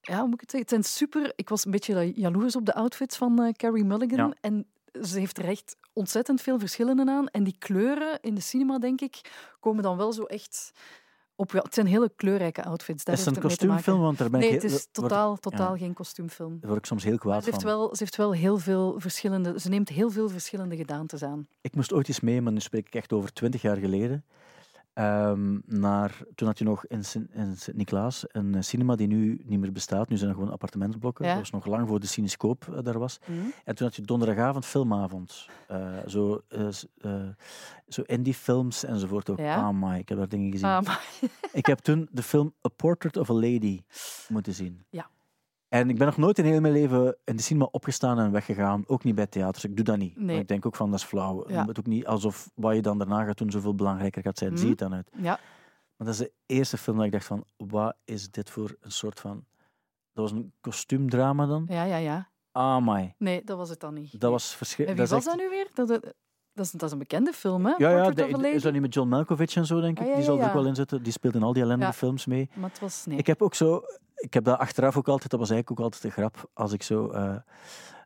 Ja, 0.08 0.18
hoe 0.18 0.24
moet 0.28 0.34
ik 0.34 0.40
het 0.40 0.50
zeggen? 0.50 0.76
Het 0.76 0.84
zijn 0.86 1.10
super... 1.10 1.32
Ik 1.36 1.48
was 1.48 1.64
een 1.64 1.70
beetje 1.70 2.12
jaloers 2.14 2.56
op 2.56 2.64
de 2.66 2.74
outfits 2.74 3.16
van 3.16 3.42
eh, 3.42 3.52
Carrie 3.52 3.84
Mulligan. 3.84 4.28
Ja. 4.28 4.34
En 4.40 4.66
ze 5.02 5.18
heeft 5.18 5.38
er 5.38 5.44
echt 5.44 5.76
ontzettend 5.92 6.40
veel 6.40 6.58
verschillen 6.58 7.08
aan. 7.08 7.28
En 7.28 7.44
die 7.44 7.56
kleuren 7.58 8.18
in 8.20 8.34
de 8.34 8.40
cinema, 8.40 8.78
denk 8.78 9.00
ik, 9.00 9.20
komen 9.60 9.82
dan 9.82 9.96
wel 9.96 10.12
zo 10.12 10.22
echt 10.24 10.70
op... 11.36 11.52
Ja, 11.52 11.60
het 11.62 11.74
zijn 11.74 11.86
hele 11.86 12.10
kleurrijke 12.16 12.64
outfits. 12.64 13.04
Daar 13.04 13.14
Is 13.14 13.24
het 13.24 13.36
een 13.36 13.42
kostuumfilm? 13.42 14.00
Want 14.00 14.18
daar 14.18 14.30
ben 14.30 14.40
Nee, 14.40 14.48
ik 14.48 14.54
het 14.54 14.64
is 14.64 14.70
word- 14.70 14.88
totaal, 14.92 15.36
totaal 15.36 15.72
ja. 15.72 15.78
geen 15.78 15.92
kostuumfilm. 15.94 16.50
Daar 16.60 16.68
word 16.70 16.78
ik 16.78 16.86
soms 16.86 17.04
heel 17.04 17.18
kwaad 17.18 17.44
ze 17.44 17.50
heeft, 17.50 17.62
van. 17.62 17.70
wel, 17.70 17.88
ze 17.88 17.96
heeft 18.02 18.16
wel 18.16 18.32
heel 18.32 18.58
veel 18.58 18.94
verschillende... 19.00 19.60
Ze 19.60 19.68
neemt 19.68 19.88
heel 19.88 20.10
veel 20.10 20.28
verschillende 20.28 20.76
gedaantes 20.76 21.22
aan. 21.22 21.46
Ik 21.60 21.74
moest 21.74 21.92
ooit 21.92 22.08
eens 22.08 22.20
mee, 22.20 22.40
maar 22.42 22.52
nu 22.52 22.60
spreek 22.60 22.86
ik 22.86 22.94
echt 22.94 23.12
over 23.12 23.32
twintig 23.32 23.62
jaar 23.62 23.76
geleden. 23.76 24.24
Ehm, 24.98 25.58
naar, 25.66 26.18
toen 26.34 26.46
had 26.48 26.58
je 26.58 26.64
nog 26.64 26.86
in 26.86 27.04
Sint- 27.04 27.30
in 27.32 27.56
Sint-Niklaas 27.56 28.24
een 28.28 28.54
eh, 28.54 28.60
cinema 28.62 28.96
die 28.96 29.06
nu 29.06 29.40
niet 29.44 29.60
meer 29.60 29.72
bestaat. 29.72 30.08
Nu 30.08 30.16
zijn 30.16 30.30
er 30.30 30.36
gewoon 30.36 30.50
appartementsblokken. 30.52 31.24
Ja. 31.24 31.30
Dat 31.30 31.40
was 31.40 31.50
nog 31.50 31.66
lang 31.66 31.88
voor 31.88 32.00
de 32.00 32.06
cinescoop 32.06 32.68
eh, 32.74 32.82
daar 32.82 32.98
was. 32.98 33.18
En 33.64 33.74
toen 33.74 33.86
had 33.86 33.96
je 33.96 34.02
donderdagavond 34.02 34.66
filmavond. 34.66 35.46
Eh, 35.68 35.96
zo, 36.06 36.42
eh, 36.48 36.68
zo 37.88 38.02
indie 38.02 38.34
films 38.34 38.84
enzovoort 38.84 39.30
ook. 39.30 39.38
Ja. 39.38 39.56
Ah, 39.56 39.74
my, 39.74 39.98
ik 39.98 40.08
heb 40.08 40.18
daar 40.18 40.28
dingen 40.28 40.50
gezien. 40.52 40.68
Ah, 40.68 40.96
Ik 41.52 41.66
heb 41.66 41.78
toen 41.78 42.08
de 42.10 42.22
film 42.22 42.54
A 42.66 42.68
Portrait 42.76 43.16
of 43.16 43.30
a 43.30 43.34
Lady 43.34 43.82
moeten 44.28 44.54
zien. 44.54 44.84
Ja. 44.90 45.08
En 45.68 45.90
ik 45.90 45.96
ben 45.98 46.06
nog 46.06 46.16
nooit 46.16 46.38
in 46.38 46.44
heel 46.44 46.60
mijn 46.60 46.72
leven 46.72 47.16
in 47.24 47.36
de 47.36 47.42
cinema 47.42 47.68
opgestaan 47.70 48.18
en 48.18 48.32
weggegaan. 48.32 48.84
Ook 48.86 49.04
niet 49.04 49.14
bij 49.14 49.26
theaters. 49.26 49.64
Ik 49.64 49.76
doe 49.76 49.84
dat 49.84 49.96
niet. 49.98 50.16
Nee. 50.16 50.26
Maar 50.26 50.36
ik 50.36 50.48
denk 50.48 50.66
ook 50.66 50.76
van, 50.76 50.90
dat 50.90 50.98
is 50.98 51.04
flauw. 51.04 51.44
Ja. 51.50 51.66
Het 51.66 51.78
ook 51.78 51.86
niet 51.86 52.06
alsof 52.06 52.50
wat 52.54 52.74
je 52.74 52.82
dan 52.82 52.98
daarna 52.98 53.24
gaat 53.24 53.38
doen 53.38 53.50
zoveel 53.50 53.74
belangrijker 53.74 54.22
gaat 54.22 54.38
zijn. 54.38 54.50
Mhm. 54.52 54.60
Zie 54.60 54.70
het 54.70 54.78
dan 54.78 54.94
uit. 54.94 55.10
ja, 55.16 55.40
Maar 55.96 56.06
dat 56.06 56.08
is 56.08 56.16
de 56.18 56.32
eerste 56.46 56.76
film 56.76 56.96
dat 56.96 57.06
ik 57.06 57.12
dacht 57.12 57.24
van, 57.26 57.44
wat 57.56 57.96
is 58.04 58.30
dit 58.30 58.50
voor 58.50 58.76
een 58.80 58.90
soort 58.92 59.20
van... 59.20 59.44
Dat 60.12 60.30
was 60.30 60.32
een 60.32 60.52
kostuumdrama 60.60 61.46
dan. 61.46 61.64
ja, 61.68 61.84
ja, 61.84 61.96
ja. 61.96 62.28
Ah, 62.52 62.86
my. 62.86 63.14
Nee, 63.18 63.44
dat 63.44 63.56
was 63.56 63.68
het 63.68 63.80
dan 63.80 63.94
niet. 63.94 64.12
Dat 64.12 64.20
Nee. 64.20 64.30
was 64.30 64.50
En 64.50 64.56
verschrikkelijk. 64.56 65.08
wie 65.08 65.18
dat 65.18 65.24
was 65.24 65.34
echt- 65.34 65.42
dat 65.42 65.50
nu 65.50 65.56
weer? 65.56 65.68
Dat, 65.74 65.88
dat, 65.88 66.14
dat, 66.52 66.64
is, 66.64 66.70
dat 66.70 66.82
is 66.82 66.92
een 66.92 66.98
bekende 66.98 67.32
film, 67.32 67.66
hè? 67.66 67.74
Ja, 67.78 67.90
ja, 67.90 68.10
de- 68.10 68.48
is 68.50 68.62
dat 68.62 68.72
niet 68.72 68.80
met 68.82 68.94
John 68.94 69.08
Malkovich 69.08 69.56
en 69.56 69.66
zo, 69.66 69.80
denk 69.80 69.98
ik? 69.98 70.04
Ah, 70.04 70.10
ja, 70.10 70.14
die 70.16 70.24
zal 70.24 70.38
er 70.40 70.46
ook 70.46 70.52
wel 70.52 70.66
in 70.66 70.74
zitten. 70.74 71.02
Die 71.02 71.12
speelt 71.12 71.34
in 71.34 71.42
al 71.42 71.52
die 71.52 71.62
ellendige 71.62 71.90
Ja. 71.90 71.96
films 71.96 72.26
mee. 72.26 72.50
Maar 72.54 72.70
het 72.70 72.80
was... 72.80 73.06
Nee. 73.06 73.18
Ik 73.18 73.26
heb 73.26 73.42
ook 73.42 73.54
zo, 73.54 73.82
ik 74.18 74.34
heb 74.34 74.44
dat 74.44 74.58
achteraf 74.58 74.96
ook 74.96 75.08
altijd, 75.08 75.30
dat 75.30 75.40
was 75.40 75.50
eigenlijk 75.50 75.80
ook 75.80 75.86
altijd 75.86 76.02
de 76.02 76.10
grap, 76.20 76.50
als 76.54 76.72
ik 76.72 76.82
zo, 76.82 77.08
eh, 77.10 77.34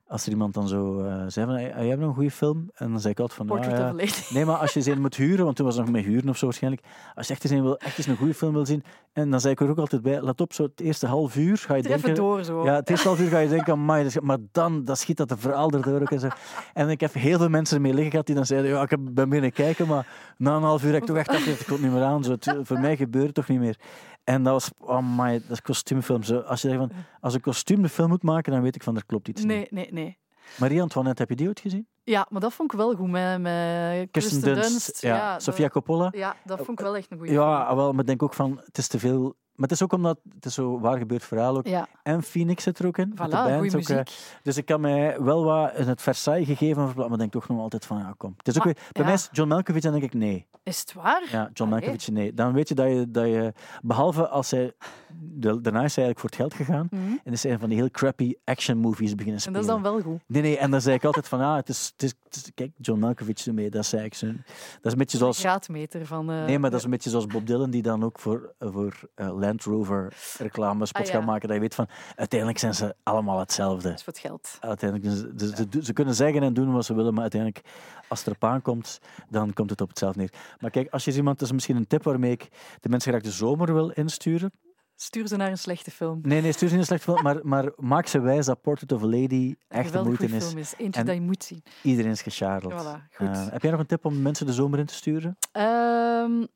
als 0.06 0.24
er 0.24 0.30
iemand 0.32 0.54
dan 0.54 0.68
zo 0.68 1.04
eh, 1.04 1.22
zei 1.26 1.46
van, 1.46 1.54
hey, 1.54 1.62
jij 1.76 1.86
hebt 1.88 2.00
nog 2.00 2.08
een 2.08 2.14
goede 2.14 2.30
film? 2.30 2.70
En 2.74 2.90
dan 2.90 3.00
zei 3.00 3.12
ik 3.12 3.20
altijd 3.20 3.38
van, 3.38 3.46
Portrait 3.46 3.76
ja. 3.78 3.92
Nee, 4.34 4.44
maar 4.44 4.56
als 4.56 4.72
je 4.72 4.90
een 4.90 5.00
moet 5.00 5.16
huren, 5.16 5.44
want 5.44 5.56
toen 5.56 5.66
was 5.66 5.76
het 5.76 5.84
nog 5.84 5.94
met 5.94 6.04
huren 6.04 6.28
of 6.28 6.36
zo 6.36 6.44
waarschijnlijk, 6.46 6.82
als 7.14 7.26
je 7.26 7.32
echt 7.32 7.42
eens 7.44 7.52
een, 7.52 7.62
wil, 7.62 7.76
echt 7.78 7.98
eens 7.98 8.06
een 8.06 8.16
goede 8.16 8.34
film 8.34 8.52
wil 8.52 8.66
zien, 8.66 8.82
en 9.12 9.30
dan 9.30 9.40
zei 9.40 9.52
ik 9.52 9.60
er 9.60 9.70
ook 9.70 9.78
altijd 9.78 10.02
bij, 10.02 10.20
let 10.22 10.40
op, 10.40 10.52
zo 10.52 10.62
het 10.62 10.80
eerste 10.80 11.06
half 11.06 11.36
uur 11.36 11.56
ga 11.58 11.74
je 11.74 11.82
denken... 11.82 12.14
door, 12.14 12.44
zo. 12.44 12.64
Ja, 12.64 12.74
het 12.74 12.90
eerste 12.90 13.08
half 13.08 13.20
uur 13.20 13.28
ga 13.28 13.38
je 13.38 13.48
denken, 13.48 13.72
amai, 13.72 14.02
dat 14.08 14.22
maar 14.22 14.38
dan 14.52 14.84
dat 14.84 14.98
schiet 14.98 15.16
dat 15.16 15.30
er 15.30 15.38
verhaal 15.38 15.70
erdoor 15.70 16.00
ook 16.00 16.10
en 16.10 16.20
zo. 16.20 16.28
En 16.74 16.88
ik 16.88 17.00
heb 17.00 17.12
heel 17.14 17.38
veel 17.38 17.48
mensen 17.48 17.76
ermee 17.76 17.92
liggen 17.92 18.10
gehad 18.10 18.26
die 18.26 18.34
dan 18.34 18.46
zeiden, 18.46 18.70
ja, 18.70 18.82
ik 18.82 18.90
heb- 18.90 19.00
ben 19.10 19.28
binnen 19.28 19.52
kijken, 19.52 19.86
maar 19.86 20.06
na 20.36 20.56
een 20.56 20.62
half 20.62 20.84
uur 20.84 20.92
heb 20.92 21.00
ik 21.00 21.06
toch 21.06 21.16
echt 21.16 21.30
gedacht, 21.34 21.60
ik 21.60 21.66
kon 21.66 21.80
niet 21.80 21.92
meer 21.92 22.02
aan. 22.02 22.24
Zo, 22.24 22.32
het- 22.32 22.56
voor 22.62 22.80
mij 22.80 22.96
gebeurt 22.96 23.26
het 23.26 23.34
toch 23.34 23.48
niet 23.48 23.58
meer. 23.58 23.76
En 24.24 24.42
dat 24.42 24.52
was, 24.52 24.88
amai, 24.88 25.40
dat 25.40 25.50
is 25.50 25.62
kostuumfilm. 25.62 26.22
Zo, 26.22 26.38
als 26.38 26.62
je 26.62 26.68
zegt 26.68 26.80
van, 26.80 26.92
als 27.20 27.34
een 27.34 27.40
kostuum 27.40 27.82
de 27.82 27.88
film 27.88 28.08
moet 28.08 28.22
maken, 28.22 28.52
dan 28.52 28.62
weet 28.62 28.74
ik 28.74 28.82
van, 28.82 28.96
er 28.96 29.06
klopt 29.06 29.28
iets 29.28 29.40
niet. 29.44 29.50
Nee, 29.50 29.66
nee, 29.70 29.92
nee. 29.92 30.18
Marie-Antoinette, 30.58 31.20
heb 31.20 31.30
je 31.30 31.36
die 31.36 31.48
ooit 31.48 31.60
gezien? 31.60 31.86
Ja, 32.04 32.26
maar 32.30 32.40
dat 32.40 32.52
vond 32.52 32.72
ik 32.72 32.78
wel 32.78 32.94
goed 32.94 33.10
met, 33.10 33.40
met 33.40 34.08
Kirsten 34.10 34.40
Dunst, 34.40 34.62
Dunst. 34.62 35.02
ja. 35.02 35.38
Sofia 35.38 35.68
Coppola. 35.68 36.08
Ja, 36.14 36.36
dat 36.44 36.58
vond 36.58 36.78
ik 36.78 36.84
wel 36.84 36.96
echt 36.96 37.10
een 37.10 37.16
goede 37.18 37.32
film. 37.32 37.44
Ja, 37.44 37.76
wel, 37.76 37.90
maar 37.92 38.00
ik 38.00 38.06
denk 38.06 38.22
ook 38.22 38.34
van, 38.34 38.60
het 38.64 38.78
is 38.78 38.88
te 38.88 38.98
veel... 38.98 39.36
Maar 39.54 39.68
het 39.68 39.70
is 39.70 39.82
ook 39.82 39.92
omdat, 39.92 40.18
het 40.34 40.44
is 40.44 40.54
zo 40.54 40.80
waar 40.80 40.98
gebeurd 40.98 41.24
verhaal 41.24 41.56
ook. 41.56 41.66
Ja, 41.66 41.86
En 42.02 42.22
Phoenix 42.22 42.62
zit 42.62 42.78
er 42.78 42.86
ook 42.86 42.98
in. 42.98 43.10
voilà, 43.12 43.16
band 43.16 43.34
ook, 43.34 43.46
eh, 43.48 43.60
muziek. 43.60 44.10
Dus 44.42 44.56
ik 44.56 44.64
kan 44.66 44.80
mij 44.80 45.20
wel 45.20 45.44
wat 45.44 45.74
in 45.74 45.88
het 45.88 46.02
Versailles 46.02 46.46
gegeven, 46.46 46.92
maar 46.96 47.10
ik 47.12 47.18
denk 47.18 47.32
toch 47.32 47.48
nog 47.48 47.58
altijd 47.58 47.86
van, 47.86 47.98
ja, 47.98 48.14
kom. 48.16 48.34
Het 48.36 48.48
is 48.48 48.58
ook 48.58 48.64
Maar, 48.64 48.74
weer, 48.74 48.82
bij 48.92 49.02
ja. 49.02 49.04
mij 49.08 49.14
is 49.14 49.28
John 49.32 49.48
Malkovich, 49.48 49.82
dan 49.82 49.92
denk 49.92 50.04
ik 50.04 50.14
nee. 50.14 50.46
Is 50.62 50.80
het 50.80 50.92
waar? 50.92 51.22
Ja, 51.30 51.50
John. 51.52 51.70
Malkovich, 51.70 52.08
nee. 52.10 52.34
Dan 52.34 52.52
weet 52.52 52.68
je 52.68 52.74
dat 52.74 52.86
je, 52.88 53.10
dat 53.10 53.26
je 53.26 53.52
behalve 53.82 54.28
als 54.28 54.50
hij, 54.50 54.72
de- 55.14 55.60
daarna 55.60 55.82
is 55.82 55.96
hij 55.96 56.04
eigenlijk 56.04 56.18
voor 56.18 56.28
het 56.28 56.38
geld 56.38 56.54
gegaan, 56.54 56.86
Mhm. 56.90 57.16
en 57.24 57.32
is 57.32 57.42
hij 57.42 57.58
van 57.58 57.68
die 57.68 57.78
heel 57.78 57.90
crappy 57.90 58.34
action 58.44 58.78
movies 58.78 59.10
beginnen 59.10 59.34
En 59.34 59.40
spelen. 59.40 59.66
dat 59.66 59.76
is 59.76 59.82
dan 59.82 59.92
wel 59.92 60.00
goed. 60.02 60.20
Nee, 60.26 60.42
nee, 60.42 60.58
en 60.58 60.70
dan 60.70 60.80
zei 60.80 60.94
ik 60.94 61.04
altijd 61.04 61.28
van, 61.28 61.40
ah, 61.40 61.56
het 61.56 61.68
is, 61.68 61.90
het 61.92 62.02
is, 62.02 62.14
het 62.24 62.36
is- 62.36 62.50
kijk, 62.54 62.70
John 62.76 63.00
Malkovich 63.00 63.46
ermee, 63.46 63.70
dat 63.70 63.86
zei 63.86 64.04
ik 64.04 64.14
zo. 64.14 64.26
Dat 64.26 64.36
is 64.82 64.92
een 64.92 64.98
beetje 64.98 65.18
zoals... 65.18 65.38
graadmeter 65.38 66.06
van... 66.06 66.30
eh, 66.30 66.44
Nee, 66.44 66.58
maar 66.58 66.70
dat 66.70 66.78
is 66.78 66.84
een 66.84 66.90
beetje 66.90 67.10
zoals 67.10 67.26
Bob 67.26 67.46
Dylan, 67.46 67.70
die 67.70 67.82
dan 67.82 68.04
ook 68.04 68.18
voor, 68.18 68.54
voor 68.58 68.94
eh, 69.14 69.36
Land 69.46 69.64
Rover 69.64 70.12
reclamespots 70.38 71.06
Ah, 71.08 71.12
ja. 71.14 71.18
gaat 71.18 71.28
maken. 71.28 71.46
Dat 71.48 71.56
je 71.56 71.62
weet 71.62 71.74
van, 71.74 71.88
uiteindelijk 72.14 72.58
zijn 72.58 72.74
ze 72.74 72.94
allemaal 73.02 73.38
hetzelfde. 73.38 73.88
Dat 73.88 73.98
is 73.98 74.04
voor 74.04 74.12
het 74.12 74.22
geld. 74.22 74.56
Uiteindelijk, 74.60 75.10
dus- 75.38 75.50
ze, 75.54 75.66
ze 75.84 75.92
kunnen 75.92 76.14
zeggen 76.14 76.42
en 76.42 76.54
doen 76.54 76.72
wat 76.72 76.84
ze 76.84 76.94
willen, 76.94 77.12
maar 77.12 77.22
uiteindelijk, 77.22 77.64
als 78.08 78.18
het 78.18 78.28
erop 78.28 78.44
aankomt, 78.44 78.98
dan 79.28 79.52
komt 79.52 79.70
het 79.70 79.80
op 79.80 79.88
hetzelfde 79.88 80.18
neer. 80.20 80.32
Maar 80.60 80.70
kijk, 80.70 80.90
als 80.90 81.04
je 81.04 81.12
iemand, 81.14 81.38
dat 81.38 81.48
is 81.48 81.54
misschien 81.54 81.76
een 81.76 81.86
tip 81.86 82.02
waarmee 82.02 82.30
ik 82.32 82.48
de 82.80 82.88
mensen 82.88 83.10
graag 83.12 83.22
de 83.22 83.30
zomer 83.30 83.72
wil 83.74 83.90
insturen. 83.90 84.52
Stuur 84.96 85.26
ze 85.28 85.36
naar 85.36 85.50
een 85.50 85.58
slechte 85.58 85.90
film. 85.90 86.18
Nee, 86.22 86.40
nee, 86.42 86.52
stuur 86.52 86.68
ze 86.68 86.74
niet 86.74 86.82
een 86.82 86.98
slecht 86.98 87.02
film, 87.02 87.22
maar, 87.22 87.38
maar 87.42 87.72
maak 87.76 88.06
ze 88.06 88.20
wijs 88.20 88.46
dat 88.46 88.60
Portrait 88.60 88.92
of 88.92 89.02
a 89.02 89.06
Lady 89.06 89.34
Een 89.34 89.56
echt 89.68 89.86
geweldig 89.86 90.18
moeite 90.18 90.36
is. 90.36 90.44
film 90.44 90.58
is. 90.58 90.74
Eentje 90.76 91.00
En- 91.00 91.06
dat 91.06 91.14
je 91.14 91.20
moet 91.20 91.44
zien. 91.44 91.62
Iedereen 91.82 92.10
is 92.10 92.22
gecharreld. 92.22 92.72
Voilà, 92.72 93.14
goed. 93.16 93.28
Eh, 93.28 93.46
heb 93.50 93.62
jij 93.62 93.70
nog 93.70 93.80
een 93.80 93.86
tip 93.86 94.04
om 94.04 94.22
mensen 94.22 94.46
de 94.46 94.52
zomer 94.52 94.78
in 94.78 94.86
te 94.86 94.94
sturen? 94.94 95.36
Ehm, 95.52 96.46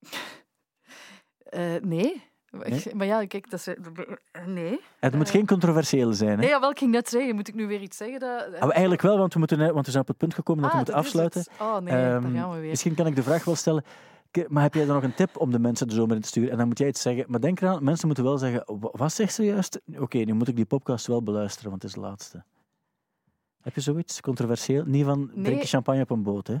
eh, 1.44 1.74
nee. 1.82 2.22
Nee? 2.50 2.94
Maar 2.94 3.06
ja, 3.06 3.26
kijk, 3.26 3.50
dat 3.50 3.58
is... 3.58 3.66
eh, 3.66 3.74
Nee. 4.46 4.80
Het 5.00 5.14
moet 5.14 5.26
Eh. 5.26 5.32
geen 5.32 5.46
controversiële 5.46 6.12
zijn. 6.12 6.30
Hè? 6.30 6.36
Nee, 6.36 6.48
jawel, 6.48 6.70
ik 6.70 6.78
ging 6.78 6.90
net 6.90 7.08
zeggen. 7.08 7.34
Moet 7.34 7.48
ik 7.48 7.54
nu 7.54 7.66
weer 7.66 7.80
iets 7.80 7.96
zeggen? 7.96 8.20
Dat... 8.20 8.54
Ah, 8.60 8.70
eigenlijk 8.70 9.02
wel, 9.02 9.18
want 9.18 9.32
we, 9.32 9.38
moeten, 9.38 9.72
want 9.74 9.84
we 9.84 9.90
zijn 9.90 10.02
op 10.02 10.08
het 10.08 10.16
punt 10.16 10.34
gekomen 10.34 10.62
dat 10.62 10.72
Ah, 10.72 10.78
we 10.78 10.84
moeten 10.84 11.02
dat 11.02 11.04
is 11.04 11.18
afsluiten. 11.30 11.52
Oh 11.60 11.76
nee, 11.78 11.94
daar 11.94 12.22
Ehm, 12.24 12.34
gaan 12.34 12.50
we 12.54 12.60
weer. 12.60 12.70
Misschien 12.70 12.94
kan 12.94 13.06
ik 13.06 13.16
de 13.16 13.22
vraag 13.22 13.44
wel 13.44 13.54
stellen. 13.54 13.84
Maar 14.48 14.62
heb 14.62 14.74
jij 14.74 14.84
dan 14.84 14.94
nog 14.94 15.04
een 15.04 15.14
tip 15.14 15.36
om 15.36 15.50
de 15.50 15.58
mensen 15.58 15.88
de 15.88 15.94
zomer 15.94 16.16
in 16.16 16.22
te 16.22 16.28
sturen? 16.28 16.50
En 16.50 16.56
dan 16.56 16.66
moet 16.66 16.78
jij 16.78 16.88
iets 16.88 17.02
zeggen. 17.02 17.24
Maar 17.28 17.40
denk 17.40 17.60
eraan, 17.60 17.84
mensen 17.84 18.06
moeten 18.06 18.24
wel 18.24 18.38
zeggen: 18.38 18.62
"Wa- 18.80 18.90
wat 18.92 19.12
zegt 19.12 19.34
ze 19.34 19.44
juist? 19.44 19.80
Oké, 19.98 20.18
nu 20.18 20.32
moet 20.32 20.48
ik 20.48 20.56
die 20.56 20.64
podcast 20.64 21.06
wel 21.06 21.22
beluisteren, 21.22 21.70
want 21.70 21.82
het 21.82 21.90
is 21.90 21.96
de 21.96 22.02
laatste. 22.06 22.44
Heb 23.62 23.74
je 23.74 23.80
zoiets 23.80 24.20
controversieel? 24.20 24.84
Niet 24.86 25.04
van 25.04 25.30
Nee. 25.34 25.44
drinken 25.44 25.66
champagne 25.68 26.00
op 26.02 26.10
een 26.10 26.22
boot, 26.22 26.46
hè? 26.46 26.56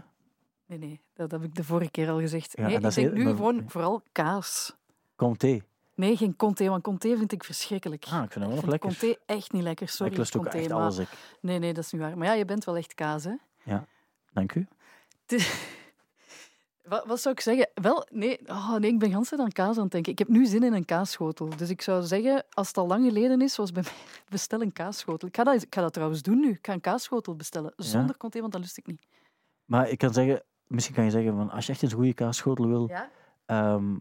Nee, 0.66 0.78
nee, 0.78 1.00
dat 1.14 1.30
heb 1.30 1.42
ik 1.42 1.54
de 1.54 1.64
vorige 1.64 1.90
keer 1.90 2.10
al 2.10 2.20
gezegd. 2.20 2.52
Ja, 2.56 2.66
nee, 2.66 2.76
ik 2.76 2.94
denk 2.94 3.12
nu 3.12 3.26
gewoon 3.26 3.62
vooral 3.66 4.02
kaas. 4.12 4.76
Comté. 5.16 5.60
Nee, 6.00 6.16
geen 6.16 6.36
Conté, 6.36 6.68
want 6.68 6.82
Conté 6.82 7.16
vind 7.16 7.32
ik 7.32 7.44
verschrikkelijk. 7.44 8.04
Ah, 8.04 8.22
ik 8.22 8.32
vind 8.32 8.44
dat 8.44 8.54
wel 8.54 8.54
nog 8.54 8.70
lekker. 8.70 8.88
Conté 8.88 9.14
echt 9.26 9.52
niet 9.52 9.62
lekker, 9.62 9.88
sorry. 9.88 10.12
ik 10.12 10.18
lust 10.18 10.36
ook 10.36 10.42
Conté, 10.42 10.58
echt 10.58 10.68
maar- 10.68 10.80
alles. 10.80 10.98
Ik. 10.98 11.08
Nee, 11.40 11.58
nee, 11.58 11.74
dat 11.74 11.84
is 11.84 11.92
niet 11.92 12.00
waar. 12.00 12.18
Maar 12.18 12.26
ja, 12.26 12.32
je 12.32 12.44
bent 12.44 12.64
wel 12.64 12.76
echt 12.76 12.94
kaas, 12.94 13.24
hè? 13.24 13.34
Dank 14.32 14.54
u. 14.54 14.66
Wat, 16.82 17.06
wat 17.06 17.20
zou 17.20 17.34
ik 17.34 17.40
zeggen? 17.40 17.70
Wel, 17.74 18.06
nee, 18.10 18.48
oh, 18.48 18.76
nee, 18.76 18.90
ik 18.90 18.98
ben 18.98 19.10
ganse 19.10 19.36
dan 19.36 19.52
kaas 19.52 19.76
aan 19.76 19.82
het 19.82 19.92
denken. 19.92 20.12
Ik 20.12 20.18
heb 20.18 20.28
nu 20.28 20.46
zin 20.46 20.62
in 20.62 20.72
een 20.72 20.84
kaasschotel. 20.84 21.56
Dus 21.56 21.70
ik 21.70 21.82
zou 21.82 22.02
zeggen, 22.02 22.44
als 22.50 22.68
het 22.68 22.76
al 22.76 22.86
lang 22.86 23.04
geleden 23.04 23.40
is, 23.40 23.56
was 23.56 23.72
bij 23.72 23.82
mij, 23.82 23.92
bestel 24.28 24.60
een 24.60 24.72
kaasschotel. 24.72 25.28
Ik 25.28 25.36
ga 25.36 25.44
dat, 25.44 25.62
ik 25.62 25.74
ga 25.74 25.80
dat 25.80 25.92
trouwens 25.92 26.22
doen 26.22 26.40
nu. 26.40 26.50
Ik 26.50 26.66
ga 26.66 26.72
een 26.72 26.80
kaasschotel 26.80 27.34
bestellen. 27.36 27.72
Zonder 27.76 28.16
Conté, 28.16 28.40
want 28.40 28.52
dat 28.52 28.60
lust 28.60 28.78
ik 28.78 28.86
niet. 28.86 29.06
Maar 29.64 29.88
ik 29.88 29.98
kan 29.98 30.12
zeggen, 30.12 30.42
misschien 30.66 30.94
kan 30.94 31.04
je 31.04 31.10
zeggen: 31.10 31.36
van, 31.36 31.50
als 31.50 31.66
je 31.66 31.72
echt 31.72 31.82
een 31.82 31.92
goede 31.92 32.14
kaasschotel 32.14 32.66
wil. 32.68 32.88
Ja? 32.88 33.10
ehm, 33.46 33.96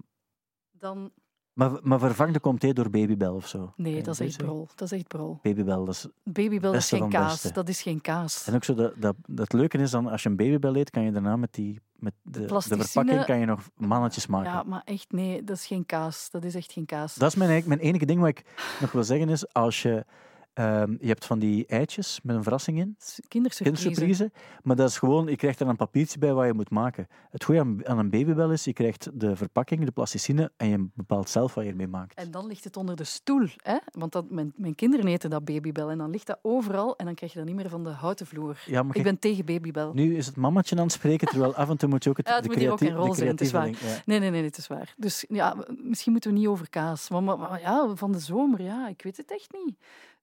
Dan... 0.72 1.12
maar, 1.60 1.72
maar 1.82 2.00
vervang 2.00 2.34
de 2.34 2.40
comté 2.40 2.74
door 2.74 2.90
Babybel 2.90 3.36
of 3.36 3.48
zo. 3.48 3.74
Nee, 3.76 3.96
je 3.96 4.04
dat 4.04 4.20
is 4.20 4.28
echt 4.28 4.38
brol. 4.38 4.68
Dat 4.76 4.92
is 4.92 4.98
echt 4.98 5.08
brol. 5.08 5.40
Babybel, 5.42 5.86
dat 5.86 5.96
is 5.96 6.08
Babybel 6.24 6.74
is 6.74 6.90
geen 6.90 7.10
kaas. 7.10 7.42
Dat 7.42 7.70
is 7.70 7.82
geen 7.82 8.02
kaas. 8.02 8.48
En 8.48 8.56
ook 8.56 8.64
zo, 8.64 8.74
dat, 8.74 8.94
dat, 8.98 9.16
dat 9.28 9.54
leuke 9.54 9.78
is 9.78 9.92
dan, 9.92 10.08
als 10.08 10.24
je 10.24 10.30
een 10.30 10.36
babybel 10.36 10.76
eet, 10.76 10.90
kan 10.90 11.04
je 11.04 11.12
daarna 11.12 11.36
met, 11.36 11.54
die, 11.54 11.80
met 11.96 12.14
de, 12.22 12.40
de, 12.40 12.46
plasticine- 12.46 12.84
verpakking 12.84 13.26
kan 13.26 13.40
je 13.40 13.46
nog 13.46 13.70
mannetjes 13.76 14.28
maken. 14.28 14.52
Ja, 14.52 14.64
maar 14.64 14.82
echt, 14.86 15.12
nee, 15.12 15.44
dat 15.44 15.56
is 15.56 15.66
geen 15.66 15.86
kaas. 15.86 16.30
Dat 16.32 16.44
is 16.44 16.56
echt 16.56 16.72
geen 16.72 16.86
kaas. 16.86 17.16
Dat 17.16 17.30
is 17.30 17.36
mijn, 17.36 17.64
mijn 17.66 17.80
enige 17.80 18.06
ding 18.06 18.20
wat 18.20 18.30
ik 18.30 18.44
nog 18.80 18.92
wil 18.92 19.04
zeggen 19.04 19.30
is, 19.30 19.54
als 19.54 19.82
je 19.82 20.06
Ehm, 20.60 20.96
je 21.00 21.08
hebt 21.08 21.26
van 21.26 21.40
die 21.40 21.66
eitjes 21.66 22.20
met 22.24 22.36
een 22.36 22.44
verrassing 22.44 22.78
in. 22.78 22.98
Kindersurprise. 23.28 23.84
Kindersurprise. 23.84 24.32
Maar 24.64 24.76
dat 24.76 24.90
is 24.90 24.98
gewoon, 24.98 25.28
je 25.28 25.36
krijgt 25.36 25.60
er 25.60 25.68
een 25.68 25.76
papiertje 25.76 26.20
bij 26.20 26.34
wat 26.34 26.46
je 26.46 26.54
moet 26.54 26.70
maken. 26.70 27.08
Het 27.30 27.44
goede 27.44 27.60
aan, 27.60 27.88
aan 27.88 27.98
een 27.98 28.10
babybel 28.10 28.52
is, 28.52 28.64
je 28.64 28.74
krijgt 28.74 29.10
de 29.14 29.36
verpakking, 29.36 29.86
de 29.86 29.92
plasticine, 29.92 30.52
en 30.58 30.68
je 30.68 30.88
bepaalt 30.94 31.30
zelf 31.30 31.54
wat 31.54 31.64
je 31.64 31.70
ermee 31.70 31.88
maakt. 31.88 32.14
En 32.14 32.32
dan 32.32 32.48
ligt 32.48 32.64
het 32.64 32.78
onder 32.78 32.96
de 32.96 33.04
stoel. 33.04 33.48
Hè? 33.58 33.78
Want 33.92 34.12
dat, 34.12 34.30
mijn, 34.30 34.54
mijn 34.56 34.76
kinderen 34.76 35.08
eten 35.08 35.30
dat 35.30 35.46
babybel. 35.46 35.90
En 35.90 35.98
dan 35.98 36.10
ligt 36.10 36.28
dat 36.28 36.40
overal 36.42 36.98
en 36.98 37.06
dan 37.06 37.16
krijg 37.16 37.32
je 37.32 37.38
dat 37.38 37.48
niet 37.48 37.56
meer 37.58 37.70
van 37.70 37.84
de 37.84 37.90
houten 37.90 38.28
vloer. 38.28 38.64
Ja, 38.66 38.82
maar 38.82 38.92
Ik 38.92 38.98
je- 38.98 39.04
ben 39.04 39.20
tegen 39.20 39.46
babybel. 39.46 39.94
Nu 39.94 40.16
is 40.16 40.26
het 40.26 40.36
mammatje 40.36 40.76
aan 40.76 40.84
het 40.84 40.92
spreken, 40.92 41.28
terwijl 41.28 41.56
af 41.56 41.70
en 41.70 41.78
toe 41.78 41.90
moet 41.90 42.04
je 42.04 42.10
ook 42.10 42.18
het, 42.18 42.28
Ja, 42.28 42.34
het 42.34 42.44
de, 42.44 42.50
moet 42.50 42.60
hier 42.60 42.72
ook 42.72 42.82
een 42.82 42.96
rol 42.96 43.14
zijn, 43.14 43.30
het 43.30 43.42
is 43.42 43.52
ja. 43.52 43.62
Nee, 44.06 44.20
nee, 44.20 44.30
nee, 44.30 44.44
het 44.44 44.58
is 44.58 44.68
waar. 44.68 44.94
Dus 44.98 45.26
ja, 45.30 45.56
misschien 45.84 46.12
moeten 46.12 46.32
we 46.32 46.38
niet 46.38 46.48
over 46.48 46.70
kaas. 46.70 47.10
Maar, 47.10 47.24
maar, 47.24 47.38
maar 47.40 47.60
ja, 47.62 47.96
van 47.96 48.12
de 48.12 48.20
zomer, 48.20 48.62
ja, 48.62 48.88
ik 48.88 49.02
weet 49.04 49.18
het 49.18 49.32
echt 49.32 49.50
niet. 49.66 49.78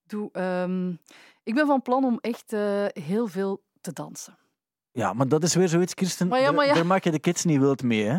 Doe, 0.07 0.29
ehm, 0.31 0.89
ik 1.43 1.53
ben 1.55 1.67
van 1.67 1.81
plan 1.81 2.03
om 2.03 2.17
echt 2.21 2.53
eh, 2.53 2.85
heel 2.93 3.27
veel 3.27 3.61
te 3.81 3.93
dansen. 3.93 4.37
Ja, 4.91 5.13
maar 5.13 5.27
dat 5.27 5.43
is 5.43 5.55
weer 5.55 5.67
zoiets, 5.69 5.93
Kirsten. 5.93 6.27
Maar 6.27 6.39
ja, 6.39 6.45
daar- 6.45 6.53
maar 6.53 6.65
ja. 6.65 6.73
Daar 6.73 6.85
maak 6.85 7.03
je 7.03 7.11
de 7.11 7.19
kids 7.19 7.43
niet 7.45 7.59
wild 7.59 7.83
mee, 7.83 8.03
hè? 8.05 8.17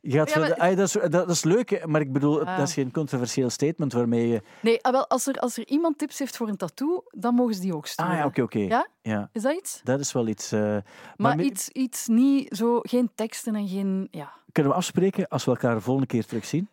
Ja, 0.00 0.26
maar- 0.36 0.54
ah, 0.54 0.76
dat, 0.76 0.86
is, 0.86 0.92
dat, 0.92 1.12
dat 1.12 1.30
is 1.30 1.44
leuk, 1.44 1.86
maar 1.86 2.00
ik 2.00 2.12
bedoel, 2.12 2.44
Ja. 2.44 2.56
dat 2.56 2.68
is 2.68 2.74
geen 2.74 2.90
controversieel 2.92 3.50
statement 3.50 3.92
waarmee 3.92 4.28
je... 4.28 4.42
Nee, 4.62 4.82
ah, 4.84 4.92
wel, 4.92 5.08
als, 5.08 5.26
er, 5.26 5.34
als 5.38 5.56
er 5.58 5.66
iemand 5.68 5.98
tips 5.98 6.18
heeft 6.18 6.36
voor 6.36 6.48
een 6.48 6.56
tattoo, 6.56 7.04
dan 7.10 7.34
mogen 7.34 7.54
ze 7.54 7.60
die 7.60 7.74
ook 7.74 7.86
sturen. 7.86 8.12
Ah 8.12 8.18
ja, 8.18 8.24
oké, 8.26 8.42
oké. 8.42 8.58
Ja? 8.58 8.86
Ja, 9.02 9.28
Is 9.32 9.42
dat 9.42 9.56
iets? 9.56 9.80
dat 9.84 10.00
is 10.00 10.12
wel 10.12 10.26
iets... 10.28 10.52
eh, 10.52 10.76
maar 11.16 11.40
iets, 11.40 11.68
iets 11.68 12.06
niet 12.06 12.56
zo, 12.56 12.78
geen 12.82 13.10
teksten 13.14 13.54
en 13.54 13.68
geen. 13.68 14.08
Ja, 14.10 14.32
kunnen 14.52 14.72
we 14.72 14.78
afspreken, 14.78 15.28
als 15.28 15.44
we 15.44 15.50
elkaar 15.50 15.74
de 15.74 15.80
volgende 15.80 16.08
keer 16.08 16.26
terugzien, 16.26 16.68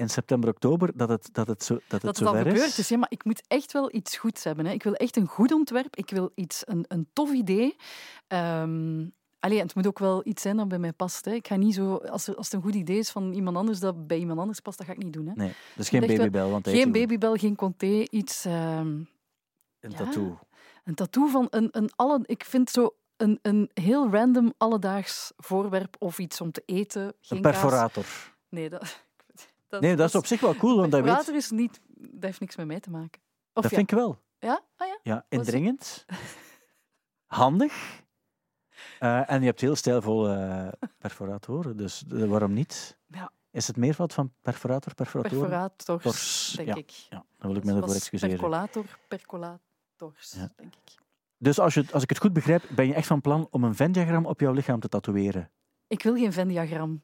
in 0.00 0.08
september, 0.10 0.48
oktober, 0.50 0.90
dat 0.94 1.08
het, 1.08 1.28
dat 1.32 1.46
het, 1.46 1.62
zo, 1.64 1.74
dat 1.74 1.82
het 1.88 2.02
dat 2.02 2.18
het 2.18 2.26
al 2.28 2.34
gebeurd 2.34 2.56
is? 2.56 2.78
is. 2.78 2.88
Ja, 2.88 2.96
maar 2.96 3.10
ik 3.10 3.24
moet 3.24 3.42
echt 3.48 3.72
wel 3.72 3.94
iets 3.94 4.16
goeds 4.16 4.44
hebben. 4.44 4.66
Hè. 4.66 4.72
Ik 4.72 4.82
wil 4.82 4.94
echt 4.94 5.16
een 5.16 5.26
goed 5.26 5.52
ontwerp. 5.52 5.96
Ik 5.96 6.10
wil 6.10 6.30
iets, 6.34 6.62
een, 6.66 6.84
een 6.88 7.08
tof 7.12 7.32
idee. 7.32 7.76
Allee, 9.40 9.58
het 9.60 9.74
moet 9.74 9.86
ook 9.86 9.98
wel 9.98 10.20
iets 10.26 10.42
zijn 10.42 10.56
dat 10.56 10.68
bij 10.68 10.78
mij 10.78 10.92
past. 10.92 11.24
Hè. 11.24 11.32
Ik 11.32 11.46
ga 11.46 11.56
niet 11.56 11.74
zo, 11.74 11.94
als, 11.94 12.26
er, 12.26 12.36
als 12.36 12.46
het 12.46 12.54
een 12.54 12.62
goed 12.62 12.74
idee 12.74 12.98
is 12.98 13.10
van 13.10 13.32
iemand 13.32 13.56
anders 13.56 13.80
dat 13.80 14.06
bij 14.06 14.18
iemand 14.18 14.38
anders 14.38 14.60
past, 14.60 14.78
dat 14.78 14.86
ga 14.86 14.92
ik 14.92 15.02
niet 15.02 15.12
doen. 15.12 15.26
Hè. 15.26 15.32
Nee, 15.34 15.52
dus 15.76 15.88
geen 15.88 16.00
babybel, 16.00 16.50
want 16.50 16.68
Geen 16.68 16.92
babybel, 16.92 17.34
geen 17.36 17.56
conté, 17.56 18.04
iets... 18.10 18.44
ehm, 18.44 18.86
een 19.80 19.90
Ja. 19.90 19.96
tattoo. 19.96 20.38
een 20.84 20.94
tattoo 20.94 21.26
van 21.26 21.46
een, 21.50 21.68
een 21.70 21.90
alle... 21.96 22.20
Ik 22.22 22.44
vind 22.44 22.70
zo 22.70 22.94
een, 23.16 23.38
een 23.42 23.70
heel 23.74 24.10
random 24.10 24.52
alledaags 24.56 25.32
voorwerp 25.36 25.96
of 25.98 26.18
iets 26.18 26.40
om 26.40 26.52
te 26.52 26.62
eten. 26.66 27.12
Geen 27.20 27.36
Een 27.36 27.42
kaas. 27.42 27.60
perforator. 27.60 28.04
Nee, 28.48 28.68
dat... 28.70 29.08
dat 29.70 29.80
Nee, 29.80 29.96
dat 29.96 30.08
is 30.08 30.14
op 30.14 30.26
zich 30.26 30.40
wel 30.40 30.54
cool, 30.54 30.76
want 30.76 30.90
dat, 30.90 31.00
weet, 31.00 31.08
Perforator 31.08 31.34
is 31.34 31.50
niet... 31.50 31.80
Dat 31.94 32.22
heeft 32.24 32.40
niks 32.40 32.56
met 32.56 32.66
mij 32.66 32.80
te 32.80 32.90
maken. 32.90 33.20
Of 33.52 33.62
dat 33.62 33.70
ja. 33.70 33.76
vind 33.76 33.90
ik 33.90 33.96
wel. 33.96 34.18
Ja? 34.38 34.60
Ah 34.76 34.88
ja? 34.88 34.98
Ja, 35.02 35.26
indringend. 35.28 36.06
Handig. 37.26 38.02
Eh, 38.98 39.30
en 39.30 39.40
je 39.40 39.46
hebt 39.46 39.60
heel 39.60 39.76
stijlvolle 39.76 40.34
eh, 40.34 40.88
perforatoren, 40.98 41.76
dus 41.76 42.04
waarom 42.08 42.52
niet? 42.52 42.98
Ja. 43.06 43.32
Is 43.50 43.66
het 43.66 43.76
meervoud 43.76 44.12
van 44.12 44.32
perforator, 44.40 44.94
perforatoren? 44.94 45.38
Perforators, 45.40 46.02
Tors, 46.02 46.52
denk 46.56 46.68
ja. 46.68 46.74
ik. 46.74 46.90
Ja, 46.90 47.24
dan 47.38 47.48
wil 47.50 47.56
ik 47.56 47.64
me 47.64 47.72
daarvoor 47.72 47.94
excuseren. 47.94 48.36
Percolator, 48.36 48.84
percolators, 49.08 50.32
Ja. 50.36 50.52
denk 50.56 50.74
ik. 50.74 50.94
Dus 51.38 51.58
als, 51.58 51.74
je, 51.74 51.84
als 51.92 52.02
ik 52.02 52.08
het 52.08 52.18
goed 52.18 52.32
begrijp, 52.32 52.62
ben 52.74 52.86
je 52.86 52.94
echt 52.94 53.06
van 53.06 53.20
plan 53.20 53.48
om 53.50 53.64
een 53.64 53.74
Venn-diagram 53.74 54.26
op 54.26 54.40
jouw 54.40 54.52
lichaam 54.52 54.80
te 54.80 54.88
tatoeëren? 54.88 55.50
Ik 55.86 56.02
wil 56.02 56.14
geen 56.14 56.32
Venn-diagram. 56.32 57.02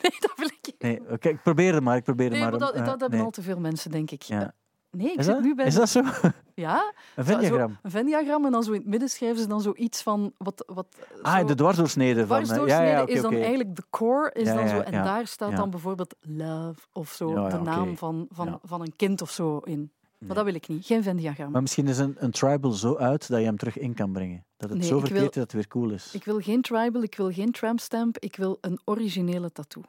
nee, 0.02 0.16
dat 0.20 0.32
wil 0.36 0.46
ik 0.46 0.58
niet. 0.62 0.74
Nee, 0.82 1.00
oké, 1.10 1.28
ik 1.28 1.42
probeer 1.42 1.74
het 1.74 1.82
maar. 1.82 1.96
Ik 1.96 2.04
probeer 2.04 2.30
het 2.30 2.38
Nee, 2.40 2.50
maar. 2.50 2.58
dat, 2.58 2.72
eh, 2.72 2.84
dat 2.84 3.00
hebben 3.00 3.10
nee. 3.10 3.22
al 3.22 3.30
te 3.30 3.42
veel 3.42 3.58
mensen, 3.60 3.90
denk 3.90 4.10
ik. 4.10 4.22
Ja. 4.22 4.42
Eh, 4.42 4.48
Nee, 4.92 5.12
ik 5.12 5.18
Is 5.18 5.24
zit 5.24 5.34
dat, 5.34 5.42
nu 5.44 5.54
bij... 5.54 5.66
is 5.66 5.72
de- 5.74 5.78
dat 5.78 5.88
zo? 5.88 6.02
Ja, 6.54 6.92
Een 7.16 7.24
Venn-diagram? 7.24 7.78
een 7.82 7.90
Venn-diagram 7.90 8.44
en 8.44 8.52
dan 8.52 8.62
zo 8.62 8.72
in 8.72 8.78
het 8.80 8.88
midden 8.88 9.08
schrijven 9.08 9.38
ze 9.38 9.46
dan 9.48 9.60
zoiets 9.60 10.02
van... 10.02 10.32
Wat, 10.36 10.64
wat, 10.66 10.86
Ah, 11.22 11.46
de 11.46 11.54
dwarsdoorsnede 11.54 12.26
van... 12.26 12.36
eh, 12.38 12.42
dwarsdoorsnede 12.44 12.84
ja, 12.86 12.96
ja, 12.96 13.02
oké, 13.02 13.12
is 13.12 13.20
dan 13.22 13.32
eigenlijk 13.34 13.76
de 13.76 13.82
core, 13.90 14.30
is 14.32 14.46
Ja, 14.48 14.54
dan 14.54 14.68
zo, 14.68 14.78
en 14.80 14.92
daar 14.92 15.26
staat 15.26 15.56
dan 15.56 15.70
bijvoorbeeld 15.70 16.14
love 16.20 16.80
of 16.92 17.08
zo, 17.10 17.48
de 17.48 17.58
naam 17.60 17.96
van, 17.96 18.26
van, 18.30 18.58
van 18.62 18.80
een 18.80 18.96
kind 18.96 19.22
of 19.22 19.30
zo 19.30 19.58
in. 19.58 19.92
Maar 20.26 20.34
dat 20.36 20.44
wil 20.44 20.54
ik 20.54 20.68
niet, 20.68 20.86
geen 20.86 21.02
Venn-diagram. 21.02 21.50
Maar 21.50 21.60
misschien 21.62 21.88
is 21.88 21.98
een, 21.98 22.14
een 22.18 22.30
tribal 22.30 22.70
zo 22.72 22.96
uit 22.96 23.28
dat 23.28 23.38
je 23.38 23.44
hem 23.44 23.56
terug 23.56 23.78
in 23.78 23.94
kan 23.94 24.12
brengen. 24.12 24.44
Dat 24.56 24.70
het 24.70 24.78
Nee, 24.78 24.88
zo 24.88 24.98
verkeerd 24.98 25.20
is 25.28 25.34
dat 25.34 25.42
het 25.42 25.52
weer 25.52 25.66
cool 25.68 25.90
is. 25.90 26.14
Ik 26.14 26.24
wil 26.24 26.40
geen 26.40 26.62
tribal, 26.62 27.02
ik 27.02 27.14
wil 27.16 27.32
geen 27.32 27.52
trampstamp, 27.52 28.18
ik 28.18 28.36
wil 28.36 28.58
een 28.60 28.80
originele 28.84 29.52
tattoo. 29.52 29.82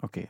Oké. 0.00 0.26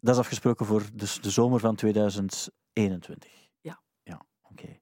Dat 0.00 0.14
is 0.14 0.20
afgesproken 0.20 0.66
voor 0.66 0.82
dus 0.94 1.20
de 1.20 1.30
zomer 1.30 1.60
van 1.60 1.74
2021. 1.74 3.30
Ja. 3.60 3.80
Ja, 4.02 4.22
oké. 4.42 4.78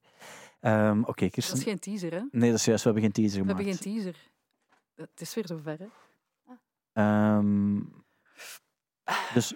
Ehm, 0.60 1.00
oké, 1.00 1.22
Dat 1.24 1.30
Kirsten. 1.32 1.56
is 1.56 1.62
geen 1.62 1.78
teaser, 1.78 2.12
hè? 2.12 2.22
Nee, 2.30 2.50
dat 2.50 2.58
is 2.58 2.64
juist. 2.64 2.84
We 2.84 2.90
hebben 2.90 3.02
geen 3.02 3.12
teaser 3.24 3.42
We 3.42 3.48
gemaakt. 3.48 3.64
hebben 3.64 3.82
geen 3.82 3.94
teaser. 4.02 4.30
Het 4.94 5.20
is 5.20 5.34
weer 5.34 5.46
zover, 5.46 5.78
hè? 5.78 5.86
Ehm, 6.92 7.80
dus, 9.34 9.54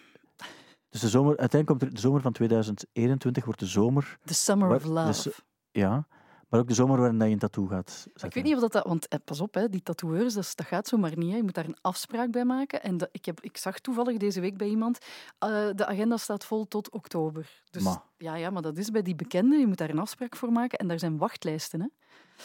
dus 0.95 1.03
de 1.03 1.09
zomer, 1.09 1.38
uiteindelijk 1.38 1.66
komt 1.66 1.82
er, 1.82 1.95
de 1.95 2.01
zomer 2.01 2.20
van 2.20 2.32
2021 2.32 3.45
wordt 3.45 3.61
de 3.61 3.66
zomer, 3.66 4.18
The 4.24 4.34
Summer 4.34 4.74
of 4.74 4.84
Love. 4.84 5.07
dus- 5.07 5.42
ja, 5.70 6.07
maar 6.49 6.61
ook 6.61 6.68
de 6.68 6.74
zomer 6.74 6.99
waarin 6.99 7.18
je 7.18 7.24
een 7.24 7.38
tattoo 7.38 7.66
gaat 7.66 7.90
zetten. 7.90 8.28
ik 8.28 8.34
weet 8.34 8.45
niet 8.45 8.55
of 8.55 8.61
dat... 8.61 8.72
dat 8.72 8.84
want 8.86 9.09
eh, 9.09 9.18
pas 9.24 9.40
op, 9.40 9.55
hè, 9.55 9.68
die 9.68 9.82
tatoeërs, 9.82 10.34
dat, 10.34 10.53
dat 10.55 10.66
gaat 10.66 10.88
zomaar 10.88 11.16
niet. 11.16 11.30
Hè. 11.30 11.36
Je 11.36 11.42
moet 11.42 11.55
daar 11.55 11.64
een 11.64 11.76
afspraak 11.80 12.30
bij 12.30 12.45
maken. 12.45 12.82
En 12.82 12.97
dat, 12.97 13.09
ik, 13.12 13.24
heb, 13.24 13.40
ik 13.40 13.57
zag 13.57 13.78
toevallig 13.78 14.16
deze 14.16 14.40
week 14.40 14.57
bij 14.57 14.68
iemand... 14.68 14.99
eh, 15.38 15.49
de 15.74 15.86
agenda 15.86 16.16
staat 16.16 16.45
vol 16.45 16.68
tot 16.68 16.90
oktober. 16.90 17.62
Dus 17.70 17.82
Ma. 17.82 18.03
ja, 18.18 18.34
ja, 18.34 18.51
maar 18.51 18.62
dat 18.62 18.78
is 18.78 18.90
bij 18.90 19.03
die 19.03 19.14
bekenden. 19.14 19.59
Je 19.59 19.66
moet 19.66 19.78
daar 19.78 19.90
een 19.90 19.99
afspraak 19.99 20.36
voor 20.36 20.53
maken. 20.53 20.78
En 20.78 20.88
daar 20.88 20.99
zijn 20.99 21.18
wachtlijsten, 21.18 21.80
hè? 21.80 21.86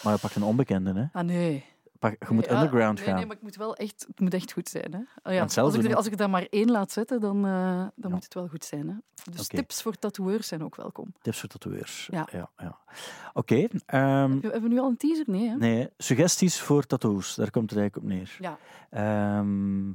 Maar 0.03 0.13
je 0.13 0.19
pakt 0.19 0.35
een 0.35 0.43
onbekende, 0.43 0.93
hè. 0.93 1.19
Ah, 1.19 1.25
nee. 1.25 1.65
Pak, 1.99 2.15
je 2.27 2.33
moet 2.33 2.45
ja, 2.45 2.51
underground 2.51 2.97
nee, 2.97 3.07
gaan. 3.07 3.15
Nee, 3.15 3.25
maar 3.25 3.35
ik 3.35 3.41
moet 3.41 3.55
wel 3.55 3.75
echt, 3.75 4.05
het 4.07 4.19
moet 4.19 4.33
echt 4.33 4.51
goed 4.51 4.69
zijn. 4.69 4.93
Hè? 4.93 4.99
Oh, 5.29 5.33
ja, 5.33 5.41
als, 5.41 5.75
ik 5.75 5.83
er, 5.83 5.95
als 5.95 6.05
ik 6.05 6.17
dan 6.17 6.29
maar 6.29 6.47
één 6.49 6.71
laat 6.71 6.91
zetten, 6.91 7.19
dan, 7.19 7.45
eh, 7.45 7.51
dan 7.51 7.91
Ja. 7.95 8.09
moet 8.09 8.23
het 8.23 8.33
wel 8.33 8.47
goed 8.47 8.65
zijn. 8.65 8.87
Hè? 8.89 8.95
Dus 9.31 9.47
tips 9.47 9.81
voor 9.81 9.95
tatoeërs 9.95 10.47
zijn 10.47 10.63
ook 10.63 10.75
welkom. 10.75 11.13
Tips 11.21 11.39
voor 11.39 11.49
tatoeërs. 11.49 12.07
Ja. 12.11 12.27
ja. 12.31 12.77
Oké. 13.33 13.67
ehm, 13.85 14.31
Hebben 14.41 14.61
we 14.61 14.67
nu 14.67 14.79
al 14.79 14.87
een 14.87 14.97
teaser? 14.97 15.25
Nee, 15.27 15.49
hè? 15.49 15.55
nee, 15.55 15.89
suggesties 15.97 16.59
voor 16.61 16.85
tattoos. 16.85 17.35
Daar 17.35 17.51
komt 17.51 17.69
het 17.69 17.79
eigenlijk 17.79 18.09
op 18.11 18.17
neer. 18.17 18.37
Ja. 18.39 18.57
Ehm, 18.89 19.87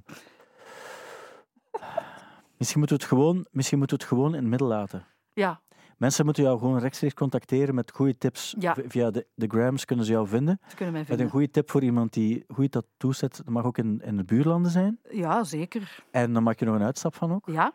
misschien 2.56 2.78
moeten 2.78 2.96
we 2.96 3.02
het 3.02 3.12
gewoon, 3.12 3.46
misschien 3.50 3.78
moeten 3.78 3.96
we 3.96 4.02
het 4.02 4.12
gewoon 4.12 4.28
in 4.34 4.40
het 4.40 4.48
midden 4.50 4.68
laten. 4.68 5.06
Ja, 5.32 5.60
Mensen 5.98 6.24
moeten 6.24 6.42
jou 6.42 6.58
gewoon 6.58 6.78
rechtstreeks 6.78 7.14
contacteren 7.14 7.74
met 7.74 7.90
goede 7.92 8.18
tips. 8.18 8.54
Ja. 8.58 8.76
Via 8.86 9.10
de, 9.10 9.26
de 9.34 9.46
grams 9.46 9.84
kunnen 9.84 10.04
ze 10.04 10.12
jou 10.12 10.26
vinden. 10.28 10.58
ze 10.68 10.74
kunnen 10.76 10.92
mij 10.94 11.00
Met 11.02 11.10
een 11.10 11.16
vinden. 11.16 11.30
goede 11.30 11.50
tip 11.50 11.70
voor 11.70 11.82
iemand 11.82 12.12
die 12.12 12.44
goede 12.48 12.68
tattoos 12.70 13.18
zet. 13.18 13.36
Dat 13.36 13.48
mag 13.48 13.64
ook 13.64 13.78
in, 13.78 14.00
in 14.04 14.16
de 14.16 14.24
buurlanden 14.24 14.70
zijn. 14.70 14.98
Ja, 15.10 15.44
zeker. 15.44 16.04
En 16.10 16.32
dan 16.32 16.42
maak 16.42 16.58
je 16.58 16.64
nog 16.64 16.74
een 16.74 16.82
uitstap 16.82 17.14
van 17.14 17.32
ook. 17.32 17.46
Ja, 17.46 17.72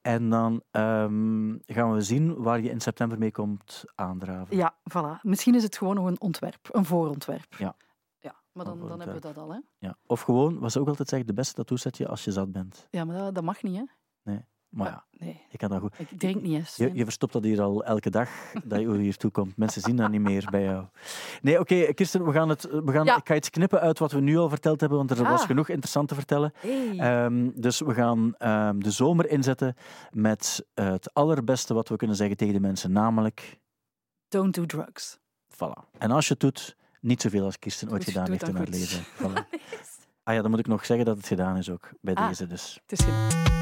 En 0.00 0.28
dan 0.30 0.62
ehm, 0.70 1.56
gaan 1.66 1.92
we 1.92 2.00
zien 2.00 2.34
waar 2.42 2.60
je 2.60 2.70
in 2.70 2.80
september 2.80 3.18
mee 3.18 3.30
komt 3.32 3.84
aandraven. 3.94 4.56
ja, 4.56 4.74
voilà. 4.96 5.20
Misschien 5.22 5.54
is 5.54 5.62
het 5.62 5.76
gewoon 5.76 5.94
nog 5.94 6.06
een 6.06 6.20
ontwerp, 6.20 6.68
een 6.72 6.84
voorontwerp. 6.84 7.54
Ja. 7.58 7.76
ja 8.18 8.34
maar 8.52 8.64
dan, 8.64 8.78
dan 8.88 8.98
hebben 8.98 9.14
we 9.16 9.20
dat 9.22 9.36
al. 9.36 9.52
Hè? 9.52 9.58
Ja. 9.78 9.96
Of 10.06 10.20
gewoon, 10.20 10.58
wat 10.58 10.72
ze 10.72 10.80
ook 10.80 10.88
altijd 10.88 11.08
zeggen, 11.08 11.26
de 11.28 11.34
beste 11.34 11.54
tattoo 11.54 11.76
zet 11.76 11.96
je 11.96 12.08
als 12.08 12.24
je 12.24 12.30
zat 12.32 12.52
bent. 12.52 12.86
Ja, 12.90 13.04
maar 13.04 13.16
dat, 13.16 13.34
dat 13.34 13.44
mag 13.44 13.62
niet, 13.62 13.76
hè? 13.76 13.84
Maar 14.72 14.88
ja, 14.88 15.04
Nee, 15.18 15.40
je 15.48 15.58
kan 15.58 15.68
dat 15.70 15.80
goed. 15.80 15.94
ik 15.98 16.08
drink 16.18 16.42
niet 16.42 16.52
eens. 16.54 16.76
Je, 16.76 16.90
je 16.94 17.04
verstopt 17.04 17.32
dat 17.32 17.42
hier 17.44 17.60
al 17.62 17.84
elke 17.84 18.10
dag, 18.10 18.28
dat 18.64 18.80
je 18.80 18.96
hier 18.98 19.16
toe 19.16 19.30
komt. 19.30 19.56
Mensen 19.56 19.82
zien 19.82 19.96
dat 19.96 20.10
niet 20.10 20.20
meer 20.20 20.48
bij 20.50 20.62
jou. 20.62 20.84
Nee, 21.42 21.60
oké, 21.60 21.92
Kirsten, 21.94 22.24
we 22.24 22.32
gaan 22.32 22.48
het, 22.48 22.62
we 22.84 22.92
gaan, 22.92 23.04
Ja. 23.04 23.16
ik 23.16 23.26
ga 23.26 23.34
iets 23.34 23.50
knippen 23.50 23.80
uit 23.80 23.98
wat 23.98 24.12
we 24.12 24.20
nu 24.20 24.36
al 24.38 24.48
verteld 24.48 24.80
hebben, 24.80 24.98
want 24.98 25.10
er 25.10 25.22
was 25.24 25.40
Ah. 25.40 25.46
genoeg 25.46 25.68
interessant 25.68 26.08
te 26.08 26.14
vertellen. 26.14 26.52
Hey. 26.56 26.98
Ehm, 26.98 27.50
dus 27.54 27.80
we 27.80 27.94
gaan 27.94 28.34
ehm, 28.38 28.78
de 28.78 28.90
zomer 28.90 29.28
inzetten 29.30 29.74
met 30.10 30.66
eh, 30.74 30.90
het 30.90 31.14
allerbeste 31.14 31.74
wat 31.74 31.88
we 31.88 31.96
kunnen 31.96 32.16
zeggen 32.16 32.36
tegen 32.36 32.54
de 32.54 32.60
mensen, 32.60 32.92
namelijk, 32.92 33.60
Don't 34.28 34.54
do 34.54 34.66
drugs. 34.66 35.18
voilà. 35.54 35.90
En 35.98 36.10
als 36.10 36.26
je 36.26 36.32
het 36.32 36.40
doet, 36.42 36.76
niet 37.00 37.22
zoveel 37.22 37.44
als 37.44 37.58
Kirsten 37.58 37.90
ooit 37.90 38.04
gedaan 38.04 38.30
heeft 38.30 38.48
in 38.48 38.56
haar 38.56 38.68
leven. 38.68 39.04
Voilà. 39.22 39.60
Ah 40.22 40.34
ja, 40.34 40.40
dan 40.42 40.50
moet 40.50 40.60
ik 40.60 40.66
nog 40.66 40.86
zeggen 40.86 41.06
dat 41.06 41.16
het 41.16 41.26
gedaan 41.26 41.56
is 41.56 41.70
ook, 41.70 41.90
bij 42.00 42.14
Ah. 42.14 42.28
deze 42.28 42.46
dus. 42.46 42.80
Het 42.86 42.98
is 43.00 43.04
gedaan. 43.04 43.61